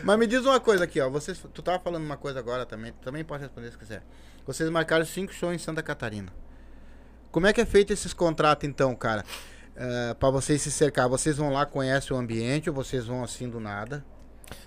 Mas 0.03 0.19
me 0.19 0.28
diz 0.28 0.45
uma 0.45 0.59
coisa 0.59 0.84
aqui, 0.84 0.99
ó. 0.99 1.09
Vocês, 1.09 1.39
tu 1.53 1.61
tava 1.61 1.80
falando 1.80 2.03
uma 2.03 2.17
coisa 2.17 2.39
agora 2.39 2.65
também, 2.65 2.91
tu 2.93 2.99
também 3.03 3.23
pode 3.23 3.43
responder 3.43 3.71
se 3.71 3.78
quiser. 3.78 4.03
Vocês 4.45 4.69
marcaram 4.69 5.05
cinco 5.05 5.34
shows 5.34 5.53
em 5.53 5.57
Santa 5.57 5.82
Catarina. 5.84 6.32
Como 7.32 7.47
é 7.47 7.53
que 7.53 7.61
é 7.61 7.65
feito 7.65 7.91
esses 7.91 8.13
contratos 8.13 8.67
então, 8.67 8.95
cara? 8.95 9.23
Eh, 9.76 10.15
pra 10.17 10.30
vocês 10.30 10.61
se 10.61 10.71
cercar, 10.71 11.09
vocês 11.09 11.38
vão 11.38 11.51
lá, 11.51 11.65
conhecem 11.65 12.15
o 12.15 12.19
ambiente 12.19 12.69
ou 12.69 12.76
vocês 12.76 13.05
vão 13.05 13.23
assim 13.23 13.49
do 13.49 13.59
nada? 13.59 14.05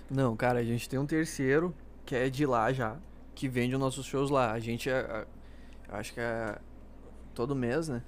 Não, 0.09 0.35
cara, 0.35 0.59
a 0.59 0.63
gente 0.63 0.87
tem 0.87 0.99
um 0.99 1.05
terceiro 1.05 1.73
que 2.05 2.15
é 2.15 2.29
de 2.29 2.45
lá 2.45 2.71
já, 2.71 2.95
que 3.39 3.47
vende 3.47 3.73
os 3.73 3.79
nossos 3.79 4.05
shows 4.05 4.29
lá. 4.29 4.51
A 4.51 4.59
gente 4.59 4.89
é. 4.89 4.93
é- 4.93 5.25
eu 5.91 5.95
acho 5.95 6.13
que 6.13 6.19
é. 6.19 6.55
Todo 7.33 7.55
mês, 7.55 7.87
né? 7.87 8.01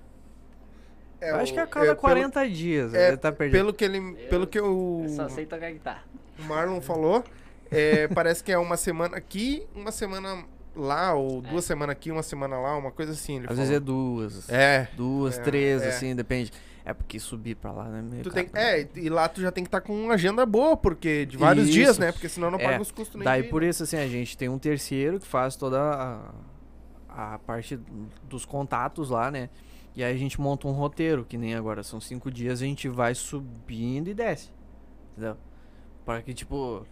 É, 1.22 1.32
eu 1.32 1.36
acho 1.38 1.54
que 1.54 1.60
a 1.60 1.66
cada 1.68 1.86
é, 1.86 1.90
pelo- 1.90 2.02
40 2.02 2.50
dias. 2.50 2.94
é, 2.94 3.10
ele 3.10 3.18
tá 3.18 3.32
perdido. 3.32 3.58
Pelo 3.58 3.74
que 3.74 3.86
ele, 3.86 4.14
pelo 4.30 4.46
que 4.48 4.60
o, 4.60 5.04
Eu 5.04 5.10
só 5.10 5.30
sei 5.30 5.46
tocar 5.46 5.72
guitarra. 5.72 6.04
o 6.40 6.44
Marlon 6.44 6.82
falou, 6.82 7.24
é, 7.70 8.08
parece 8.14 8.44
que 8.44 8.52
é 8.52 8.58
uma 8.58 8.76
semana 8.76 9.16
aqui, 9.16 9.66
uma 9.76 9.92
semana 9.92 10.44
lá, 10.76 11.14
ou 11.14 11.42
duas 11.42 11.64
semanas 11.64 11.94
aqui, 11.94 12.12
uma 12.12 12.24
semana 12.24 12.58
lá, 12.60 12.76
uma 12.76 12.92
coisa 12.92 13.12
assim. 13.14 13.38
Ele 13.38 13.46
Às 13.50 13.58
vezes 13.58 13.72
é 13.72 13.80
falou. 13.80 13.86
duas. 14.16 14.50
é. 14.50 14.88
Duas, 14.98 15.38
É, 15.38 15.42
três, 15.44 15.82
é. 15.84 15.88
assim, 15.90 16.16
depende. 16.16 16.52
É 16.92 16.94
porque 16.94 17.20
subir 17.20 17.56
pra 17.56 17.72
lá, 17.72 17.86
né? 17.86 18.02
meio 18.02 18.22
Tu 18.24 18.30
tem, 18.32 18.50
né? 18.54 18.82
é, 18.82 18.88
e 18.98 19.10
lá 19.10 19.30
tu 19.30 19.40
já 19.40 19.50
tem 19.50 19.64
que 19.64 19.70
estar 19.70 19.80
com 19.80 19.94
uma 19.96 20.16
agenda 20.16 20.46
boa, 20.46 20.76
porque 20.76 21.26
de 21.26 21.38
vários 21.38 21.66
Isso. 21.68 21.74
dias, 21.74 21.98
né? 21.98 22.12
Porque 22.12 22.28
senão 22.28 22.52
não 22.52 22.60
É, 22.60 22.64
paga 22.66 22.82
os 22.82 22.92
custos 22.92 23.16
nem 23.16 23.24
Daí 23.24 23.44
de- 23.44 23.48
por 23.50 23.64
isso, 23.64 23.84
assim, 23.84 23.96
a 23.96 24.08
gente 24.08 24.38
tem 24.38 24.50
um 24.50 24.60
terceiro 24.60 25.20
que 25.22 25.26
faz 25.26 25.56
toda 25.56 25.80
a, 27.10 27.34
a 27.36 27.40
parte 27.40 27.80
dos 28.28 28.44
contatos 28.46 29.10
lá, 29.10 29.32
né? 29.32 29.50
E 29.96 30.04
aí 30.04 30.14
a 30.14 30.18
gente 30.18 30.40
monta 30.40 30.68
um 30.68 30.72
roteiro, 30.72 31.24
que 31.24 31.38
nem 31.38 31.56
agora 31.56 31.82
são 31.82 32.02
cinco 32.02 32.30
dias, 32.30 32.62
a 32.62 32.66
gente 32.66 32.90
vai 32.90 33.16
subindo 33.16 34.10
e 34.10 34.14
desce. 34.14 34.50
Entendeu? 35.14 35.38
Para 36.06 36.22
que, 36.22 36.34
tipo, 36.34 36.86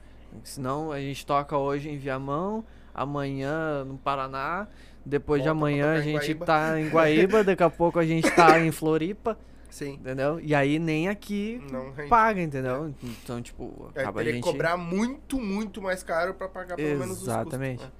senão 0.45 0.91
a 0.93 0.99
gente 1.01 1.25
toca 1.25 1.57
hoje 1.57 1.89
em 1.89 1.97
Viamão, 1.97 2.63
amanhã 2.93 3.83
no 3.83 3.97
Paraná, 3.97 4.65
depois 5.05 5.41
de 5.41 5.47
Volta 5.49 5.59
pra 5.59 5.67
amanhã 5.67 5.93
a 5.93 6.01
gente 6.01 6.35
tá 6.35 6.79
em 6.79 6.89
Guaíba, 6.89 7.43
daqui 7.43 7.63
a 7.63 7.69
pouco 7.69 7.99
a 7.99 8.05
gente 8.05 8.29
tá 8.31 8.59
em 8.59 8.69
Floripa, 8.71 9.37
Sim. 9.69 9.93
entendeu? 9.93 10.39
E 10.39 10.53
aí 10.55 10.79
nem 10.79 11.07
aqui 11.07 11.61
Não 11.71 11.91
rende. 11.91 12.09
paga, 12.09 12.41
entendeu? 12.41 12.93
Então, 13.03 13.41
tipo, 13.41 13.91
É, 13.95 14.01
acaba 14.01 14.19
a 14.19 14.23
teria 14.23 14.33
gente... 14.33 14.43
que 14.43 14.51
cobrar 14.51 14.75
muito, 14.77 15.39
muito 15.39 15.81
mais 15.81 16.01
caro 16.03 16.33
pra 16.33 16.47
pagar 16.49 16.75
pelo 16.75 16.89
menos 16.99 17.17
os 17.17 17.17
custos. 17.19 17.27
Exatamente. 17.27 17.83
né? 17.83 17.91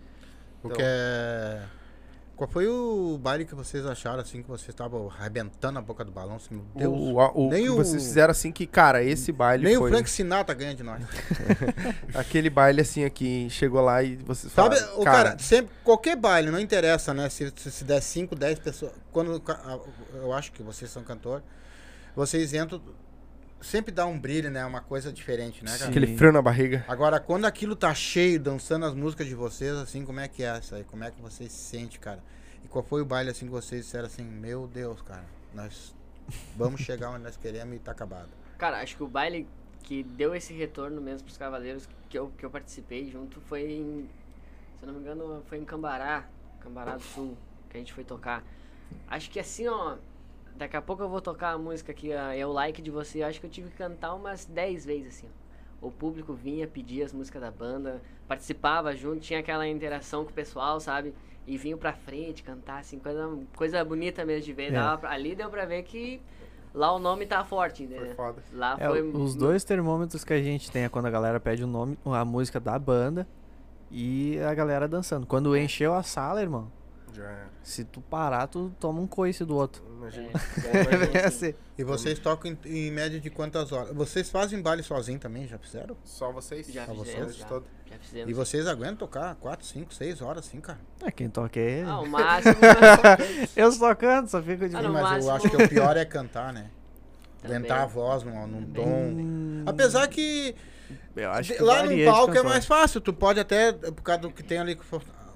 O 0.64 0.68
Então. 0.68 0.78
que 0.78 0.84
é... 0.84 1.64
Qual 2.40 2.50
foi 2.50 2.66
o 2.68 3.20
baile 3.22 3.44
que 3.44 3.54
vocês 3.54 3.86
acharam 3.86 4.22
assim 4.22 4.42
que 4.42 4.48
vocês 4.48 4.70
estavam 4.70 5.10
arrebentando 5.10 5.78
a 5.78 5.82
boca 5.82 6.06
do 6.06 6.12
balão? 6.14 6.38
Assim, 6.38 6.56
meu 6.56 6.64
Deus. 6.74 6.94
O, 6.98 7.18
o, 7.18 7.48
o 7.48 7.50
nem 7.50 7.64
que 7.66 7.70
o- 7.70 7.76
vocês 7.76 8.02
fizeram 8.02 8.32
assim 8.32 8.50
que, 8.50 8.66
cara, 8.66 9.04
esse 9.04 9.34
baile 9.34 9.66
Nem 9.66 9.76
foi... 9.76 9.90
o 9.90 9.94
Frank 9.94 10.10
Sinatra 10.10 10.56
ganha 10.56 10.74
de 10.74 10.82
nós. 10.82 11.02
Aquele 12.16 12.50
baile 12.50 12.80
assim 12.80 13.04
aqui, 13.04 13.50
chegou 13.50 13.82
lá 13.82 14.02
e 14.02 14.16
vocês 14.16 14.54
Sabe, 14.54 14.78
falaram, 14.78 15.02
o 15.02 15.04
cara, 15.04 15.38
sempre, 15.38 15.76
qualquer 15.84 16.16
baile, 16.16 16.50
não 16.50 16.62
interessa, 16.62 17.14
né? 17.14 17.28
Se, 17.28 17.52
se, 17.58 17.70
se 17.70 17.84
der 17.84 18.00
5, 18.02 18.34
10 18.34 18.60
pessoas. 18.60 18.94
Quando 19.12 19.44
eu 20.14 20.32
acho 20.32 20.54
que 20.54 20.64
vocês 20.64 20.90
são 20.90 21.04
cantor, 21.04 21.44
vocês 22.16 22.54
entram, 22.54 22.82
sempre 23.62 23.94
dá 23.94 24.06
um 24.06 24.20
brilho, 24.20 24.50
né? 24.50 24.66
Uma 24.66 24.82
coisa 24.82 25.12
diferente, 25.12 25.64
né, 25.64 25.78
cara? 25.78 25.90
Aquele 25.90 26.18
frio 26.18 26.32
na 26.32 26.42
barriga. 26.42 26.86
Agora, 26.88 27.20
quando 27.20 27.46
aquilo 27.46 27.76
tá 27.76 27.94
cheio, 27.94 28.40
dançando 28.40 28.86
as 28.86 28.94
músicas 28.94 29.28
de 29.28 29.36
vocês, 29.36 29.74
assim, 29.76 30.06
como 30.06 30.20
é 30.20 30.28
que 30.28 30.44
é 30.44 30.58
isso 30.58 30.76
aí? 30.76 30.84
Como 30.84 31.04
é 31.04 31.12
que 31.12 31.22
vocês 31.22 31.52
se 31.52 31.70
sentem, 31.70 32.00
cara? 32.00 32.24
E 32.64 32.68
qual 32.68 32.84
foi 32.84 33.02
o 33.02 33.06
baile, 33.06 33.30
assim, 33.30 33.46
que 33.46 33.52
vocês 33.52 33.86
disseram 33.86 34.06
assim, 34.06 34.24
meu 34.24 34.68
Deus, 34.68 35.02
cara, 35.02 35.26
nós 35.54 35.96
vamos 36.56 36.82
chegar 36.82 37.10
onde 37.12 37.24
nós 37.24 37.38
queremos 37.38 37.76
e 37.76 37.80
tá 37.80 37.92
acabado. 37.92 38.30
Cara, 38.58 38.82
acho 38.82 38.96
que 38.96 39.04
o 39.04 39.08
baile 39.08 39.48
que 39.84 40.04
deu 40.04 40.36
esse 40.36 40.54
retorno 40.54 41.02
mesmo 41.02 41.24
pros 41.24 41.38
cavaleiros 41.38 41.88
que 42.10 42.18
eu, 42.18 42.32
que 42.38 42.46
eu 42.46 42.50
participei 42.50 43.10
junto 43.10 43.40
foi 43.42 43.72
em. 43.72 44.10
Se 44.80 44.86
eu 44.86 44.88
não 44.88 44.94
me 44.94 45.02
engano, 45.02 45.44
foi 45.48 45.58
em 45.58 45.66
Cambará, 45.66 46.28
Cambará 46.60 46.96
do 46.96 47.04
Sul, 47.04 47.38
que 47.70 47.78
a 47.78 47.80
gente 47.80 47.94
foi 47.94 48.04
tocar. 48.04 48.44
Acho 49.08 49.30
que 49.30 49.40
assim, 49.40 49.68
ó. 49.68 49.98
Daqui 50.60 50.76
a 50.76 50.82
pouco 50.82 51.02
eu 51.02 51.08
vou 51.10 51.22
tocar 51.22 51.52
a 51.54 51.58
música 51.58 51.94
que 51.94 52.12
é 52.12 52.46
o 52.46 52.52
like 52.52 52.82
de 52.82 52.92
você. 52.92 53.24
Acho 53.24 53.40
que 53.40 53.46
eu 53.46 53.50
tive 53.50 53.70
que 53.70 53.78
cantar 53.78 54.14
umas 54.14 54.46
10 54.46 54.86
vezes 54.86 55.08
assim, 55.18 55.28
ó. 55.82 55.88
O 55.88 55.90
público 55.90 56.34
vinha, 56.34 56.68
pedia 56.68 57.06
as 57.06 57.14
músicas 57.14 57.42
da 57.42 57.50
banda, 57.50 58.02
participava 58.28 58.94
junto, 58.94 59.22
tinha 59.22 59.40
aquela 59.40 59.66
interação 59.66 60.26
com 60.26 60.32
o 60.32 60.34
pessoal, 60.34 60.78
sabe? 60.82 61.14
E 61.48 61.58
vinha 61.58 61.78
pra 61.78 61.94
frente 61.94 62.44
cantar, 62.44 62.80
assim, 62.80 63.00
coisa, 63.00 63.40
coisa 63.56 63.86
bonita 63.86 64.26
mesmo 64.26 64.44
de 64.44 64.52
ver. 64.54 64.74
É. 64.74 64.98
Pra- 64.98 65.10
ali 65.12 65.34
deu 65.34 65.50
pra 65.50 65.64
ver 65.66 65.84
que 65.84 66.22
lá 66.74 66.94
o 66.94 67.00
nome 67.00 67.26
tá 67.26 67.46
forte, 67.46 67.88
Foi 67.88 67.96
entendeu? 67.96 68.16
foda. 68.16 68.44
Lá 68.52 68.76
É, 68.78 68.86
foi. 68.90 69.02
os 69.02 69.34
dois 69.36 69.64
termômetros 69.64 70.26
que 70.26 70.34
a 70.34 70.42
gente 70.44 70.70
tem 70.70 70.84
é 70.84 70.90
quando 70.90 71.06
a 71.06 71.10
galera 71.10 71.40
pede 71.40 71.64
o 71.64 71.68
nome, 71.68 71.98
a 72.06 72.26
música 72.26 72.60
da 72.60 72.78
banda 72.78 73.26
e 73.90 74.38
a 74.42 74.54
galera 74.54 74.86
dançando. 74.86 75.26
Quando 75.26 75.56
encheu 75.56 75.94
a 75.94 76.04
sala, 76.04 76.42
irmão, 76.42 76.70
Já 77.20 77.26
era. 77.26 77.50
se 77.62 77.84
tu 77.84 78.02
parar, 78.02 78.48
tu 78.48 78.72
toma 78.80 79.02
um 79.02 79.08
coice 79.08 79.44
do 79.46 79.56
outro. 79.56 79.84
Imagina. 79.98 80.30
É, 81.14 81.18
É 81.20 81.26
assim. 81.28 81.54
E 81.78 81.84
vocês 81.84 82.18
tocam 82.20 82.52
em, 82.52 82.58
em 82.88 82.92
média 82.92 83.20
de 83.20 83.30
quantas 83.30 83.72
horas? 83.72 83.94
Vocês 83.96 84.30
fazem 84.30 84.62
baile 84.62 84.82
sozinho 84.84 85.20
também, 85.20 85.48
já 85.48 85.58
fizeram? 85.58 85.96
Só 86.04 86.32
vocês? 86.32 86.68
Já 86.68 86.86
Só 86.86 86.94
fizemos, 86.96 87.20
vocês? 87.28 87.38
já, 87.38 87.46
Todo. 87.46 87.66
já 87.90 87.98
fizemos. 88.00 88.30
E 88.30 88.34
vocês 88.34 88.68
aguentam 88.68 88.96
tocar 88.98 89.36
4, 89.36 89.66
5, 89.66 89.94
6 89.94 90.22
horas 90.22 90.48
assim, 90.48 90.60
cara? 90.62 90.80
É, 91.04 91.12
quem 91.12 91.30
toca 91.30 91.60
é 91.60 91.80
ele. 91.80 91.90
Ah, 91.90 92.00
o 92.00 92.08
máximo. 92.08 92.56
Eu 93.56 93.72
só 93.72 93.94
canto, 93.96 94.30
só 94.32 94.42
fico 94.42 94.68
de 94.70 94.76
Ah, 94.76 94.84
mas 94.84 94.92
máximo- 95.04 95.30
eu 95.32 95.36
acho 95.36 95.50
que 95.50 95.56
o 95.64 95.70
pior 95.70 95.98
é 95.98 96.06
cantar, 96.06 96.54
né? 96.54 96.70
Aguentar 97.44 97.82
a 97.82 97.86
voz 97.86 98.24
num, 98.24 98.48
num 98.48 98.66
tom. 98.74 98.86
Hum, 98.86 99.64
Apesar 99.66 100.08
que, 100.10 100.54
eu 101.16 101.32
acho 101.32 101.52
de- 101.52 101.58
que 101.58 101.64
lá 101.64 101.84
no 101.84 102.06
palco 102.06 102.38
é 102.38 102.44
mais 102.44 102.66
fácil. 102.66 103.00
Tu 103.00 103.14
pode 103.14 103.40
até, 103.40 103.72
por 103.74 104.02
causa 104.04 104.22
do 104.24 104.32
que 104.32 104.44
tem 104.44 104.58
ali, 104.60 104.78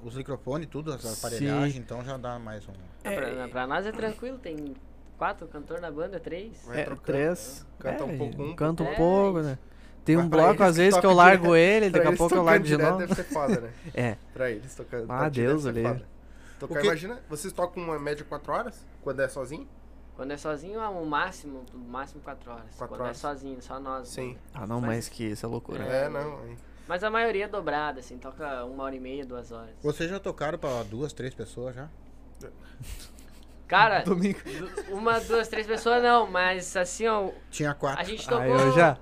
os 0.08 0.16
microfones 0.16 0.66
e 0.68 0.70
tudo, 0.70 0.92
as 0.94 1.02
Sim. 1.02 1.14
aparelhagens, 1.14 1.76
então 1.78 2.04
já 2.04 2.18
dá 2.18 2.38
mais 2.40 2.68
um. 2.68 2.72
Ah, 3.04 3.12
pra, 3.12 3.48
pra 3.48 3.68
nós 3.68 3.86
é 3.86 3.92
tranquilo, 3.92 4.38
tem 4.38 4.74
quatro 5.18 5.48
cantores 5.48 5.82
na 5.82 5.92
banda, 5.92 6.20
três. 6.20 6.68
É, 6.70 6.84
trocando, 6.84 7.02
três. 7.06 7.66
né? 7.66 7.92
Canta 7.92 8.04
É, 8.04 8.06
um 8.06 8.18
pouco 8.18 8.44
um, 8.44 8.56
Canta 8.56 8.84
um 8.84 8.88
É, 8.88 8.96
pouco, 8.96 9.40
isso. 9.40 9.50
né? 9.50 9.58
Tem 10.06 10.18
um 10.18 10.22
Mas 10.22 10.30
bloco, 10.30 10.64
às 10.64 10.76
vezes, 10.76 11.00
que 11.00 11.06
eu 11.06 11.14
largo 11.14 11.44
direto- 11.48 11.56
ele, 11.56 11.90
daqui 11.90 12.08
a 12.08 12.16
pouco 12.18 12.36
eu 12.36 12.44
largo 12.44 12.66
de 12.66 12.76
novo. 12.78 12.98
Deve 12.98 13.16
ser 13.16 13.24
foda, 13.24 13.62
né? 13.62 13.72
É. 13.96 14.18
Pra 14.34 14.52
eles 14.52 14.76
tocando. 14.76 15.10
Ah, 15.10 15.30
Deus 15.30 15.64
foda. 15.64 16.06
Tocar, 16.60 16.80
que- 16.82 16.86
imagina, 16.88 17.20
vocês 17.30 17.54
tocam 17.54 17.82
uma 17.84 17.98
média 18.00 18.26
4 18.28 18.52
horas? 18.52 18.86
Quando 19.02 19.22
é 19.22 19.28
sozinho? 19.30 19.68
Quando 20.16 20.32
é 20.32 20.38
sozinho, 20.38 20.80
é 20.80 20.88
o 20.88 21.06
máximo, 21.06 21.64
o 21.74 21.78
máximo 21.78 22.22
4 22.22 22.52
horas. 22.52 22.64
Quatro 22.78 22.88
Quando 22.96 23.02
horas. 23.02 23.18
é 23.18 23.20
sozinho, 23.20 23.62
só 23.62 23.80
nós. 23.80 24.10
Sim. 24.10 24.38
Ah, 24.54 24.68
não, 24.68 24.80
Mas- 24.82 24.88
mais 24.90 25.10
que 25.10 25.24
isso, 25.24 25.46
é 25.46 25.50
loucura. 25.50 25.84
É, 25.84 26.08
não. 26.10 26.38
aí. 26.40 26.56
Mas 26.88 27.04
a 27.04 27.10
maioria 27.10 27.46
é 27.46 27.48
dobrada, 27.48 28.00
assim, 28.02 28.18
toca 28.18 28.66
uma 28.66 28.84
hora 28.84 28.96
e 28.96 29.00
meia, 29.00 29.26
duas 29.26 29.52
horas. 29.52 29.74
Vocês 29.82 30.10
já 30.10 30.20
tocaram 30.20 30.58
pra 30.60 30.84
duas, 30.84 31.14
três 31.14 31.34
pessoas 31.34 31.74
já? 31.76 31.88
Cara, 33.68 34.02
Domingo. 34.06 34.40
uma, 34.90 35.20
duas, 35.22 35.48
três 35.48 35.66
pessoas 35.66 36.04
não, 36.04 36.30
mas 36.30 36.76
assim, 36.76 37.08
ó, 37.08 37.32
Tinha 37.50 37.74
quatro. 37.74 38.02
a 38.02 38.04
gente 38.04 38.26
Ah, 38.28 38.30
tocou. 38.30 38.46
eu 38.60 38.72
já. 38.74 38.98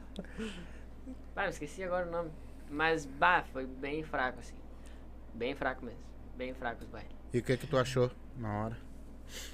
Ah, 1.35 1.45
eu 1.45 1.49
esqueci 1.49 1.83
agora 1.83 2.07
o 2.07 2.11
nome. 2.11 2.31
Mas, 2.69 3.05
bah, 3.05 3.43
foi 3.51 3.65
bem 3.65 4.03
fraco, 4.03 4.39
assim. 4.39 4.55
Bem 5.33 5.55
fraco 5.55 5.83
mesmo. 5.83 5.99
Bem 6.37 6.53
fraco 6.53 6.83
os 6.83 6.89
bailes. 6.89 7.09
E 7.33 7.39
o 7.39 7.43
que 7.43 7.57
que 7.57 7.67
tu 7.67 7.77
achou 7.77 8.11
na 8.37 8.63
hora? 8.65 8.77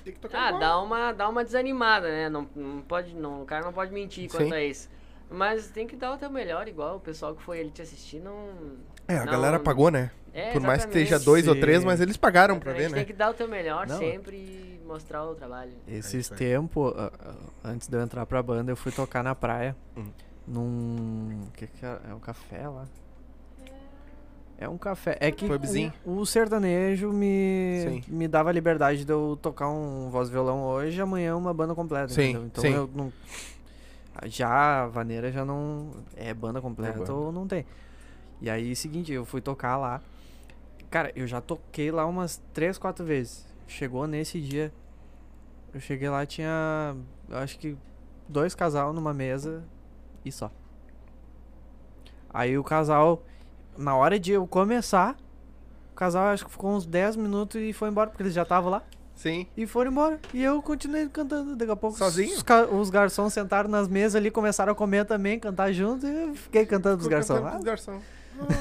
Tem 0.03 0.13
que 0.13 0.19
tocar 0.19 0.39
Ah, 0.39 0.47
igual. 0.49 0.59
dá 0.59 0.81
uma, 0.81 1.11
dá 1.13 1.29
uma 1.29 1.43
desanimada, 1.43 2.07
né? 2.09 2.29
Não, 2.29 2.47
não 2.55 2.81
pode, 2.81 3.15
não, 3.15 3.43
o 3.43 3.45
cara 3.45 3.63
não 3.63 3.71
pode 3.73 3.91
mentir 3.93 4.29
quanto 4.29 4.45
Sim. 4.49 4.53
a 4.53 4.63
isso. 4.63 4.89
Mas 5.29 5.67
tem 5.67 5.85
que 5.85 5.95
dar 5.95 6.13
o 6.13 6.17
teu 6.17 6.29
melhor, 6.29 6.67
igual 6.67 6.97
o 6.97 6.99
pessoal 6.99 7.35
que 7.35 7.41
foi 7.43 7.59
ali 7.59 7.69
te 7.71 7.81
assistir 7.81 8.19
não. 8.19 8.49
É, 9.07 9.17
a 9.17 9.25
não- 9.25 9.31
galera 9.31 9.59
pagou, 9.59 9.91
né? 9.91 10.11
É, 10.33 10.51
Por 10.51 10.61
mais 10.61 10.85
que 10.85 10.89
exatamente. 10.89 11.03
esteja 11.03 11.19
dois 11.25 11.47
ou 11.47 11.55
Sim. 11.55 11.61
três, 11.61 11.83
mas 11.83 11.99
eles 11.99 12.15
pagaram 12.15 12.59
pra 12.59 12.71
ver, 12.71 12.81
Exatamente, 12.81 12.91
né? 12.99 13.05
Tem 13.05 13.13
que 13.13 13.17
dar 13.17 13.31
o 13.31 13.33
teu 13.33 13.47
melhor 13.47 13.87
Não. 13.87 13.97
sempre 13.97 14.35
e 14.35 14.79
mostrar 14.85 15.25
o 15.25 15.33
trabalho. 15.33 15.71
Esses 15.87 16.13
É 16.13 16.17
isso 16.19 16.33
aí. 16.33 16.39
tempos, 16.39 16.93
antes 17.63 17.87
de 17.87 17.97
eu 17.97 18.01
entrar 18.01 18.25
pra 18.25 18.41
banda, 18.43 18.71
eu 18.71 18.75
fui 18.75 18.91
tocar 18.91 19.23
na 19.23 19.33
praia. 19.33 19.75
Hum. 19.97 20.05
Num. 20.47 21.41
O 21.47 21.51
que 21.53 21.65
que 21.67 21.85
é? 21.85 21.97
É 22.09 22.13
um 22.13 22.19
café 22.19 22.67
lá? 22.69 22.85
É 24.59 24.67
um 24.67 24.77
café. 24.77 25.17
É 25.19 25.29
que 25.31 25.45
o, 26.05 26.19
o 26.19 26.25
sertanejo 26.25 27.11
me, 27.11 27.81
Sim. 27.83 28.03
me 28.07 28.27
dava 28.27 28.49
a 28.49 28.51
liberdade 28.53 29.05
de 29.05 29.11
eu 29.11 29.37
tocar 29.41 29.69
um 29.69 30.09
voz 30.09 30.29
violão 30.29 30.63
hoje 30.63 30.97
e 30.97 31.01
amanhã 31.01 31.35
uma 31.35 31.53
banda 31.53 31.75
completa. 31.75 32.09
Sim, 32.09 32.29
entendeu? 32.31 32.45
Então 32.47 32.63
sim. 32.63 32.73
eu 32.73 32.89
não. 32.93 33.13
Já 34.25 34.83
a 34.83 34.87
vaneira 34.87 35.31
já 35.31 35.45
não. 35.45 35.91
É 36.15 36.33
banda 36.33 36.61
completa 36.61 36.99
banda. 36.99 37.13
ou 37.13 37.31
não 37.31 37.47
tem. 37.47 37.65
E 38.41 38.49
aí, 38.49 38.75
seguinte, 38.75 39.11
eu 39.11 39.25
fui 39.25 39.41
tocar 39.41 39.77
lá. 39.77 40.01
Cara, 40.89 41.11
eu 41.15 41.27
já 41.27 41.41
toquei 41.41 41.91
lá 41.91 42.05
umas 42.05 42.41
três, 42.53 42.77
quatro 42.77 43.05
vezes. 43.05 43.45
Chegou 43.67 44.07
nesse 44.07 44.39
dia. 44.39 44.73
Eu 45.73 45.79
cheguei 45.79 46.09
lá, 46.09 46.25
tinha. 46.25 46.95
Eu 47.29 47.37
acho 47.37 47.59
que 47.59 47.77
dois 48.27 48.55
casal 48.55 48.93
numa 48.93 49.13
mesa 49.13 49.63
e 50.23 50.31
só. 50.31 50.51
Aí 52.29 52.57
o 52.57 52.63
casal, 52.63 53.23
na 53.77 53.95
hora 53.95 54.19
de 54.19 54.31
eu 54.31 54.45
começar, 54.45 55.17
o 55.91 55.95
casal 55.95 56.27
acho 56.27 56.45
que 56.45 56.51
ficou 56.51 56.71
uns 56.71 56.85
10 56.85 57.15
minutos 57.15 57.59
e 57.61 57.73
foi 57.73 57.89
embora, 57.89 58.09
porque 58.09 58.23
eles 58.23 58.33
já 58.33 58.43
estavam 58.43 58.69
lá. 58.69 58.83
Sim. 59.17 59.45
E 59.57 59.65
foram 59.67 59.91
embora. 59.91 60.19
E 60.33 60.41
eu 60.43 60.61
continuei 60.61 61.09
cantando. 61.09 61.55
Daqui 61.55 61.71
a 61.71 61.75
pouco 61.75 61.97
Sozinho? 61.97 62.33
Os, 62.35 62.43
os 62.79 62.89
garçons 62.89 63.33
sentaram 63.33 63.67
nas 63.69 63.87
mesas 63.89 64.15
ali, 64.15 64.31
começaram 64.31 64.71
a 64.71 64.75
comer 64.75 65.05
também, 65.05 65.39
cantar 65.39 65.73
junto. 65.73 66.05
E 66.07 66.23
eu 66.29 66.35
fiquei 66.35 66.65
cantando 66.65 66.97
pros 66.97 67.07
Ficou 67.07 67.17
garçons. 67.17 67.37
cantando 67.37 67.47
Ah, 67.47 67.51
pros 67.53 67.63
garçom. 67.65 67.99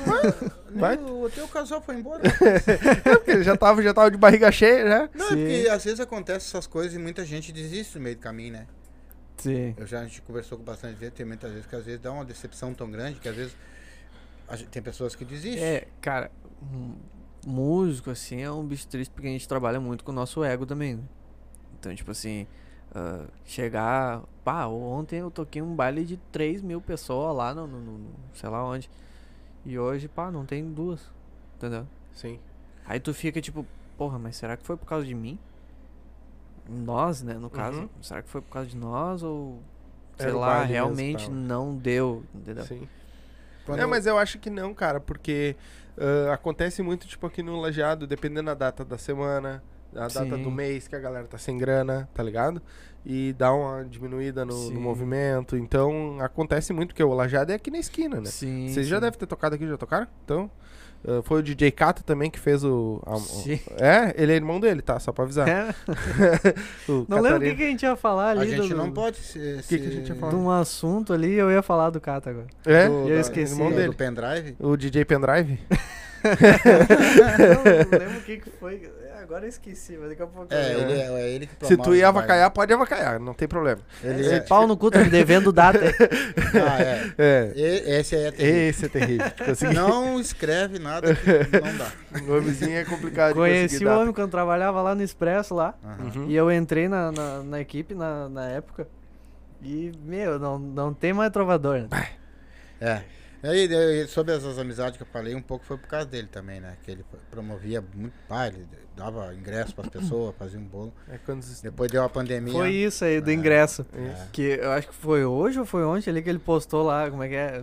Vai? 0.07 0.97
Vai? 0.97 0.97
O 1.05 1.29
teu 1.29 1.47
casal 1.47 1.83
foi 1.83 1.97
embora. 1.97 2.23
É 3.05 3.17
porque 3.17 3.31
ele 3.31 3.43
já 3.45 3.55
tava, 3.57 3.83
já 3.83 3.93
tava 3.93 4.11
de 4.11 4.17
barriga 4.17 4.51
cheia, 4.51 4.87
já. 4.89 5.11
Não, 5.15 5.27
é 5.27 5.29
Sim. 5.29 5.37
porque 5.37 5.69
às 5.69 5.85
vezes 5.85 6.01
acontece 6.01 6.47
essas 6.49 6.67
coisas 6.67 6.95
e 6.95 6.99
muita 6.99 7.25
gente 7.25 7.53
desiste 7.53 7.97
no 7.99 8.05
meio 8.05 8.17
do 8.17 8.23
caminho, 8.23 8.55
né? 8.55 8.67
Sim. 9.37 9.75
Eu 9.77 9.87
já 9.87 10.01
a 10.01 10.05
gente 10.05 10.23
conversou 10.23 10.57
com 10.57 10.65
bastante 10.65 10.95
vezes, 10.97 11.15
tem 11.15 11.27
muitas 11.27 11.51
vezes 11.53 11.67
que 11.67 11.77
às 11.77 11.85
vezes 11.85 12.01
dá 12.01 12.11
uma 12.11 12.25
decepção 12.25 12.73
tão 12.73 12.91
grande 12.91 13.21
que 13.21 13.29
às 13.29 13.37
vezes 13.37 13.55
a 14.49 14.57
gente- 14.57 14.69
tem 14.71 14.83
pessoas 14.83 15.15
que 15.15 15.27
desistem. 15.27 15.63
É, 15.63 15.87
cara, 16.01 16.31
um 16.63 16.95
músico, 17.47 18.11
assim, 18.11 18.43
é 18.43 18.51
um 18.51 18.65
bicho 18.67 18.87
triste 18.89 19.11
porque 19.13 19.29
a 19.29 19.31
gente 19.31 19.47
trabalha 19.49 19.79
muito 19.81 20.03
com 20.05 20.11
o 20.13 20.15
nosso 20.15 20.43
ego 20.45 20.67
também, 20.67 20.97
né? 20.97 21.03
Então, 21.79 21.95
tipo 21.95 22.11
assim, 22.11 22.47
ah, 22.95 23.25
chegar. 23.45 24.23
Pá, 24.45 24.67
ontem 24.67 25.21
eu 25.21 25.31
toquei 25.31 25.63
um 25.63 25.75
baile 25.75 26.05
de 26.05 26.17
3 26.33 26.61
mil 26.63 26.81
pessoas 26.81 27.37
lá 27.37 27.55
no, 27.55 27.67
no- 27.67 27.81
no- 27.81 27.99
no- 27.99 28.11
sei 28.35 28.49
lá 28.49 28.65
onde. 28.65 28.91
E 29.65 29.79
hoje, 29.79 30.09
pá, 30.09 30.31
não 30.31 30.45
tem 30.45 30.65
duas. 30.73 31.01
Entendeu? 31.57 31.87
Sim. 32.15 32.39
Aí 32.85 33.01
tu 33.01 33.13
fica 33.15 33.41
tipo, 33.41 33.67
porra, 33.97 34.19
mas 34.19 34.37
será 34.37 34.57
que 34.57 34.65
foi 34.65 34.77
por 34.77 34.87
causa 34.87 35.07
de 35.07 35.15
mim? 35.15 35.39
Nós, 36.69 37.23
né, 37.23 37.35
no 37.35 37.49
caso. 37.49 37.81
Uhum. 37.83 37.89
Será 38.03 38.23
que 38.23 38.29
foi 38.29 38.41
por 38.41 38.51
causa 38.51 38.69
de 38.69 38.77
nós 38.77 39.23
ou. 39.23 39.61
Sei 40.19 40.29
Era 40.29 40.37
lá, 40.39 40.59
mesmo, 40.61 40.73
realmente 40.73 41.27
tal. 41.27 41.35
não 41.35 41.77
deu, 41.77 42.25
entendeu? 42.35 42.65
Sim. 42.65 42.89
Quando- 43.67 43.81
É, 43.81 43.87
mas 43.87 44.07
eu 44.07 44.17
acho 44.19 44.39
que 44.39 44.49
não, 44.49 44.73
cara, 44.73 44.99
porque 44.99 45.55
ah, 45.99 46.33
acontece 46.33 46.83
muito, 46.83 47.07
tipo, 47.07 47.27
aqui 47.27 47.43
no 47.43 47.61
Lajeado, 47.61 48.07
dependendo 48.07 48.47
da 48.47 48.55
data 48.55 48.85
da 48.85 48.99
semana, 48.99 49.63
a 49.95 50.09
data 50.09 50.37
Sim. 50.37 50.43
do 50.43 50.51
mês, 50.51 50.89
que 50.89 50.97
a 50.97 50.99
galera 50.99 51.27
tá 51.27 51.39
sem 51.39 51.57
grana, 51.57 52.09
tá 52.13 52.23
ligado? 52.23 52.61
E 53.05 53.33
dá 53.35 53.53
uma 53.53 53.85
diminuída 53.85 54.45
no, 54.45 54.71
no 54.71 54.81
movimento. 54.81 55.57
Então, 55.57 56.19
acontece 56.21 56.73
muito, 56.73 56.89
porque 56.89 57.05
o 57.05 57.15
Lajeado 57.15 57.53
é 57.53 57.55
aqui 57.55 57.71
na 57.71 57.79
esquina, 57.79 58.21
né? 58.21 58.27
Sim. 58.27 58.69
Vocês 58.69 58.87
já 58.87 58.99
devem 58.99 59.19
ter 59.19 59.27
tocado 59.27 59.55
aqui, 59.55 59.67
já 59.67 59.79
tocaram? 59.79 60.09
Então, 60.25 60.51
ah, 61.07 61.23
foi 61.23 61.41
o 61.41 61.43
DJ 61.43 61.71
Cato 61.71 62.03
também 62.05 62.31
que 62.31 62.39
fez 62.39 62.65
o... 62.65 63.03
a- 63.07 63.17
o- 63.17 63.21
Sim. 63.21 63.61
É, 63.79 64.15
ele 64.17 64.33
é 64.33 64.37
irmão 64.37 64.59
dele, 64.61 64.83
tá? 64.83 64.99
Só 64.99 65.13
pra 65.13 65.25
avisar. 65.25 65.49
É. 65.49 65.75
Não 66.89 66.97
lembro 66.99 67.15
o 67.15 67.23
Catarina. 67.23 67.51
que, 67.51 67.57
que 67.57 67.63
a 67.65 67.67
gente 67.69 67.83
ia 67.85 67.97
falar 67.97 68.31
ali. 68.31 68.41
a 68.55 68.57
gente 68.57 68.69
do- 68.71 68.77
não 68.77 68.91
pode 68.93 69.17
se. 69.19 69.61
que 69.69 69.79
que 69.79 69.87
a 69.87 69.91
gente 69.91 70.09
ia 70.09 70.15
De 70.15 70.21
falar? 70.21 70.35
um 70.35 70.51
assunto 70.51 71.13
ali, 71.13 71.33
eu 71.35 71.51
ia 71.51 71.63
falar 71.63 71.91
do 71.91 72.01
Cata 72.01 72.31
agora. 72.31 72.47
É, 72.65 72.89
do, 72.89 73.09
eu 73.09 73.15
da- 73.15 73.21
esqueci. 73.21 73.55
do- 73.55 73.59
Irmão 73.61 73.71
do 73.71 73.77
dele. 73.77 73.95
pendrive. 73.95 74.57
o 74.59 74.77
DJ 74.77 75.05
Pendrive. 75.05 75.59
não, 76.27 77.99
lembro 77.99 78.19
o 78.19 78.23
que, 78.23 78.39
que 78.39 78.51
foi. 78.59 78.81
Agora 79.27 79.45
eu 79.45 79.49
esqueci, 79.49 79.99
mas 79.99 80.11
daqui 80.11 80.23
a 80.23 80.27
pouco. 80.27 80.55
É, 80.55 80.73
eu 80.73 80.81
ele, 80.83 80.93
é, 80.93 81.07
é 81.07 81.31
ele 81.31 81.47
que 81.49 81.53
Se 81.55 81.77
promove 81.77 81.83
tu 81.83 81.97
ia 81.97 82.07
avacaiar, 82.07 82.49
pode 82.53 82.73
avacaiar, 82.73 83.19
não 83.19 83.35
tem 83.35 83.49
problema. 83.49 83.81
Ele 84.05 84.21
Esse 84.21 84.35
é, 84.35 84.41
pau 84.41 84.69
no 84.69 84.77
cu 84.77 84.89
tá 84.89 85.01
me 85.01 85.11
devendo 85.11 85.51
data. 85.51 85.81
ah, 85.83 86.81
é. 86.81 87.13
É. 87.19 87.53
E- 87.57 87.99
Esse 87.99 88.15
aí 88.15 88.25
é 88.27 88.31
terrível. 88.31 88.69
Esse 88.69 88.87
é 88.87 88.89
terrível. 88.89 89.27
Consegui... 89.45 89.75
Não 89.75 90.21
escreve 90.21 90.79
nada 90.79 91.13
que 91.13 91.61
não 91.61 91.77
dá. 91.77 91.91
O 92.17 92.25
nomezinho 92.25 92.77
é 92.79 92.85
complicado 92.85 93.31
de 93.31 93.35
Conheci 93.35 93.79
o 93.79 93.89
data. 93.89 94.01
homem 94.01 94.15
quando 94.15 94.31
trabalhava 94.31 94.81
lá 94.81 94.95
no 94.95 95.03
Expresso 95.03 95.55
lá. 95.57 95.75
Uhum. 95.83 96.29
E 96.29 96.37
eu 96.37 96.51
entrei 96.53 96.87
na, 96.87 97.11
na, 97.11 97.43
na 97.43 97.61
equipe 97.61 97.95
na, 97.95 98.29
na 98.29 98.47
época. 98.49 98.87
E, 99.61 99.93
meu, 100.05 100.39
não, 100.39 100.57
não 100.57 100.95
tem 100.95 101.13
mais 101.13 101.33
trovador, 101.33 101.81
né? 101.81 101.89
É. 102.81 103.03
E 103.47 103.75
aí, 103.75 104.09
sobre 104.09 104.35
essas 104.35 104.59
amizades 104.59 104.97
que 104.97 105.03
eu 105.03 105.07
falei, 105.13 105.35
um 105.35 105.43
pouco 105.43 105.65
foi 105.65 105.77
por 105.79 105.87
causa 105.87 106.07
dele 106.07 106.29
também, 106.31 106.61
né? 106.61 106.77
Que 106.83 106.91
ele 106.91 107.05
promovia 107.31 107.83
muito 107.95 108.15
baile, 108.29 108.67
dava 108.97 109.35
ingresso 109.35 109.75
pras 109.75 109.89
pessoas, 109.89 110.35
fazia 110.39 110.59
um 110.59 110.65
bolo. 110.65 110.93
É 111.09 111.19
quando... 111.25 111.45
Depois 111.63 111.91
deu 111.91 112.03
a 112.03 112.09
pandemia. 112.09 112.53
Foi 112.53 112.71
isso 112.73 113.05
aí 113.05 113.21
do 113.21 113.31
É. 113.31 113.35
ingresso. 113.35 113.87
Isso. 113.95 114.29
Que 114.33 114.59
eu 114.61 114.73
acho 114.73 114.89
que 114.89 114.95
foi 114.95 115.25
hoje 115.25 115.59
ou 115.61 115.67
foi 115.67 115.85
ontem 115.85 116.11
ali 116.11 116.23
que 116.23 116.29
ele 116.29 116.39
postou 116.39 116.83
lá, 116.83 117.09
como 117.11 117.23
é 117.23 117.29
que 117.29 117.35
é? 117.35 117.63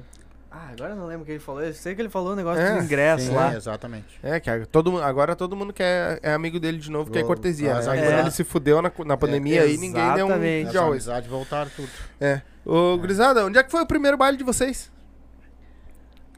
Ah, 0.56 0.70
agora 0.72 0.92
eu 0.92 0.96
não 0.96 1.08
lembro 1.08 1.24
o 1.24 1.26
que 1.26 1.32
ele 1.32 1.40
falou. 1.40 1.64
Eu 1.64 1.74
sei 1.74 1.96
que 1.96 2.02
ele 2.02 2.10
falou 2.10 2.34
um 2.34 2.36
negócio 2.36 2.62
É, 2.62 2.78
do 2.78 2.84
ingresso 2.84 3.26
Sim, 3.26 3.34
lá. 3.34 3.56
exatamente. 3.56 4.20
É, 4.22 4.40
que 4.40 4.66
todo, 4.68 4.92
mundo- 4.92 5.02
agora 5.04 5.36
todo 5.36 5.56
mundo 5.56 5.74
quer, 5.74 6.20
é 6.22 6.32
amigo 6.32 6.60
dele 6.60 6.78
de 6.78 6.92
novo, 6.92 7.10
que 7.10 7.18
é 7.18 7.24
cortesia. 7.24 7.76
as 7.76 7.88
né? 7.88 7.98
Quando 8.06 8.20
ele 8.20 8.32
se 8.32 8.44
fudeu 8.44 8.80
na, 8.80 8.92
na 9.04 9.18
pandemia 9.18 9.64
aí, 9.64 9.78
ninguém 9.78 10.14
deu 10.14 10.28
um 10.28 10.30
exatamente. 10.30 10.66
As 10.68 10.72
de 10.72 10.78
amizades 10.78 11.28
voltaram 11.30 11.72
tudo. 11.76 11.90
É. 12.22 12.42
Ô, 12.64 12.98
Grisada, 13.00 13.44
onde 13.44 13.58
é 13.58 13.64
que 13.64 13.72
foi 13.72 13.82
o 13.82 13.88
primeiro 13.88 14.16
baile 14.16 14.38
de 14.38 14.44
vocês? 14.44 14.93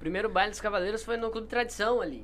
O 0.05 0.07
primeiro 0.07 0.29
baile 0.29 0.51
dos 0.51 0.61
Cavaleiros 0.61 1.01
foi 1.03 1.17
no 1.17 1.31
Clube 1.31 1.47
Tradição 1.47 1.99
ali. 1.99 2.23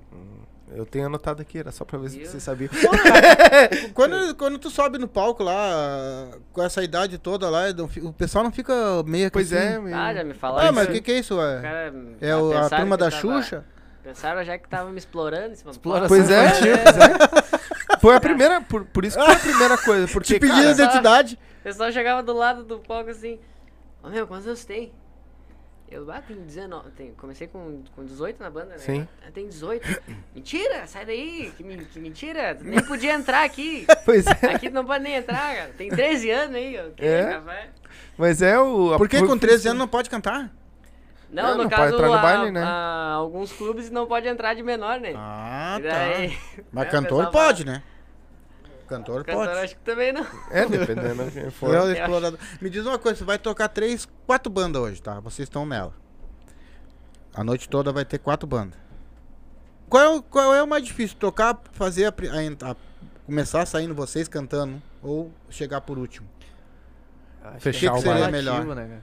Eu 0.72 0.86
tenho 0.86 1.08
anotado 1.08 1.42
aqui, 1.42 1.58
era 1.58 1.72
só 1.72 1.84
pra 1.84 1.98
ver 1.98 2.10
se 2.12 2.20
Viu? 2.20 2.28
vocês 2.28 2.44
sabiam. 2.44 2.70
Quando, 3.96 4.36
quando 4.36 4.60
tu 4.60 4.70
sobe 4.70 5.00
no 5.00 5.08
palco 5.08 5.42
lá, 5.44 6.30
com 6.54 6.62
essa 6.62 6.84
idade 6.84 7.18
toda 7.18 7.50
lá, 7.50 7.64
o 8.04 8.14
pessoal 8.14 8.44
não 8.44 8.52
fica 8.52 9.02
meio 9.04 9.26
que 9.26 9.34
Pois 9.34 9.52
assim, 9.52 9.66
é, 9.66 9.80
meu. 9.80 9.98
Ah, 9.98 10.14
já 10.14 10.24
me 10.24 10.36
falaram. 10.36 10.70
Ah, 10.70 10.72
mas 10.72 10.90
o 10.90 10.92
que, 10.92 11.02
que 11.02 11.12
é 11.12 11.18
isso? 11.20 11.36
O 11.36 11.42
É, 11.44 11.60
cara, 11.62 11.94
é 12.22 12.36
o- 12.36 12.56
a 12.56 12.70
turma 12.70 12.96
da 12.96 13.10
tava- 13.10 13.20
Xuxa? 13.20 13.66
Pensaram 14.04 14.44
já 14.44 14.58
que 14.60 14.70
tava 14.70 14.92
me 14.92 15.00
explorando 15.00 15.54
em 15.54 15.56
cima 15.56 15.72
do 15.72 15.74
Exploração 15.74 16.08
Pois 16.08 16.30
é, 16.30 16.46
infantil. 16.46 16.74
pois 16.86 16.98
é. 16.98 17.98
Foi 18.00 18.16
a 18.16 18.20
primeira, 18.22 18.62
por, 18.62 18.86
por 18.86 19.04
isso 19.06 19.18
que 19.18 19.26
foi 19.26 19.34
a 19.34 19.40
primeira 19.40 19.78
coisa. 19.80 20.08
Porque, 20.14 20.36
Te 20.36 20.40
pedindo 20.40 20.70
identidade. 20.70 21.40
O 21.60 21.64
pessoal 21.64 21.92
chegava 21.92 22.22
do 22.22 22.34
lado 22.34 22.64
do 22.64 22.78
palco 22.80 23.10
assim, 23.10 23.40
ô 24.04 24.10
meu, 24.10 24.28
quantos 24.28 24.46
anos 24.46 24.64
tem? 24.66 24.92
Eu, 25.92 26.10
ah, 26.10 26.22
tenho 26.26 26.40
19, 26.40 26.90
tem- 26.92 27.14
comecei 27.16 27.48
com, 27.48 27.84
com 27.94 28.06
18 28.06 28.42
na 28.42 28.50
banda, 28.50 28.68
né? 28.68 28.78
Sim. 28.78 29.06
Ah, 29.28 29.30
tem 29.34 29.48
18. 29.50 30.02
Mentira, 30.34 30.88
sai 30.88 31.06
daí, 31.06 31.52
que, 31.58 31.64
que 31.64 32.00
mentira, 32.00 32.56
tu 32.56 32.64
nem 32.64 32.82
podia 32.82 33.14
entrar 33.14 33.44
aqui. 33.44 33.86
Pois 34.06 34.26
é. 34.26 34.54
Aqui 34.56 34.70
tu 34.70 34.74
não 34.74 34.86
pode 34.86 35.04
nem 35.04 35.16
entrar, 35.16 35.54
cara. 35.56 35.72
Tem 35.78 35.90
13 35.90 36.30
anos 36.32 36.56
aí, 36.56 36.78
ó. 36.80 37.04
É? 37.04 37.22
rapaz? 37.34 37.70
Mas 38.18 38.42
é 38.42 38.58
o. 38.58 38.94
a- 38.94 38.98
Por 38.98 39.10
que 39.10 39.22
com 39.22 39.38
13 39.38 39.68
anos 39.68 39.80
não 39.80 39.88
pode 39.88 40.10
cantar? 40.10 40.50
Não, 41.30 41.44
Não, 41.44 41.52
no 41.58 41.64
não 41.64 41.70
pode 41.70 41.76
caso, 41.82 41.94
entrar 41.96 42.08
no 42.08 42.14
a- 42.14 42.22
baile, 42.22 42.52
né? 42.52 42.62
a- 42.64 43.12
alguns 43.16 43.52
clubes 43.54 43.90
não 43.90 44.06
pode 44.08 44.28
entrar 44.28 44.54
de 44.54 44.64
menor, 44.64 45.00
né? 45.00 45.14
Ah, 45.16 45.78
tá. 45.82 45.90
daí- 45.90 46.38
Mas 46.72 46.86
É, 46.86 46.88
o 46.88 46.92
cantor 46.92 47.32
pode, 47.32 47.66
né? 47.66 47.84
Cantor 48.98 49.24
Cantor 49.24 49.46
pode. 49.48 49.60
acho 49.60 49.76
que 49.76 49.82
também 49.82 50.12
não. 50.12 50.26
É, 50.52 50.66
dependendo 50.66 51.26
de 51.26 51.32
quem 51.32 51.50
for. 51.52 51.74
É 51.74 51.82
o 51.82 51.86
Eu 51.86 51.94
explorador. 51.94 52.40
Me 52.62 52.70
diz 52.70 52.86
uma 52.86 53.00
coisa, 53.00 53.18
você 53.20 53.24
vai 53.24 53.38
tocar 53.38 53.68
três, 53.70 54.08
quatro 54.26 54.52
bandas 54.52 54.82
hoje, 54.82 55.02
tá? 55.02 55.20
Vocês 55.20 55.48
estão 55.48 55.66
nela. 55.66 55.94
A 57.34 57.44
noite 57.44 57.70
toda 57.70 57.92
vai 57.92 58.04
ter 58.04 58.20
quatro 58.20 58.46
bandas. 58.48 58.78
Qual 59.90 60.04
é, 60.04 60.10
o, 60.10 60.22
qual 60.22 60.54
é 60.54 60.64
o 60.64 60.68
mais 60.68 60.86
difícil? 60.86 61.18
Tocar, 61.18 61.60
fazer 61.72 62.06
a, 62.06 62.10
a, 62.10 62.72
a, 62.72 62.76
começar 63.26 63.66
saindo 63.66 63.94
vocês 63.94 64.28
cantando 64.28 64.82
ou 65.02 65.32
chegar 65.50 65.82
por 65.82 65.98
último? 65.98 66.28
Fechar 67.60 67.94
que 67.94 68.00
o 68.00 68.02
seria 68.02 68.30
melhor? 68.30 68.66
né? 68.76 69.02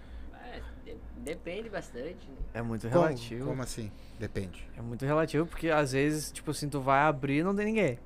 É, 0.87 0.95
depende 1.19 1.69
bastante, 1.69 2.29
né? 2.29 2.37
É 2.55 2.63
muito 2.63 2.89
Como, 2.89 3.03
relativo. 3.03 3.47
como 3.47 3.63
assim? 3.63 3.91
Depende. 4.19 4.69
É 4.77 4.81
muito 4.81 5.05
relativo, 5.05 5.47
porque 5.47 5.71
às 5.71 5.93
vezes, 5.93 6.33
tipo 6.33 6.51
assim, 6.51 6.69
tu 6.69 6.81
vai 6.81 7.03
abrir 7.03 7.39
e 7.39 7.43
não 7.43 7.55
tem 7.55 7.67
ninguém. 7.67 7.99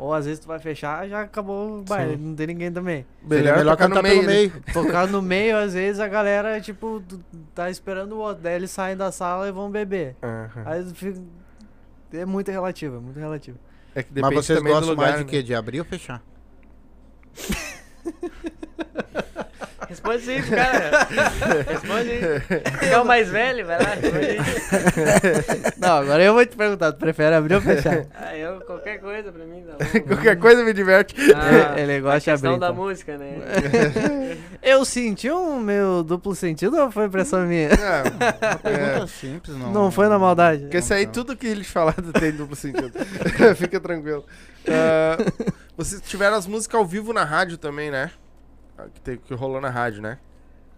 Ou 0.00 0.14
às 0.14 0.24
vezes 0.24 0.40
tu 0.40 0.48
vai 0.48 0.58
fechar 0.58 1.06
já 1.06 1.20
acabou 1.20 1.80
o 1.80 1.82
baile, 1.82 2.16
não 2.16 2.34
tem 2.34 2.46
ninguém 2.46 2.72
também. 2.72 3.04
Seria 3.28 3.54
melhor 3.54 3.76
tocar 3.76 3.88
cantar 3.88 4.02
pelo 4.02 4.22
né? 4.22 4.26
meio. 4.26 4.52
Tocar 4.72 5.06
no 5.06 5.20
meio, 5.20 5.58
às 5.58 5.74
vezes 5.74 6.00
a 6.00 6.08
galera, 6.08 6.58
tipo, 6.58 7.02
tá 7.54 7.68
esperando 7.68 8.12
o 8.12 8.18
outro, 8.18 8.42
daí 8.42 8.54
eles 8.54 8.70
saem 8.70 8.96
da 8.96 9.12
sala 9.12 9.46
e 9.46 9.52
vão 9.52 9.70
beber. 9.70 10.16
Aham. 10.22 10.62
Aí 10.64 10.90
fica... 10.94 11.20
É 12.14 12.24
muito 12.24 12.50
relativo, 12.50 12.96
é 12.96 12.98
muito 12.98 13.20
relativo. 13.20 13.58
É 13.94 14.02
que 14.02 14.10
depende 14.10 14.36
Mas 14.36 14.46
vocês 14.46 14.62
gostam 14.62 14.88
lugar, 14.88 14.96
mais 14.96 15.18
de 15.18 15.24
né? 15.24 15.30
quê? 15.30 15.42
De 15.42 15.54
abrir 15.54 15.80
ou 15.80 15.84
fechar? 15.84 16.22
Responde 19.90 20.36
isso, 20.38 20.50
cara. 20.50 21.08
Responde 21.68 22.10
aí. 22.10 22.90
É 22.92 22.98
o 22.98 23.04
mais 23.04 23.28
velho, 23.28 23.66
vai 23.66 23.76
lá. 23.78 23.90
Não, 25.78 25.96
agora 25.98 26.22
eu 26.22 26.32
vou 26.32 26.46
te 26.46 26.56
perguntar, 26.56 26.92
tu 26.92 26.98
prefere 26.98 27.34
abrir 27.34 27.54
ou 27.56 27.60
fechar? 27.60 28.06
Ah, 28.14 28.36
eu, 28.36 28.60
qualquer 28.60 29.00
coisa 29.00 29.32
pra 29.32 29.44
mim, 29.44 29.62
tá 29.62 29.72
bom. 29.84 30.00
Qualquer 30.06 30.38
coisa 30.38 30.62
me 30.64 30.72
diverte. 30.72 31.14
Ah, 31.34 31.72
Ele- 31.78 31.92
ele 31.92 32.00
gosta 32.02 32.16
a 32.32 32.36
de 32.36 32.46
abrir, 32.46 32.50
questão 32.50 32.58
da 32.60 32.68
então. 32.70 32.82
música, 32.84 33.18
né? 33.18 33.38
Eu 34.62 34.84
senti 34.84 35.28
um 35.30 35.58
meu 35.58 36.04
duplo 36.04 36.34
sentido 36.36 36.76
ou 36.78 36.90
foi 36.92 37.06
impressão 37.06 37.40
minha? 37.46 37.68
É, 37.70 38.02
Pergunta 38.62 39.06
simples, 39.08 39.56
não. 39.56 39.72
Não 39.72 39.90
foi 39.90 40.08
na 40.08 40.18
maldade. 40.18 40.62
Porque 40.62 40.78
isso 40.78 40.94
aí, 40.94 41.06
Não. 41.06 41.12
tudo 41.12 41.36
que 41.36 41.46
eles 41.48 41.66
falaram 41.68 42.12
tem 42.12 42.30
duplo 42.30 42.54
sentido. 42.54 42.92
Fica 43.56 43.80
tranquilo. 43.80 44.24
Ah, 44.68 45.16
vocês 45.76 46.00
tiveram 46.02 46.36
as 46.36 46.46
músicas 46.46 46.78
ao 46.78 46.86
vivo 46.86 47.12
na 47.12 47.24
rádio 47.24 47.56
também, 47.58 47.90
né? 47.90 48.10
Que, 48.94 49.00
tem- 49.00 49.16
que 49.18 49.34
rolou 49.34 49.60
na 49.60 49.70
rádio, 49.70 50.02
né? 50.02 50.18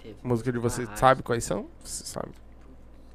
Teve 0.02 0.16
Música 0.22 0.50
de 0.52 0.58
vocês, 0.58 0.86
rádio. 0.88 1.00
sabe 1.00 1.22
quais 1.22 1.44
são? 1.44 1.66
Você 1.84 2.04
sabe. 2.04 2.30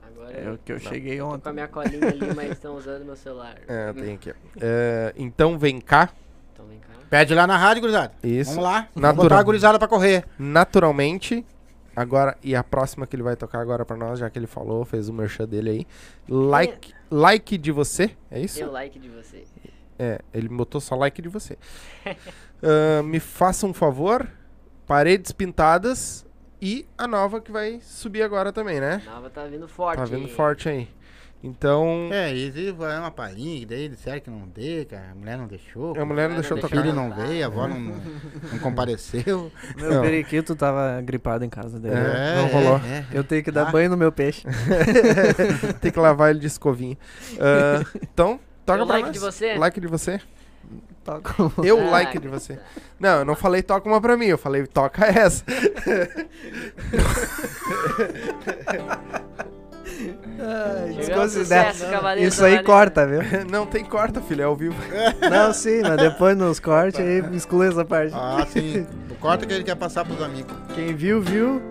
Agora 0.02 0.32
É 0.32 0.52
o 0.52 0.58
que 0.58 0.72
eu 0.72 0.78
Não. 0.78 0.84
cheguei 0.84 1.18
tô 1.18 1.26
com 1.26 1.32
a 1.32 1.36
ontem. 1.36 1.54
minha 1.54 1.68
colinha 1.68 2.08
ali, 2.08 2.34
mas 2.36 2.52
estão 2.52 2.76
usando 2.76 3.04
meu 3.06 3.16
celular. 3.16 3.56
É, 3.68 3.92
tem 3.94 4.16
aqui. 4.16 4.34
É, 4.62 5.14
então 5.18 5.58
vem 5.58 5.80
cá. 5.82 6.10
Então 6.54 6.66
vem 6.66 6.80
cá. 6.80 6.88
Pede 7.10 7.34
lá 7.36 7.46
na 7.48 7.58
rádio, 7.58 7.82
gurizada. 7.82 8.14
Isso. 8.24 8.52
Vamos 8.52 8.64
lá. 8.64 8.80
Vamos 8.80 8.96
Natural. 8.96 9.16
botar 9.24 9.40
a 9.40 9.44
gurizada 9.44 9.80
pra 9.80 9.88
correr. 9.88 10.26
Naturalmente. 10.40 11.46
Agora, 11.96 12.38
e 12.44 12.56
a 12.56 12.64
próxima 12.64 13.08
que 13.08 13.16
ele 13.16 13.24
vai 13.24 13.36
tocar 13.36 13.60
agora 13.60 13.84
pra 13.84 13.98
nós, 13.98 14.20
já 14.20 14.30
que 14.30 14.38
ele 14.38 14.46
falou, 14.46 14.86
fez 14.86 15.10
o 15.10 15.14
merchan 15.14 15.48
dele 15.48 15.70
aí. 15.72 15.88
Like, 16.30 16.94
like 17.10 17.58
de 17.58 17.72
você, 17.72 18.12
é 18.30 18.40
isso? 18.40 18.64
O 18.64 18.72
like 18.72 19.00
de 19.00 19.10
você. 19.10 19.44
É, 19.98 20.20
ele 20.32 20.48
botou 20.48 20.80
só 20.80 20.96
like 20.96 21.22
de 21.22 21.28
você. 21.30 21.58
Ah, 22.60 23.04
me 23.04 23.20
faça 23.20 23.68
um 23.68 23.74
favor, 23.74 24.28
paredes 24.88 25.32
pintadas 25.32 26.26
e 26.62 26.88
a 26.98 27.06
nova 27.08 27.40
que 27.42 27.52
vai 27.52 27.80
subir 27.82 28.24
agora 28.24 28.52
também, 28.52 28.80
né? 28.80 29.02
A 29.08 29.12
nova 29.16 29.30
tá 29.30 29.44
vindo 29.46 29.68
forte. 29.68 29.98
Tá 29.98 30.06
vindo 30.06 30.28
forte 30.30 30.70
aí. 30.70 30.88
Então, 31.44 32.10
É, 32.12 32.36
e 32.36 32.72
vai 32.72 32.98
uma 32.98 33.12
palhinha, 33.12 33.68
daí 33.68 33.88
disseram 33.88 34.20
que 34.20 34.28
não 34.30 34.48
dê, 34.48 34.86
que 34.86 34.96
a 34.96 35.14
mulher 35.16 35.38
não 35.38 35.46
deixou. 35.46 35.96
a 35.96 36.04
mulher 36.04 36.24
não 36.28 36.36
não 36.36 36.42
deixou 36.42 36.58
O 36.58 36.60
deixou 36.60 36.70
tocar. 36.70 36.82
filho 36.82 36.96
não 36.96 37.14
veio, 37.14 37.44
a 37.44 37.48
avó 37.48 37.68
não, 37.68 37.78
não 38.52 38.60
compareceu. 38.60 39.52
Meu 39.76 39.92
Não. 39.94 40.02
periquito 40.02 40.56
tava 40.56 41.00
gripado 41.02 41.46
em 41.46 41.50
casa 41.50 41.80
dele. 41.80 41.94
É. 41.96 42.36
não 42.38 42.48
rolou. 42.48 42.78
é. 42.84 43.06
Eu 43.14 43.24
tenho 43.24 43.44
que 43.44 43.52
dar 43.52 43.68
Ah. 43.68 43.72
banho 43.72 43.88
no 43.88 43.96
meu 43.96 44.12
peixe. 44.12 44.48
Tem 45.80 45.92
que 45.92 46.00
lavar 46.00 46.32
ele 46.32 46.40
de 46.40 46.48
escovinha. 46.48 46.98
Ah, 47.40 47.86
então, 48.02 48.40
toca 48.66 48.84
o 48.84 48.88
pra 48.88 48.96
like 48.96 49.08
nós. 49.10 49.14
de 49.14 49.20
você? 49.20 49.54
Like 49.54 49.80
de 49.80 49.88
você. 49.88 50.20
Toca. 51.08 51.34
Eu 51.64 51.80
Ah, 51.88 51.92
like 51.92 52.20
de 52.20 52.28
você. 52.28 52.60
Não, 53.00 53.20
eu 53.20 53.26
não 53.26 53.36
falei 53.36 53.62
toca 53.62 53.88
uma 53.88 54.02
pra 54.02 54.18
mim, 54.18 54.26
eu 54.26 54.38
falei 54.38 54.68
toca 54.68 55.06
essa. 55.06 55.42
Ai, 60.40 60.94
desconsidera. 60.96 61.74
sucesso, 61.74 61.86
Isso 62.20 62.44
aí 62.44 62.62
corta, 62.62 63.08
viu? 63.08 63.22
não 63.50 63.66
tem 63.66 63.86
corta, 63.86 64.22
filho, 64.22 64.42
é 64.42 64.46
ao 64.46 64.56
vivo. 64.56 64.76
Não, 65.32 65.54
sim, 65.54 65.82
mas 65.82 65.98
depois 65.98 66.38
nos 66.38 66.60
cortes 66.60 67.00
aí 67.00 67.24
exclui 67.34 67.70
essa 67.70 67.86
parte. 67.86 68.14
Ah, 68.14 68.46
sim. 68.52 68.86
O 69.10 69.16
corta 69.16 69.46
que 69.46 69.54
ele 69.54 69.64
quer 69.64 69.76
passar 69.76 70.04
pros 70.06 70.22
amigos. 70.22 70.54
Quem 70.76 70.94
viu, 70.94 71.22
viu. 71.22 71.62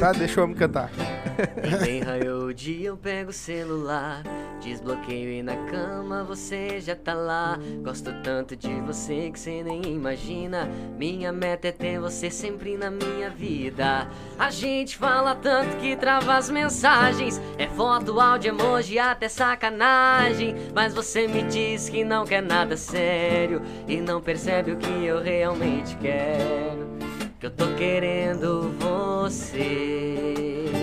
Tá, 0.00 0.12
deixa 0.12 0.40
eu 0.40 0.48
me 0.48 0.54
cantar. 0.54 0.90
Bem 1.84 2.00
raiou 2.00 2.46
o 2.46 2.54
dia, 2.54 2.88
eu 2.88 2.96
pego 2.96 3.30
o 3.30 3.32
celular. 3.32 4.22
Desbloqueio 4.60 5.30
e 5.30 5.42
na 5.42 5.56
cama 5.66 6.22
você 6.22 6.80
já 6.80 6.94
tá 6.94 7.14
lá. 7.14 7.58
Gosto 7.82 8.12
tanto 8.22 8.54
de 8.54 8.72
você 8.80 9.30
que 9.30 9.38
você 9.38 9.62
nem 9.62 9.82
imagina. 9.84 10.68
Minha 10.96 11.32
meta 11.32 11.68
é 11.68 11.72
ter 11.72 11.98
você 11.98 12.30
sempre 12.30 12.76
na 12.76 12.90
minha 12.90 13.30
vida. 13.30 14.08
A 14.38 14.50
gente 14.50 14.96
fala 14.96 15.34
tanto 15.34 15.76
que 15.78 15.96
trava 15.96 16.36
as 16.36 16.50
mensagens. 16.50 17.40
É 17.58 17.66
foto, 17.66 18.20
áudio, 18.20 18.50
emoji, 18.50 18.98
até 18.98 19.28
sacanagem. 19.28 20.54
Mas 20.74 20.94
você 20.94 21.26
me 21.26 21.42
diz 21.42 21.88
que 21.88 22.04
não 22.04 22.24
quer 22.24 22.42
nada 22.42 22.76
sério. 22.76 23.62
E 23.88 24.00
não 24.00 24.20
percebe 24.20 24.72
o 24.72 24.76
que 24.76 25.04
eu 25.04 25.20
realmente 25.20 25.96
quero. 25.96 26.92
Que 27.40 27.46
eu 27.46 27.50
tô 27.50 27.66
querendo 27.74 28.72
você. 28.78 30.81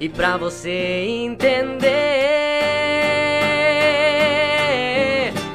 E 0.00 0.08
pra 0.08 0.38
você 0.38 1.04
entender, 1.06 1.84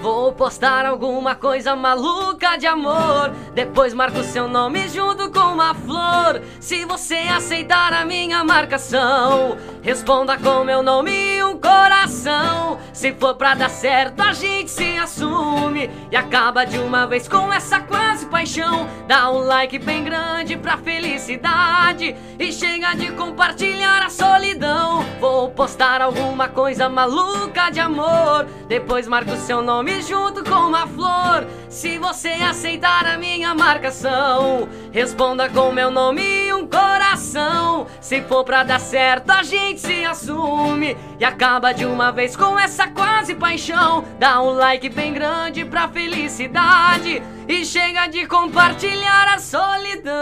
vou 0.03 0.31
postar 0.33 0.85
alguma 0.85 1.33
coisa 1.33 1.75
maluca 1.75 2.55
de 2.55 2.67
amor. 2.67 3.33
Depois 3.55 3.93
marco 3.93 4.21
seu 4.21 4.49
nome 4.49 4.89
junto 4.89 5.31
com 5.31 5.53
uma 5.53 5.73
flor. 5.73 6.41
Se 6.59 6.83
você 6.83 7.15
aceitar 7.15 7.93
a 7.93 8.03
minha 8.03 8.43
marcação, 8.43 9.55
responda 9.81 10.37
com 10.37 10.65
meu 10.65 10.83
nome 10.83 11.11
e 11.37 11.41
um 11.41 11.57
coração. 11.57 12.77
Se 12.91 13.13
for 13.13 13.35
pra 13.35 13.55
dar 13.55 13.69
certo, 13.69 14.21
a 14.21 14.33
gente 14.33 14.69
se 14.69 14.97
assume 14.97 15.89
e 16.11 16.17
acaba 16.17 16.65
de 16.65 16.77
uma 16.77 17.07
vez 17.07 17.29
com 17.29 17.51
essa 17.51 17.79
quase 17.79 18.25
paixão. 18.25 18.89
Dá 19.07 19.31
um 19.31 19.39
like 19.39 19.79
bem 19.79 20.03
grande 20.03 20.57
pra 20.57 20.75
felicidade 20.75 22.13
e 22.37 22.51
chega 22.51 22.93
de 22.93 23.13
compartilhar 23.13 24.03
a 24.03 24.09
solidão. 24.09 25.05
Vou 25.21 25.49
postar 25.49 26.01
alguma 26.01 26.49
coisa 26.49 26.89
maluca 26.89 27.69
de 27.69 27.79
amor. 27.79 28.47
Depois 28.67 29.07
marco 29.07 29.33
seu 29.37 29.61
nome 29.61 30.01
junto 30.01 30.43
com 30.43 30.67
uma 30.67 30.85
flor. 30.85 31.47
Se 31.69 31.97
você 31.97 32.29
aceitar 32.29 33.05
a 33.05 33.17
minha 33.17 33.44
marcação, 33.53 34.67
responda 34.91 35.49
com 35.49 35.71
meu 35.71 35.91
nome 35.91 36.21
e 36.21 36.53
um 36.53 36.65
coração. 36.65 37.87
Se 38.01 38.21
for 38.21 38.43
pra 38.43 38.63
dar 38.63 38.79
certo, 38.79 39.29
a 39.29 39.43
gente 39.43 39.81
se 39.81 40.05
assume 40.05 40.97
e 41.19 41.25
acaba 41.25 41.73
de 41.73 41.85
uma 41.85 42.11
vez 42.11 42.35
com 42.35 42.57
essa 42.57 42.87
quase 42.87 43.35
paixão. 43.35 44.03
Dá 44.17 44.41
um 44.41 44.51
like 44.51 44.89
bem 44.89 45.13
grande 45.13 45.63
pra 45.65 45.87
felicidade 45.87 47.21
e 47.47 47.65
chega 47.65 48.07
de 48.07 48.25
compartilhar 48.25 49.35
a 49.35 49.39
solidão. 49.39 50.15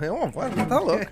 É 0.00 0.10
uma 0.10 0.26
voz, 0.28 0.52
tá 0.68 0.78
louco. 0.80 1.06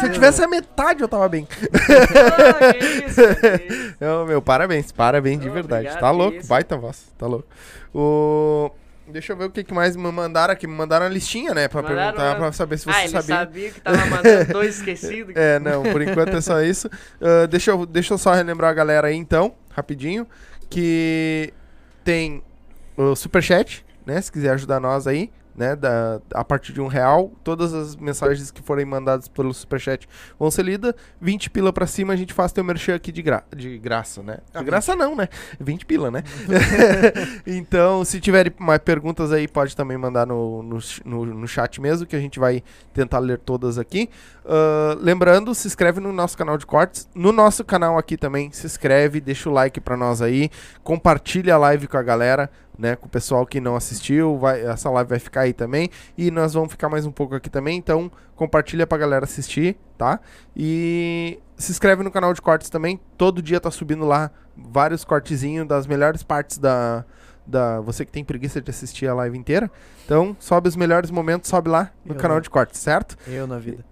Se 0.00 0.06
eu 0.06 0.12
tivesse 0.12 0.42
a 0.42 0.48
metade, 0.48 1.02
eu 1.02 1.08
tava 1.08 1.28
bem. 1.28 1.46
Oh, 1.52 2.72
que 2.72 2.78
isso, 3.06 3.20
que 3.40 3.74
isso. 3.74 4.26
Meu, 4.26 4.42
parabéns, 4.42 4.92
parabéns 4.92 5.40
de 5.40 5.48
verdade. 5.48 5.86
obrigado, 5.86 6.00
tá 6.00 6.10
que 6.10 6.16
louco, 6.16 6.36
isso. 6.38 6.48
baita 6.48 6.76
voz, 6.76 7.12
tá 7.18 7.26
louco. 7.26 7.46
O... 7.94 8.70
Deixa 9.06 9.34
eu 9.34 9.36
ver 9.36 9.44
o 9.44 9.50
que, 9.50 9.62
que 9.62 9.74
mais 9.74 9.94
me 9.96 10.10
mandaram 10.10 10.52
aqui. 10.54 10.66
Me 10.66 10.74
mandaram 10.74 11.04
a 11.04 11.08
listinha, 11.10 11.52
né? 11.52 11.68
Pra 11.68 11.82
Mandaram, 11.82 12.12
perguntar, 12.14 12.32
né? 12.32 12.38
pra 12.40 12.52
saber 12.52 12.78
se 12.78 12.86
você 12.86 12.90
Ah, 12.98 13.02
ele 13.04 13.12
sabia. 13.12 13.36
sabia 13.36 13.70
que 13.70 13.80
tava 13.82 14.06
mandando 14.06 14.52
dois 14.54 14.76
esquecidos. 14.78 15.36
É, 15.36 15.58
não, 15.58 15.82
por 15.82 16.00
enquanto 16.00 16.34
é 16.34 16.40
só 16.40 16.62
isso. 16.62 16.88
Ah, 17.20 17.46
deixa, 17.46 17.70
eu, 17.70 17.84
deixa 17.84 18.14
eu 18.14 18.18
só 18.18 18.32
relembrar 18.32 18.70
a 18.70 18.74
galera 18.74 19.08
aí, 19.08 19.14
então, 19.16 19.54
rapidinho, 19.70 20.26
que 20.70 21.52
tem 22.02 22.42
o 22.96 23.14
Superchat, 23.14 23.84
né? 24.06 24.18
Se 24.22 24.32
quiser 24.32 24.50
ajudar 24.54 24.80
nós 24.80 25.06
aí, 25.06 25.30
né? 25.56 25.76
Da, 25.76 26.20
a 26.32 26.44
partir 26.44 26.72
de 26.72 26.80
um 26.80 26.86
real, 26.86 27.32
todas 27.42 27.72
as 27.74 27.96
mensagens 27.96 28.50
que 28.50 28.62
forem 28.62 28.84
mandadas 28.84 29.28
pelo 29.28 29.52
Superchat 29.52 30.08
vão 30.38 30.50
ser 30.50 30.64
lidas. 30.64 30.94
20 31.20 31.50
pila 31.50 31.72
pra 31.72 31.86
cima, 31.86 32.12
a 32.12 32.16
gente 32.16 32.32
faz 32.32 32.52
teu 32.52 32.64
merchan 32.64 32.94
aqui 32.94 33.12
de, 33.12 33.22
gra 33.22 33.44
de 33.54 33.78
graça, 33.78 34.22
né? 34.22 34.38
Ah, 34.52 34.58
De 34.58 34.64
graça 34.64 34.94
não, 34.96 35.14
né? 35.14 35.28
20 35.60 35.86
pila, 35.86 36.10
né? 36.10 36.22
então, 37.46 38.04
se 38.04 38.20
tiverem 38.20 38.52
mais 38.58 38.80
perguntas 38.80 39.32
aí, 39.32 39.46
pode 39.46 39.76
também 39.76 39.96
mandar 39.96 40.26
no, 40.26 40.62
no, 40.62 40.78
no, 41.04 41.26
no 41.26 41.48
chat 41.48 41.80
mesmo, 41.80 42.06
que 42.06 42.16
a 42.16 42.20
gente 42.20 42.38
vai 42.38 42.62
tentar 42.92 43.18
ler 43.18 43.38
todas 43.38 43.78
aqui. 43.78 44.08
Ah, 44.44 44.96
lembrando, 45.00 45.54
se 45.54 45.66
inscreve 45.66 46.00
no 46.00 46.12
nosso 46.12 46.36
canal 46.36 46.58
de 46.58 46.66
cortes. 46.66 47.08
No 47.14 47.32
nosso 47.32 47.64
canal 47.64 47.98
aqui 47.98 48.16
também, 48.16 48.50
se 48.52 48.66
inscreve, 48.66 49.20
deixa 49.20 49.48
o 49.48 49.52
like 49.52 49.80
pra 49.80 49.96
nós 49.96 50.20
aí. 50.20 50.50
Compartilha 50.82 51.54
a 51.54 51.58
live 51.58 51.86
com 51.86 51.96
a 51.96 52.02
galera. 52.02 52.50
Né? 52.78 52.96
Com 52.96 53.06
o 53.06 53.08
pessoal 53.08 53.46
que 53.46 53.60
não 53.60 53.76
assistiu, 53.76 54.38
vai, 54.38 54.62
essa 54.66 54.90
live 54.90 55.08
vai 55.10 55.18
ficar 55.18 55.42
aí 55.42 55.52
também. 55.52 55.88
E 56.16 56.30
nós 56.30 56.54
vamos 56.54 56.70
ficar 56.70 56.88
mais 56.88 57.06
um 57.06 57.12
pouco 57.12 57.34
aqui 57.34 57.48
também. 57.50 57.76
Então, 57.78 58.10
compartilha 58.36 58.86
pra 58.86 58.98
galera 58.98 59.24
assistir, 59.24 59.76
tá? 59.96 60.20
E 60.56 61.38
se 61.56 61.70
inscreve 61.72 62.02
no 62.02 62.10
canal 62.10 62.32
de 62.32 62.42
cortes 62.42 62.68
também. 62.70 62.98
Todo 63.16 63.42
dia 63.42 63.60
tá 63.60 63.70
subindo 63.70 64.04
lá 64.04 64.30
vários 64.56 65.04
cortezinhos 65.04 65.66
das 65.66 65.86
melhores 65.86 66.22
partes 66.22 66.58
da. 66.58 67.04
Da, 67.46 67.78
você 67.80 68.06
que 68.06 68.10
tem 68.10 68.24
preguiça 68.24 68.58
de 68.58 68.70
assistir 68.70 69.06
a 69.06 69.12
live 69.12 69.36
inteira. 69.36 69.70
Então, 70.06 70.34
sobe 70.40 70.66
os 70.66 70.76
melhores 70.76 71.10
momentos, 71.10 71.50
sobe 71.50 71.68
lá 71.68 71.90
no 72.02 72.14
Eu 72.14 72.18
canal 72.18 72.38
não. 72.38 72.40
de 72.40 72.48
cortes, 72.48 72.80
certo? 72.80 73.18
Eu 73.28 73.46
na 73.46 73.58
vida. 73.58 73.84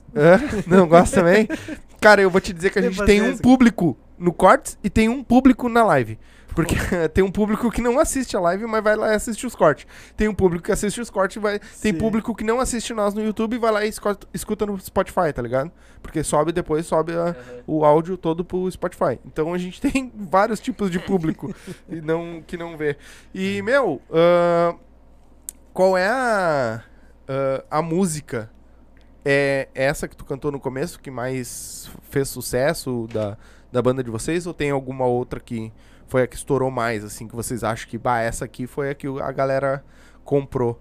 Não 0.67 0.89
gosta 0.89 1.21
também? 1.21 1.47
Cara, 2.01 2.23
eu 2.23 2.31
vou 2.31 2.41
te 2.41 2.53
dizer 2.53 2.71
que 2.71 2.79
a 2.79 2.83
Tem 2.83 2.91
gente 2.91 3.05
tem 3.05 3.21
um 3.21 3.37
público 3.37 3.95
no 4.19 4.33
cortes 4.33 4.79
e 4.83 4.89
tem 4.89 5.09
um 5.11 5.23
público 5.23 5.69
na 5.69 5.85
live. 5.85 6.19
Porque 6.55 6.75
tem 7.15 7.23
um 7.25 7.31
público 7.31 7.71
que 7.71 7.81
não 7.81 7.99
assiste 7.99 8.37
a 8.37 8.41
live, 8.41 8.67
mas 8.67 8.83
vai 8.83 8.97
lá 8.97 9.13
e 9.13 9.15
assiste 9.15 9.47
os 9.47 9.55
cortes. 9.55 9.87
Tem 10.17 10.29
um 10.29 10.35
público 10.35 10.65
que 10.65 10.73
assiste 10.73 11.01
os 11.01 11.11
cortes 11.11 11.37
e 11.37 11.41
vai. 11.41 11.59
Tem 11.59 11.93
Sim. 11.93 11.99
público 11.99 12.35
que 12.35 12.45
não 12.45 12.61
assiste 12.61 12.93
nós 12.93 13.15
no 13.15 13.23
YouTube 13.23 13.55
e 13.55 13.59
vai 13.59 13.73
lá 13.73 13.85
e 13.85 13.89
escuta, 13.89 14.67
no 14.67 14.79
Spotify, 14.81 15.33
tá 15.35 15.43
ligado? 15.43 15.71
Porque 16.03 16.23
sobe 16.23 16.53
depois, 16.53 16.87
sobe 16.87 17.13
a- 17.13 17.17
Aham. 17.31 17.35
o 17.67 17.85
áudio 17.85 18.17
todo 18.17 18.45
pro 18.45 18.71
Spotify. 18.71 19.19
Então 19.25 19.53
a 19.55 19.59
gente 19.59 19.81
tem 19.83 20.13
vários 20.15 20.61
tipos 20.61 20.91
de 20.91 20.99
público 20.99 21.55
e 21.89 22.01
não, 22.01 22.43
que 22.47 22.57
não 22.57 22.77
vê. 22.77 22.97
E, 23.35 23.63
meu, 23.63 24.01
ah, 24.11 24.75
qual 25.73 25.97
é 25.97 26.09
a, 26.09 26.83
ah, 27.29 27.65
a 27.71 27.83
música? 27.83 28.51
É 29.25 29.69
essa 29.73 30.09
que 30.09 30.17
tu 30.17 30.25
cantou 30.25 30.51
no 30.51 30.59
começo 30.59 30.99
que 30.99 31.09
mais 31.09 31.89
fez 32.11 32.29
sucesso 32.29 33.07
da, 33.13 33.39
da 33.71 33.81
banda 33.81 34.03
de 34.03 34.11
vocês? 34.11 34.49
Ou 34.49 34.53
tem 34.53 34.73
alguma 34.73 35.07
outra 35.07 35.39
que 35.39 35.73
foi 36.13 36.25
a 36.25 36.27
que 36.27 36.37
estourou 36.37 36.71
mais, 36.71 37.03
assim, 37.03 37.27
que 37.27 37.35
vocês 37.35 37.65
acham 37.65 37.89
que, 37.89 37.97
bah, 37.97 38.21
essa 38.21 38.45
aqui 38.45 38.67
foi 38.67 38.91
a 38.91 38.95
que 38.95 39.07
a 39.07 39.33
galera 39.33 39.83
comprou? 40.23 40.79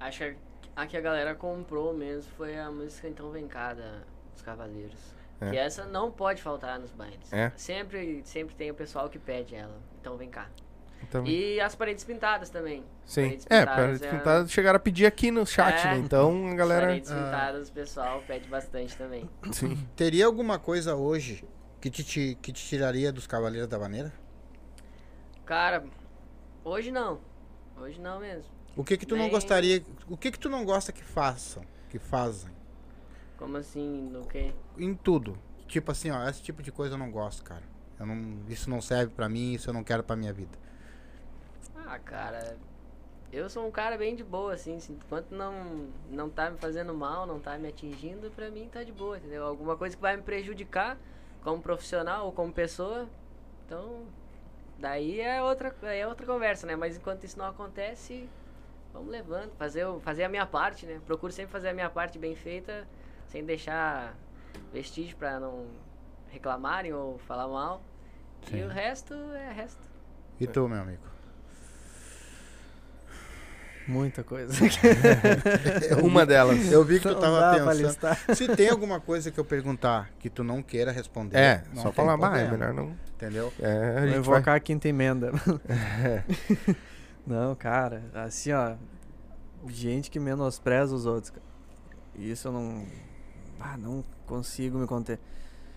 Acho 0.00 0.18
que 0.20 0.36
a 0.74 0.86
que 0.86 0.96
a 0.96 1.00
galera 1.02 1.34
comprou 1.34 1.92
mesmo 1.92 2.32
foi 2.38 2.58
a 2.58 2.70
música 2.70 3.06
Então 3.06 3.30
Vem 3.30 3.46
Cá 3.46 3.74
da- 3.74 4.00
dos 4.32 4.40
Cavaleiros. 4.40 4.98
É. 5.42 5.50
Que 5.50 5.58
essa 5.58 5.84
não 5.84 6.10
pode 6.10 6.40
faltar 6.40 6.78
nos 6.78 6.90
bailes. 6.92 7.30
É? 7.30 7.52
Sempre, 7.54 8.22
sempre 8.24 8.54
tem 8.54 8.70
o 8.70 8.74
pessoal 8.74 9.10
que 9.10 9.18
pede 9.18 9.54
ela. 9.54 9.76
Então 10.00 10.16
vem 10.16 10.30
cá. 10.30 10.48
Então, 11.02 11.26
E 11.26 11.60
as 11.60 11.74
paredes 11.74 12.02
pintadas 12.04 12.48
também. 12.48 12.82
sim. 13.04 13.22
paredes 13.24 13.46
É, 13.50 13.60
pintadas 13.60 13.98
para 14.00 14.08
é- 14.08 14.10
pintar, 14.18 14.48
chegaram 14.48 14.76
a 14.78 14.80
pedir 14.80 15.04
aqui 15.04 15.30
no 15.30 15.44
chat, 15.46 15.86
É. 15.86 15.90
né? 15.92 15.98
Então 15.98 16.46
a 16.46 16.50
As 16.50 16.54
galera. 16.56 16.86
paredes 16.86 17.10
Ah. 17.10 17.14
pintadas 17.14 17.68
o 17.68 17.72
pessoal 17.72 18.22
pede 18.26 18.48
bastante 18.48 18.96
também. 18.96 19.28
Sim. 19.52 19.76
Teria 19.94 20.24
alguma 20.24 20.58
coisa 20.58 20.94
hoje 20.96 21.44
que 21.78 21.90
te, 21.90 22.38
que 22.40 22.52
te 22.52 22.64
tiraria 22.66 23.12
dos 23.12 23.26
Cavaleiros 23.26 23.68
da 23.68 23.78
Maneira? 23.78 24.10
Cara, 25.50 25.84
hoje 26.62 26.92
não. 26.92 27.18
Hoje 27.76 28.00
não 28.00 28.20
mesmo. 28.20 28.48
O 28.76 28.84
que 28.84 28.96
que 28.96 29.04
tu 29.04 29.16
não 29.16 29.28
gostaria, 29.28 29.84
o 30.08 30.16
que 30.16 30.30
que 30.30 30.38
tu 30.38 30.48
não 30.48 30.64
gosta 30.64 30.92
que 30.92 31.02
façam, 31.02 31.64
que 31.88 31.98
fazem? 31.98 32.52
Como 33.36 33.56
assim, 33.56 34.08
no 34.12 34.24
quê? 34.28 34.54
Em 34.78 34.94
tudo. 34.94 35.36
Tipo 35.66 35.90
assim, 35.90 36.08
ó, 36.12 36.28
esse 36.28 36.40
tipo 36.40 36.62
de 36.62 36.70
coisa 36.70 36.94
eu 36.94 36.98
não 36.98 37.10
gosto, 37.10 37.42
cara. 37.42 37.64
Eu 37.98 38.06
não, 38.06 38.44
isso 38.48 38.70
não 38.70 38.80
serve 38.80 39.12
pra 39.12 39.28
mim, 39.28 39.54
isso 39.54 39.68
eu 39.68 39.74
não 39.74 39.82
quero 39.82 40.04
pra 40.04 40.14
minha 40.14 40.32
vida. 40.32 40.56
Ah, 41.74 41.98
cara, 41.98 42.56
eu 43.32 43.50
sou 43.50 43.66
um 43.66 43.72
cara 43.72 43.98
bem 43.98 44.14
de 44.14 44.22
boa, 44.22 44.54
assim, 44.54 44.76
assim, 44.76 44.96
enquanto 45.04 45.32
não, 45.32 45.88
não 46.12 46.30
tá 46.30 46.48
me 46.48 46.58
fazendo 46.58 46.94
mal, 46.94 47.26
não 47.26 47.40
tá 47.40 47.58
me 47.58 47.66
atingindo, 47.66 48.30
pra 48.30 48.52
mim 48.52 48.68
tá 48.68 48.84
de 48.84 48.92
boa, 48.92 49.18
entendeu? 49.18 49.44
Alguma 49.44 49.76
coisa 49.76 49.96
que 49.96 50.02
vai 50.02 50.16
me 50.16 50.22
prejudicar 50.22 50.96
como 51.42 51.60
profissional 51.60 52.26
ou 52.26 52.32
como 52.32 52.52
pessoa, 52.52 53.08
então, 53.66 54.06
daí 54.80 55.20
é 55.20 55.42
outra, 55.42 55.74
é 55.82 56.06
outra 56.06 56.26
conversa, 56.26 56.66
né? 56.66 56.74
Mas 56.74 56.96
enquanto 56.96 57.24
isso 57.24 57.38
não 57.38 57.46
acontece, 57.46 58.28
vamos 58.92 59.10
levando, 59.10 59.52
fazer, 59.56 59.86
fazer 60.00 60.24
a 60.24 60.28
minha 60.28 60.46
parte, 60.46 60.86
né? 60.86 61.00
Procuro 61.04 61.32
sempre 61.32 61.52
fazer 61.52 61.68
a 61.68 61.74
minha 61.74 61.90
parte 61.90 62.18
bem 62.18 62.34
feita, 62.34 62.88
sem 63.28 63.44
deixar 63.44 64.16
vestígio 64.72 65.16
pra 65.16 65.38
não 65.38 65.66
reclamarem 66.28 66.92
ou 66.92 67.18
falar 67.18 67.46
mal. 67.46 67.82
E 68.46 68.50
Sim. 68.50 68.64
o 68.64 68.68
resto 68.68 69.14
é 69.14 69.52
resto. 69.52 69.86
E 70.40 70.46
tu, 70.46 70.66
meu 70.66 70.80
amigo? 70.80 71.09
Muita 73.90 74.22
coisa. 74.22 74.52
Uma 76.02 76.24
delas. 76.24 76.70
Eu 76.70 76.84
vi 76.84 77.00
que 77.00 77.08
tu 77.08 77.14
tava 77.16 77.58
pensando. 77.58 78.36
Se 78.36 78.48
tem 78.54 78.68
alguma 78.68 79.00
coisa 79.00 79.30
que 79.30 79.38
eu 79.38 79.44
perguntar 79.44 80.10
que 80.20 80.30
tu 80.30 80.44
não 80.44 80.62
queira 80.62 80.92
responder, 80.92 81.36
É, 81.36 81.64
não 81.74 81.82
só 81.82 81.92
falar, 81.92 82.16
bah, 82.16 82.38
é 82.38 82.48
melhor 82.48 82.72
não. 82.72 82.94
Entendeu? 83.16 83.52
É, 83.60 84.06
Vou 84.06 84.18
invocar 84.18 84.44
vai... 84.44 84.56
a 84.56 84.60
quinta 84.60 84.88
emenda. 84.88 85.32
Não, 87.26 87.54
cara, 87.54 88.02
assim, 88.14 88.52
ó. 88.52 88.74
Gente 89.68 90.10
que 90.10 90.18
menospreza 90.18 90.94
os 90.94 91.04
outros, 91.04 91.30
cara. 91.30 91.44
Isso 92.16 92.48
eu 92.48 92.52
não. 92.52 92.86
Ah, 93.60 93.76
não 93.76 94.02
consigo 94.26 94.78
me 94.78 94.86
conter. 94.86 95.18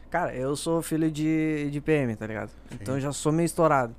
Cara, 0.09 0.33
eu 0.33 0.55
sou 0.55 0.81
filho 0.81 1.11
de, 1.11 1.69
de 1.69 1.81
PM, 1.81 2.15
tá 2.15 2.25
ligado? 2.25 2.51
Então 2.71 2.95
eu 2.95 3.01
já 3.01 3.11
sou 3.11 3.31
meio 3.31 3.45
estourado. 3.45 3.93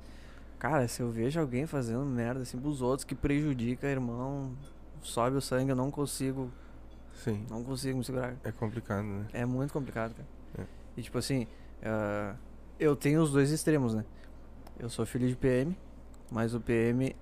Cara, 0.67 0.87
se 0.87 0.99
eu 0.99 1.11
vejo 1.11 1.39
alguém 1.39 1.67
fazendo 1.67 2.03
merda 2.03 2.41
assim 2.41 2.57
pros 2.59 2.81
outros 2.81 3.03
que 3.03 3.13
prejudica, 3.13 3.85
irmão, 3.87 4.51
sobe 4.99 5.37
o 5.37 5.41
sangue, 5.41 5.69
eu 5.69 5.75
não 5.75 5.91
consigo. 5.91 6.51
Sim, 7.13 7.45
Não 7.51 7.63
consigo 7.63 7.99
me 7.99 8.03
segurar. 8.03 8.35
é 8.43 8.51
complicado, 8.51 9.05
né? 9.05 9.27
É 9.31 9.45
muito 9.45 9.71
complicado, 9.71 10.15
cara. 10.15 10.27
É. 10.57 10.63
E 10.97 11.03
tipo 11.03 11.19
assim, 11.19 11.45
ah, 11.83 12.33
eu 12.79 12.95
tenho 12.95 13.21
os 13.21 13.31
dois 13.31 13.51
extremos, 13.51 13.93
né? 13.93 14.03
Eu 14.79 14.89
sou 14.89 15.05
filho 15.05 15.27
de 15.27 15.35
PM, 15.35 15.77
mas 16.31 16.55
o 16.55 16.59
PM 16.59 17.15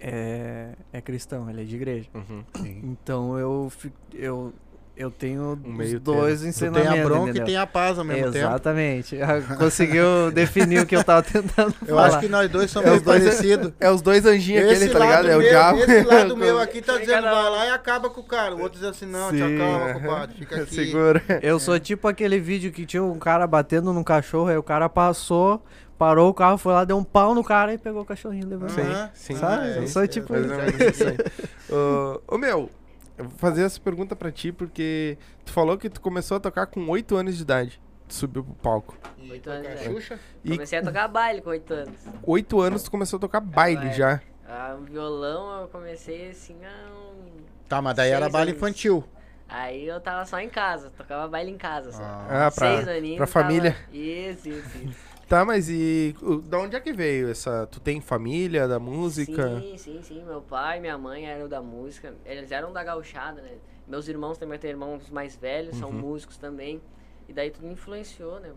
é, 0.00 0.74
é 0.92 1.00
cristão, 1.00 1.48
ele 1.48 1.62
é 1.62 1.64
de 1.64 1.76
igreja. 1.76 2.10
Uhum. 2.12 2.44
Sim. 2.56 2.80
Então 2.82 3.38
eu, 3.38 3.70
eu, 4.12 4.52
eu 4.98 5.10
tenho 5.10 5.58
Um 5.64 5.70
os 5.70 5.76
meio 5.76 6.00
dois 6.00 6.38
Tu 6.38 6.40
tem 6.40 6.48
ensinamentos. 6.50 6.92
a 7.00 7.04
bronca 7.04 7.22
entendeu? 7.30 7.42
e 7.42 7.46
tem 7.46 7.56
a 7.56 7.66
paz 7.66 7.98
ao 7.98 8.04
mesmo 8.04 8.24
tempo. 8.32 8.36
Exatamente. 8.38 9.16
Ah, 9.22 9.56
Conseguiu 9.56 10.30
definir 10.32 10.80
o 10.82 10.86
que 10.86 10.96
eu 10.96 11.04
tava 11.04 11.22
tentando 11.22 11.74
Eu 11.82 11.94
falar. 11.94 12.06
acho 12.08 12.20
que 12.20 12.28
nós 12.28 12.50
dois 12.50 12.70
somos 12.70 12.90
É 12.90 12.92
os 12.94 13.02
dois- 13.02 13.22
parecidos. 13.24 13.72
É 13.78 13.90
os 13.90 14.02
dois 14.02 14.26
anjinhos 14.26 14.64
aquele, 14.70 14.88
tá 14.90 14.98
ligado? 14.98 15.28
É 15.28 15.36
o 15.36 15.40
diabo. 15.42 15.78
esse 15.80 16.02
lado 16.02 16.36
meu 16.36 16.58
aqui 16.60 16.82
tá 16.82 16.98
dizendo 16.98 17.22
vai 17.22 17.50
lá 17.50 17.66
e 17.66 17.70
acaba 17.70 18.10
com 18.10 18.20
o 18.20 18.24
cara. 18.24 18.54
O 18.54 18.60
outro 18.62 18.78
diz 18.78 18.88
assim, 18.88 19.06
não, 19.06 19.30
Sim. 19.30 19.58
calma, 19.58 19.94
compadre, 19.94 20.36
fica 20.36 20.62
aqui. 20.62 20.74
Segura. 20.74 21.22
Eu 21.42 21.58
sou 21.60 21.78
tipo 21.78 22.08
aquele 22.08 22.38
vídeo 22.40 22.72
que 22.72 22.84
tinha 22.84 23.02
um 23.02 23.18
cara 23.18 23.46
batendo 23.46 23.92
num 23.92 24.02
cachorro, 24.04 24.48
aí 24.48 24.56
o 24.56 24.62
cara 24.62 24.88
passou, 24.88 25.62
parou 25.98 26.28
o 26.30 26.34
carro, 26.34 26.58
foi 26.58 26.72
lá, 26.72 26.84
deu 26.84 26.96
um 26.96 27.04
pau 27.04 27.34
no 27.34 27.42
cara 27.44 27.72
e 27.74 27.78
pegou 27.78 28.02
o 28.02 28.04
cachorrinho 28.04 28.44
e 28.44 28.50
levou. 28.50 28.68
Sim, 28.68 28.82
sim. 29.14 29.36
Sabe? 29.36 29.68
é 29.68 29.78
eu 29.78 29.86
sou 29.88 30.02
é 30.02 30.06
tipo. 30.06 30.32
Ô, 31.70 32.20
Ô, 32.34 32.38
meu, 32.38 32.70
eu 33.18 33.24
vou 33.24 33.38
fazer 33.38 33.62
essa 33.64 33.80
pergunta 33.80 34.14
pra 34.16 34.30
ti 34.32 34.52
porque 34.52 35.18
tu 35.44 35.52
falou 35.52 35.76
que 35.76 35.90
tu 35.90 36.00
começou 36.00 36.36
a 36.36 36.40
tocar 36.40 36.66
com 36.66 36.88
8 36.88 37.16
anos 37.16 37.36
de 37.36 37.42
idade. 37.42 37.80
Tu 38.06 38.14
subiu 38.14 38.42
pro 38.42 38.54
palco. 38.54 38.96
E 39.18 39.30
Oito 39.30 39.50
anos, 39.50 39.66
tocar 39.68 39.80
é. 39.80 39.84
Xuxa? 39.84 40.18
E 40.42 40.50
Comecei 40.52 40.78
a 40.78 40.82
tocar 40.82 41.08
baile 41.08 41.42
com 41.42 41.50
8 41.50 41.74
anos. 41.74 42.00
8 42.22 42.60
anos 42.60 42.82
tu 42.84 42.90
começou 42.90 43.18
a 43.18 43.20
tocar 43.20 43.40
baile 43.40 43.76
baile. 43.80 43.92
já. 43.94 44.20
Ah, 44.48 44.76
o 44.80 44.84
violão 44.84 45.60
eu 45.60 45.68
comecei 45.68 46.30
assim 46.30 46.56
a 46.64 46.90
um... 46.94 47.26
Tá, 47.68 47.82
mas 47.82 47.94
daí 47.94 48.10
era 48.10 48.30
baile 48.30 48.52
anos. 48.52 48.62
infantil. 48.62 49.04
Aí 49.46 49.86
eu 49.86 50.00
tava 50.00 50.24
só 50.24 50.38
em 50.40 50.48
casa, 50.48 50.90
tocava 50.96 51.28
baile 51.28 51.50
em 51.50 51.58
casa 51.58 51.92
só. 51.92 52.02
Ah. 52.02 52.46
Ah, 52.46 52.50
pra, 52.50 52.76
Seis 52.76 52.88
aninhos. 52.88 53.16
pra 53.18 53.26
tava- 53.26 53.44
família. 53.46 53.76
Isso, 53.92 54.48
isso, 54.48 54.78
isso. 54.86 55.07
Tá, 55.28 55.44
mas 55.44 55.68
e 55.68 56.14
da 56.44 56.58
onde 56.58 56.74
é 56.74 56.80
que 56.80 56.90
veio 56.90 57.28
essa? 57.28 57.66
Tu 57.66 57.78
tem 57.80 58.00
família 58.00 58.66
da 58.66 58.78
música? 58.78 59.60
Sim, 59.60 59.76
sim, 59.76 60.02
sim. 60.02 60.24
Meu 60.24 60.40
pai 60.40 60.78
e 60.78 60.80
minha 60.80 60.96
mãe 60.96 61.26
eram 61.26 61.46
da 61.46 61.60
música. 61.60 62.14
Eles 62.24 62.50
eram 62.50 62.72
da 62.72 62.82
gauchada, 62.82 63.42
né? 63.42 63.58
Meus 63.86 64.08
irmãos 64.08 64.38
também 64.38 64.58
têm 64.58 64.70
irmãos 64.70 65.10
mais 65.10 65.36
velhos, 65.36 65.76
são 65.76 65.90
Uhum. 65.90 66.00
músicos 66.00 66.38
também. 66.38 66.80
E 67.28 67.32
daí 67.34 67.50
tudo 67.50 67.66
influenciou, 67.68 68.40
né? 68.40 68.54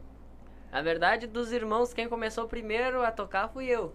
Na 0.71 0.81
verdade, 0.81 1.27
dos 1.27 1.51
irmãos, 1.51 1.93
quem 1.93 2.07
começou 2.07 2.47
primeiro 2.47 3.03
a 3.03 3.11
tocar 3.11 3.49
fui 3.49 3.65
eu. 3.65 3.93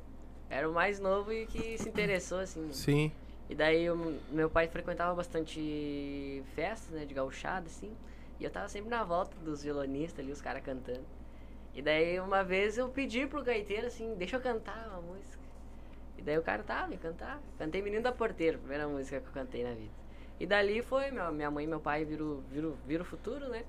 Era 0.51 0.69
o 0.69 0.73
mais 0.75 1.01
novo 1.01 1.33
e 1.33 1.47
que 1.47 1.79
se 1.79 1.89
interessou, 1.89 2.41
assim. 2.41 2.71
Sim. 2.73 3.11
E 3.49 3.55
daí 3.55 3.89
o 3.91 4.21
meu 4.29 4.51
pai 4.51 4.69
frequentava 4.69 5.15
bastante 5.15 6.43
festas, 6.55 6.91
né, 6.95 7.07
de 7.07 7.15
gauchada, 7.15 7.69
assim. 7.69 7.97
E 8.39 8.45
eu 8.45 8.51
tava 8.51 8.69
sempre 8.69 8.91
na 8.91 9.03
volta 9.03 9.35
dos 9.41 9.63
violonistas 9.63 10.23
ali, 10.23 10.31
os 10.31 10.43
caras 10.43 10.63
cantando. 10.63 11.07
E 11.77 11.83
daí 11.83 12.19
uma 12.19 12.43
vez 12.43 12.77
eu 12.79 12.89
pedi 12.89 13.27
pro 13.27 13.45
gaiteiro, 13.45 13.87
assim, 13.87 14.15
deixa 14.17 14.37
eu 14.37 14.41
cantar 14.41 14.89
uma 14.89 15.03
música. 15.03 15.39
E 16.19 16.23
daí 16.23 16.39
o 16.39 16.43
cara, 16.43 16.63
tá, 16.63 16.87
me 16.89 16.97
cantar. 16.97 17.39
Cantei 17.59 17.83
Menino 17.83 18.03
da 18.03 18.11
Porteira, 18.13 18.57
primeira 18.59 18.89
música 18.89 19.21
que 19.21 19.27
eu 19.29 19.33
cantei 19.33 19.63
na 19.63 19.71
vida. 19.75 19.93
E 20.41 20.47
dali 20.47 20.83
foi, 20.83 21.11
meu, 21.11 21.31
minha 21.33 21.51
mãe 21.51 21.65
e 21.65 21.69
meu 21.69 21.79
pai 21.79 22.05
viram, 22.05 22.41
viram, 22.51 22.75
viram 22.87 23.03
o 23.03 23.07
futuro, 23.07 23.49
né? 23.51 23.63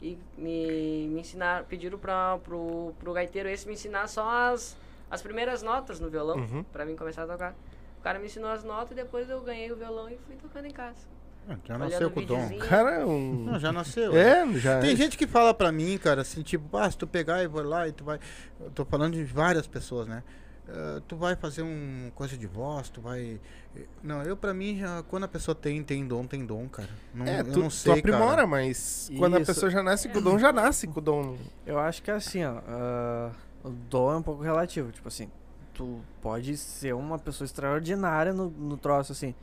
E 0.00 0.18
me, 0.36 1.08
me 1.08 1.20
ensinaram, 1.20 1.64
pediram 1.66 1.98
pra, 1.98 2.38
pro, 2.42 2.92
pro 2.98 3.12
gaiteiro 3.12 3.48
esse 3.48 3.66
me 3.68 3.74
ensinar 3.74 4.08
só 4.08 4.26
as, 4.28 4.76
as 5.10 5.22
primeiras 5.22 5.62
notas 5.62 6.00
no 6.00 6.08
violão, 6.10 6.38
Uhum. 6.38 6.64
pra 6.64 6.84
mim 6.86 6.96
começar 6.96 7.24
a 7.24 7.26
tocar. 7.26 7.54
O 7.98 8.02
cara 8.02 8.18
me 8.18 8.26
ensinou 8.26 8.50
as 8.50 8.64
notas 8.64 8.92
e 8.92 8.94
depois 8.94 9.28
eu 9.30 9.40
ganhei 9.42 9.70
o 9.70 9.76
violão 9.76 10.08
e 10.10 10.16
fui 10.26 10.34
tocando 10.36 10.64
em 10.66 10.72
casa. 10.72 11.06
Ah, 11.48 11.56
Já 11.64 11.78
nasceu 11.78 12.10
com 12.10 12.20
o 12.20 12.26
dom. 12.26 12.58
Cara, 12.58 12.90
é 13.00 13.04
um. 13.04 13.44
Não, 13.44 13.58
já 13.58 13.72
nasceu. 13.72 14.16
É, 14.16 14.46
já. 14.54 14.80
Tem 14.80 14.94
gente 14.94 15.18
que 15.18 15.26
fala 15.26 15.52
pra 15.52 15.72
mim, 15.72 15.98
cara, 15.98 16.22
assim, 16.22 16.42
tipo, 16.42 16.76
ah, 16.76 16.90
se 16.90 16.96
tu 16.96 17.06
pegar 17.06 17.42
e 17.42 17.48
vai 17.48 17.64
lá 17.64 17.88
e 17.88 17.92
tu 17.92 18.04
vai. 18.04 18.18
Eu 18.60 18.70
tô 18.70 18.84
falando 18.84 19.14
de 19.14 19.24
várias 19.24 19.66
pessoas, 19.66 20.06
né? 20.06 20.22
Uh, 20.68 21.00
tu 21.02 21.16
vai 21.16 21.34
fazer 21.34 21.62
um 21.62 22.10
coisa 22.14 22.36
de 22.36 22.46
voz, 22.46 22.88
tu 22.88 23.00
vai. 23.00 23.40
Não, 24.02 24.22
eu 24.22 24.36
pra 24.36 24.54
mim, 24.54 24.78
já, 24.78 25.02
quando 25.02 25.24
a 25.24 25.28
pessoa 25.28 25.54
tem, 25.54 25.82
tem 25.82 26.06
dom, 26.06 26.24
tem 26.24 26.46
dom, 26.46 26.68
cara. 26.68 26.88
Não, 27.12 27.26
é, 27.26 27.40
eu 27.40 27.52
tu, 27.52 27.58
não 27.58 27.70
sei. 27.70 27.92
Tu 27.92 27.98
aprimora, 27.98 28.36
cara. 28.36 28.46
mas 28.46 29.10
quando 29.18 29.36
a 29.36 29.40
pessoa 29.40 29.70
já 29.70 29.82
nasce 29.82 30.08
com 30.08 30.18
o 30.18 30.22
dom, 30.22 30.38
já 30.38 30.52
nasce 30.52 30.86
com 30.86 31.00
o 31.00 31.02
dom. 31.02 31.36
Eu 31.66 31.78
acho 31.78 32.00
que 32.02 32.10
é 32.10 32.14
assim, 32.14 32.44
ó. 32.44 32.60
ah, 32.68 33.32
o 33.64 33.70
dom 33.70 34.12
é 34.12 34.16
um 34.16 34.22
pouco 34.22 34.42
relativo. 34.42 34.92
Tipo 34.92 35.08
assim, 35.08 35.28
tu 35.74 36.00
pode 36.20 36.56
ser 36.56 36.94
uma 36.94 37.18
pessoa 37.18 37.44
extraordinária 37.44 38.32
no, 38.32 38.48
no 38.48 38.76
troço, 38.76 39.10
assim. 39.10 39.34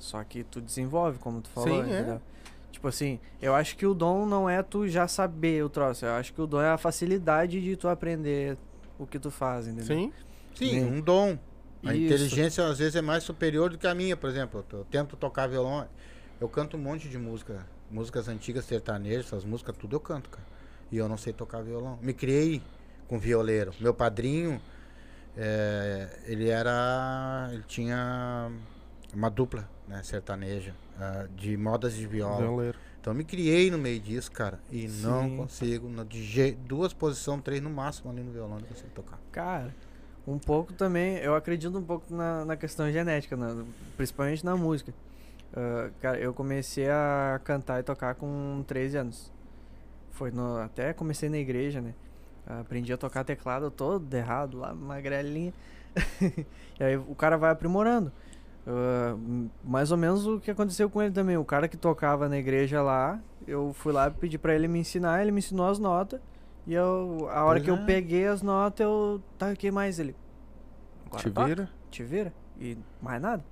Só 0.00 0.24
que 0.24 0.42
tu 0.42 0.60
desenvolve, 0.60 1.18
como 1.18 1.40
tu 1.40 1.48
falou, 1.50 1.84
Sim, 1.84 1.92
é. 1.92 1.98
entendeu? 2.00 2.20
Tipo 2.72 2.88
assim, 2.88 3.20
eu 3.40 3.54
acho 3.54 3.76
que 3.76 3.86
o 3.86 3.94
dom 3.94 4.26
não 4.26 4.48
é 4.48 4.62
tu 4.62 4.88
já 4.88 5.06
saber 5.06 5.64
o 5.64 5.68
troço. 5.68 6.04
Eu 6.06 6.12
acho 6.12 6.32
que 6.32 6.40
o 6.40 6.46
dom 6.46 6.60
é 6.60 6.70
a 6.70 6.78
facilidade 6.78 7.60
de 7.60 7.76
tu 7.76 7.88
aprender 7.88 8.56
o 8.98 9.06
que 9.06 9.18
tu 9.18 9.30
faz, 9.30 9.66
entendeu? 9.66 9.86
Sim. 9.86 10.12
Sim, 10.54 10.70
Sim. 10.70 10.84
um 10.84 11.00
dom. 11.00 11.38
A 11.84 11.94
Isso. 11.94 12.04
inteligência 12.04 12.66
às 12.66 12.78
vezes 12.78 12.96
é 12.96 13.00
mais 13.00 13.22
superior 13.24 13.70
do 13.70 13.78
que 13.78 13.86
a 13.86 13.94
minha, 13.94 14.16
por 14.16 14.28
exemplo. 14.28 14.64
Eu, 14.72 14.80
eu 14.80 14.84
tento 14.84 15.16
tocar 15.16 15.46
violão, 15.46 15.86
eu 16.40 16.48
canto 16.48 16.76
um 16.76 16.80
monte 16.80 17.08
de 17.08 17.18
música, 17.18 17.66
músicas 17.90 18.28
antigas 18.28 18.64
sertanejas, 18.64 19.26
essas 19.26 19.44
músicas, 19.44 19.76
tudo 19.76 19.96
eu 19.96 20.00
canto, 20.00 20.28
cara. 20.28 20.46
E 20.92 20.98
eu 20.98 21.08
não 21.08 21.16
sei 21.16 21.32
tocar 21.32 21.62
violão. 21.62 21.98
Me 22.02 22.12
criei 22.12 22.62
com 23.08 23.18
violeiro. 23.18 23.72
Meu 23.80 23.94
padrinho, 23.94 24.60
é, 25.36 26.20
ele 26.26 26.48
era. 26.48 27.48
Ele 27.52 27.64
tinha 27.66 28.50
uma 29.14 29.28
dupla, 29.30 29.68
né, 29.90 30.02
sertaneja, 30.04 30.72
ah, 30.98 31.26
de 31.36 31.56
modas 31.56 31.94
de 31.94 32.06
viola. 32.06 32.38
Violeiro. 32.40 32.78
Então 33.00 33.12
eu 33.12 33.16
me 33.16 33.24
criei 33.24 33.70
no 33.70 33.78
meio 33.78 33.98
disso, 33.98 34.30
cara. 34.30 34.60
E 34.70 34.86
não 35.02 35.28
Sim. 35.28 35.36
consigo. 35.36 35.88
no- 35.88 36.04
de 36.04 36.22
je- 36.22 36.52
duas 36.52 36.92
posições, 36.92 37.42
três 37.42 37.60
no 37.60 37.70
máximo 37.70 38.10
ali 38.10 38.22
no 38.22 38.30
violão, 38.30 38.58
não 38.58 38.66
consigo 38.66 38.90
tocar. 38.94 39.18
Cara, 39.32 39.74
um 40.26 40.38
pouco 40.38 40.72
também, 40.72 41.16
eu 41.16 41.34
acredito 41.34 41.76
um 41.76 41.82
pouco 41.82 42.14
na, 42.14 42.44
na 42.44 42.56
questão 42.56 42.90
genética, 42.92 43.36
né? 43.36 43.64
principalmente 43.96 44.44
na 44.44 44.56
música. 44.56 44.94
Ah, 45.52 45.90
cara, 46.00 46.18
eu 46.18 46.32
comecei 46.32 46.88
a 46.88 47.40
cantar 47.42 47.80
e 47.80 47.82
tocar 47.82 48.14
com 48.14 48.62
13 48.66 48.96
anos. 48.98 49.32
Foi 50.12 50.30
no, 50.30 50.58
até 50.58 50.92
comecei 50.92 51.28
na 51.28 51.38
igreja, 51.38 51.80
né? 51.80 51.94
Aprendi 52.46 52.92
a 52.92 52.96
tocar 52.96 53.24
teclado 53.24 53.70
todo 53.70 54.12
errado 54.14 54.58
lá, 54.58 54.74
magrelinha. 54.74 55.52
e 56.78 56.84
aí 56.84 56.96
o 56.96 57.14
cara 57.14 57.36
vai 57.36 57.50
aprimorando. 57.50 58.12
Ah, 58.66 59.16
mais 59.64 59.90
ou 59.90 59.96
menos 59.96 60.26
o 60.26 60.40
que 60.40 60.50
aconteceu 60.50 60.88
com 60.90 61.02
ele 61.02 61.12
também. 61.12 61.36
O 61.36 61.44
cara 61.44 61.68
que 61.68 61.76
tocava 61.76 62.28
na 62.28 62.38
igreja 62.38 62.82
lá, 62.82 63.20
eu 63.46 63.72
fui 63.72 63.92
lá 63.92 64.10
pedir 64.10 64.38
pra 64.38 64.54
ele 64.54 64.68
me 64.68 64.78
ensinar, 64.78 65.22
ele 65.22 65.30
me 65.30 65.38
ensinou 65.38 65.68
as 65.68 65.78
notas. 65.78 66.20
E 66.66 66.74
eu, 66.74 67.28
a 67.30 67.44
hora 67.44 67.58
Pois 67.58 67.64
que 67.64 67.70
eu 67.70 67.86
peguei 67.86 68.26
as 68.26 68.42
notas, 68.42 68.80
eu. 68.80 69.20
Tá, 69.38 69.50
o 69.50 69.56
que 69.56 69.70
mais? 69.70 69.98
Ele. 69.98 70.14
Agora 71.06 71.22
Te 71.22 71.30
toca, 71.30 71.46
vira? 71.46 71.70
Te 71.90 72.04
vira. 72.04 72.32
E 72.60 72.76
mais 73.00 73.20
nada. 73.20 73.42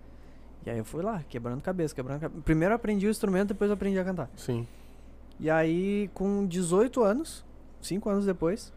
E 0.66 0.70
aí 0.70 0.78
eu 0.78 0.84
fui 0.84 1.02
lá, 1.02 1.22
quebrando 1.28 1.62
cabeça, 1.62 1.94
quebrando 1.94 2.20
cabeça. 2.20 2.42
Primeiro 2.42 2.74
aprendi 2.74 3.06
o 3.06 3.10
instrumento, 3.10 3.48
depois 3.48 3.70
aprendi 3.70 3.98
a 3.98 4.04
cantar. 4.04 4.28
Sim. 4.36 4.66
E 5.40 5.48
aí, 5.48 6.10
com 6.12 6.44
18 6.46 7.02
anos, 7.02 7.44
5 7.80 8.10
anos 8.10 8.26
depois, 8.26 8.72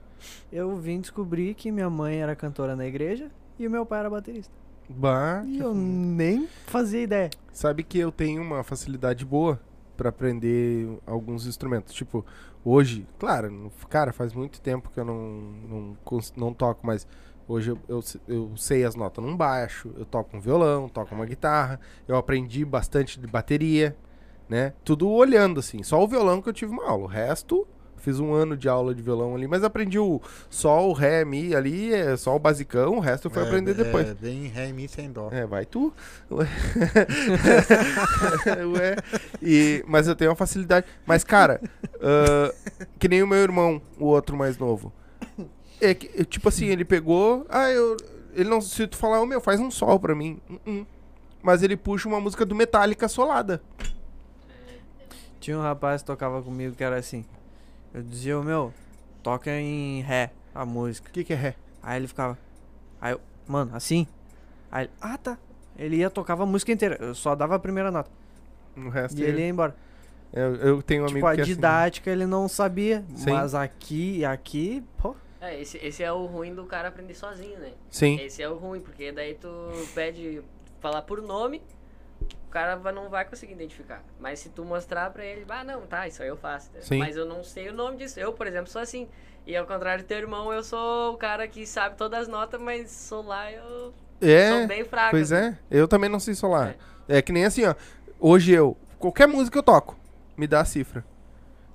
eu 0.52 0.76
vim 0.78 1.02
descobrir 1.02 1.53
que 1.53 1.72
minha 1.72 1.90
mãe 1.90 2.22
era 2.22 2.36
cantora 2.36 2.76
na 2.76 2.86
igreja 2.86 3.30
e 3.60 3.68
o 3.68 3.72
meu 3.72 3.86
pai 3.86 3.99
era 3.99 4.10
baterista. 4.10 4.60
Bah, 4.90 5.44
E 5.45 5.60
eu 5.60 5.74
nem 5.74 6.48
fazia 6.68 7.02
ideia. 7.02 7.30
Sabe 7.52 7.84
que 7.84 7.98
eu 7.98 8.12
tenho 8.12 8.41
uma 8.41 8.64
facilidade 8.64 9.26
boa 9.26 9.60
pra 9.95 10.10
aprender 10.10 10.88
alguns 11.06 11.45
instrumentos. 11.45 11.94
Tipo, 11.94 12.26
hoje, 12.66 13.06
claro, 13.20 13.72
cara, 13.90 14.12
faz 14.12 14.34
muito 14.34 14.60
tempo 14.60 14.90
que 14.90 14.99
eu 14.99 15.06
não, 15.06 15.18
não, 15.70 15.98
não 16.36 16.53
toco, 16.53 16.86
mas 16.86 17.08
hoje 17.48 17.72
eu, 17.72 17.80
eu, 17.88 18.03
eu 18.28 18.52
sei 18.58 18.84
as 18.84 18.95
notas 18.95 19.24
num 19.24 19.36
baixo, 19.36 19.91
eu 19.98 20.06
toco 20.06 20.36
um 20.36 20.40
violão, 20.40 20.90
toco 20.90 21.14
uma 21.14 21.26
guitarra, 21.26 21.80
eu 22.08 22.16
aprendi 22.16 22.66
bastante 22.66 23.20
de 23.20 23.28
bateria, 23.28 23.95
né? 24.49 24.74
Tudo 24.84 25.10
olhando, 25.10 25.60
assim. 25.60 25.84
Só 25.84 26.03
o 26.03 26.08
violão 26.08 26.41
que 26.41 26.49
eu 26.49 26.53
tive 26.53 26.72
uma 26.72 26.86
aula. 26.90 27.03
O 27.03 27.08
resto, 27.08 27.68
fiz 28.02 28.19
um 28.19 28.34
ano 28.34 28.57
de 28.57 28.68
aula 28.68 28.94
de 28.94 29.02
violão 29.02 29.36
ali, 29.36 29.48
mas 29.48 29.64
aprendi 29.64 29.99
o 29.99 30.19
sol, 30.49 30.90
o 30.90 30.94
ré, 30.94 31.23
mi 31.23 31.56
ali, 31.56 31.94
é 31.94 32.18
só 32.18 32.36
o 32.36 32.40
basicão, 32.40 32.98
o 32.98 32.99
resto 32.99 33.28
eu 33.28 33.32
fui 33.32 33.44
É, 33.44 33.45
aprender 33.45 33.73
depois. 33.73 34.10
É, 34.10 34.14
bem 34.14 34.48
ré, 34.48 34.72
mi, 34.72 34.88
sem 34.88 35.11
dó. 35.11 35.30
É, 35.32 35.45
vai 35.45 35.65
tu. 35.65 35.94
Ué. 36.30 36.48
Ué. 38.76 38.95
E, 39.41 39.84
mas 39.88 40.07
eu 40.07 40.15
tenho 40.15 40.32
uma 40.32 40.36
facilidade. 40.36 40.86
Mas, 41.06 41.23
cara, 41.23 41.61
ah, 42.02 42.53
que 42.99 43.07
nem 43.07 43.22
o 43.22 43.28
meu 43.28 43.40
irmão, 43.40 43.82
o 43.99 44.06
outro 44.06 44.36
mais 44.36 44.57
novo. 44.57 44.91
É 45.80 45.94
que, 45.94 46.26
tipo 46.26 46.49
assim, 46.49 46.68
ele 46.68 46.86
pegou. 46.86 47.45
Ah, 47.49 47.69
eu. 47.69 47.98
Ele 48.34 48.49
não. 48.49 48.61
Se 48.61 48.88
tu 48.88 48.98
falar, 48.98 49.22
ô 49.22 49.26
meu, 49.26 49.41
faz 49.41 49.60
um 49.60 49.72
sol 49.72 49.99
pra 49.99 50.15
mim. 50.15 50.40
Uh-uh. 50.49 50.86
Mas 51.41 51.64
ele 51.64 51.76
puxa 51.76 52.07
uma 52.07 52.19
música 52.19 52.45
do 52.45 52.53
Metallica 52.53 53.07
solada. 53.07 53.61
Tinha 55.40 55.57
um 55.57 55.61
rapaz 55.61 56.03
que 56.03 56.07
tocava 56.07 56.41
comigo 56.41 56.76
que 56.76 56.84
era 56.84 56.98
assim. 56.98 57.26
Eu 57.93 58.01
dizia, 58.03 58.39
"Ô, 58.39 58.43
meu, 58.43 58.73
toca 59.23 59.51
em 59.51 60.01
ré 60.01 60.31
a 60.53 60.65
música. 60.65 61.09
O 61.09 61.11
que, 61.13 61.23
que 61.23 61.34
é 61.34 61.35
ré? 61.35 61.55
Aí 61.84 61.97
ele 61.99 62.07
ficava. 62.07 62.38
Aí 62.99 63.13
eu, 63.13 63.22
mano, 63.47 63.76
assim? 63.76 64.07
Aí 64.72 64.85
ele, 64.85 64.91
ah 65.01 65.18
tá. 65.18 65.38
Ele 65.77 65.95
ia, 65.97 66.09
tocava 66.09 66.43
a 66.43 66.45
música 66.45 66.72
inteira. 66.72 66.97
Eu 66.99 67.15
só 67.15 67.35
dava 67.35 67.55
a 67.55 67.59
primeira 67.59 67.89
nota. 67.91 68.09
O 68.77 68.89
resto 68.89 69.19
E 69.19 69.23
ele 69.23 69.41
ia 69.41 69.47
embora. 69.49 69.76
eu, 70.31 70.55
eu 70.55 70.81
tenho 70.81 71.03
um 71.03 71.05
amigo 71.05 71.19
tipo, 71.19 71.27
a 71.27 71.34
que 71.35 71.39
é 71.41 71.43
assim. 71.43 71.53
didática 71.53 72.09
ele 72.09 72.26
não 72.26 72.47
sabia. 72.47 73.03
Sim. 73.15 73.31
Mas 73.31 73.53
aqui, 73.55 74.23
aqui, 74.23 74.84
pô. 74.97 75.15
É, 75.41 75.59
esse, 75.59 75.77
esse 75.80 76.03
é 76.03 76.11
o 76.11 76.26
ruim 76.27 76.53
do 76.53 76.65
cara 76.65 76.88
aprender 76.89 77.15
sozinho, 77.15 77.57
né? 77.59 77.72
Sim. 77.89 78.19
Esse 78.19 78.43
é 78.43 78.47
o 78.49 78.55
ruim, 78.57 78.80
porque 78.80 79.11
daí 79.11 79.34
tu 79.34 79.49
pede 79.95 80.41
falar 80.80 81.01
por 81.01 81.19
nome, 81.22 81.61
o 82.48 82.52
cara 82.52 82.76
não 82.91 83.10
vai 83.10 83.23
conseguir 83.26 83.53
identificar. 83.53 84.03
Mas 84.19 84.39
se 84.39 84.49
tu 84.49 84.64
mostrar 84.65 85.10
pra 85.11 85.23
ele, 85.26 85.45
ah, 85.49 85.64
não, 85.64 85.81
tá, 85.81 86.07
isso 86.07 86.22
aí 86.22 86.27
eu 86.30 86.38
faço. 86.38 86.69
Sim. 86.81 86.98
Mas 86.99 87.15
eu 87.15 87.26
não 87.26 87.43
sei 87.43 87.69
o 87.69 87.73
nome 87.73 87.98
disso. 87.98 88.19
Eu, 88.19 88.34
por 88.34 88.45
exemplo, 88.48 88.68
sou 88.69 88.81
assim. 88.81 89.07
E 89.48 89.56
ao 89.56 89.65
contrário 89.65 90.03
do 90.03 90.07
teu 90.07 90.18
irmão, 90.18 90.52
eu 90.53 90.64
sou 90.64 91.14
o 91.14 91.18
cara 91.18 91.48
que 91.48 91.65
sabe 91.65 91.95
todas 91.98 92.22
as 92.22 92.27
notas, 92.27 92.61
mas 92.61 93.10
lá 93.26 93.52
eu 93.52 93.93
É. 94.22 94.49
sou 94.60 94.68
bem 94.68 94.84
fraco. 94.84 95.11
Pois 95.11 95.31
assim. 95.31 95.48
é, 95.48 95.57
eu 95.72 95.88
também 95.88 96.10
não 96.10 96.19
sei 96.19 96.34
solar. 96.35 96.76
É. 97.07 97.22
que 97.22 97.31
nem 97.31 97.45
assim, 97.45 97.65
ó. 97.65 97.73
Hoje 98.19 98.52
eu, 98.52 98.77
qualquer 98.99 99.27
música 99.27 99.57
eu 99.57 99.64
toco, 99.64 99.98
me 100.38 100.45
dá 100.45 100.60
a 100.61 100.65
cifra. 100.65 101.03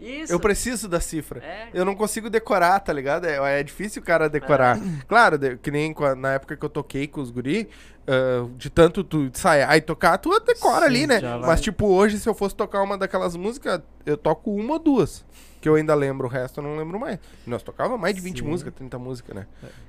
Isso. 0.01 0.33
Eu 0.33 0.39
preciso 0.39 0.89
da 0.89 1.01
cifra. 1.01 1.43
É. 1.43 1.69
Eu 1.73 1.85
não 1.85 1.95
consigo 1.95 2.29
decorar, 2.29 2.79
tá 2.81 2.93
ligado? 2.93 3.25
É, 3.27 3.61
é 3.61 3.63
difícil 3.63 4.03
o 4.03 4.05
cara 4.05 4.29
decorar. 4.29 4.79
Claro, 5.09 5.39
de- 5.39 5.57
que 5.57 5.71
nem 5.71 5.95
na 6.19 6.35
época 6.35 6.57
que 6.57 6.65
eu 6.65 6.69
toquei 6.69 7.07
com 7.07 7.21
os 7.21 7.31
guri, 7.31 7.69
ah, 8.07 8.47
de 8.57 8.69
tanto 8.71 9.03
tu 9.03 9.23
ensaiar 9.23 9.77
e 9.77 9.81
tocar, 9.81 10.19
tu 10.19 10.31
decora 10.41 10.81
Sim, 10.83 10.87
ali, 10.87 11.07
né? 11.07 11.21
Mas 11.41 11.61
tipo, 11.61 11.87
hoje 11.87 12.19
se 12.19 12.29
eu 12.29 12.35
fosse 12.35 12.55
tocar 12.55 12.83
uma 12.83 12.97
daquelas 12.99 13.35
músicas, 13.37 13.81
eu 14.05 14.17
toco 14.17 14.51
uma 14.55 14.75
ou 14.75 14.79
duas. 14.79 15.25
Que 15.61 15.69
eu 15.69 15.75
ainda 15.75 15.95
lembro, 15.95 16.29
o 16.29 16.31
resto 16.31 16.61
eu 16.61 16.65
não 16.65 16.77
lembro 16.77 17.01
mais. 17.01 17.19
Nós 17.47 17.63
tocava 17.63 17.97
mais 17.99 18.15
de 18.15 18.21
20 18.21 18.39
Sim. 18.41 18.45
músicas, 18.45 18.75
30 18.75 18.99
músicas, 18.99 19.35
né? 19.35 19.47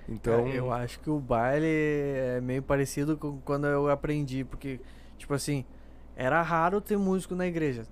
Então, 0.10 0.46
Cara, 0.46 0.56
eu 0.56 0.72
acho 0.72 1.00
que 1.02 1.10
o 1.10 1.20
baile 1.20 1.68
é 1.68 2.40
meio 2.42 2.64
parecido 2.64 3.16
com 3.18 3.40
quando 3.42 3.68
eu 3.68 3.90
aprendi, 3.90 4.44
porque, 4.44 4.80
tipo 5.18 5.34
assim, 5.34 5.66
era 6.16 6.42
raro 6.42 6.82
ter 6.82 6.98
músico 6.98 7.36
na 7.36 7.46
igreja. 7.46 7.84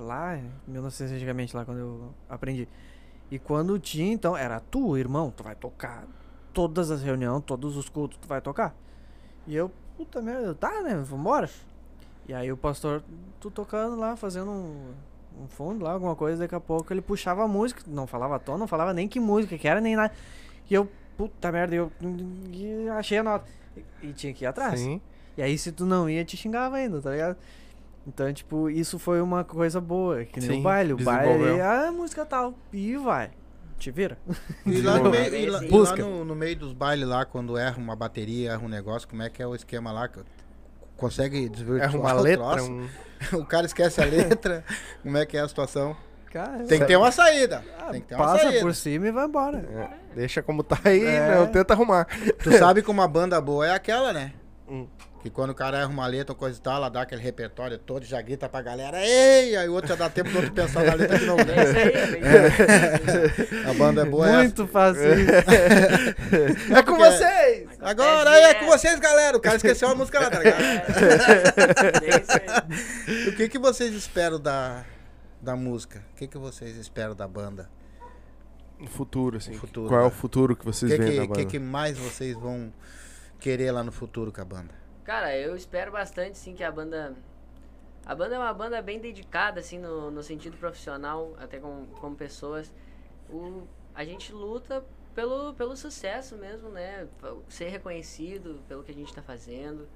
Lá, 0.00 0.36
em 0.36 0.50
1900 0.66 1.14
antigamente, 1.14 1.56
lá 1.56 1.64
quando 1.64 1.78
eu 1.78 2.14
aprendi. 2.28 2.68
E 3.30 3.38
quando 3.38 3.78
tinha, 3.78 4.12
então, 4.12 4.36
era 4.36 4.58
tu, 4.58 4.96
irmão, 4.96 5.30
tu 5.30 5.42
vai 5.42 5.54
tocar 5.54 6.06
todas 6.52 6.90
as 6.90 7.02
reuniões, 7.02 7.42
todos 7.44 7.76
os 7.76 7.88
cultos, 7.88 8.18
tu 8.20 8.26
vai 8.26 8.40
tocar. 8.40 8.74
E 9.46 9.54
eu, 9.54 9.70
puta 9.96 10.20
merda, 10.20 10.54
tá, 10.54 10.82
né, 10.82 10.96
vambora. 10.96 11.48
E 12.26 12.34
aí 12.34 12.50
o 12.50 12.56
pastor, 12.56 13.02
tu 13.40 13.50
tocando 13.50 13.96
lá, 13.96 14.16
fazendo 14.16 14.50
um, 14.50 14.92
um 15.42 15.48
fundo 15.48 15.84
lá, 15.84 15.92
alguma 15.92 16.16
coisa, 16.16 16.40
daqui 16.40 16.54
a 16.54 16.60
pouco 16.60 16.92
ele 16.92 17.00
puxava 17.00 17.44
a 17.44 17.48
música, 17.48 17.82
não 17.86 18.06
falava 18.06 18.38
tom, 18.38 18.58
não 18.58 18.66
falava 18.66 18.92
nem 18.92 19.06
que 19.06 19.20
música 19.20 19.56
que 19.56 19.68
era, 19.68 19.80
nem 19.80 19.96
nada. 19.96 20.12
E 20.68 20.74
eu, 20.74 20.88
puta 21.16 21.52
merda, 21.52 21.74
eu 21.74 21.92
achei 22.98 23.18
a 23.18 23.22
nota. 23.22 23.46
E, 23.76 24.08
e 24.08 24.12
tinha 24.12 24.32
que 24.32 24.44
ir 24.44 24.46
atrás. 24.46 24.80
sim. 24.80 25.00
E 25.36 25.42
aí 25.42 25.56
se 25.56 25.70
tu 25.70 25.86
não 25.86 26.10
ia, 26.10 26.24
te 26.24 26.36
xingava 26.36 26.76
ainda, 26.76 27.00
tá 27.00 27.12
ligado? 27.12 27.36
Então, 28.08 28.32
tipo, 28.32 28.70
isso 28.70 28.98
foi 28.98 29.20
uma 29.20 29.44
coisa 29.44 29.80
boa, 29.82 30.24
que 30.24 30.40
nem 30.40 30.48
Sim, 30.50 30.60
o 30.60 30.62
baile. 30.62 30.92
O 30.94 30.96
baile, 31.04 31.60
ah, 31.60 31.92
música 31.92 32.24
tal. 32.24 32.54
E 32.72 32.96
vai. 32.96 33.30
Te 33.78 33.90
vira. 33.90 34.16
E 34.64 34.80
lá, 34.80 34.98
no 34.98 35.10
meio, 35.10 35.34
e 35.36 35.46
lá- 35.50 35.62
e 35.64 35.68
lá 35.70 35.94
no, 35.96 36.24
no 36.24 36.34
meio 36.34 36.56
dos 36.56 36.72
bailes 36.72 37.06
lá, 37.06 37.26
quando 37.26 37.56
erra 37.58 37.76
uma 37.76 37.94
bateria, 37.94 38.52
erra 38.52 38.64
um 38.64 38.68
negócio, 38.68 39.06
como 39.06 39.22
é 39.22 39.28
que 39.28 39.42
é 39.42 39.46
o 39.46 39.54
esquema 39.54 39.92
lá? 39.92 40.08
Que 40.08 40.20
Consegue 40.96 41.48
desvirtuar 41.48 41.88
Erra 41.90 41.98
uma 41.98 42.14
o 42.14 42.20
letra, 42.22 42.44
troço? 42.56 42.72
um... 42.72 42.88
O 43.38 43.44
cara 43.44 43.66
esquece 43.66 44.00
a 44.00 44.04
letra. 44.04 44.64
como 45.02 45.16
é 45.18 45.26
que 45.26 45.36
é 45.36 45.40
a 45.40 45.48
situação? 45.48 45.94
Cara, 46.32 46.64
Tem 46.64 46.80
que 46.80 46.86
ter 46.86 46.96
uma 46.96 47.12
saída. 47.12 47.62
Tem 47.92 48.00
que 48.00 48.08
ter 48.08 48.14
uma 48.16 48.24
passa 48.24 48.44
saída. 48.44 48.60
por 48.60 48.74
cima 48.74 49.06
e 49.08 49.12
vai 49.12 49.26
embora. 49.26 49.58
É, 49.58 50.14
deixa 50.14 50.42
como 50.42 50.62
tá 50.62 50.78
aí, 50.84 51.04
É. 51.04 51.34
não 51.36 51.46
tenta 51.46 51.72
arrumar. 51.74 52.06
Tu 52.42 52.52
sabe 52.58 52.82
que 52.82 52.90
uma 52.90 53.06
banda 53.06 53.40
boa 53.40 53.66
é 53.66 53.72
aquela, 53.72 54.12
né? 54.12 54.32
Hum. 54.68 54.86
Que 55.28 55.34
quando 55.34 55.50
o 55.50 55.54
cara 55.54 55.80
erra 55.80 55.88
uma 55.88 56.06
letra 56.06 56.32
ou 56.32 56.38
coisa 56.38 56.58
e 56.58 56.62
tal, 56.62 56.76
ela 56.76 56.88
dá 56.88 57.02
aquele 57.02 57.20
repertório 57.20 57.76
todo, 57.76 58.02
já 58.02 58.18
grita 58.22 58.48
pra 58.48 58.62
galera, 58.62 58.98
ei! 59.04 59.54
Aí 59.56 59.68
o 59.68 59.74
outro 59.74 59.90
já 59.90 59.94
dá 59.94 60.08
tempo 60.08 60.30
do 60.30 60.36
outro 60.36 60.52
pensar 60.52 60.82
na 60.84 60.94
letra 60.94 61.18
de 61.18 61.26
novo. 61.26 61.42
É 61.42 61.64
isso 61.64 61.76
aí, 61.76 63.66
é. 63.66 63.70
A 63.70 63.74
banda 63.74 64.02
é 64.02 64.04
boa 64.06 64.26
Muito 64.32 64.66
fácil. 64.66 65.02
É 66.74 66.82
com 66.82 66.96
vocês! 66.96 67.68
Agora 67.80 68.30
aí 68.30 68.42
é 68.44 68.54
com 68.54 68.66
vocês, 68.66 68.98
galera. 68.98 69.36
O 69.36 69.40
cara 69.40 69.56
esqueceu 69.56 69.90
a 69.90 69.94
música 69.94 70.18
lá, 70.18 70.30
tá 70.30 70.38
ligado? 70.38 70.62
É 70.62 72.20
isso 72.20 72.32
aí. 72.32 73.28
O 73.28 73.36
que, 73.36 73.48
que 73.50 73.58
vocês 73.58 73.94
esperam 73.94 74.40
da, 74.40 74.82
da 75.42 75.54
música? 75.54 76.02
O 76.14 76.16
que, 76.16 76.26
que 76.26 76.38
vocês 76.38 76.74
esperam 76.76 77.14
da 77.14 77.28
banda? 77.28 77.68
No 78.78 78.88
futuro, 78.88 79.36
assim. 79.36 79.52
No 79.52 79.58
futuro, 79.58 79.88
Qual 79.88 80.00
é 80.00 80.04
o 80.04 80.06
né? 80.06 80.10
futuro 80.10 80.56
que 80.56 80.66
O 80.66 80.72
vocês 80.72 80.90
que, 80.90 80.96
veem 80.96 81.10
que, 81.10 81.16
na 81.18 81.22
que, 81.26 81.28
banda? 81.28 81.44
que 81.44 81.58
mais 81.58 81.98
vocês 81.98 82.34
vão 82.34 82.72
querer 83.38 83.72
lá 83.72 83.82
no 83.84 83.92
futuro 83.92 84.32
com 84.32 84.40
a 84.40 84.44
banda? 84.44 84.87
Cara, 85.08 85.34
eu 85.34 85.56
espero 85.56 85.90
bastante, 85.90 86.36
sim, 86.36 86.54
que 86.54 86.62
a 86.62 86.70
banda. 86.70 87.16
A 88.04 88.14
banda 88.14 88.34
é 88.34 88.38
uma 88.38 88.52
banda 88.52 88.82
bem 88.82 89.00
dedicada, 89.00 89.58
assim, 89.58 89.78
no, 89.78 90.10
no 90.10 90.22
sentido 90.22 90.58
profissional, 90.58 91.34
até 91.38 91.58
com, 91.58 91.86
como 91.98 92.14
pessoas. 92.14 92.70
O, 93.30 93.66
a 93.94 94.04
gente 94.04 94.30
luta 94.34 94.84
pelo, 95.14 95.54
pelo 95.54 95.74
sucesso 95.78 96.36
mesmo, 96.36 96.68
né? 96.68 97.08
Ser 97.48 97.70
reconhecido 97.70 98.60
pelo 98.68 98.84
que 98.84 98.90
a 98.90 98.94
gente 98.94 99.14
tá 99.14 99.22
fazendo. 99.22 99.88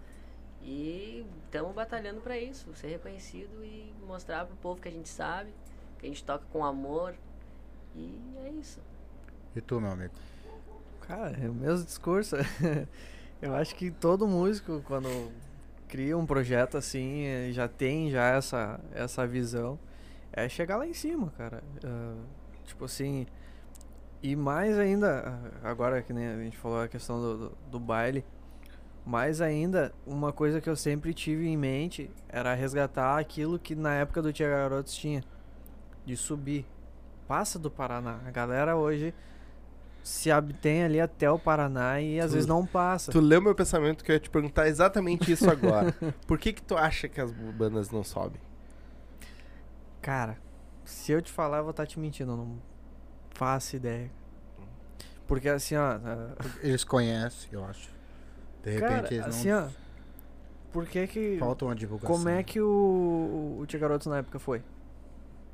E 0.63 1.27
estamos 1.45 1.75
batalhando 1.75 2.23
para 2.23 2.39
isso, 2.39 2.75
ser 2.75 2.87
reconhecido 2.87 3.63
e 3.63 3.93
mostrar 4.07 4.47
pro 4.47 4.57
povo 4.57 4.81
que 4.81 4.89
a 4.89 4.93
gente 4.93 5.11
sabe, 5.11 5.53
que 5.99 6.07
a 6.07 6.09
gente 6.09 6.25
toca 6.25 6.47
com 6.51 6.65
amor. 6.65 7.15
E 7.95 8.19
é 8.47 8.49
isso. 8.49 8.81
E 9.55 9.61
tu, 9.61 9.79
meu 9.79 9.91
amigo? 9.91 10.15
Cara, 11.03 11.37
é 11.37 11.51
o 11.51 11.53
mesmo 11.53 11.85
discurso. 11.85 12.37
Eu 13.43 13.57
acho 13.57 13.75
que 13.75 13.91
todo 13.91 14.29
músico, 14.29 14.81
quando 14.87 15.09
cria 15.89 16.17
um 16.17 16.25
projeto 16.25 16.79
assim, 16.79 17.25
eh, 17.25 17.51
já 17.51 17.67
tem 17.67 18.09
já 18.09 18.27
essa, 18.27 18.79
essa 18.95 19.27
visão, 19.27 19.77
é 20.33 20.49
chegar 20.49 20.77
lá 20.77 20.87
em 20.87 20.95
cima, 20.95 21.33
cara. 21.37 21.61
Ah, 21.85 22.15
tipo 22.65 22.85
assim, 22.85 23.27
e 24.23 24.37
mais 24.37 24.79
ainda, 24.79 25.41
ah, 25.63 25.69
agora 25.69 26.01
que 26.03 26.13
nem 26.13 26.29
a 26.29 26.37
gente 26.37 26.57
falou 26.57 26.83
a 26.83 26.87
questão 26.87 27.21
do, 27.21 27.37
do, 27.37 27.59
do 27.73 27.81
baile, 27.81 28.25
mais 29.05 29.41
ainda, 29.41 29.93
uma 30.07 30.33
coisa 30.33 30.61
que 30.61 30.71
eu 30.71 30.77
sempre 30.77 31.13
tive 31.13 31.49
em 31.49 31.57
mente 31.57 32.09
era 32.29 32.55
resgatar 32.55 33.19
aquilo 33.19 33.59
que 33.59 33.75
na 33.75 33.93
época 33.95 34.23
do 34.23 34.33
Tia 34.33 34.49
Garotos 34.49 34.95
tinha, 34.95 35.25
de 36.07 36.17
subir. 36.17 36.65
Passa 37.27 37.59
do 37.59 37.73
Paraná. 37.73 38.21
A 38.25 38.31
galera 38.31 38.77
hoje 38.77 39.13
se 40.03 40.31
abstém 40.31 40.83
ali 40.85 41.01
até 41.01 41.31
o 41.31 41.39
Paraná 41.39 42.01
e 42.01 42.19
às 42.21 42.31
Tu- 42.31 42.35
vezes 42.35 42.47
não 42.49 42.67
passa. 42.67 43.13
Tu 43.13 43.21
leu 43.21 43.41
meu 43.41 43.55
pensamento 43.55 44.03
que 44.05 44.11
eu 44.11 44.15
ia 44.15 44.21
te 44.21 44.29
perguntar 44.31 44.67
exatamente 44.69 45.31
isso 45.31 45.49
agora. 45.51 45.95
Por 46.27 46.39
que 46.39 46.53
que 46.53 46.63
tu 46.63 46.77
acha 46.77 47.09
que 47.09 47.21
as 47.21 47.31
bandas 47.33 47.91
não 47.91 48.03
sobem? 48.03 48.41
Cara, 50.01 50.37
se 50.85 51.13
eu 51.13 51.23
te 51.23 51.31
falar, 51.31 51.59
eu 51.59 51.63
vou 51.65 51.71
estar 51.71 51.87
te 51.87 51.99
mentindo, 52.01 52.33
eu 52.33 52.37
não 52.37 52.59
faço 53.31 53.77
ideia. 53.77 54.11
Porque 55.27 55.49
assim, 55.49 55.77
ó. 55.77 55.93
ah, 56.05 56.35
Eles 56.61 56.83
conhecem, 56.85 57.49
eu 57.53 57.65
acho. 57.65 57.89
De 58.65 58.71
repente 58.73 58.89
cara, 58.89 59.07
eles 59.15 59.21
não. 59.21 59.29
assim, 59.29 59.51
ó. 59.53 59.69
Por 60.73 60.87
que 60.87 61.07
que. 61.07 61.37
Falta 61.39 61.65
uma 61.67 61.75
divulgação. 61.75 62.17
Como 62.17 62.29
é 62.29 62.43
que 62.43 62.61
o, 62.61 63.59
o 63.61 63.67
Tia 63.67 63.79
Garotos 63.79 64.07
na 64.09 64.19
época 64.19 64.39
foi? 64.39 64.63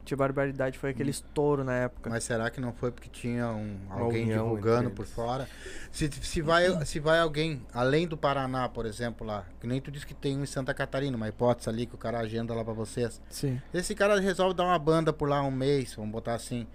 Tia 0.09 0.17
Barbaridade 0.17 0.79
foi 0.79 0.89
aquele 0.89 1.11
estouro 1.11 1.63
na 1.63 1.75
época. 1.75 2.09
Mas 2.09 2.25
será 2.25 2.49
que 2.49 2.63
não 2.63 2.73
foi 2.73 2.91
porque 2.91 3.11
tinha 3.11 3.47
um, 3.51 3.77
alguém 3.91 4.27
divulgando 4.27 4.91
por 4.91 5.05
fora? 5.05 5.47
Se, 5.93 6.11
se, 6.23 6.41
vai, 6.41 6.87
se 6.87 6.99
vai 6.99 7.21
alguém, 7.21 7.61
além 7.75 8.09
do 8.09 8.17
Paraná, 8.17 8.67
por 8.71 8.87
exemplo, 8.87 9.27
lá, 9.27 9.45
que 9.61 9.67
nem 9.67 9.83
tu 9.83 9.91
disse 9.91 10.07
que 10.07 10.15
tem 10.15 10.39
um 10.39 10.43
em 10.43 10.47
Santa 10.47 10.73
Catarina, 10.73 11.15
uma 11.15 11.29
hipótese 11.29 11.69
ali 11.69 11.85
que 11.85 11.95
o 11.95 11.99
cara 11.99 12.21
agenda 12.21 12.55
lá 12.55 12.65
pra 12.65 12.73
vocês. 12.73 13.21
Sim. 13.29 13.61
Esse 13.75 13.95
cara 13.95 14.19
resolve 14.19 14.55
dar 14.55 14.65
uma 14.65 14.79
banda 14.79 15.13
por 15.13 15.29
lá 15.29 15.43
um 15.43 15.51
mês, 15.51 15.95
vamos 15.95 16.11
botar 16.11 16.35
assim. 16.35 16.67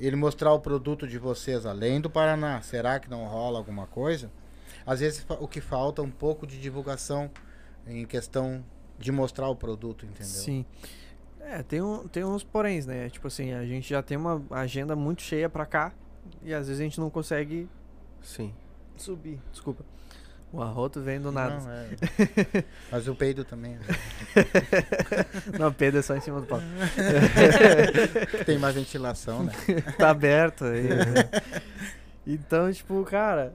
Ele 0.00 0.16
mostrar 0.16 0.50
o 0.54 0.58
produto 0.58 1.06
de 1.06 1.18
vocês 1.18 1.66
além 1.66 2.00
do 2.00 2.08
Paraná, 2.08 2.62
será 2.62 2.98
que 2.98 3.10
não 3.10 3.26
rola 3.26 3.58
alguma 3.58 3.86
coisa? 3.86 4.30
Às 4.86 5.00
vezes 5.00 5.26
o 5.38 5.46
que 5.46 5.60
falta 5.60 6.00
é 6.00 6.04
um 6.04 6.10
pouco 6.10 6.46
de 6.46 6.58
divulgação 6.58 7.30
em 7.86 8.06
questão 8.06 8.64
de 8.98 9.12
mostrar 9.12 9.50
o 9.50 9.54
produto, 9.54 10.06
entendeu? 10.06 10.32
Sim. 10.32 10.64
É, 11.50 11.62
tem, 11.62 11.80
um, 11.80 12.06
tem 12.06 12.24
uns 12.24 12.44
poréns, 12.44 12.84
né? 12.84 13.08
Tipo 13.08 13.26
assim, 13.26 13.52
a 13.54 13.64
gente 13.64 13.88
já 13.88 14.02
tem 14.02 14.18
uma 14.18 14.42
agenda 14.50 14.94
muito 14.94 15.22
cheia 15.22 15.48
pra 15.48 15.64
cá 15.64 15.92
e 16.42 16.52
às 16.52 16.66
vezes 16.66 16.78
a 16.78 16.84
gente 16.84 17.00
não 17.00 17.08
consegue 17.08 17.66
Sim. 18.20 18.52
subir. 18.96 19.40
Desculpa. 19.50 19.82
O 20.52 20.62
arroto 20.62 21.00
vem 21.00 21.20
do 21.20 21.32
nada. 21.32 21.58
Não, 21.58 21.70
é. 21.70 22.64
Mas 22.92 23.08
o 23.08 23.14
peido 23.14 23.44
também. 23.44 23.72
né? 23.72 23.80
Não, 25.58 25.72
Pedro 25.72 26.00
é 26.00 26.02
só 26.02 26.16
em 26.16 26.20
cima 26.20 26.40
do 26.40 26.46
palco. 26.46 26.64
Tem 28.46 28.58
mais 28.58 28.74
ventilação, 28.74 29.44
né? 29.44 29.52
tá 29.98 30.10
aberto 30.10 30.64
aí. 30.64 30.88
né? 30.88 31.30
Então, 32.26 32.70
tipo, 32.72 33.02
cara, 33.04 33.52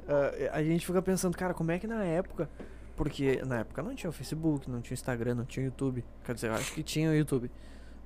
a, 0.51 0.57
a 0.57 0.63
gente 0.63 0.85
fica 0.85 1.01
pensando, 1.01 1.35
cara, 1.35 1.53
como 1.53 1.71
é 1.71 1.79
que 1.79 1.87
na 1.87 2.03
época. 2.03 2.47
Porque 2.95 3.41
na 3.43 3.59
época 3.59 3.81
não 3.81 3.95
tinha 3.95 4.09
o 4.09 4.13
Facebook, 4.13 4.69
não 4.69 4.79
tinha 4.79 4.93
o 4.93 4.99
Instagram, 4.99 5.33
não 5.33 5.45
tinha 5.45 5.63
o 5.63 5.65
YouTube. 5.65 6.05
Quer 6.23 6.35
dizer, 6.35 6.49
eu 6.49 6.53
acho 6.53 6.71
que 6.73 6.83
tinha 6.83 7.09
o 7.09 7.15
YouTube. 7.15 7.49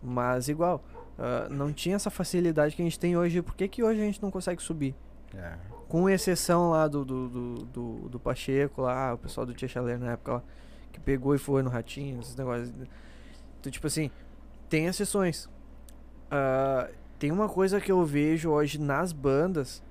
Mas 0.02 0.48
igual, 0.50 0.84
ah, 1.18 1.48
não 1.50 1.72
tinha 1.74 1.96
essa 1.96 2.10
facilidade 2.10 2.76
que 2.76 2.82
a 2.82 2.86
gente 2.86 3.00
tem 3.00 3.18
hoje. 3.18 3.42
Por 3.42 3.56
que, 3.56 3.68
que 3.68 3.84
hoje 3.84 4.02
a 4.02 4.04
gente 4.04 4.22
não 4.22 4.30
consegue 4.32 4.62
subir? 4.62 4.96
É. 5.36 5.56
Com 5.88 6.10
exceção 6.10 6.70
lá 6.72 6.88
do, 6.88 7.04
do, 7.06 7.30
do, 7.30 7.56
do, 7.66 8.10
do 8.10 8.20
Pacheco, 8.20 8.82
lá, 8.82 9.14
o 9.14 9.18
pessoal 9.18 9.46
do 9.46 9.54
Tia 9.54 9.68
Chaleiro 9.68 10.02
na 10.02 10.12
época 10.14 10.34
lá, 10.34 10.44
que 10.92 11.00
pegou 11.00 11.34
e 11.34 11.38
foi 11.38 11.62
no 11.64 11.70
Ratinho, 11.70 12.20
esses 12.20 12.36
negócios. 12.36 12.70
Então, 13.60 13.72
tipo 13.72 13.88
assim, 13.88 14.12
tem 14.70 14.86
exceções. 14.88 15.50
Ah, 16.30 16.90
tem 17.18 17.32
uma 17.32 17.48
coisa 17.50 17.80
que 17.82 17.92
eu 17.92 18.04
vejo 18.06 18.50
hoje 18.50 18.80
nas 18.80 19.12
bandas 19.12 19.82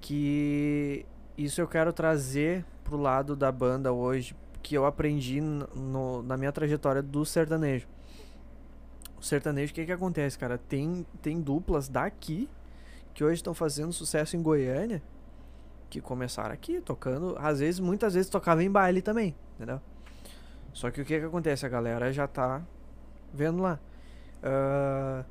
que 0.00 1.04
isso 1.36 1.60
eu 1.60 1.66
quero 1.68 1.92
trazer 1.92 2.64
pro 2.84 2.96
lado 2.96 3.34
da 3.34 3.50
banda 3.50 3.92
hoje, 3.92 4.34
que 4.62 4.74
eu 4.76 4.86
aprendi 4.86 5.40
no- 5.40 6.22
na 6.22 6.36
minha 6.36 6.52
trajetória 6.52 7.02
do 7.02 7.24
sertanejo. 7.24 7.86
Sertanejo, 9.26 9.72
o 9.72 9.74
que 9.74 9.84
que 9.84 9.92
acontece, 9.92 10.38
cara? 10.38 10.56
Tem, 10.56 11.04
tem 11.20 11.40
duplas 11.40 11.88
daqui 11.88 12.48
que 13.12 13.24
hoje 13.24 13.36
estão 13.36 13.54
fazendo 13.54 13.92
sucesso 13.92 14.36
em 14.36 14.42
Goiânia, 14.42 15.02
que 15.88 16.00
começaram 16.00 16.52
aqui, 16.52 16.80
tocando, 16.80 17.36
às 17.38 17.60
vezes, 17.60 17.80
muitas 17.80 18.14
vezes 18.14 18.30
tocava 18.30 18.62
em 18.62 18.70
baile 18.70 19.00
também, 19.00 19.34
entendeu? 19.54 19.80
Só 20.72 20.90
que 20.90 21.00
o 21.00 21.04
que 21.04 21.18
que 21.18 21.24
acontece? 21.24 21.64
A 21.64 21.68
galera 21.68 22.12
já 22.12 22.28
tá 22.28 22.62
vendo 23.32 23.62
lá. 23.62 23.80
Ah, 24.42 25.24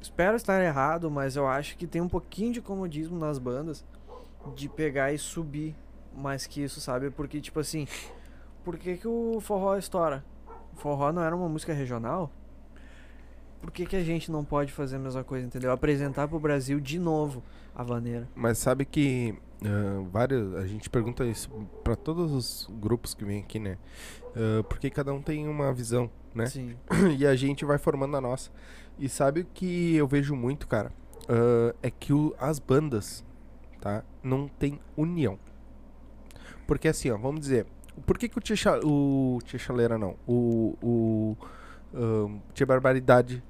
espero 0.00 0.36
estar 0.36 0.62
errado, 0.62 1.10
mas 1.10 1.36
eu 1.36 1.46
acho 1.46 1.76
que 1.76 1.86
tem 1.86 2.00
um 2.00 2.08
pouquinho 2.08 2.52
de 2.52 2.60
comodismo 2.60 3.18
nas 3.18 3.38
bandas 3.38 3.84
de 4.56 4.68
pegar 4.68 5.12
e 5.12 5.18
subir 5.18 5.76
mais 6.14 6.46
que 6.46 6.62
isso, 6.62 6.80
sabe? 6.80 7.10
Porque, 7.10 7.40
tipo 7.40 7.60
assim, 7.60 7.86
por 8.64 8.78
que, 8.78 8.96
que 8.96 9.06
o 9.06 9.38
forró 9.40 9.76
estoura? 9.76 10.24
O 10.72 10.76
forró 10.76 11.12
não 11.12 11.22
era 11.22 11.36
uma 11.36 11.48
música 11.48 11.72
regional? 11.72 12.32
Por 13.60 13.70
que, 13.70 13.84
que 13.86 13.96
a 13.96 14.04
gente 14.04 14.30
não 14.30 14.44
pode 14.44 14.72
fazer 14.72 14.96
a 14.96 14.98
mesma 14.98 15.24
coisa, 15.24 15.46
entendeu? 15.46 15.72
Apresentar 15.72 16.28
pro 16.28 16.38
Brasil 16.38 16.78
de 16.80 16.98
novo 16.98 17.42
a 17.74 17.82
vaneira. 17.82 18.28
Mas 18.34 18.58
sabe 18.58 18.84
que 18.84 19.34
ah, 19.64 20.04
vários, 20.12 20.54
a 20.54 20.66
gente 20.66 20.88
pergunta 20.88 21.24
isso 21.24 21.50
pra 21.82 21.96
todos 21.96 22.32
os 22.32 22.68
grupos 22.80 23.14
que 23.14 23.24
vêm 23.24 23.40
aqui, 23.40 23.58
né? 23.58 23.76
Ah, 24.36 24.62
porque 24.68 24.90
cada 24.90 25.12
um 25.12 25.20
tem 25.20 25.48
uma 25.48 25.72
visão, 25.72 26.08
né? 26.34 26.46
Sim. 26.46 26.76
e 27.18 27.26
a 27.26 27.34
gente 27.34 27.64
vai 27.64 27.78
formando 27.78 28.16
a 28.16 28.20
nossa. 28.20 28.50
E 28.98 29.08
sabe 29.08 29.40
o 29.40 29.46
que 29.52 29.94
eu 29.96 30.06
vejo 30.06 30.34
muito, 30.36 30.66
cara? 30.66 30.92
Ah, 31.28 31.74
é 31.82 31.90
que 31.90 32.12
o- 32.12 32.34
as 32.38 32.58
bandas, 32.58 33.24
tá? 33.80 34.04
Não 34.22 34.46
tem 34.48 34.80
união. 34.96 35.38
Porque 36.66 36.86
assim, 36.88 37.10
ó, 37.10 37.16
vamos 37.16 37.40
dizer, 37.40 37.66
por 38.06 38.16
que, 38.18 38.28
que 38.28 38.38
o 38.38 38.40
Tia, 38.40 38.56
o 38.84 39.38
Tia 39.44 39.58
Chaleira 39.58 39.98
não? 39.98 40.16
O, 40.26 40.76
o 40.82 41.36
ahn, 41.94 42.38
Tia 42.54 42.66
Barbaridade 42.66 43.42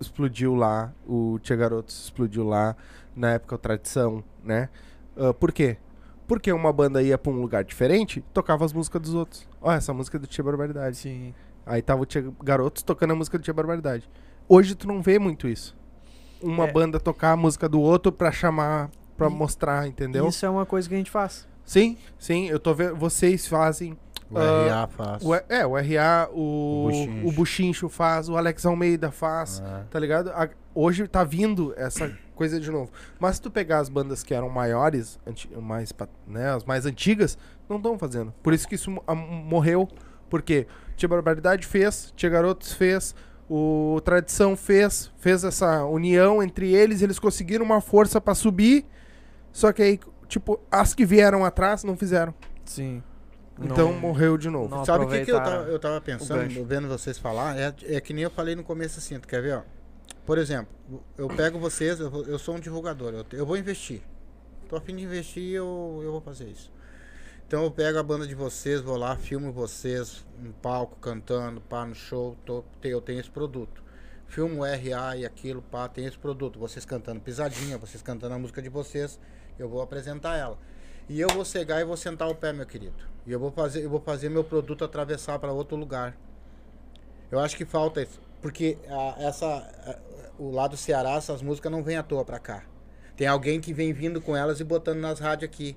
explodiu 0.00 0.54
lá, 0.54 0.92
o 1.06 1.38
Tia 1.40 1.56
Garotos 1.56 2.04
explodiu 2.04 2.44
lá, 2.46 2.76
na 3.14 3.32
época 3.32 3.54
o 3.54 3.58
Tradição, 3.58 4.22
né? 4.44 4.68
Ah, 5.16 5.32
por 5.32 5.52
quê? 5.52 5.78
Porque 6.26 6.52
uma 6.52 6.72
banda 6.72 7.02
ia 7.02 7.16
pra 7.16 7.32
um 7.32 7.40
lugar 7.40 7.64
diferente, 7.64 8.20
tocava 8.34 8.64
as 8.64 8.72
músicas 8.72 9.00
dos 9.00 9.14
outros. 9.14 9.48
Ó, 9.60 9.72
essa 9.72 9.92
música 9.94 10.16
é 10.16 10.20
do 10.20 10.26
Tia 10.26 10.42
Barbaridade. 10.44 10.96
Sim. 10.96 11.32
Aí 11.64 11.80
tava 11.80 12.02
o 12.02 12.06
Tia 12.06 12.24
Garotos 12.42 12.82
tocando 12.82 13.12
a 13.12 13.14
música 13.14 13.38
do 13.38 13.44
Tia 13.44 13.54
Barbaridade. 13.54 14.08
Hoje 14.48 14.74
tu 14.74 14.86
não 14.86 15.00
vê 15.00 15.18
muito 15.18 15.48
isso. 15.48 15.76
Uma 16.42 16.64
É. 16.66 16.72
banda 16.72 17.00
tocar 17.00 17.32
a 17.32 17.36
música 17.36 17.68
do 17.68 17.80
outro 17.80 18.12
pra 18.12 18.30
chamar, 18.30 18.90
pra 19.16 19.28
E- 19.28 19.30
mostrar, 19.30 19.86
entendeu? 19.88 20.28
Isso 20.28 20.44
é 20.44 20.50
uma 20.50 20.66
coisa 20.66 20.88
que 20.88 20.94
a 20.94 20.98
gente 20.98 21.10
faz. 21.10 21.48
Sim, 21.66 21.98
sim, 22.18 22.46
eu 22.48 22.58
tô 22.58 22.72
vendo. 22.72 22.96
Vocês 22.96 23.46
fazem. 23.46 23.98
O 24.30 24.38
ah, 24.38 24.66
RA 24.80 24.86
faz. 24.88 25.22
o, 25.24 25.34
é, 25.34 25.64
o 25.66 25.74
RA, 25.76 26.28
o, 26.32 26.86
O 26.86 26.88
Buchincho. 26.90 27.26
o 27.28 27.32
Buchincho 27.32 27.88
faz, 27.88 28.28
o 28.28 28.36
Alex 28.36 28.64
Almeida 28.66 29.10
faz, 29.12 29.62
É. 29.64 29.84
tá 29.90 30.00
ligado? 30.00 30.30
A- 30.30 30.48
hoje 30.74 31.06
tá 31.06 31.22
vindo 31.22 31.72
essa 31.76 32.10
coisa 32.34 32.58
de 32.58 32.68
novo. 32.70 32.90
Mas 33.20 33.36
se 33.36 33.42
tu 33.42 33.50
pegar 33.52 33.78
as 33.78 33.88
bandas 33.88 34.24
que 34.24 34.34
eram 34.34 34.48
maiores, 34.48 35.18
anti- 35.26 35.48
mais, 35.60 35.92
né, 36.26 36.50
as 36.50 36.64
mais 36.64 36.86
antigas, 36.86 37.38
não 37.68 37.76
estão 37.76 37.96
fazendo. 37.98 38.32
Por 38.42 38.52
isso 38.52 38.66
que 38.66 38.74
isso 38.74 38.90
a- 39.06 39.14
morreu. 39.14 39.88
Porque 40.28 40.66
Tia 40.96 41.08
Barbaridade 41.08 41.64
fez, 41.64 42.12
Tia 42.16 42.28
Garotos 42.28 42.72
fez, 42.72 43.14
o 43.48 44.00
Tradição 44.04 44.56
fez, 44.56 45.12
fez 45.18 45.44
essa 45.44 45.84
união 45.84 46.42
entre 46.42 46.74
eles, 46.74 47.00
eles 47.00 47.20
conseguiram 47.20 47.64
uma 47.64 47.80
força 47.80 48.20
pra 48.20 48.34
subir. 48.34 48.84
Só 49.52 49.72
que 49.72 49.82
aí, 49.82 50.00
tipo, 50.28 50.60
as 50.70 50.94
que 50.94 51.04
vieram 51.04 51.44
atrás 51.44 51.84
não 51.84 51.96
fizeram. 51.96 52.34
Sim. 52.64 53.02
Então 53.60 53.92
Não- 53.92 54.00
morreu 54.00 54.36
de 54.36 54.50
novo. 54.50 54.84
Sabe 54.84 55.04
o 55.04 55.08
que, 55.08 55.24
que 55.24 55.32
eu, 55.32 55.38
tava, 55.38 55.62
eu 55.64 55.78
tava 55.78 56.00
pensando, 56.00 56.64
vendo 56.66 56.88
vocês 56.88 57.16
falar? 57.18 57.56
É, 57.58 57.74
é 57.84 58.00
que 58.00 58.12
nem 58.12 58.24
eu 58.24 58.30
falei 58.30 58.54
no 58.54 58.62
começo 58.62 58.98
assim, 58.98 59.18
tu 59.18 59.26
quer 59.26 59.40
ver, 59.40 59.54
ó? 59.56 59.62
Por 60.26 60.36
exemplo, 60.38 60.68
eu 61.16 61.28
pego 61.28 61.58
vocês, 61.58 61.98
eu, 62.00 62.10
vou- 62.10 62.24
eu 62.24 62.38
sou 62.38 62.56
um 62.56 62.60
divulgador, 62.60 63.14
eu, 63.14 63.24
eu 63.32 63.46
vou 63.46 63.56
investir. 63.56 64.02
Tô 64.68 64.76
a 64.76 64.80
fim 64.80 64.94
de 64.96 65.04
investir 65.04 65.54
eu, 65.54 66.00
eu 66.02 66.10
vou 66.12 66.20
fazer 66.20 66.44
isso. 66.48 66.70
Então 67.46 67.62
eu 67.62 67.70
pego 67.70 67.96
a 67.98 68.02
banda 68.02 68.26
de 68.26 68.34
vocês, 68.34 68.80
vou 68.80 68.96
lá, 68.96 69.16
filmo 69.16 69.52
vocês 69.52 70.26
em 70.44 70.50
palco, 70.50 70.96
cantando, 71.00 71.60
pá, 71.60 71.86
no 71.86 71.94
show, 71.94 72.36
tô, 72.44 72.64
eu 72.82 73.00
tenho 73.00 73.20
esse 73.20 73.30
produto. 73.30 73.82
Filmo 74.26 74.62
o 74.62 74.64
RA 74.64 75.16
e 75.16 75.24
aquilo, 75.24 75.62
pá, 75.62 75.88
tem 75.88 76.04
esse 76.04 76.18
produto. 76.18 76.58
Vocês 76.58 76.84
cantando 76.84 77.20
pisadinha, 77.20 77.78
vocês 77.78 78.02
cantando 78.02 78.34
a 78.34 78.38
música 78.38 78.60
de 78.60 78.68
vocês, 78.68 79.20
eu 79.58 79.68
vou 79.68 79.82
apresentar 79.82 80.36
ela. 80.36 80.58
E 81.08 81.20
eu 81.20 81.28
vou 81.28 81.44
cegar 81.44 81.80
e 81.80 81.84
vou 81.84 81.96
sentar 81.96 82.28
o 82.28 82.34
pé, 82.34 82.52
meu 82.52 82.66
querido. 82.66 82.94
E 83.26 83.32
eu 83.32 83.38
vou 83.38 83.50
fazer, 83.50 83.84
eu 83.84 83.90
vou 83.90 84.00
fazer 84.00 84.28
meu 84.28 84.42
produto 84.44 84.84
atravessar 84.84 85.38
para 85.38 85.52
outro 85.52 85.76
lugar. 85.76 86.16
Eu 87.30 87.38
acho 87.38 87.56
que 87.56 87.64
falta 87.64 88.02
isso. 88.02 88.20
Porque 88.42 88.76
ah, 88.88 89.14
essa, 89.18 89.46
ah, 89.46 89.98
o 90.38 90.50
lado 90.50 90.76
Ceará, 90.76 91.12
essas 91.12 91.42
músicas 91.42 91.70
não 91.72 91.82
vêm 91.82 91.96
à 91.96 92.02
toa 92.02 92.24
pra 92.24 92.38
cá. 92.38 92.64
Tem 93.16 93.26
alguém 93.26 93.60
que 93.60 93.72
vem 93.72 93.92
vindo 93.92 94.20
com 94.20 94.36
elas 94.36 94.60
e 94.60 94.64
botando 94.64 94.98
nas 94.98 95.18
rádios 95.20 95.48
aqui. 95.50 95.76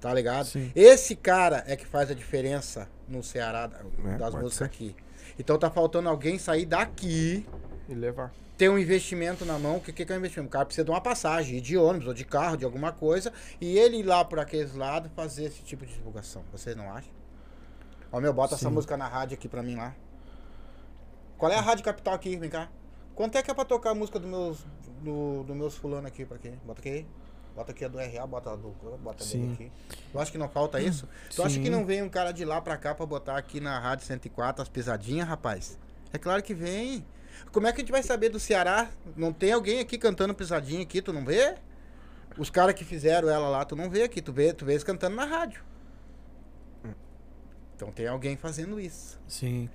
Tá 0.00 0.12
ligado? 0.12 0.46
Sim. 0.46 0.70
Esse 0.74 1.14
cara 1.16 1.64
é 1.66 1.76
que 1.76 1.86
faz 1.86 2.10
a 2.10 2.14
diferença 2.14 2.88
no 3.08 3.22
Ceará 3.22 3.70
É, 4.04 4.16
das 4.18 4.30
pode 4.30 4.44
músicas 4.44 4.54
ser. 4.54 4.64
aqui. 4.64 4.96
Então 5.38 5.58
tá 5.58 5.70
faltando 5.70 6.08
alguém 6.08 6.38
sair 6.38 6.66
daqui, 6.66 7.46
E 7.88 7.94
levar. 7.94 8.32
Ter 8.56 8.68
um 8.68 8.78
investimento 8.78 9.44
na 9.44 9.58
mão. 9.58 9.76
O 9.76 9.80
que, 9.80 9.92
que 9.92 10.02
é 10.12 10.14
um 10.14 10.18
investimento? 10.18 10.48
O 10.48 10.52
cara 10.52 10.64
precisa 10.64 10.84
de 10.84 10.90
uma 10.90 11.00
passagem, 11.00 11.58
ir 11.58 11.60
de 11.60 11.76
ônibus 11.76 12.08
ou 12.08 12.14
de 12.14 12.24
carro, 12.24 12.56
de 12.56 12.64
alguma 12.64 12.92
coisa, 12.92 13.32
e 13.60 13.78
ele 13.78 13.98
ir 13.98 14.02
lá 14.02 14.24
por 14.24 14.38
aqueles 14.38 14.74
lados 14.74 15.10
fazer 15.14 15.44
esse 15.44 15.62
tipo 15.62 15.84
de 15.84 15.94
divulgação. 15.94 16.44
Vocês 16.52 16.76
não 16.76 16.92
acham? 16.92 17.12
Ó, 18.12 18.20
meu, 18.20 18.32
bota 18.32 18.54
essa 18.54 18.68
Sim. 18.68 18.74
música 18.74 18.96
na 18.96 19.08
rádio 19.08 19.34
aqui 19.34 19.48
pra 19.48 19.62
mim 19.62 19.74
lá. 19.76 19.94
Qual 21.36 21.50
é 21.50 21.56
a 21.56 21.60
rádio 21.60 21.84
capital 21.84 22.14
aqui? 22.14 22.36
Vem 22.36 22.48
cá. 22.48 22.68
Quanto 23.14 23.36
é 23.36 23.42
que 23.42 23.50
é 23.50 23.54
pra 23.54 23.64
tocar 23.64 23.90
a 23.90 23.94
música 23.94 24.18
dos 24.18 24.28
meus, 24.28 24.66
do, 25.02 25.42
do 25.44 25.54
meus 25.54 25.76
fulano 25.76 26.06
aqui? 26.06 26.24
Pra 26.24 26.38
quê? 26.38 26.52
Bota 26.64 26.80
aqui. 26.80 27.06
Bota 27.54 27.70
aqui 27.70 27.84
a 27.84 27.88
do 27.88 27.98
RA, 27.98 28.26
bota 28.26 28.52
a 28.52 28.56
do. 28.56 28.74
Bota 29.00 29.22
a 29.22 29.26
Sim. 29.26 29.52
aqui. 29.52 29.72
Tu 30.10 30.18
acha 30.18 30.32
que 30.32 30.38
não 30.38 30.48
falta 30.48 30.80
isso? 30.80 31.08
Tu 31.34 31.42
acha 31.42 31.58
que 31.58 31.66
Sim. 31.66 31.70
não 31.70 31.84
vem 31.84 32.02
um 32.02 32.08
cara 32.08 32.32
de 32.32 32.44
lá 32.44 32.60
pra 32.60 32.76
cá 32.76 32.94
pra 32.94 33.06
botar 33.06 33.36
aqui 33.36 33.60
na 33.60 33.78
Rádio 33.78 34.04
104 34.06 34.62
as 34.62 34.68
pisadinhas, 34.68 35.28
rapaz? 35.28 35.78
É 36.12 36.18
claro 36.18 36.42
que 36.42 36.54
vem. 36.54 37.04
Como 37.52 37.66
é 37.66 37.72
que 37.72 37.78
a 37.78 37.82
gente 37.82 37.92
vai 37.92 38.02
saber 38.02 38.28
do 38.28 38.40
Ceará? 38.40 38.88
Não 39.16 39.32
tem 39.32 39.52
alguém 39.52 39.80
aqui 39.80 39.96
cantando 39.98 40.34
pisadinha 40.34 40.82
aqui, 40.82 41.00
tu 41.00 41.12
não 41.12 41.24
vê? 41.24 41.54
Os 42.36 42.50
caras 42.50 42.74
que 42.74 42.84
fizeram 42.84 43.28
ela 43.28 43.48
lá, 43.48 43.64
tu 43.64 43.76
não 43.76 43.88
vê 43.88 44.02
aqui, 44.02 44.20
tu 44.20 44.32
vê, 44.32 44.52
tu 44.52 44.64
vê 44.64 44.72
eles 44.72 44.84
cantando 44.84 45.14
na 45.14 45.24
rádio. 45.24 45.62
Então 47.76 47.90
tem 47.92 48.06
alguém 48.06 48.36
fazendo 48.36 48.80
isso. 48.80 49.20
Sim. 49.26 49.68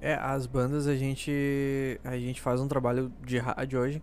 É, 0.00 0.14
as 0.14 0.46
bandas 0.46 0.86
a 0.86 0.94
gente 0.94 2.00
a 2.02 2.16
gente 2.16 2.40
faz 2.40 2.60
um 2.60 2.66
trabalho 2.66 3.12
de 3.24 3.38
rádio 3.38 3.80
hoje. 3.80 4.02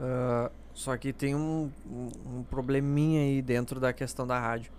ah, 0.00 0.50
só 0.74 0.96
que 0.96 1.12
tem 1.12 1.34
um, 1.34 1.70
um, 1.86 2.42
probleminha 2.44 3.20
aí 3.20 3.42
dentro 3.42 3.78
da 3.78 3.92
questão 3.92 4.26
da 4.26 4.38
rádio. 4.40 4.72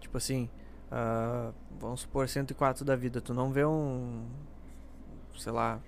Tipo 0.00 0.18
assim, 0.18 0.48
ah, 0.90 1.52
vamos 1.78 2.02
supor 2.02 2.28
104 2.28 2.84
da 2.84 2.94
vida, 2.94 3.20
tu 3.20 3.32
não 3.32 3.50
vê 3.50 3.64
um 3.64 4.26
sei 5.36 5.52
lá, 5.52 5.80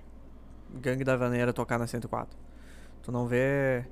Gangue 0.75 1.05
da 1.05 1.17
Vaneira 1.17 1.53
tocar 1.53 1.79
na 1.79 1.87
104. 1.87 2.37
Tu 3.03 3.13
não 3.13 3.27
vê 3.27 3.85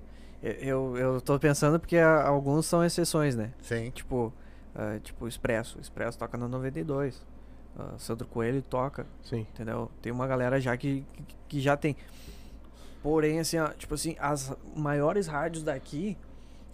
eu, 0.43 0.97
eu 0.97 1.21
tô 1.21 1.39
pensando 1.39 1.79
porque 1.79 1.99
alguns 1.99 2.65
são 2.65 2.83
exceções, 2.83 3.37
né? 3.37 3.53
Sim. 3.61 3.91
Tipo, 3.91 4.33
ah, 4.75 4.99
tipo 5.03 5.29
Expresso. 5.29 5.79
Expresso 5.81 6.19
toca 6.19 6.39
no 6.39 6.49
92. 6.49 7.27
Uh, 7.77 7.99
Sandro 7.99 8.27
Coelho 8.27 8.63
toca, 8.63 9.07
Sim. 9.23 9.47
entendeu? 9.53 9.91
Tem 10.03 10.11
uma 10.11 10.27
galera 10.27 10.61
já 10.61 10.77
que, 10.77 11.05
que, 11.13 11.37
que 11.49 11.61
já 11.61 11.77
tem. 11.77 11.97
Porém, 13.01 13.39
assim, 13.39 13.59
ó, 13.59 13.69
tipo 13.69 13.95
assim, 13.95 14.17
as 14.19 14.53
maiores 14.75 15.29
rádios 15.29 15.63
daqui, 15.63 16.19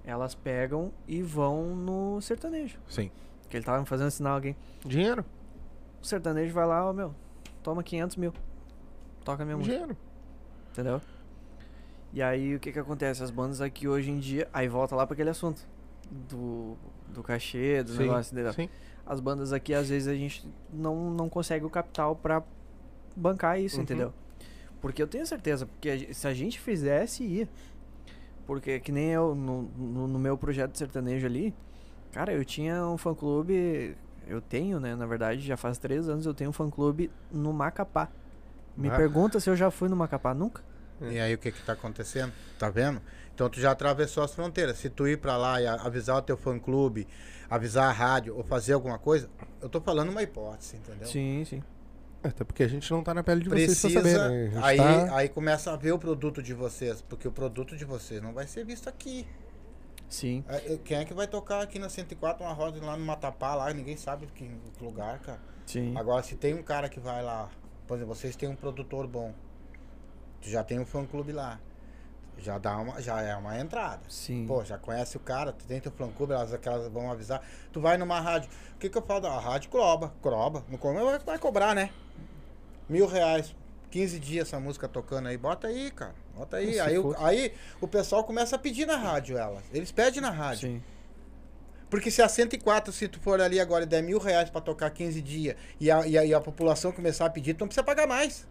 elas 0.05 0.35
pegam 0.35 0.91
e 1.07 1.21
vão 1.21 1.77
no 1.77 2.21
sertanejo. 2.23 2.79
Sim. 2.89 3.11
Que 3.51 3.59
ele 3.59 3.65
tava 3.65 3.79
me 3.81 3.87
fazendo 3.87 4.11
sinal 4.11 4.35
alguém. 4.35 4.57
Dinheiro. 4.85 5.25
O 6.03 6.07
sertanejo 6.07 6.55
vai 6.55 6.67
lá, 6.67 6.89
ó, 6.89 6.93
meu, 6.93 7.15
toma 7.63 7.83
500 7.83 8.17
mil. 8.17 8.33
Toca 9.27 9.45
minha 9.45 9.57
música, 9.57 9.75
Dinheiro. 9.75 9.97
entendeu? 10.71 11.01
E 12.13 12.23
aí, 12.23 12.55
o 12.55 12.61
que 12.61 12.71
que 12.73 12.79
acontece? 12.79 13.23
As 13.25 13.31
bandas 13.31 13.61
aqui 13.61 13.89
hoje 13.89 14.09
em 14.11 14.19
dia, 14.21 14.49
aí 14.53 14.69
volta 14.69 14.95
lá 14.95 15.05
pra 15.07 15.15
aquele 15.15 15.31
assunto. 15.31 15.61
Do, 16.29 16.77
do 17.13 17.21
cachê, 17.25 17.83
do 17.83 17.91
Sim. 17.91 17.99
negócio, 17.99 18.33
entendeu? 18.33 18.53
Sim. 18.53 18.69
as 19.05 19.19
bandas 19.19 19.53
aqui, 19.53 19.75
às 19.75 19.89
vezes, 19.89 20.07
a 20.07 20.15
gente 20.15 20.49
não, 20.73 21.11
não 21.11 21.29
consegue 21.29 21.65
o 21.65 21.71
capital 21.71 22.15
pra 22.15 22.41
bancar 23.17 23.61
isso, 23.61 23.77
Uhum. 23.79 23.83
entendeu? 23.83 24.15
Porque 24.81 25.03
eu 25.03 25.09
tenho 25.09 25.27
certeza, 25.27 25.67
porque 25.67 25.91
a 25.91 26.15
se 26.15 26.27
a 26.29 26.33
gente 26.33 26.61
fizesse, 26.61 27.25
ia. 27.25 27.49
Porque 28.47 28.79
que 28.79 28.93
nem 28.93 29.11
eu, 29.11 29.35
no, 29.35 29.63
no, 29.63 30.07
no 30.07 30.19
meu 30.21 30.39
projeto 30.39 30.79
sertanejo 30.79 31.27
ali, 31.27 31.53
cara, 32.13 32.33
eu 32.33 32.45
tinha 32.45 32.87
um 32.87 32.97
fã-clube, 32.97 33.97
eu 34.29 34.41
tenho, 34.41 34.79
né, 34.79 34.95
na 34.95 35.07
verdade, 35.07 35.41
já 35.41 35.57
faz 35.57 35.79
três 35.79 36.09
anos 36.09 36.25
eu 36.27 36.33
tenho 36.35 36.51
um 36.51 36.53
fã-clube 36.53 37.11
no 37.33 37.53
Macapá. 37.53 38.09
Me 38.77 38.89
Ah. 38.89 38.97
pergunta 38.97 39.41
se 39.41 39.49
eu 39.49 39.57
já 39.57 39.71
fui 39.71 39.89
no 39.89 39.97
Macapá, 39.97 40.35
nunca. 40.35 40.63
E 41.01 41.19
aí 41.19 41.35
o 41.35 41.39
que 41.39 41.53
que 41.53 41.63
tá 41.63 41.73
acontecendo? 41.75 42.33
Tá 42.59 42.71
vendo? 42.71 43.01
Então 43.35 43.51
tu 43.51 43.61
já 43.61 43.71
atravessou 43.71 44.23
as 44.25 44.35
fronteiras. 44.35 44.79
Se 44.79 44.89
tu 44.89 45.07
ir 45.07 45.19
pra 45.19 45.37
lá 45.37 45.61
e 45.61 45.67
avisar 45.67 46.17
o 46.17 46.23
teu 46.23 46.37
fã 46.37 46.59
clube, 46.59 47.07
avisar 47.51 47.89
a 47.89 47.93
rádio 47.93 48.35
ou 48.37 48.43
fazer 48.43 48.73
alguma 48.73 48.99
coisa, 48.99 49.29
eu 49.61 49.69
tô 49.69 49.81
falando 49.81 50.09
uma 50.11 50.23
hipótese, 50.23 50.77
entendeu? 50.77 51.07
Sim, 51.07 51.45
sim. 51.45 51.63
Até 52.25 52.45
porque 52.45 52.63
a 52.63 52.69
gente 52.69 52.91
não 52.91 53.03
tá 53.05 53.13
na 53.13 53.23
pele 53.23 53.43
de 53.43 53.49
vocês 53.51 53.67
Precisa, 53.81 54.01
pra 54.01 54.11
saber, 54.11 54.51
né? 54.53 54.61
Aí, 54.63 54.77
tá- 54.79 55.17
aí 55.17 55.29
começa 55.29 55.71
a 55.73 55.77
ver 55.77 55.93
o 55.93 55.99
produto 55.99 56.43
de 56.43 56.55
vocês, 56.55 57.03
porque 57.03 57.29
o 57.29 57.33
produto 57.33 57.77
de 57.77 57.85
vocês 57.85 58.21
não 58.23 58.33
vai 58.33 58.47
ser 58.47 58.65
visto 58.65 58.89
aqui. 58.89 59.27
Sim. 60.09 60.45
É, 60.49 60.75
é, 60.75 60.79
Quem 60.83 60.97
é 60.99 61.05
que 61.05 61.13
vai 61.13 61.27
tocar 61.27 61.61
aqui 61.63 61.79
na 61.79 61.89
104 61.89 62.43
uma 62.45 62.53
roda 62.53 62.83
lá 62.85 62.97
no 62.97 63.05
Matapá, 63.05 63.55
lá, 63.55 63.73
ninguém 63.73 63.97
sabe 63.97 64.27
que, 64.35 64.49
que 64.49 64.85
lugar, 64.85 65.19
cara. 65.21 65.39
Sim. 65.67 65.97
Agora, 65.97 66.23
se 66.23 66.37
tem 66.37 66.55
um 66.55 66.63
cara 66.63 66.89
que 66.89 66.99
vai 66.99 67.23
lá, 67.23 67.49
por 67.87 67.97
exemplo, 67.97 68.15
vocês 68.15 68.35
têm 68.37 68.49
um 68.49 68.57
produtor 68.57 69.07
bom, 69.07 69.33
tu 70.41 70.49
já 70.49 70.63
tem 70.65 70.79
um 70.79 70.85
fã 70.87 71.05
clube 71.05 71.33
lá, 71.33 71.59
já 72.39 72.59
dá 72.59 72.77
uma, 72.77 73.01
já 73.01 73.21
é 73.23 73.35
uma 73.37 73.59
entrada. 73.59 74.03
Sim. 74.09 74.47
Pô, 74.47 74.65
já 74.65 74.77
conhece 74.79 75.17
o 75.17 75.21
cara, 75.21 75.53
tu 75.53 75.65
tem 75.67 75.81
teu 75.81 75.93
fã 75.93 76.09
clube, 76.11 76.33
elas, 76.33 76.53
aquelas 76.53 76.89
vão 76.93 77.11
avisar. 77.11 77.43
Tu 77.73 77.81
vai 77.81 77.97
numa 77.97 78.21
rádio, 78.21 78.51
o 78.75 78.79
que 78.79 78.89
que 78.91 78.99
eu 78.99 79.03
falo? 79.03 79.27
A 79.27 79.39
rádio 79.41 79.71
croba, 79.71 80.13
croba, 80.23 80.65
não 80.69 80.77
come, 80.79 81.01
vai, 81.25 81.39
cobrar, 81.39 81.75
né? 81.75 81.91
Mil 82.89 83.07
reais, 83.07 83.55
15 83.91 84.19
dias 84.21 84.49
essa 84.49 84.61
música 84.61 84.87
tocando 84.87 85.29
aí, 85.29 85.37
bota 85.37 85.67
aí, 85.69 85.91
cara, 85.91 86.15
bota 86.37 86.59
aí. 86.59 86.75
Se 86.75 86.81
Aí, 86.81 86.99
o- 86.99 87.15
aí 87.19 87.55
o 87.81 87.89
pessoal 87.89 88.23
começa 88.25 88.57
a 88.57 88.59
pedir 88.59 88.87
na 88.87 88.97
rádio 88.97 89.37
elas, 89.39 89.63
eles 89.73 89.91
pedem 89.91 90.21
na 90.21 90.31
rádio. 90.31 90.69
Sim. 90.69 90.83
Porque 91.89 92.11
se 92.11 92.21
a 92.21 92.29
104, 92.29 92.93
se 92.93 93.07
tu 93.09 93.21
for 93.21 93.41
ali 93.41 93.61
agora 93.61 93.85
e 93.85 93.87
der 93.87 94.03
mil 94.03 94.19
reais 94.19 94.51
pra 94.51 94.61
tocar 94.61 94.91
15 94.91 95.21
dias 95.23 95.57
e 95.81 95.91
a, 95.91 96.07
e 96.07 96.19
a, 96.19 96.25
e 96.25 96.35
a 96.35 96.41
população 96.41 96.91
começar 96.93 97.27
a 97.27 97.31
pedir, 97.31 97.55
tu 97.55 97.61
não 97.61 97.69
precisa 97.69 97.85
pagar 97.85 98.07
mais. 98.07 98.47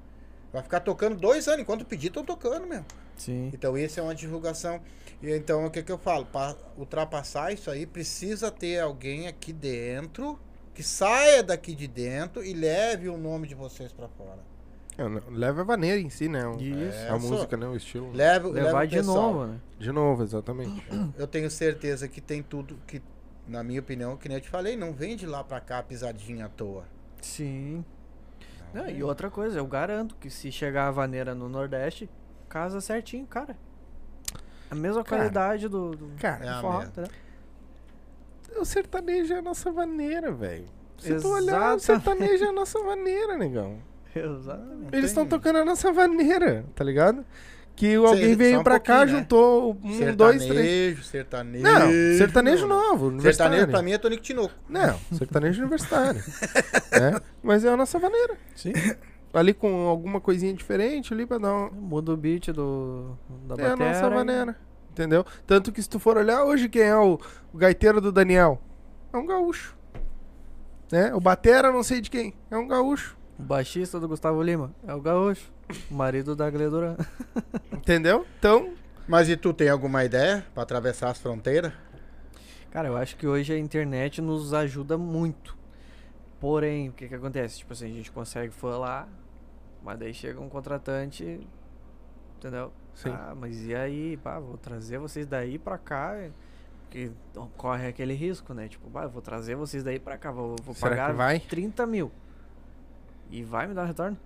Vai 0.53 0.63
ficar 0.63 0.79
tocando 0.79 1.17
dois 1.17 1.47
anos, 1.49 1.59
enquanto 1.61 1.83
pedir, 1.85 2.07
estão 2.07 2.23
tocando 2.23 2.65
mesmo. 2.65 2.85
Sim. 3.17 3.51
Então 3.53 3.77
isso 3.77 3.99
é 3.99 4.03
uma 4.03 4.15
divulgação. 4.15 4.79
E 5.21 5.29
então 5.35 5.65
o 5.65 5.69
que, 5.71 5.83
que 5.83 5.91
eu 5.91 5.97
falo? 5.97 6.25
Para 6.25 6.55
ultrapassar 6.77 7.51
isso 7.51 7.69
aí, 7.69 7.85
precisa 7.85 8.49
ter 8.49 8.79
alguém 8.79 9.27
aqui 9.27 9.51
dentro 9.51 10.39
que 10.73 10.83
saia 10.83 11.41
daqui 11.43 11.73
de 11.75 11.87
dentro 11.87 12.43
e 12.43 12.53
leve 12.53 13.09
o 13.09 13.17
nome 13.17 13.47
de 13.47 13.55
vocês 13.55 13.91
pra 13.91 14.07
fora. 14.07 14.39
É, 14.97 15.03
leva 15.29 15.59
a 15.61 15.63
vaneira 15.65 15.99
em 15.99 16.09
si, 16.09 16.29
né? 16.29 16.45
o- 16.47 16.55
Isso. 16.57 16.97
É, 16.99 17.09
a 17.09 17.17
música, 17.17 17.57
né? 17.57 17.67
O 17.67 17.75
estilo. 17.75 18.11
Leve, 18.13 18.47
leve 18.47 18.65
Levar 18.67 18.85
o 18.85 18.87
de 18.87 19.01
novo, 19.01 19.45
né? 19.45 19.59
De 19.77 19.91
novo, 19.91 20.23
exatamente. 20.23 20.81
Eu 21.17 21.27
tenho 21.27 21.51
certeza 21.51 22.07
que 22.07 22.21
tem 22.21 22.41
tudo 22.41 22.77
que, 22.87 23.01
na 23.47 23.63
minha 23.63 23.79
opinião, 23.79 24.17
que 24.17 24.27
nem 24.27 24.37
eu 24.37 24.41
te 24.41 24.49
falei, 24.49 24.75
não 24.75 24.93
vem 24.93 25.15
de 25.15 25.25
lá 25.25 25.43
pra 25.43 25.59
cá 25.59 25.81
pisadinha 25.83 26.45
à 26.45 26.49
toa. 26.49 26.85
Sim. 27.21 27.83
Não 28.73 28.83
Não, 28.83 28.89
e 28.89 29.03
outra 29.03 29.29
coisa, 29.29 29.59
eu 29.59 29.67
garanto 29.67 30.15
que 30.15 30.29
se 30.29 30.51
chegar 30.51 30.87
a 30.87 30.91
vaneira 30.91 31.33
no 31.33 31.47
Nordeste, 31.47 32.09
casa 32.49 32.81
certinho, 32.81 33.25
cara. 33.25 33.55
A 34.69 34.75
mesma 34.75 35.03
Cara, 35.03 35.21
qualidade 35.21 35.67
do, 35.67 35.91
do, 35.91 36.11
cara, 36.19 36.43
do 36.43 36.49
é 36.49 36.61
forró, 36.61 36.83
entendeu? 36.83 37.11
o 38.57 38.65
sertanejo 38.65 39.33
é 39.33 39.37
a 39.37 39.41
nossa 39.41 39.71
maneira, 39.71 40.31
velho. 40.31 40.65
Se 40.97 41.19
tu 41.19 41.27
olhar, 41.29 41.75
o 41.75 41.79
sertanejo 41.79 42.45
é 42.45 42.47
a 42.47 42.51
nossa 42.51 42.81
maneira, 42.81 43.37
negão. 43.37 43.79
Exatamente. 44.15 44.95
Eles 44.95 45.11
estão 45.11 45.27
tocando 45.27 45.57
a 45.57 45.65
nossa 45.65 45.91
maneira, 45.91 46.65
tá 46.73 46.83
ligado? 46.83 47.25
Que 47.75 47.95
alguém 47.95 48.35
veio 48.35 48.61
um 48.61 48.63
pra 48.63 48.79
cá, 48.79 49.05
né? 49.05 49.11
juntou 49.11 49.77
um, 49.83 49.97
sertanejo, 49.97 50.15
dois, 50.15 50.45
três. 50.45 51.05
Sertanejo, 51.05 51.63
Não, 51.63 51.91
sertanejo 52.17 52.67
novo. 52.67 53.21
Sertanejo 53.21 53.67
pra 53.67 53.81
mim 53.81 53.91
é 53.91 53.97
Tonico 53.97 54.23
Tinoco. 54.23 54.53
Não, 54.69 54.97
sertanejo 55.11 55.59
universitário. 55.61 56.23
é, 56.93 57.21
mas 57.43 57.65
é 57.65 57.69
a 57.69 57.75
nossa 57.75 57.99
maneira. 57.99 58.37
Sim. 58.55 58.71
Ali 59.33 59.53
com 59.53 59.87
alguma 59.87 60.21
coisinha 60.21 60.53
diferente 60.53 61.13
ali 61.13 61.25
pra 61.25 61.37
dar 61.37 61.53
um... 61.53 61.71
Muda 61.71 62.13
o 62.13 62.17
beat 62.17 62.53
do, 62.53 63.17
da 63.45 63.61
É 63.61 63.71
a 63.71 63.75
nossa 63.75 64.09
maneira, 64.09 64.55
entendeu? 64.89 65.25
Tanto 65.45 65.73
que 65.73 65.81
se 65.81 65.89
tu 65.89 65.99
for 65.99 66.15
olhar 66.15 66.45
hoje 66.45 66.69
quem 66.69 66.83
é 66.83 66.95
o, 66.95 67.19
o 67.53 67.57
gaiteiro 67.57 67.99
do 67.99 68.13
Daniel, 68.13 68.61
é 69.11 69.17
um 69.17 69.25
gaúcho. 69.25 69.75
Né? 70.89 71.13
O 71.13 71.19
batera 71.19 71.69
não 71.73 71.83
sei 71.83 71.99
de 71.99 72.09
quem, 72.09 72.33
é 72.49 72.57
um 72.57 72.67
gaúcho. 72.67 73.17
O 73.37 73.43
baixista 73.43 73.99
do 73.99 74.07
Gustavo 74.07 74.41
Lima 74.41 74.73
é 74.87 74.93
o 74.93 75.01
gaúcho, 75.01 75.51
marido 75.89 76.35
da 76.35 76.49
Gledora. 76.49 76.97
Entendeu? 77.71 78.25
Então. 78.39 78.73
Mas 79.07 79.29
e 79.29 79.37
tu 79.37 79.53
tem 79.53 79.69
alguma 79.69 80.03
ideia 80.03 80.43
para 80.53 80.63
atravessar 80.63 81.11
as 81.11 81.19
fronteiras? 81.19 81.71
Cara, 82.71 82.87
eu 82.87 82.97
acho 82.97 83.15
que 83.15 83.27
hoje 83.27 83.53
a 83.53 83.57
internet 83.57 84.19
nos 84.19 84.53
ajuda 84.53 84.97
muito. 84.97 85.55
Porém, 86.39 86.89
o 86.89 86.91
que 86.91 87.07
que 87.07 87.15
acontece? 87.15 87.59
Tipo 87.59 87.73
assim, 87.73 87.85
a 87.85 87.93
gente 87.93 88.11
consegue 88.11 88.51
falar, 88.51 89.07
mas 89.83 89.99
daí 89.99 90.13
chega 90.13 90.41
um 90.41 90.49
contratante, 90.49 91.39
entendeu? 92.37 92.71
Sim. 92.95 93.09
Ah, 93.09 93.33
mas 93.39 93.63
e 93.65 93.75
aí, 93.75 94.17
pá, 94.17 94.39
vou 94.39 94.57
trazer 94.57 94.97
vocês 94.97 95.25
daí 95.27 95.59
pra 95.59 95.77
cá, 95.77 96.29
que 96.89 97.11
corre 97.57 97.87
aquele 97.87 98.13
risco, 98.13 98.53
né? 98.53 98.67
Tipo, 98.67 98.89
bah, 98.89 99.05
vou 99.05 99.21
trazer 99.21 99.55
vocês 99.55 99.83
daí 99.83 99.99
pra 99.99 100.17
cá, 100.17 100.31
vou, 100.31 100.55
vou 100.63 100.73
pagar 100.75 101.13
vai? 101.13 101.39
30 101.39 101.85
mil. 101.85 102.11
E 103.29 103.43
vai 103.43 103.67
me 103.67 103.73
dar 103.73 103.85
retorno. 103.85 104.17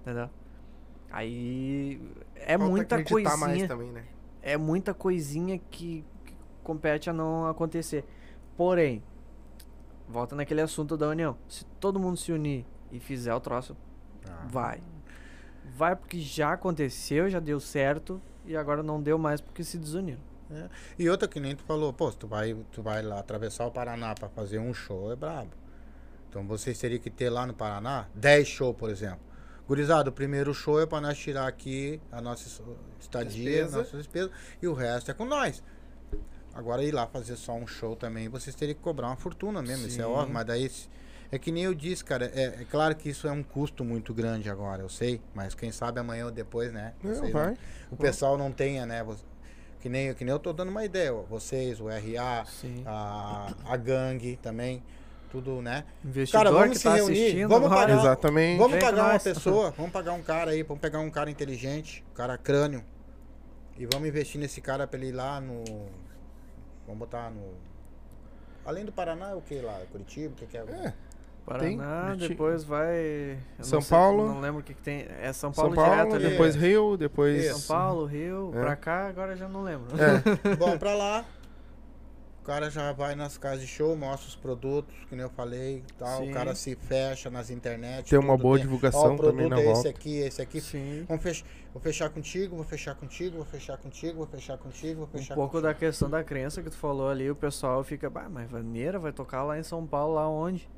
Entendeu? 0.00 0.30
Aí 1.10 2.00
é 2.36 2.56
Falta 2.56 2.70
muita 2.70 3.04
coisinha. 3.04 3.68
Também, 3.68 3.90
né? 3.90 4.04
É 4.42 4.56
muita 4.56 4.94
coisinha 4.94 5.58
que, 5.70 6.04
que, 6.24 6.34
compete 6.62 7.10
a 7.10 7.12
não 7.12 7.46
acontecer. 7.46 8.04
Porém, 8.56 9.02
volta 10.08 10.34
naquele 10.36 10.60
assunto 10.60 10.96
da 10.96 11.08
união. 11.08 11.36
Se 11.48 11.64
todo 11.78 11.98
mundo 11.98 12.16
se 12.16 12.32
unir 12.32 12.64
e 12.90 13.00
fizer 13.00 13.34
o 13.34 13.40
troço, 13.40 13.76
ah. 14.28 14.46
vai. 14.48 14.82
Vai 15.76 15.96
porque 15.96 16.20
já 16.20 16.52
aconteceu, 16.52 17.28
já 17.28 17.40
deu 17.40 17.60
certo 17.60 18.20
e 18.46 18.56
agora 18.56 18.82
não 18.82 19.02
deu 19.02 19.18
mais 19.18 19.40
porque 19.40 19.62
se 19.62 19.78
desuniram. 19.78 20.20
É. 20.50 20.68
E 20.98 21.08
outra 21.08 21.28
que 21.28 21.38
nem 21.38 21.54
tu 21.54 21.62
falou, 21.62 21.92
pô, 21.92 22.10
tu 22.10 22.26
vai, 22.26 22.56
tu 22.72 22.82
vai 22.82 23.02
lá 23.02 23.20
atravessar 23.20 23.66
o 23.66 23.70
Paraná 23.70 24.14
para 24.14 24.28
fazer 24.28 24.58
um 24.58 24.74
show, 24.74 25.12
é 25.12 25.16
brabo. 25.16 25.50
Então 26.28 26.46
vocês 26.46 26.78
teriam 26.78 27.00
que 27.00 27.10
ter 27.10 27.30
lá 27.30 27.46
no 27.46 27.54
Paraná 27.54 28.08
10 28.14 28.48
shows, 28.48 28.76
por 28.76 28.90
exemplo. 28.90 29.29
Gurizada, 29.70 30.10
o 30.10 30.12
primeiro 30.12 30.52
show 30.52 30.80
é 30.80 30.84
para 30.84 31.00
nós 31.00 31.16
tirar 31.16 31.46
aqui 31.46 32.00
a 32.10 32.20
nossa 32.20 32.60
estadia, 32.98 33.44
despesa. 33.44 33.78
nossa 33.78 33.96
despesa, 33.98 34.30
e 34.60 34.66
o 34.66 34.74
resto 34.74 35.12
é 35.12 35.14
com 35.14 35.24
nós. 35.24 35.62
Agora 36.52 36.82
ir 36.82 36.90
lá 36.90 37.06
fazer 37.06 37.36
só 37.36 37.54
um 37.54 37.68
show 37.68 37.94
também, 37.94 38.28
vocês 38.28 38.56
teriam 38.56 38.74
que 38.74 38.82
cobrar 38.82 39.06
uma 39.06 39.16
fortuna 39.16 39.62
mesmo, 39.62 39.84
Sim. 39.84 39.86
isso 39.86 40.02
é 40.02 40.06
óbvio, 40.06 40.34
mas 40.34 40.44
daí 40.44 40.68
é 41.30 41.38
que 41.38 41.52
nem 41.52 41.62
eu 41.62 41.72
disse, 41.72 42.04
cara, 42.04 42.32
é, 42.34 42.46
é, 42.46 42.66
claro 42.68 42.96
que 42.96 43.10
isso 43.10 43.28
é 43.28 43.30
um 43.30 43.44
custo 43.44 43.84
muito 43.84 44.12
grande 44.12 44.50
agora, 44.50 44.82
eu 44.82 44.88
sei, 44.88 45.20
mas 45.32 45.54
quem 45.54 45.70
sabe 45.70 46.00
amanhã 46.00 46.24
ou 46.24 46.32
depois, 46.32 46.72
né? 46.72 46.94
Vocês, 47.00 47.32
vai. 47.32 47.50
Né? 47.52 47.58
O 47.92 47.96
pessoal 47.96 48.36
não 48.36 48.50
tenha, 48.50 48.84
né? 48.84 49.06
Que 49.78 49.88
nem, 49.88 50.12
que 50.14 50.24
nem 50.24 50.32
eu 50.32 50.40
tô 50.40 50.52
dando 50.52 50.70
uma 50.70 50.84
ideia, 50.84 51.12
vocês, 51.12 51.78
o 51.80 51.86
RA, 51.86 52.44
a, 52.84 53.54
a 53.66 53.76
gangue 53.76 54.36
também 54.42 54.82
tudo, 55.30 55.62
né? 55.62 55.84
Investidor 56.04 56.44
cara, 56.44 56.50
vamos 56.52 56.78
se 56.78 56.84
tá 56.84 56.94
reunir, 56.94 57.46
vamos 57.46 57.68
pagar, 57.68 57.98
exatamente. 57.98 58.58
Vamos 58.58 58.78
pagar 58.78 59.10
uma 59.10 59.20
pessoa, 59.20 59.70
vamos 59.76 59.92
pagar 59.92 60.12
um 60.12 60.22
cara 60.22 60.50
aí, 60.50 60.62
vamos 60.62 60.80
pegar 60.80 60.98
um 60.98 61.10
cara 61.10 61.30
inteligente, 61.30 62.04
um 62.10 62.14
cara 62.14 62.36
crânio. 62.36 62.84
E 63.78 63.86
vamos 63.86 64.08
investir 64.08 64.40
nesse 64.40 64.60
cara 64.60 64.86
pra 64.86 64.98
ele 64.98 65.08
ir 65.08 65.12
lá 65.12 65.40
no 65.40 65.64
vamos 66.86 66.98
botar 66.98 67.30
no 67.30 67.54
Além 68.64 68.84
do 68.84 68.92
Paraná, 68.92 69.34
o 69.34 69.40
que 69.40 69.60
lá? 69.60 69.80
Curitiba, 69.90 70.34
o 70.34 70.36
que 70.36 70.46
que 70.46 70.56
é? 70.56 70.60
é. 70.60 70.92
Paraná, 71.46 72.14
tem, 72.16 72.28
depois 72.28 72.62
vai. 72.62 73.38
São 73.60 73.80
sei, 73.80 73.96
Paulo. 73.96 74.26
Não 74.26 74.40
lembro 74.40 74.60
o 74.60 74.62
que, 74.62 74.74
que 74.74 74.82
tem. 74.82 75.06
É 75.20 75.32
São 75.32 75.50
Paulo, 75.50 75.74
São 75.74 75.84
Paulo 75.84 76.18
direto, 76.18 76.30
depois 76.30 76.54
Rio, 76.54 76.96
depois. 76.96 77.46
São 77.46 77.60
Paulo, 77.62 78.04
Rio, 78.04 78.52
é. 78.54 78.60
pra 78.60 78.76
cá, 78.76 79.08
agora 79.08 79.34
já 79.34 79.48
não 79.48 79.62
lembro. 79.62 79.88
É. 79.98 80.54
Bom, 80.56 80.76
pra 80.76 80.94
lá, 80.94 81.24
o 82.40 82.42
cara 82.42 82.70
já 82.70 82.90
vai 82.92 83.14
nas 83.14 83.36
casas 83.36 83.60
de 83.60 83.66
show, 83.66 83.94
mostra 83.94 84.28
os 84.28 84.34
produtos, 84.34 84.94
que 85.08 85.14
nem 85.14 85.22
eu 85.22 85.30
falei, 85.30 85.84
tal. 85.98 86.24
O 86.24 86.32
cara 86.32 86.54
se 86.54 86.74
fecha 86.74 87.28
nas 87.28 87.50
internet. 87.50 88.08
Tem 88.08 88.18
uma 88.18 88.36
boa 88.36 88.56
tem. 88.56 88.64
divulgação 88.64 89.14
Ó, 89.14 89.18
também 89.18 89.48
na 89.48 89.60
é 89.60 89.64
volta. 89.64 89.80
esse 89.80 89.88
aqui, 89.88 90.18
esse 90.18 90.42
aqui. 90.42 90.60
Sim. 90.60 91.04
Vamos 91.06 91.22
fech... 91.22 91.44
Vou 91.72 91.80
fechar 91.80 92.08
contigo, 92.10 92.56
vou 92.56 92.64
fechar 92.64 92.94
contigo, 92.96 93.36
vou 93.36 93.44
fechar 93.44 93.76
contigo, 93.76 94.16
vou 94.16 94.26
fechar 94.26 94.58
contigo, 94.58 94.98
vou 95.00 95.06
fechar 95.06 95.34
Um 95.34 95.36
pouco 95.36 95.52
contigo. 95.52 95.68
da 95.68 95.74
questão 95.74 96.10
da 96.10 96.24
crença 96.24 96.62
que 96.62 96.70
tu 96.70 96.76
falou 96.76 97.08
ali, 97.08 97.30
o 97.30 97.36
pessoal 97.36 97.84
fica, 97.84 98.10
bah, 98.10 98.28
mas 98.28 98.50
Vaneira 98.50 98.98
vai 98.98 99.12
tocar 99.12 99.44
lá 99.44 99.56
em 99.58 99.62
São 99.62 99.86
Paulo, 99.86 100.14
lá 100.14 100.28
onde? 100.28 100.68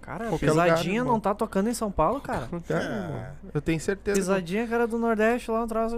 Cara, 0.00 0.28
Qualquer 0.28 0.46
Pisadinha 0.50 1.02
lugar, 1.02 1.12
não 1.12 1.20
tá 1.20 1.34
tocando 1.34 1.68
em 1.68 1.74
São 1.74 1.90
Paulo, 1.90 2.20
cara. 2.20 2.48
É, 2.70 3.32
eu 3.52 3.60
tenho 3.60 3.80
certeza. 3.80 4.16
Pisadinha, 4.16 4.66
cara 4.66 4.86
do 4.86 4.98
Nordeste, 4.98 5.50
lá 5.50 5.64
atrás, 5.64 5.92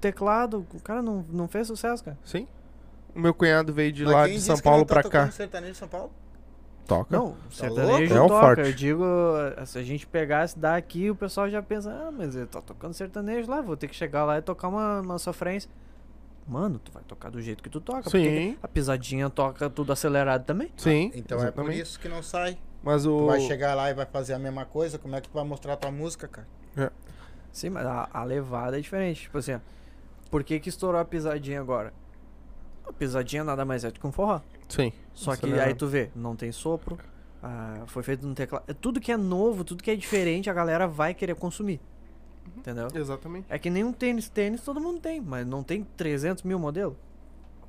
teclado. 0.00 0.66
O 0.72 0.80
cara 0.80 1.02
não, 1.02 1.24
não 1.28 1.48
fez 1.48 1.66
sucesso, 1.66 2.04
cara. 2.04 2.16
Sim. 2.24 2.46
O 3.14 3.20
meu 3.20 3.32
cunhado 3.32 3.72
veio 3.72 3.92
de 3.92 4.04
lá 4.04 4.26
de 4.26 4.40
São 4.40 4.58
Paulo 4.58 4.84
tá 4.84 5.00
pra 5.00 5.10
cá. 5.10 5.30
sertanejo 5.30 5.72
de 5.72 5.78
São 5.78 5.88
Paulo? 5.88 6.12
Toca. 6.86 7.16
Não, 7.16 7.32
tá 7.32 7.36
sertanejo 7.50 8.14
é 8.14 8.16
toca. 8.16 8.40
Forte. 8.40 8.60
Eu 8.62 8.72
digo, 8.72 9.04
se 9.64 9.78
a 9.78 9.82
gente 9.82 10.06
pegasse 10.06 10.58
daqui, 10.58 11.10
o 11.10 11.14
pessoal 11.14 11.48
já 11.48 11.62
pensa, 11.62 11.90
ah, 11.90 12.10
mas 12.10 12.36
ele 12.36 12.46
tá 12.46 12.60
tocando 12.60 12.92
sertanejo 12.92 13.50
lá, 13.50 13.62
vou 13.62 13.76
ter 13.76 13.88
que 13.88 13.94
chegar 13.94 14.24
lá 14.24 14.38
e 14.38 14.42
tocar 14.42 14.68
uma, 14.68 15.00
uma 15.00 15.18
sofrência. 15.18 15.70
Mano, 16.46 16.78
tu 16.78 16.92
vai 16.92 17.02
tocar 17.04 17.30
do 17.30 17.40
jeito 17.40 17.62
que 17.62 17.70
tu 17.70 17.80
toca. 17.80 18.10
Sim. 18.10 18.58
a 18.62 18.68
pisadinha 18.68 19.30
toca 19.30 19.70
tudo 19.70 19.92
acelerado 19.92 20.44
também. 20.44 20.70
Sim. 20.76 21.10
Ah, 21.14 21.18
então 21.18 21.38
exatamente. 21.38 21.70
é 21.70 21.72
por 21.72 21.82
isso 21.82 21.98
que 21.98 22.08
não 22.08 22.22
sai. 22.22 22.58
Mas 22.82 23.06
o... 23.06 23.16
Tu 23.16 23.26
vai 23.26 23.40
chegar 23.40 23.74
lá 23.74 23.90
e 23.90 23.94
vai 23.94 24.04
fazer 24.04 24.34
a 24.34 24.38
mesma 24.38 24.66
coisa, 24.66 24.98
como 24.98 25.16
é 25.16 25.20
que 25.22 25.28
tu 25.28 25.34
vai 25.34 25.44
mostrar 25.44 25.72
a 25.72 25.76
tua 25.76 25.90
música, 25.90 26.28
cara? 26.28 26.46
É. 26.76 26.90
Sim, 27.50 27.70
mas 27.70 27.86
a, 27.86 28.10
a 28.12 28.24
levada 28.24 28.76
é 28.76 28.80
diferente. 28.80 29.22
Tipo 29.22 29.38
assim, 29.38 29.54
ó, 29.54 29.60
por 30.30 30.44
que 30.44 30.60
que 30.60 30.68
estourou 30.68 31.00
a 31.00 31.04
pisadinha 31.04 31.60
agora? 31.60 31.94
A 32.86 32.92
pisadinha 32.92 33.44
nada 33.44 33.64
mais 33.64 33.84
é 33.84 33.90
do 33.90 33.98
que 33.98 34.06
um 34.06 34.12
forró. 34.12 34.40
Sim. 34.68 34.92
Só 35.12 35.36
que 35.36 35.52
aí 35.58 35.74
tu 35.74 35.86
vê, 35.86 36.10
não 36.14 36.36
tem 36.36 36.50
sopro, 36.52 36.98
ah, 37.42 37.82
foi 37.86 38.02
feito 38.02 38.26
no 38.26 38.34
teclado. 38.34 38.64
É 38.66 38.72
tudo 38.72 39.00
que 39.00 39.12
é 39.12 39.16
novo, 39.16 39.64
tudo 39.64 39.82
que 39.82 39.90
é 39.90 39.96
diferente, 39.96 40.48
a 40.48 40.52
galera 40.52 40.86
vai 40.86 41.12
querer 41.14 41.34
consumir. 41.34 41.80
Uhum. 42.46 42.52
Entendeu? 42.58 42.88
Exatamente. 42.94 43.46
É 43.48 43.58
que 43.58 43.68
nem 43.70 43.84
um 43.84 43.92
tênis. 43.92 44.28
Tênis 44.28 44.62
todo 44.62 44.80
mundo 44.80 45.00
tem, 45.00 45.20
mas 45.20 45.46
não 45.46 45.62
tem 45.62 45.86
300 45.96 46.42
mil 46.42 46.58
modelos. 46.58 46.96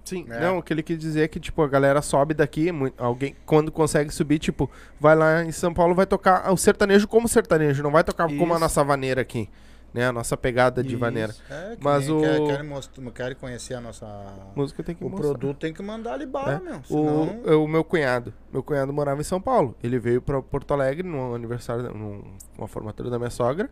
Sim, 0.06 0.26
é. 0.30 0.40
não, 0.40 0.60
o 0.60 0.64
que 0.64 0.72
ele 0.72 0.84
quis 0.84 1.00
dizer 1.00 1.24
é 1.24 1.28
que, 1.28 1.40
tipo, 1.40 1.64
a 1.64 1.68
galera 1.68 2.00
sobe 2.02 2.36
daqui, 2.36 2.70
alguém, 2.96 3.36
quando 3.44 3.72
consegue 3.72 4.14
subir, 4.14 4.38
tipo, 4.38 4.70
vai 5.00 5.16
lá 5.16 5.44
em 5.44 5.52
São 5.52 5.74
Paulo, 5.74 5.96
vai 5.96 6.06
tocar 6.06 6.52
o 6.54 6.58
sertanejo 6.58 7.08
como 7.08 7.28
sertanejo, 7.28 7.82
não 7.82 7.90
vai 7.90 8.04
tocar 8.04 8.30
Isso. 8.30 8.38
como 8.38 8.54
a 8.54 8.60
nossa 8.60 8.84
vaneira 8.84 9.22
aqui 9.22 9.50
né? 9.96 10.08
A 10.08 10.12
nossa 10.12 10.36
pegada 10.36 10.84
de 10.84 10.94
vaneira. 10.98 11.34
É, 11.50 11.78
Mas 11.80 12.10
o 12.10 12.20
quer, 12.20 12.46
quer, 12.46 12.64
mostrar, 12.64 13.12
quer 13.12 13.36
conhecer 13.36 13.76
a 13.76 13.82
nossa 13.82 14.06
música 14.54 14.84
tem 14.84 14.94
que 14.94 15.02
o 15.02 15.10
mostrar. 15.10 15.30
produto 15.30 15.58
tem 15.58 15.74
que 15.74 15.82
mandar 15.82 16.16
ali 16.16 16.26
bala, 16.26 16.56
é. 16.56 16.60
meu. 16.60 16.84
Senão... 16.84 17.42
O, 17.46 17.64
o 17.64 17.68
meu 17.68 17.82
cunhado, 17.82 18.34
meu 18.52 18.62
cunhado 18.62 18.92
morava 18.92 19.22
em 19.22 19.24
São 19.24 19.40
Paulo. 19.40 19.74
Ele 19.82 19.98
veio 19.98 20.22
para 20.22 20.42
Porto 20.42 20.74
Alegre 20.74 21.08
no 21.08 21.34
aniversário, 21.34 21.94
numa 21.94 22.68
formatura 22.68 23.10
da 23.10 23.18
minha 23.18 23.30
sogra. 23.30 23.70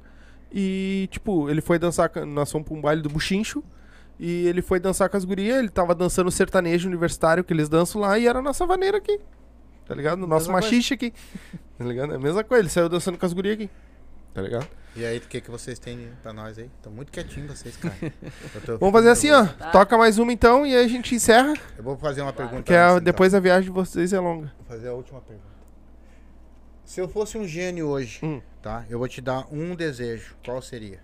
E, 0.49 1.09
tipo, 1.11 1.49
ele 1.49 1.59
foi 1.59 1.77
dançar, 1.77 2.09
nós 2.25 2.49
fomos 2.49 2.69
pra 2.69 2.77
um 2.77 2.81
baile 2.81 3.01
do 3.01 3.09
Buchincho. 3.09 3.61
E 4.17 4.47
ele 4.47 4.61
foi 4.61 4.79
dançar 4.79 5.09
com 5.09 5.17
as 5.17 5.25
gurias, 5.25 5.57
ele 5.57 5.69
tava 5.69 5.93
dançando 5.93 6.31
sertanejo 6.31 6.87
universitário 6.87 7.43
que 7.43 7.51
eles 7.51 7.67
dançam 7.67 7.99
lá 7.99 8.17
e 8.17 8.27
era 8.27 8.39
a 8.39 8.41
nossa 8.41 8.65
vaneira 8.65 8.97
aqui. 8.97 9.19
Tá 9.85 9.93
ligado? 9.93 10.23
O 10.23 10.27
nosso 10.27 10.49
machixe 10.49 10.93
aqui. 10.93 11.11
Tá 11.77 11.83
ligado? 11.83 12.13
É 12.13 12.15
a 12.15 12.19
mesma 12.19 12.43
coisa, 12.43 12.61
ele 12.61 12.69
saiu 12.69 12.87
dançando 12.87 13.17
com 13.17 13.25
as 13.25 13.33
gurias 13.33 13.55
aqui. 13.55 13.69
Tá 14.33 14.41
ligado? 14.41 14.67
E 14.95 15.05
aí, 15.05 15.17
o 15.17 15.21
que, 15.21 15.41
que 15.41 15.49
vocês 15.49 15.79
têm 15.79 16.09
pra 16.21 16.33
nós 16.33 16.57
aí? 16.57 16.69
Tô 16.81 16.89
muito 16.89 17.11
quietinho 17.11 17.47
vocês, 17.47 17.75
cara. 17.77 17.95
Vamos 18.79 18.91
fazer 18.91 19.09
assim, 19.09 19.31
ó. 19.31 19.45
Tá. 19.45 19.71
Toca 19.71 19.97
mais 19.97 20.17
uma 20.17 20.31
então 20.31 20.65
e 20.65 20.75
aí 20.75 20.85
a 20.85 20.87
gente 20.87 21.15
encerra. 21.15 21.53
Eu 21.77 21.83
vou 21.83 21.97
fazer 21.97 22.21
uma 22.21 22.33
pergunta. 22.33 22.63
Que 22.63 22.73
é, 22.73 22.99
depois 22.99 23.33
então. 23.33 23.39
a 23.39 23.41
viagem 23.41 23.65
de 23.65 23.71
vocês 23.71 24.13
é 24.13 24.19
longa. 24.19 24.51
Vou 24.57 24.67
fazer 24.67 24.89
a 24.89 24.93
última 24.93 25.21
pergunta. 25.21 25.53
Se 26.85 26.99
eu 26.99 27.07
fosse 27.07 27.37
um 27.37 27.47
gênio 27.47 27.87
hoje, 27.87 28.19
hum. 28.23 28.41
tá? 28.61 28.85
Eu 28.89 28.99
vou 28.99 29.07
te 29.07 29.21
dar 29.21 29.47
um 29.51 29.75
desejo. 29.75 30.35
Qual 30.43 30.61
seria? 30.61 30.99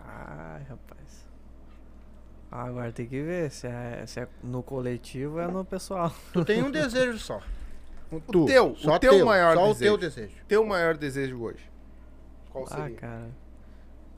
Ai, 0.00 0.62
rapaz. 0.68 1.26
Agora 2.50 2.92
tem 2.92 3.06
que 3.06 3.22
ver 3.22 3.50
se 3.50 3.66
é, 3.66 4.04
se 4.06 4.20
é 4.20 4.28
no 4.42 4.62
coletivo 4.62 5.34
ou 5.34 5.40
é 5.40 5.46
no 5.46 5.64
pessoal. 5.64 6.14
Tu 6.32 6.44
tem 6.44 6.62
um 6.62 6.70
desejo 6.72 7.18
só. 7.18 7.40
O 8.10 8.20
tu, 8.20 8.46
teu, 8.46 8.76
só 8.76 8.94
o 8.94 8.98
teu, 8.98 9.12
teu 9.16 9.26
maior 9.26 9.54
só 9.54 9.66
desejo. 9.72 9.94
o 9.94 9.98
teu 9.98 10.08
desejo. 10.08 10.36
Teu 10.46 10.64
maior 10.64 10.96
desejo 10.96 11.40
hoje. 11.42 11.70
Qual 12.50 12.66
seria? 12.66 12.84
Ah, 12.96 13.00
cara. 13.00 13.30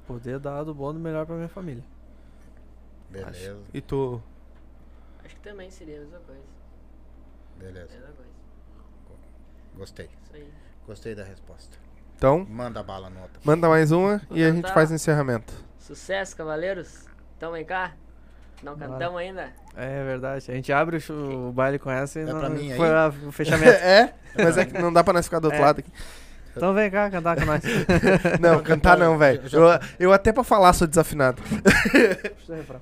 Poder 0.07 0.39
dar 0.39 0.63
do 0.65 0.75
bom 0.75 0.93
do 0.93 1.01
melhor 1.01 1.25
pra 1.27 1.35
minha 1.35 1.49
família. 1.49 1.83
Beleza. 3.11 3.31
Acho. 3.31 3.57
E 3.73 3.81
tu? 3.81 4.23
Acho 5.25 5.35
que 5.35 5.41
também 5.43 5.71
seria 5.71 5.97
a 5.97 6.01
mesma 6.01 6.19
coisa. 6.21 6.43
Beleza. 7.59 7.93
Mesma 7.93 8.13
coisa. 8.15 8.31
Gostei. 9.77 10.07
Isso 10.25 10.35
aí. 10.35 10.51
Gostei 10.87 11.15
da 11.15 11.25
resposta. 11.25 11.77
Então, 12.17 12.47
Manda 12.49 12.83
bala 12.83 13.11
no 13.11 13.21
outro. 13.21 13.41
manda 13.45 13.69
mais 13.69 13.93
uma 13.93 14.19
Vou 14.29 14.39
e 14.39 14.43
a 14.45 14.51
gente 14.51 14.73
faz 14.73 14.91
o 14.91 14.95
encerramento. 14.95 15.53
Sucesso, 15.79 16.35
cavaleiros. 16.37 17.05
Então 17.37 17.53
vem 17.53 17.65
cá. 17.65 17.95
Não 18.63 18.75
Bora. 18.75 18.91
cantamos 18.91 19.21
ainda? 19.21 19.49
É 19.77 20.05
verdade. 20.05 20.51
A 20.51 20.55
gente 20.55 20.73
abre 20.73 20.99
o, 21.11 21.49
o 21.49 21.53
baile 21.53 21.79
com 21.79 21.91
essa 21.91 22.19
e 22.19 22.23
É 22.23 22.27
não, 22.27 22.39
pra 22.41 22.49
mim 22.49 22.71
aí? 22.73 22.77
foi 22.77 22.89
a- 22.91 23.13
o 23.27 23.33
fechamento. 23.33 23.71
é, 23.85 24.13
mas 24.37 24.57
é 24.59 24.65
que 24.67 24.79
não 24.81 24.93
dá 24.93 25.05
pra 25.05 25.13
nós 25.13 25.27
ficar 25.27 25.39
do 25.39 25.45
outro 25.47 25.61
É. 25.61 25.65
lado 25.65 25.79
aqui. 25.81 25.91
então 26.57 26.73
vem 26.75 26.91
cá 26.91 27.11
cantar 27.11 27.37
com 27.37 27.45
nós. 27.45 27.63
Não, 28.41 28.63
cantar 28.63 28.97
não, 28.97 29.19
velho. 29.19 29.43
Eu, 29.53 29.63
eu 29.99 30.13
até 30.13 30.33
pra 30.33 30.43
falar 30.43 30.73
sou 30.73 30.87
desafinado. 30.89 31.43
Puxa 31.43 32.53
o 32.53 32.57
refrão. 32.57 32.81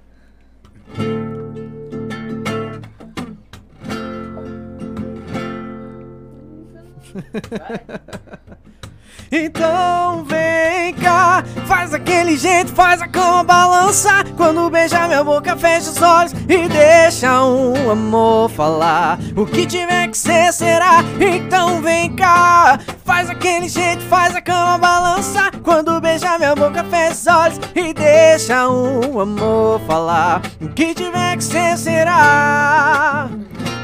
Então 9.37 10.25
vem 10.27 10.95
cá, 10.95 11.43
faz 11.67 11.93
aquele 11.93 12.37
jeito, 12.37 12.73
faz 12.73 13.03
a 13.03 13.09
cama 13.09 13.43
balançar. 13.43 14.25
Quando 14.37 14.71
beijar 14.71 15.09
minha 15.09 15.25
boca, 15.25 15.57
fecha 15.57 15.91
os 15.91 16.01
olhos 16.01 16.33
e 16.49 16.69
deixa 16.69 17.45
um 17.45 17.91
amor 17.91 18.49
falar. 18.51 19.19
O 19.35 19.45
que 19.45 19.67
tiver 19.67 20.07
que 20.07 20.17
ser, 20.17 20.53
será. 20.53 21.03
Então 21.19 21.83
vem 21.83 22.15
cá, 22.15 22.79
faz 23.05 23.29
aquele 23.29 23.69
jeito, 23.69 24.03
faz 24.05 24.37
a 24.37 24.41
cama 24.41 24.79
balançar. 24.79 25.51
Quando 25.65 26.01
beijar 26.01 26.39
minha 26.39 26.55
boca, 26.55 26.85
fecha 26.85 27.15
os 27.15 27.27
olhos 27.27 27.61
e 27.75 27.93
deixa 27.93 28.69
um 28.69 29.19
amor 29.19 29.81
falar. 29.81 30.43
O 30.61 30.69
que 30.69 30.95
tiver 30.95 31.37
que 31.37 31.43
ser, 31.43 31.77
será. 31.77 33.29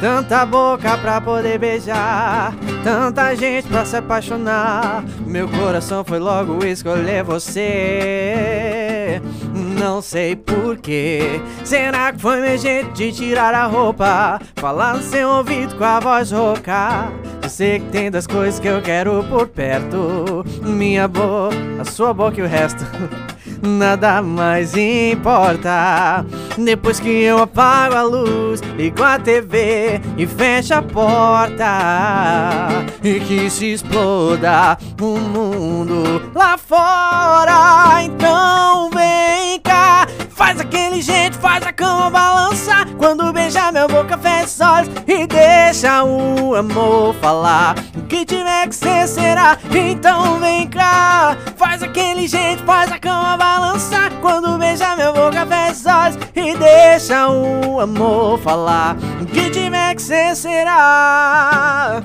Tanta 0.00 0.46
boca 0.46 0.96
pra 0.96 1.20
poder 1.20 1.58
beijar, 1.58 2.54
tanta 2.82 3.36
gente 3.36 3.68
pra 3.68 3.84
se 3.84 3.96
apaixonar. 3.96 5.04
Meu 5.26 5.46
coração 5.46 6.02
foi 6.02 6.18
logo 6.18 6.64
escolher 6.64 7.22
você. 7.22 9.20
Não 9.78 10.00
sei 10.00 10.34
porquê. 10.34 11.38
Será 11.64 12.12
que 12.12 12.18
foi 12.18 12.40
meu 12.40 12.56
jeito 12.56 12.92
de 12.92 13.12
tirar 13.12 13.52
a 13.52 13.66
roupa? 13.66 14.40
Falar 14.56 14.94
no 14.94 15.02
seu 15.02 15.28
ouvido 15.28 15.74
com 15.76 15.84
a 15.84 16.00
voz 16.00 16.30
rouca. 16.32 17.12
Eu 17.42 17.48
sei 17.50 17.80
que 17.80 17.86
tem 17.86 18.10
das 18.10 18.26
coisas 18.26 18.58
que 18.58 18.68
eu 18.68 18.80
quero 18.80 19.22
por 19.24 19.48
perto. 19.48 20.44
Minha 20.62 21.06
boca, 21.06 21.56
a 21.78 21.84
sua 21.84 22.14
boca 22.14 22.40
e 22.40 22.42
o 22.42 22.48
resto. 22.48 22.84
Nada 23.62 24.22
mais 24.22 24.74
importa. 24.74 26.24
Depois 26.58 27.00
que 27.00 27.08
eu 27.08 27.38
apago 27.38 27.94
a 27.94 28.02
luz, 28.02 28.60
ligo 28.76 29.02
a 29.02 29.18
TV 29.18 30.00
e 30.16 30.26
fecho 30.26 30.74
a 30.74 30.82
porta. 30.82 31.64
E 33.02 33.20
que 33.20 33.48
se 33.48 33.72
exploda 33.72 34.76
o 35.00 35.18
mundo 35.18 36.30
lá 36.34 36.58
fora. 36.58 38.02
Então 38.02 38.90
vem 38.90 39.60
cá, 39.60 40.06
faz 40.30 40.60
aquele 40.60 41.00
jeito, 41.00 41.29
faz 41.50 41.66
a 41.66 41.72
cama 41.72 42.10
balançar. 42.10 42.86
Quando 42.96 43.32
beijar 43.32 43.72
minha 43.72 43.88
boca, 43.88 44.16
fecha 44.16 44.44
os 44.44 44.60
olhos 44.60 44.88
e 45.06 45.26
deixa 45.26 46.04
o 46.04 46.54
amor 46.54 47.12
falar. 47.14 47.74
O 47.96 48.02
que 48.02 48.24
tiver 48.24 48.68
que 48.68 48.74
ser, 48.74 49.08
será. 49.08 49.58
Então 49.68 50.38
vem 50.38 50.68
cá, 50.68 51.36
faz 51.56 51.82
aquele 51.82 52.28
jeito, 52.28 52.62
faz 52.62 52.92
a 52.92 53.00
cama 53.00 53.36
balançar. 53.36 54.12
Quando 54.20 54.56
beijar 54.58 54.96
minha 54.96 55.10
boca, 55.10 55.44
fecha 55.44 55.72
os 55.72 55.86
olhos 55.86 56.18
e 56.36 56.56
deixa 56.56 57.28
o 57.28 57.80
amor 57.80 58.38
falar. 58.38 58.96
O 59.20 59.26
que 59.26 59.50
tiver 59.50 59.96
que 59.96 60.02
ser, 60.02 60.36
será. 60.36 62.00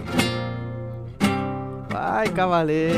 Vai, 1.91 2.27
cavaleiro. 2.29 2.97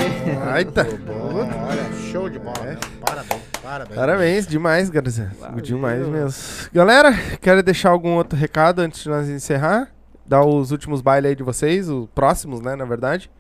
Eita. 0.56 0.86
Bom, 1.06 1.50
olha, 1.70 1.92
show 2.10 2.30
de 2.30 2.40
bola. 2.40 2.58
meu. 2.64 2.78
Parabéns, 3.06 3.57
parabéns. 3.62 3.96
Parabéns, 3.96 4.48
demais. 4.48 4.90
Valeu. 4.90 5.62
Demais 5.62 6.08
mesmo. 6.08 6.70
Galera, 6.74 7.12
quero 7.42 7.62
deixar 7.64 7.90
algum 7.90 8.16
outro 8.16 8.38
recado 8.38 8.80
antes 8.80 9.04
de 9.04 9.10
nós 9.10 9.30
encerrar? 9.30 9.92
Dar 10.26 10.44
os 10.44 10.72
últimos 10.72 11.02
bailes 11.02 11.30
aí 11.30 11.36
de 11.36 11.44
vocês, 11.44 11.90
os 11.90 12.08
próximos, 12.10 12.62
né, 12.62 12.76
na 12.76 12.86
verdade. 12.86 13.32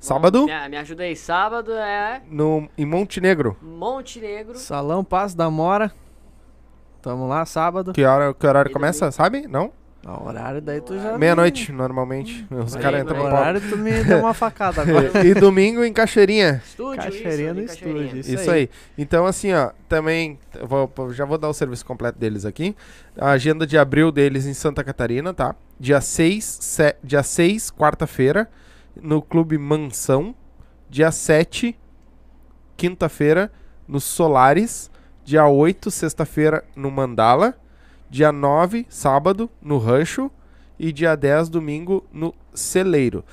Sábado, 0.00 0.44
Me, 0.44 0.68
me 0.68 0.76
ajuda 0.76 1.02
aí. 1.02 1.16
Sábado 1.16 1.72
é 1.72 2.20
no, 2.28 2.68
em 2.76 2.84
Montenegro. 2.84 3.56
Monte 3.62 4.20
Negro. 4.20 4.58
Salão 4.58 5.02
Passo 5.02 5.36
da 5.36 5.50
Mora. 5.50 5.90
Tamo 7.00 7.26
lá, 7.26 7.44
sábado. 7.46 7.92
Que, 7.92 8.04
hora, 8.04 8.34
que 8.34 8.46
horário 8.46 8.70
E 8.70 8.72
começa, 8.72 9.10
sabe? 9.10 9.46
Não? 9.46 9.72
O 10.06 10.26
horário 10.28 10.60
daí 10.60 10.80
tu 10.82 10.94
já. 10.98 11.16
Meia-noite, 11.16 11.72
normalmente. 11.72 12.46
Os 12.50 12.76
Aí, 12.76 12.82
caras 12.82 13.00
entram 13.02 13.16
no 13.16 13.24
horário 13.24 13.60
tu 13.60 13.76
me 13.78 14.04
deu 14.04 14.18
uma 14.18 14.34
facada 14.34 14.82
agora. 14.82 15.26
E 15.26 15.32
domingo 15.32 15.82
em 15.82 15.92
Cachoeirinha. 15.92 16.62
Estúdio, 16.64 17.02
Cachoeirinha 17.02 17.50
isso, 17.52 17.60
no 17.60 17.66
Cachoeirinha. 17.66 18.04
estúdio. 18.04 18.20
Isso 18.20 18.34
Isso, 18.34 18.50
aí. 18.50 18.58
aí. 18.60 18.70
Então, 18.98 19.24
assim, 19.24 19.52
ó, 19.54 19.70
também 19.88 20.38
vou- 20.62 20.92
já 21.12 21.24
vou 21.24 21.38
dar 21.38 21.48
o 21.48 21.54
serviço 21.54 21.86
completo 21.86 22.18
deles 22.18 22.44
aqui. 22.44 22.76
A 23.16 23.30
agenda 23.30 23.66
de 23.66 23.78
abril 23.78 24.12
deles 24.12 24.44
em 24.44 24.52
Santa 24.52 24.84
Catarina, 24.84 25.32
tá? 25.32 25.54
Dia 25.80 26.00
6, 26.02 26.44
se- 26.60 26.96
dia 27.02 27.22
6 27.22 27.70
quarta-feira, 27.70 28.50
no 29.00 29.22
Clube 29.22 29.56
Mansão. 29.56 30.34
Dia 30.90 31.10
7, 31.10 31.76
quinta-feira, 32.76 33.50
no 33.88 34.00
Solares. 34.00 34.90
Dia 35.24 35.46
8, 35.46 35.90
sexta-feira, 35.90 36.62
no 36.76 36.90
Mandala. 36.90 37.54
Dia 38.14 38.30
9, 38.30 38.86
sábado, 38.88 39.50
no 39.60 39.76
Rancho. 39.76 40.30
E 40.78 40.92
dia 40.92 41.16
10, 41.16 41.48
domingo, 41.48 42.04
no 42.12 42.32
Celeiro. 42.54 43.24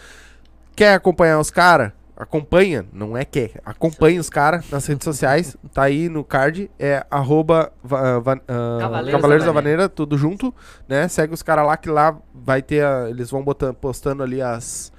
Quer 0.76 0.96
acompanhar 0.96 1.40
os 1.40 1.52
caras? 1.52 1.92
Acompanha, 2.18 2.84
não 2.92 3.16
é 3.16 3.24
quer. 3.24 3.62
Acompanha 3.64 4.20
os 4.20 4.28
caras 4.28 4.68
nas 4.72 4.84
redes 4.88 5.04
sociais. 5.06 5.56
Tá 5.72 5.84
aí 5.84 6.10
no 6.10 6.24
card. 6.24 6.72
É 6.80 7.06
arroba 7.12 7.72
va- 7.84 8.18
va- 8.18 8.42
ah, 8.48 8.78
Cavaleiros 8.80 9.12
Cavaleiros 9.12 9.46
da 9.46 9.52
Vaneira, 9.52 9.88
tudo 9.88 10.18
junto. 10.18 10.52
né? 10.90 11.08
Segue 11.08 11.32
os 11.36 11.44
caras 11.44 11.68
lá 11.68 11.78
que 11.78 11.88
lá 11.90 12.18
vai 12.34 12.64
ter. 12.64 12.84
a- 12.84 13.08
eles 13.08 13.30
vão 13.30 13.44
botando, 13.44 13.76
postando 13.76 14.24
ali 14.24 14.42
as, 14.42 14.92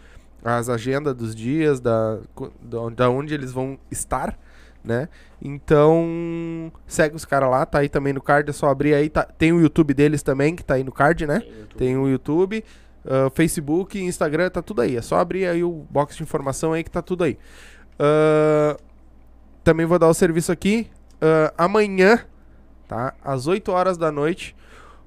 as 0.44 0.68
agendas 0.68 1.12
dos 1.16 1.34
dias, 1.34 1.80
da, 1.80 2.18
da 2.94 3.10
onde 3.10 3.34
eles 3.34 3.50
vão 3.50 3.76
estar, 3.90 4.38
né? 4.84 5.09
Então, 5.40 6.72
segue 6.86 7.14
os 7.16 7.24
caras 7.24 7.50
lá, 7.50 7.64
tá 7.66 7.78
aí 7.78 7.88
também 7.88 8.12
no 8.12 8.20
card, 8.20 8.48
é 8.50 8.52
só 8.52 8.68
abrir 8.68 8.94
aí. 8.94 9.09
tá- 9.09 9.24
tem 9.24 9.52
o 9.52 9.60
YouTube 9.60 9.94
deles 9.94 10.22
também, 10.22 10.54
que 10.56 10.64
tá 10.64 10.74
aí 10.74 10.84
no 10.84 10.92
card, 10.92 11.26
né? 11.26 11.40
Tem 11.76 11.96
o 11.96 12.09
YouTube, 12.09 12.64
ah, 13.06 13.30
Facebook, 13.34 14.00
Instagram, 14.02 14.50
tá 14.50 14.62
tudo 14.62 14.80
aí. 14.82 14.96
É 14.96 15.02
só 15.02 15.18
abrir 15.18 15.46
aí 15.46 15.62
o 15.64 15.86
box 15.90 16.16
de 16.16 16.22
informação 16.22 16.72
aí 16.72 16.82
que 16.84 16.90
tá 16.90 17.02
tudo 17.02 17.24
aí. 17.24 17.38
Ah, 17.98 18.76
também 19.64 19.86
vou 19.86 19.98
dar 19.98 20.09
o 20.09 20.14
serviço 20.14 20.50
aqui. 20.52 20.88
ah, 21.20 21.52
amanhã, 21.56 22.24
tá? 22.88 23.14
Às 23.24 23.46
8 23.46 23.70
horas 23.70 23.96
da 23.96 24.10
noite, 24.10 24.56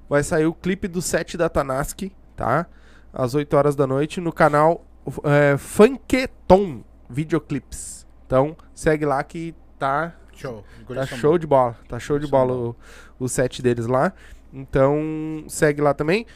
vai 0.08 0.22
sair 0.22 0.46
o 0.46 0.54
clipe 0.54 0.88
do 0.88 1.02
set 1.02 1.36
da 1.36 1.48
Tanaski, 1.48 2.12
tá? 2.34 2.66
Às 3.12 3.34
8 3.34 3.54
horas 3.56 3.76
da 3.76 3.86
noite 3.86 4.20
no 4.20 4.32
canal 4.32 4.84
é, 5.24 5.56
Funketon 5.58 6.82
Videoclips. 7.08 8.06
Então, 8.26 8.56
segue 8.74 9.04
lá 9.04 9.22
que 9.22 9.54
tá 9.78 10.14
Show. 10.32 10.64
Tá 10.94 11.06
show 11.06 11.38
de 11.38 11.46
bola. 11.46 11.76
Tá 11.88 11.98
show 11.98 12.18
de 12.18 12.26
bola 12.26 12.52
o, 12.52 12.76
o 13.18 13.28
set 13.28 13.62
deles 13.62 13.86
lá. 13.86 14.12
Então, 14.52 15.44
segue 15.48 15.80
lá 15.80 15.94
também. 15.94 16.26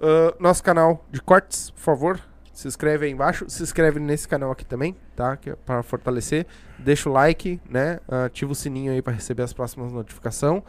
Ah, 0.00 0.34
nosso 0.40 0.62
canal 0.62 1.04
de 1.10 1.20
cortes, 1.20 1.70
por 1.70 1.80
favor. 1.80 2.20
Se 2.52 2.66
inscreve 2.66 3.06
aí 3.06 3.12
embaixo. 3.12 3.44
Se 3.48 3.62
inscreve 3.62 4.00
nesse 4.00 4.26
canal 4.26 4.50
aqui 4.50 4.64
também, 4.64 4.96
tá? 5.14 5.36
Que 5.36 5.50
é 5.50 5.56
pra 5.56 5.82
fortalecer. 5.82 6.46
Deixa 6.78 7.08
o 7.08 7.12
like, 7.12 7.60
né? 7.68 8.00
Ah, 8.08 8.24
ativa 8.24 8.50
o 8.52 8.54
sininho 8.54 8.92
aí 8.92 9.02
pra 9.02 9.12
receber 9.12 9.42
as 9.42 9.52
próximas 9.52 9.92
notificações. 9.92 10.62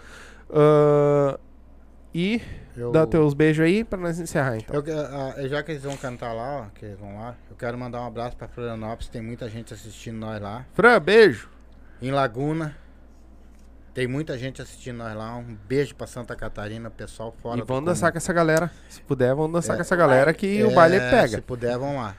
Ah, 0.50 1.40
e 2.14 2.42
Eu, 2.76 2.92
dá 2.92 3.08
teus 3.08 3.34
beijos 3.34 3.66
aí 3.66 3.86
pra 3.86 3.98
nós 3.98 4.20
encerrar, 4.20 4.58
então. 4.58 4.76
eu, 4.76 5.48
já 5.48 5.64
que 5.64 5.72
eles 5.72 5.84
vão 5.84 5.96
cantar 5.96 6.34
lá, 6.34 6.64
ó, 6.64 6.66
que 6.78 6.84
eles 6.84 7.00
vão 7.00 7.16
lá, 7.16 7.38
eu 7.50 7.56
quero 7.56 7.78
mandar 7.78 8.02
um 8.02 8.06
abraço 8.08 8.36
pra 8.36 8.50
Florianópolis, 8.50 9.08
tem 9.08 9.22
muita 9.22 9.48
gente 9.48 9.74
assistindo 9.74 10.18
nós 10.18 10.42
lá. 10.42 10.66
Fran, 10.74 11.00
beijo. 11.00 11.50
Em 12.02 12.12
Laguna, 12.12 12.76
tem 13.94 14.08
muita 14.08 14.38
gente 14.38 14.62
assistindo 14.62 14.98
nós 14.98 15.16
lá. 15.16 15.36
Um 15.36 15.56
beijo 15.68 15.94
pra 15.96 16.08
Santa 16.08 16.36
Catarina, 16.36 16.90
pessoal 16.90 17.34
fora 17.42 17.60
e 17.60 17.64
vamos 17.64 17.86
dançar 17.86 18.10
comum. 18.10 18.14
com 18.14 18.18
essa 18.18 18.34
galera. 18.34 18.72
Se 18.90 19.02
puder, 19.02 19.36
vamos 19.36 19.52
dançar 19.54 19.74
É. 19.76 19.78
com 19.78 19.82
essa 19.82 19.96
galera 19.96 20.34
que 20.34 20.64
o 20.64 20.72
É, 20.72 20.74
baile 20.74 21.00
Se 21.00 21.10
pega. 21.10 21.42
puder, 21.42 21.78
vão 21.78 21.98
lá. 21.98 22.16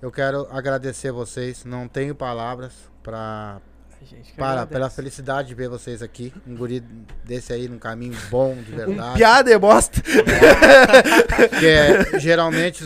Eu 0.00 0.10
quero 0.10 0.46
agradecer 0.50 1.10
vocês, 1.10 1.64
não 1.64 1.88
tenho 1.88 2.14
palavras 2.14 2.72
pra, 3.02 3.60
A 4.00 4.04
gente 4.04 4.30
que 4.32 4.36
para, 4.36 4.48
agradece. 4.52 4.72
pela 4.72 4.90
felicidade 4.90 5.48
de 5.48 5.54
ver 5.54 5.68
vocês 5.68 6.00
aqui. 6.02 6.32
Um 6.46 6.54
guri 6.54 6.80
desse 7.24 7.52
aí 7.52 7.66
num 7.68 7.78
caminho 7.78 8.16
bom, 8.30 8.54
de 8.54 8.72
Um 8.72 8.76
verdade. 8.86 9.16
piada 9.16 9.50
e 9.50 9.58
bosta. 9.58 10.00
Que 11.58 11.66
é, 11.66 12.18
geralmente 12.20 12.84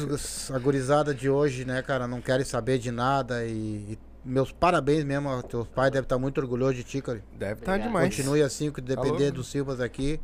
a 0.53 0.59
gurizada 0.59 1.15
de 1.15 1.29
hoje, 1.31 1.65
né, 1.65 1.83
cara, 1.83 2.07
não 2.09 2.21
querem 2.21 2.45
saber 2.45 2.79
de 2.79 2.91
nada 2.91 3.45
e, 3.45 3.93
e 3.93 3.99
meus 4.25 4.53
parabéns 4.53 5.05
mesmo, 5.05 5.43
teus 5.43 5.67
pais 5.69 5.91
devem 5.91 6.05
estar 6.05 6.19
muito 6.19 6.41
orgulhosos 6.41 6.77
de 6.77 6.85
ti, 6.85 7.01
cara. 7.01 7.23
Deve 7.39 7.61
estar 7.61 7.73
Obrigado. 7.73 7.89
demais. 7.89 8.17
Continue 8.17 8.43
assim, 8.43 8.71
que 8.71 8.81
depender 8.81 9.17
Falou. 9.17 9.33
dos 9.33 9.51
Silvas 9.51 9.81
aqui, 9.81 10.21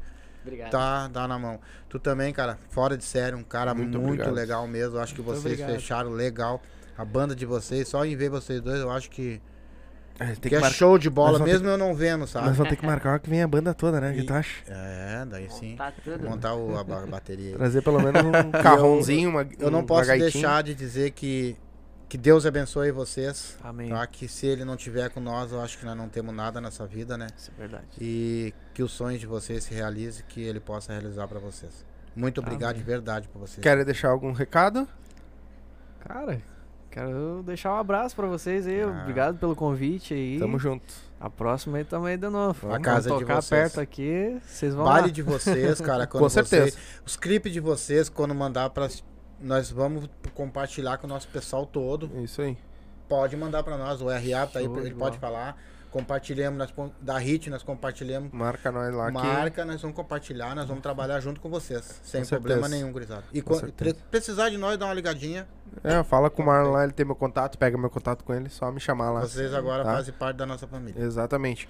Obrigado. 0.47 0.71
Tá, 0.71 1.09
dá 1.09 1.27
na 1.27 1.39
mão. 1.39 1.59
Tu 1.89 1.99
também, 1.99 2.33
cara, 2.33 2.57
fora 2.71 2.97
de 2.97 3.05
série, 3.05 3.35
um 3.35 3.43
cara 3.43 3.75
muito, 3.75 3.99
muito 3.99 4.31
legal 4.31 4.67
mesmo. 4.69 4.99
Acho 4.99 5.13
que 5.15 5.21
muito 5.21 5.41
vocês 5.41 5.55
obrigado. 5.55 5.81
fecharam 5.81 6.11
legal 6.11 6.63
a 6.97 7.05
banda 7.05 7.35
de 7.35 7.45
vocês. 7.45 7.89
Só 7.89 8.05
em 8.05 8.15
ver 8.15 8.31
vocês 8.31 8.61
dois, 8.61 8.81
eu 8.81 8.91
acho 8.91 9.11
que. 9.11 9.41
É, 10.19 10.33
que, 10.35 10.49
que 10.49 10.55
é 10.55 10.61
mar... 10.61 10.73
show 10.73 10.97
de 10.97 11.11
bola, 11.11 11.39
mesmo 11.41 11.69
eu 11.69 11.77
não 11.77 11.95
vendo, 11.95 12.27
sabe? 12.27 12.47
Nós 12.47 12.57
vamos 12.57 12.71
ter 12.71 12.77
que 12.77 12.87
marcar 12.87 13.19
que 13.19 13.29
vem 13.29 13.43
a 13.43 13.49
banda 13.49 13.75
toda, 13.75 14.01
né? 14.01 14.13
O 14.13 14.15
que 14.15 14.23
tu 14.23 14.33
acha? 14.33 14.63
É, 14.67 15.27
daí 15.27 15.51
sim. 15.51 15.77
Tudo. 16.03 16.25
Montar 16.25 16.55
o, 16.55 16.75
a, 16.77 16.81
a 16.81 17.07
bateria. 17.07 17.57
Trazer 17.57 17.83
pelo 17.83 18.01
menos 18.01 18.23
um 18.23 18.51
carrãozinho, 18.63 19.29
uma 19.29 19.47
Eu 19.59 19.71
não 19.71 19.85
posso 19.85 20.09
deixar 20.11 20.63
de 20.63 20.75
dizer 20.75 21.11
que 21.11 21.57
que 22.09 22.17
Deus 22.17 22.47
abençoe 22.47 22.91
vocês. 22.91 23.57
Amém. 23.63 23.89
Tá? 23.89 24.07
Que 24.07 24.29
se 24.29 24.47
Ele 24.47 24.65
não 24.65 24.77
tiver 24.77 25.11
com 25.11 25.21
nós, 25.21 25.53
eu 25.53 25.61
acho 25.61 25.79
que 25.79 25.85
nós 25.85 25.97
não 25.97 26.09
temos 26.09 26.35
nada 26.35 26.61
nessa 26.61 26.87
vida, 26.87 27.19
né? 27.19 27.27
Isso 27.37 27.51
é 27.57 27.59
verdade. 27.59 27.87
E 28.01 28.55
que 28.73 28.83
os 28.83 28.93
sonhos 28.93 29.21
de 29.21 29.27
vocês 29.27 29.65
se 29.65 29.75
realizem, 29.75 30.25
que 30.29 30.41
Ele 30.41 30.61
possa 30.61 30.93
realizar 30.93 31.27
para 31.27 31.39
vocês. 31.39 31.85
Muito 32.15 32.41
obrigado 32.41 32.71
Amém. 32.71 32.83
de 32.83 32.87
verdade 32.87 33.29
por 33.29 33.41
vocês. 33.41 33.63
Querem 33.63 33.85
deixar 33.85 34.09
algum 34.09 34.33
recado? 34.33 34.89
Cara, 36.01 36.41
quero 36.91 37.43
deixar 37.45 37.75
um 37.75 37.77
abraço 37.79 38.15
para 38.15 38.27
vocês 38.27 38.67
aí. 38.67 38.81
Ah. 38.83 39.01
Obrigado 39.03 39.39
pelo 39.39 39.55
convite 39.57 40.15
aí. 40.15 40.39
Tamo 40.39 40.59
junto. 40.59 40.95
A 41.21 41.29
próxima 41.29 41.79
aí 41.79 41.85
também 41.85 42.17
de 42.17 42.29
novo. 42.29 42.59
Vamos 42.63 42.77
a 42.77 42.81
casa 42.81 43.09
tocar 43.09 43.41
de 43.41 43.47
vocês. 43.47 43.49
perto 43.49 43.81
aqui, 43.81 44.39
vocês 44.47 44.75
vão 44.75 44.85
Vale 44.85 45.07
lá. 45.07 45.13
de 45.13 45.23
vocês, 45.23 45.81
cara. 45.81 46.07
com 46.09 46.29
certeza. 46.29 46.71
Vocês, 46.71 46.79
os 47.05 47.17
clipes 47.17 47.53
de 47.53 47.61
vocês, 47.61 48.09
quando 48.09 48.35
mandar 48.35 48.71
para 48.71 48.89
nós 49.41 49.71
vamos 49.71 50.09
compartilhar 50.35 50.99
com 50.99 51.07
o 51.07 51.11
nosso 51.11 51.29
pessoal 51.29 51.67
todo. 51.67 52.11
Isso 52.23 52.43
aí. 52.43 52.57
Pode 53.09 53.37
mandar 53.37 53.63
para 53.63 53.77
nós, 53.79 54.01
o 54.03 54.09
RA 54.09 54.47
tá 54.47 54.59
aí, 54.59 54.65
ele 54.65 54.95
pode 54.95 55.19
falar. 55.19 55.57
Compartilhamos 55.91 56.59
nós, 56.59 56.91
da 57.01 57.17
HIT, 57.17 57.49
nós 57.49 57.63
compartilhamos. 57.63 58.31
Marca 58.31 58.71
nós 58.71 58.93
lá 58.93 59.11
Marca, 59.11 59.65
nós 59.65 59.81
vamos 59.81 59.97
compartilhar, 59.97 60.55
nós 60.55 60.67
vamos 60.67 60.83
trabalhar 60.83 61.21
junto 61.21 61.41
com 61.41 61.49
vocês. 61.49 62.01
Sem 62.03 62.23
com 62.23 62.29
problema 62.29 62.63
certeza. 62.63 62.77
nenhum, 62.77 62.93
gurizada. 62.93 63.25
E 63.33 63.41
com 63.41 63.59
precisar 64.11 64.51
de 64.51 64.59
nós, 64.59 64.77
dá 64.77 64.85
uma 64.85 64.95
ligadinha. 64.95 65.49
É, 65.83 66.03
fala 66.03 66.29
com 66.29 66.43
o 66.43 66.47
Marlon 66.47 66.73
lá, 66.73 66.85
ele 66.85 66.93
tem 66.93 67.07
meu 67.07 67.15
contato, 67.15 67.57
pega 67.57 67.79
meu 67.79 67.89
contato 67.89 68.25
com 68.25 68.35
ele, 68.35 68.51
só 68.51 68.71
me 68.71 68.81
chamar 68.81 69.11
lá. 69.11 69.21
Vocês 69.21 69.55
agora 69.55 69.85
tá? 69.85 69.95
fazem 69.95 70.13
parte 70.13 70.37
da 70.37 70.45
nossa 70.45 70.67
família. 70.67 71.03
Exatamente. 71.03 71.67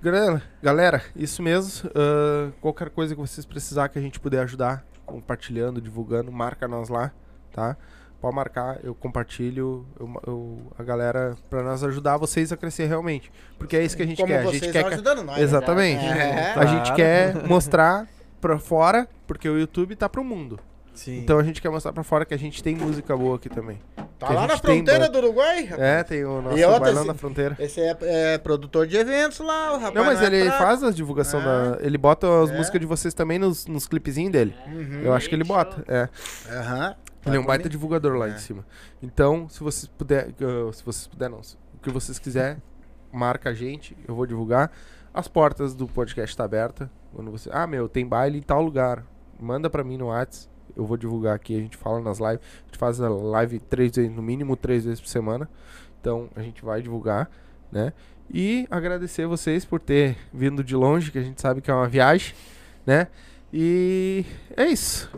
Galera, 0.00 0.42
galera 0.62 1.02
isso 1.14 1.42
mesmo. 1.42 1.90
Uh, 1.90 2.52
qualquer 2.60 2.88
coisa 2.88 3.14
que 3.14 3.20
vocês 3.20 3.44
precisar 3.44 3.88
que 3.88 3.98
a 3.98 4.02
gente 4.02 4.20
puder 4.20 4.40
ajudar, 4.42 4.86
compartilhando, 5.06 5.80
divulgando, 5.80 6.30
marca 6.30 6.68
nós 6.68 6.88
lá, 6.88 7.12
tá? 7.52 7.76
Pode 8.20 8.34
marcar, 8.34 8.78
eu 8.82 8.94
compartilho 8.94 9.86
eu, 10.00 10.22
eu, 10.26 10.72
a 10.78 10.82
galera 10.82 11.36
para 11.48 11.62
nós 11.62 11.84
ajudar 11.84 12.16
vocês 12.16 12.50
a 12.50 12.56
crescer 12.56 12.86
realmente. 12.86 13.30
Porque 13.58 13.76
é 13.76 13.84
isso 13.84 13.96
que 13.96 14.02
a 14.02 14.06
gente 14.06 14.16
Como 14.16 14.28
quer. 14.28 14.46
a 14.46 14.52
gente 14.52 14.72
quer 14.72 14.86
ajudando 14.86 15.22
nós, 15.22 15.36
né? 15.36 15.42
Exatamente. 15.42 16.04
É. 16.04 16.52
A 16.54 16.66
gente 16.66 16.94
quer 16.94 17.46
mostrar 17.46 18.08
para 18.40 18.58
fora, 18.58 19.08
porque 19.26 19.48
o 19.48 19.58
YouTube 19.58 19.94
tá 19.96 20.08
pro 20.08 20.24
mundo. 20.24 20.58
Sim. 20.96 21.18
Então 21.18 21.38
a 21.38 21.42
gente 21.42 21.60
quer 21.60 21.70
mostrar 21.70 21.92
pra 21.92 22.02
fora 22.02 22.24
que 22.24 22.32
a 22.32 22.38
gente 22.38 22.62
tem 22.62 22.74
música 22.74 23.14
boa 23.16 23.36
aqui 23.36 23.48
também. 23.48 23.78
Tá 24.18 24.30
lá 24.30 24.46
na 24.46 24.56
fronteira 24.56 25.08
do 25.10 25.18
Uruguai? 25.18 25.64
Rapaz. 25.64 25.80
É, 25.80 26.02
tem 26.02 26.24
o 26.24 26.40
nosso 26.40 26.58
e 26.58 26.80
bailão 26.80 27.04
na 27.04 27.14
fronteira. 27.14 27.54
Esse 27.60 27.80
é, 27.80 27.96
é, 28.00 28.38
produtor 28.38 28.86
de 28.86 28.96
eventos 28.96 29.38
lá, 29.40 29.74
o 29.74 29.74
rapaz. 29.74 29.94
Não, 29.94 30.04
mas 30.04 30.20
não 30.20 30.26
é 30.26 30.40
ele 30.40 30.50
faz 30.50 30.82
a 30.82 30.90
divulgação 30.90 31.40
é. 31.40 31.44
da. 31.44 31.78
Ele 31.82 31.98
bota 31.98 32.26
as 32.42 32.50
é. 32.50 32.56
músicas 32.56 32.80
de 32.80 32.86
vocês 32.86 33.12
também 33.12 33.38
nos, 33.38 33.66
nos 33.66 33.86
clipezinhos 33.86 34.32
dele. 34.32 34.56
Uhum. 34.66 35.02
Eu 35.02 35.12
acho 35.12 35.28
que 35.28 35.34
ele 35.34 35.44
bota. 35.44 35.84
É. 35.86 36.08
Aham. 36.50 36.88
Uhum. 36.88 37.06
Ele 37.26 37.36
é 37.36 37.40
um 37.40 37.44
baita 37.44 37.68
divulgador 37.68 38.16
lá 38.16 38.28
é. 38.28 38.30
em 38.30 38.38
cima. 38.38 38.64
Então, 39.02 39.48
se 39.48 39.60
vocês 39.60 39.86
puder, 39.86 40.28
uh, 40.28 40.72
se 40.72 40.82
vocês 40.84 41.06
puder 41.06 41.28
não, 41.28 41.40
o 41.40 41.78
que 41.82 41.90
vocês 41.90 42.18
quiser, 42.18 42.56
marca 43.12 43.50
a 43.50 43.54
gente, 43.54 43.96
eu 44.08 44.14
vou 44.14 44.26
divulgar. 44.26 44.72
As 45.12 45.28
portas 45.28 45.74
do 45.74 45.86
podcast 45.86 46.36
tá 46.36 46.44
abertas. 46.44 46.88
Quando 47.12 47.30
você, 47.30 47.50
ah, 47.52 47.66
meu, 47.66 47.88
tem 47.88 48.06
baile 48.06 48.38
em 48.38 48.42
tal 48.42 48.62
lugar, 48.62 49.04
manda 49.40 49.68
para 49.68 49.82
mim 49.82 49.96
no 49.98 50.06
WhatsApp 50.06 50.55
eu 50.76 50.84
vou 50.84 50.96
divulgar 50.96 51.34
aqui, 51.34 51.56
a 51.56 51.60
gente 51.60 51.76
fala 51.76 52.00
nas 52.00 52.18
lives. 52.18 52.40
A 52.62 52.66
gente 52.66 52.78
faz 52.78 53.00
a 53.00 53.08
live 53.08 53.58
três 53.60 53.96
vezes, 53.96 54.12
no 54.12 54.22
mínimo 54.22 54.56
três 54.56 54.84
vezes 54.84 55.00
por 55.00 55.08
semana. 55.08 55.48
Então 56.00 56.28
a 56.36 56.42
gente 56.42 56.64
vai 56.64 56.82
divulgar, 56.82 57.30
né? 57.72 57.92
E 58.32 58.66
agradecer 58.70 59.26
vocês 59.26 59.64
por 59.64 59.80
ter 59.80 60.16
vindo 60.32 60.62
de 60.62 60.76
longe, 60.76 61.10
que 61.10 61.18
a 61.18 61.22
gente 61.22 61.40
sabe 61.40 61.60
que 61.60 61.70
é 61.70 61.74
uma 61.74 61.88
viagem, 61.88 62.34
né? 62.84 63.08
E 63.52 64.24
é 64.56 64.66
isso. 64.66 65.10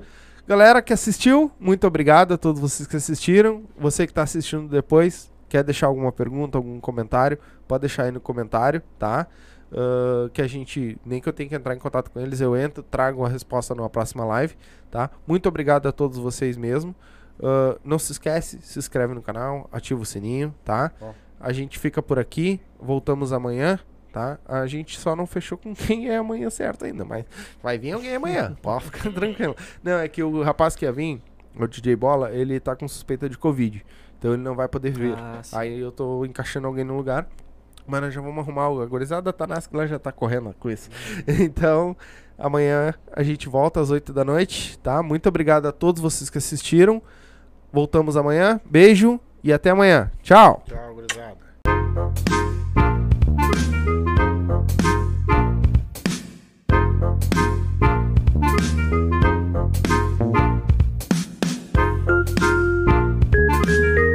Galera 0.47 0.81
que 0.81 0.93
assistiu, 0.93 1.51
muito 1.59 1.87
obrigado 1.87 2.33
a 2.33 2.39
todos 2.39 2.61
vocês 2.61 2.87
que 2.87 2.97
assistiram. 2.97 3.65
Você 3.79 4.07
que 4.07 4.13
está 4.13 4.23
assistindo 4.23 4.69
depois, 4.69 5.31
quer 5.49 5.65
deixar 5.65 5.89
alguma 5.89 6.13
pergunta, 6.13 6.57
algum 6.57 6.79
comentário, 6.81 7.39
pode 7.67 7.83
deixar 7.83 8.05
aí 8.05 8.11
no 8.11 8.21
comentário, 8.21 8.83
tá? 8.99 9.27
Uh, 9.71 10.31
que 10.31 10.41
a 10.41 10.47
gente, 10.47 10.99
nem 11.05 11.21
que 11.21 11.29
eu 11.29 11.33
tenha 11.33 11.49
que 11.49 11.55
entrar 11.55 11.75
em 11.75 11.79
contato 11.79 12.11
com 12.11 12.19
eles, 12.19 12.41
eu 12.41 12.57
entro, 12.57 12.83
trago 12.83 13.25
a 13.25 13.29
resposta 13.29 13.75
numa 13.75 13.91
próxima 13.91 14.25
live, 14.25 14.57
tá? 14.91 15.11
Muito 15.27 15.47
obrigado 15.47 15.87
a 15.87 15.93
todos 15.93 16.17
vocês 16.17 16.57
mesmo. 16.57 16.95
Uh, 17.39 17.79
não 17.85 17.99
se 17.99 18.13
esquece, 18.13 18.59
se 18.63 18.79
inscreve 18.79 19.15
no 19.15 19.23
canal, 19.23 19.69
ativa 19.71 20.01
o 20.01 20.07
sininho, 20.07 20.55
tá? 20.65 20.91
Oh. 21.01 21.11
A 21.39 21.53
gente 21.53 21.79
fica 21.79 22.03
por 22.03 22.19
aqui, 22.19 22.61
voltamos 22.81 23.33
amanhã, 23.33 23.79
tá? 24.13 24.39
A 24.47 24.67
gente 24.67 24.99
só 24.99 25.15
não 25.15 25.27
fechou 25.27 25.57
com 25.59 25.75
quem 25.77 26.09
é 26.09 26.17
amanhã 26.17 26.51
certo 26.51 26.85
ainda, 26.85 27.05
mas 27.05 27.25
vai 27.63 27.79
vir 27.79 27.93
alguém 27.93 28.17
amanhã, 28.17 28.57
pode 28.63 28.87
ficar 28.87 29.13
tranquilo. 29.13 29.55
Não, 29.83 29.99
é 29.99 30.09
que 30.09 30.23
o 30.23 30.43
rapaz 30.43 30.75
que 30.75 30.85
ia 30.85 30.93
vir, 30.93 31.23
o 31.55 31.67
DJ 31.67 31.95
Bola, 31.95 32.33
ele 32.33 32.59
tá 32.59 32.75
com 32.75 32.89
suspeita 32.89 33.29
de 33.29 33.37
Covid, 33.37 33.85
então 34.19 34.33
ele 34.33 34.43
não 34.43 34.55
vai 34.55 34.67
poder 34.67 34.93
vir. 34.93 35.15
Ah, 35.17 35.43
Aí 35.53 35.79
eu 35.79 35.93
tô 35.93 36.25
encaixando 36.25 36.67
alguém 36.67 36.85
no 36.85 36.97
lugar. 36.97 37.29
Mas 37.89 38.01
nós 38.03 38.15
já 38.15 38.21
vamos 38.21 38.39
arrumar 38.45 38.69
o. 38.69 38.83
A 38.83 38.87
gorizada 38.87 39.33
tá 39.33 39.47
nasce 39.47 39.69
lá 39.73 39.87
já 39.87 39.99
tá 39.99 40.13
correndo 40.13 40.55
com 40.61 40.71
isso. 40.71 40.89
Então, 41.41 41.97
amanhã 42.39 42.95
a 43.13 43.23
gente 43.23 43.49
volta 43.49 43.81
às 43.81 43.91
8 43.91 44.13
da 44.13 44.25
noite, 44.25 44.79
tá? 44.79 45.03
Muito 45.03 45.29
obrigado 45.29 45.67
a 45.67 45.73
todos 45.73 46.01
vocês 46.01 46.29
que 46.29 46.39
assistiram. 46.39 47.03
Voltamos 47.73 48.17
amanhã. 48.17 48.61
Beijo 48.65 49.19
e 49.43 49.53
até 49.53 49.71
amanhã. 49.71 50.11
Tchau. 50.23 50.63
Tchau, 50.67 51.18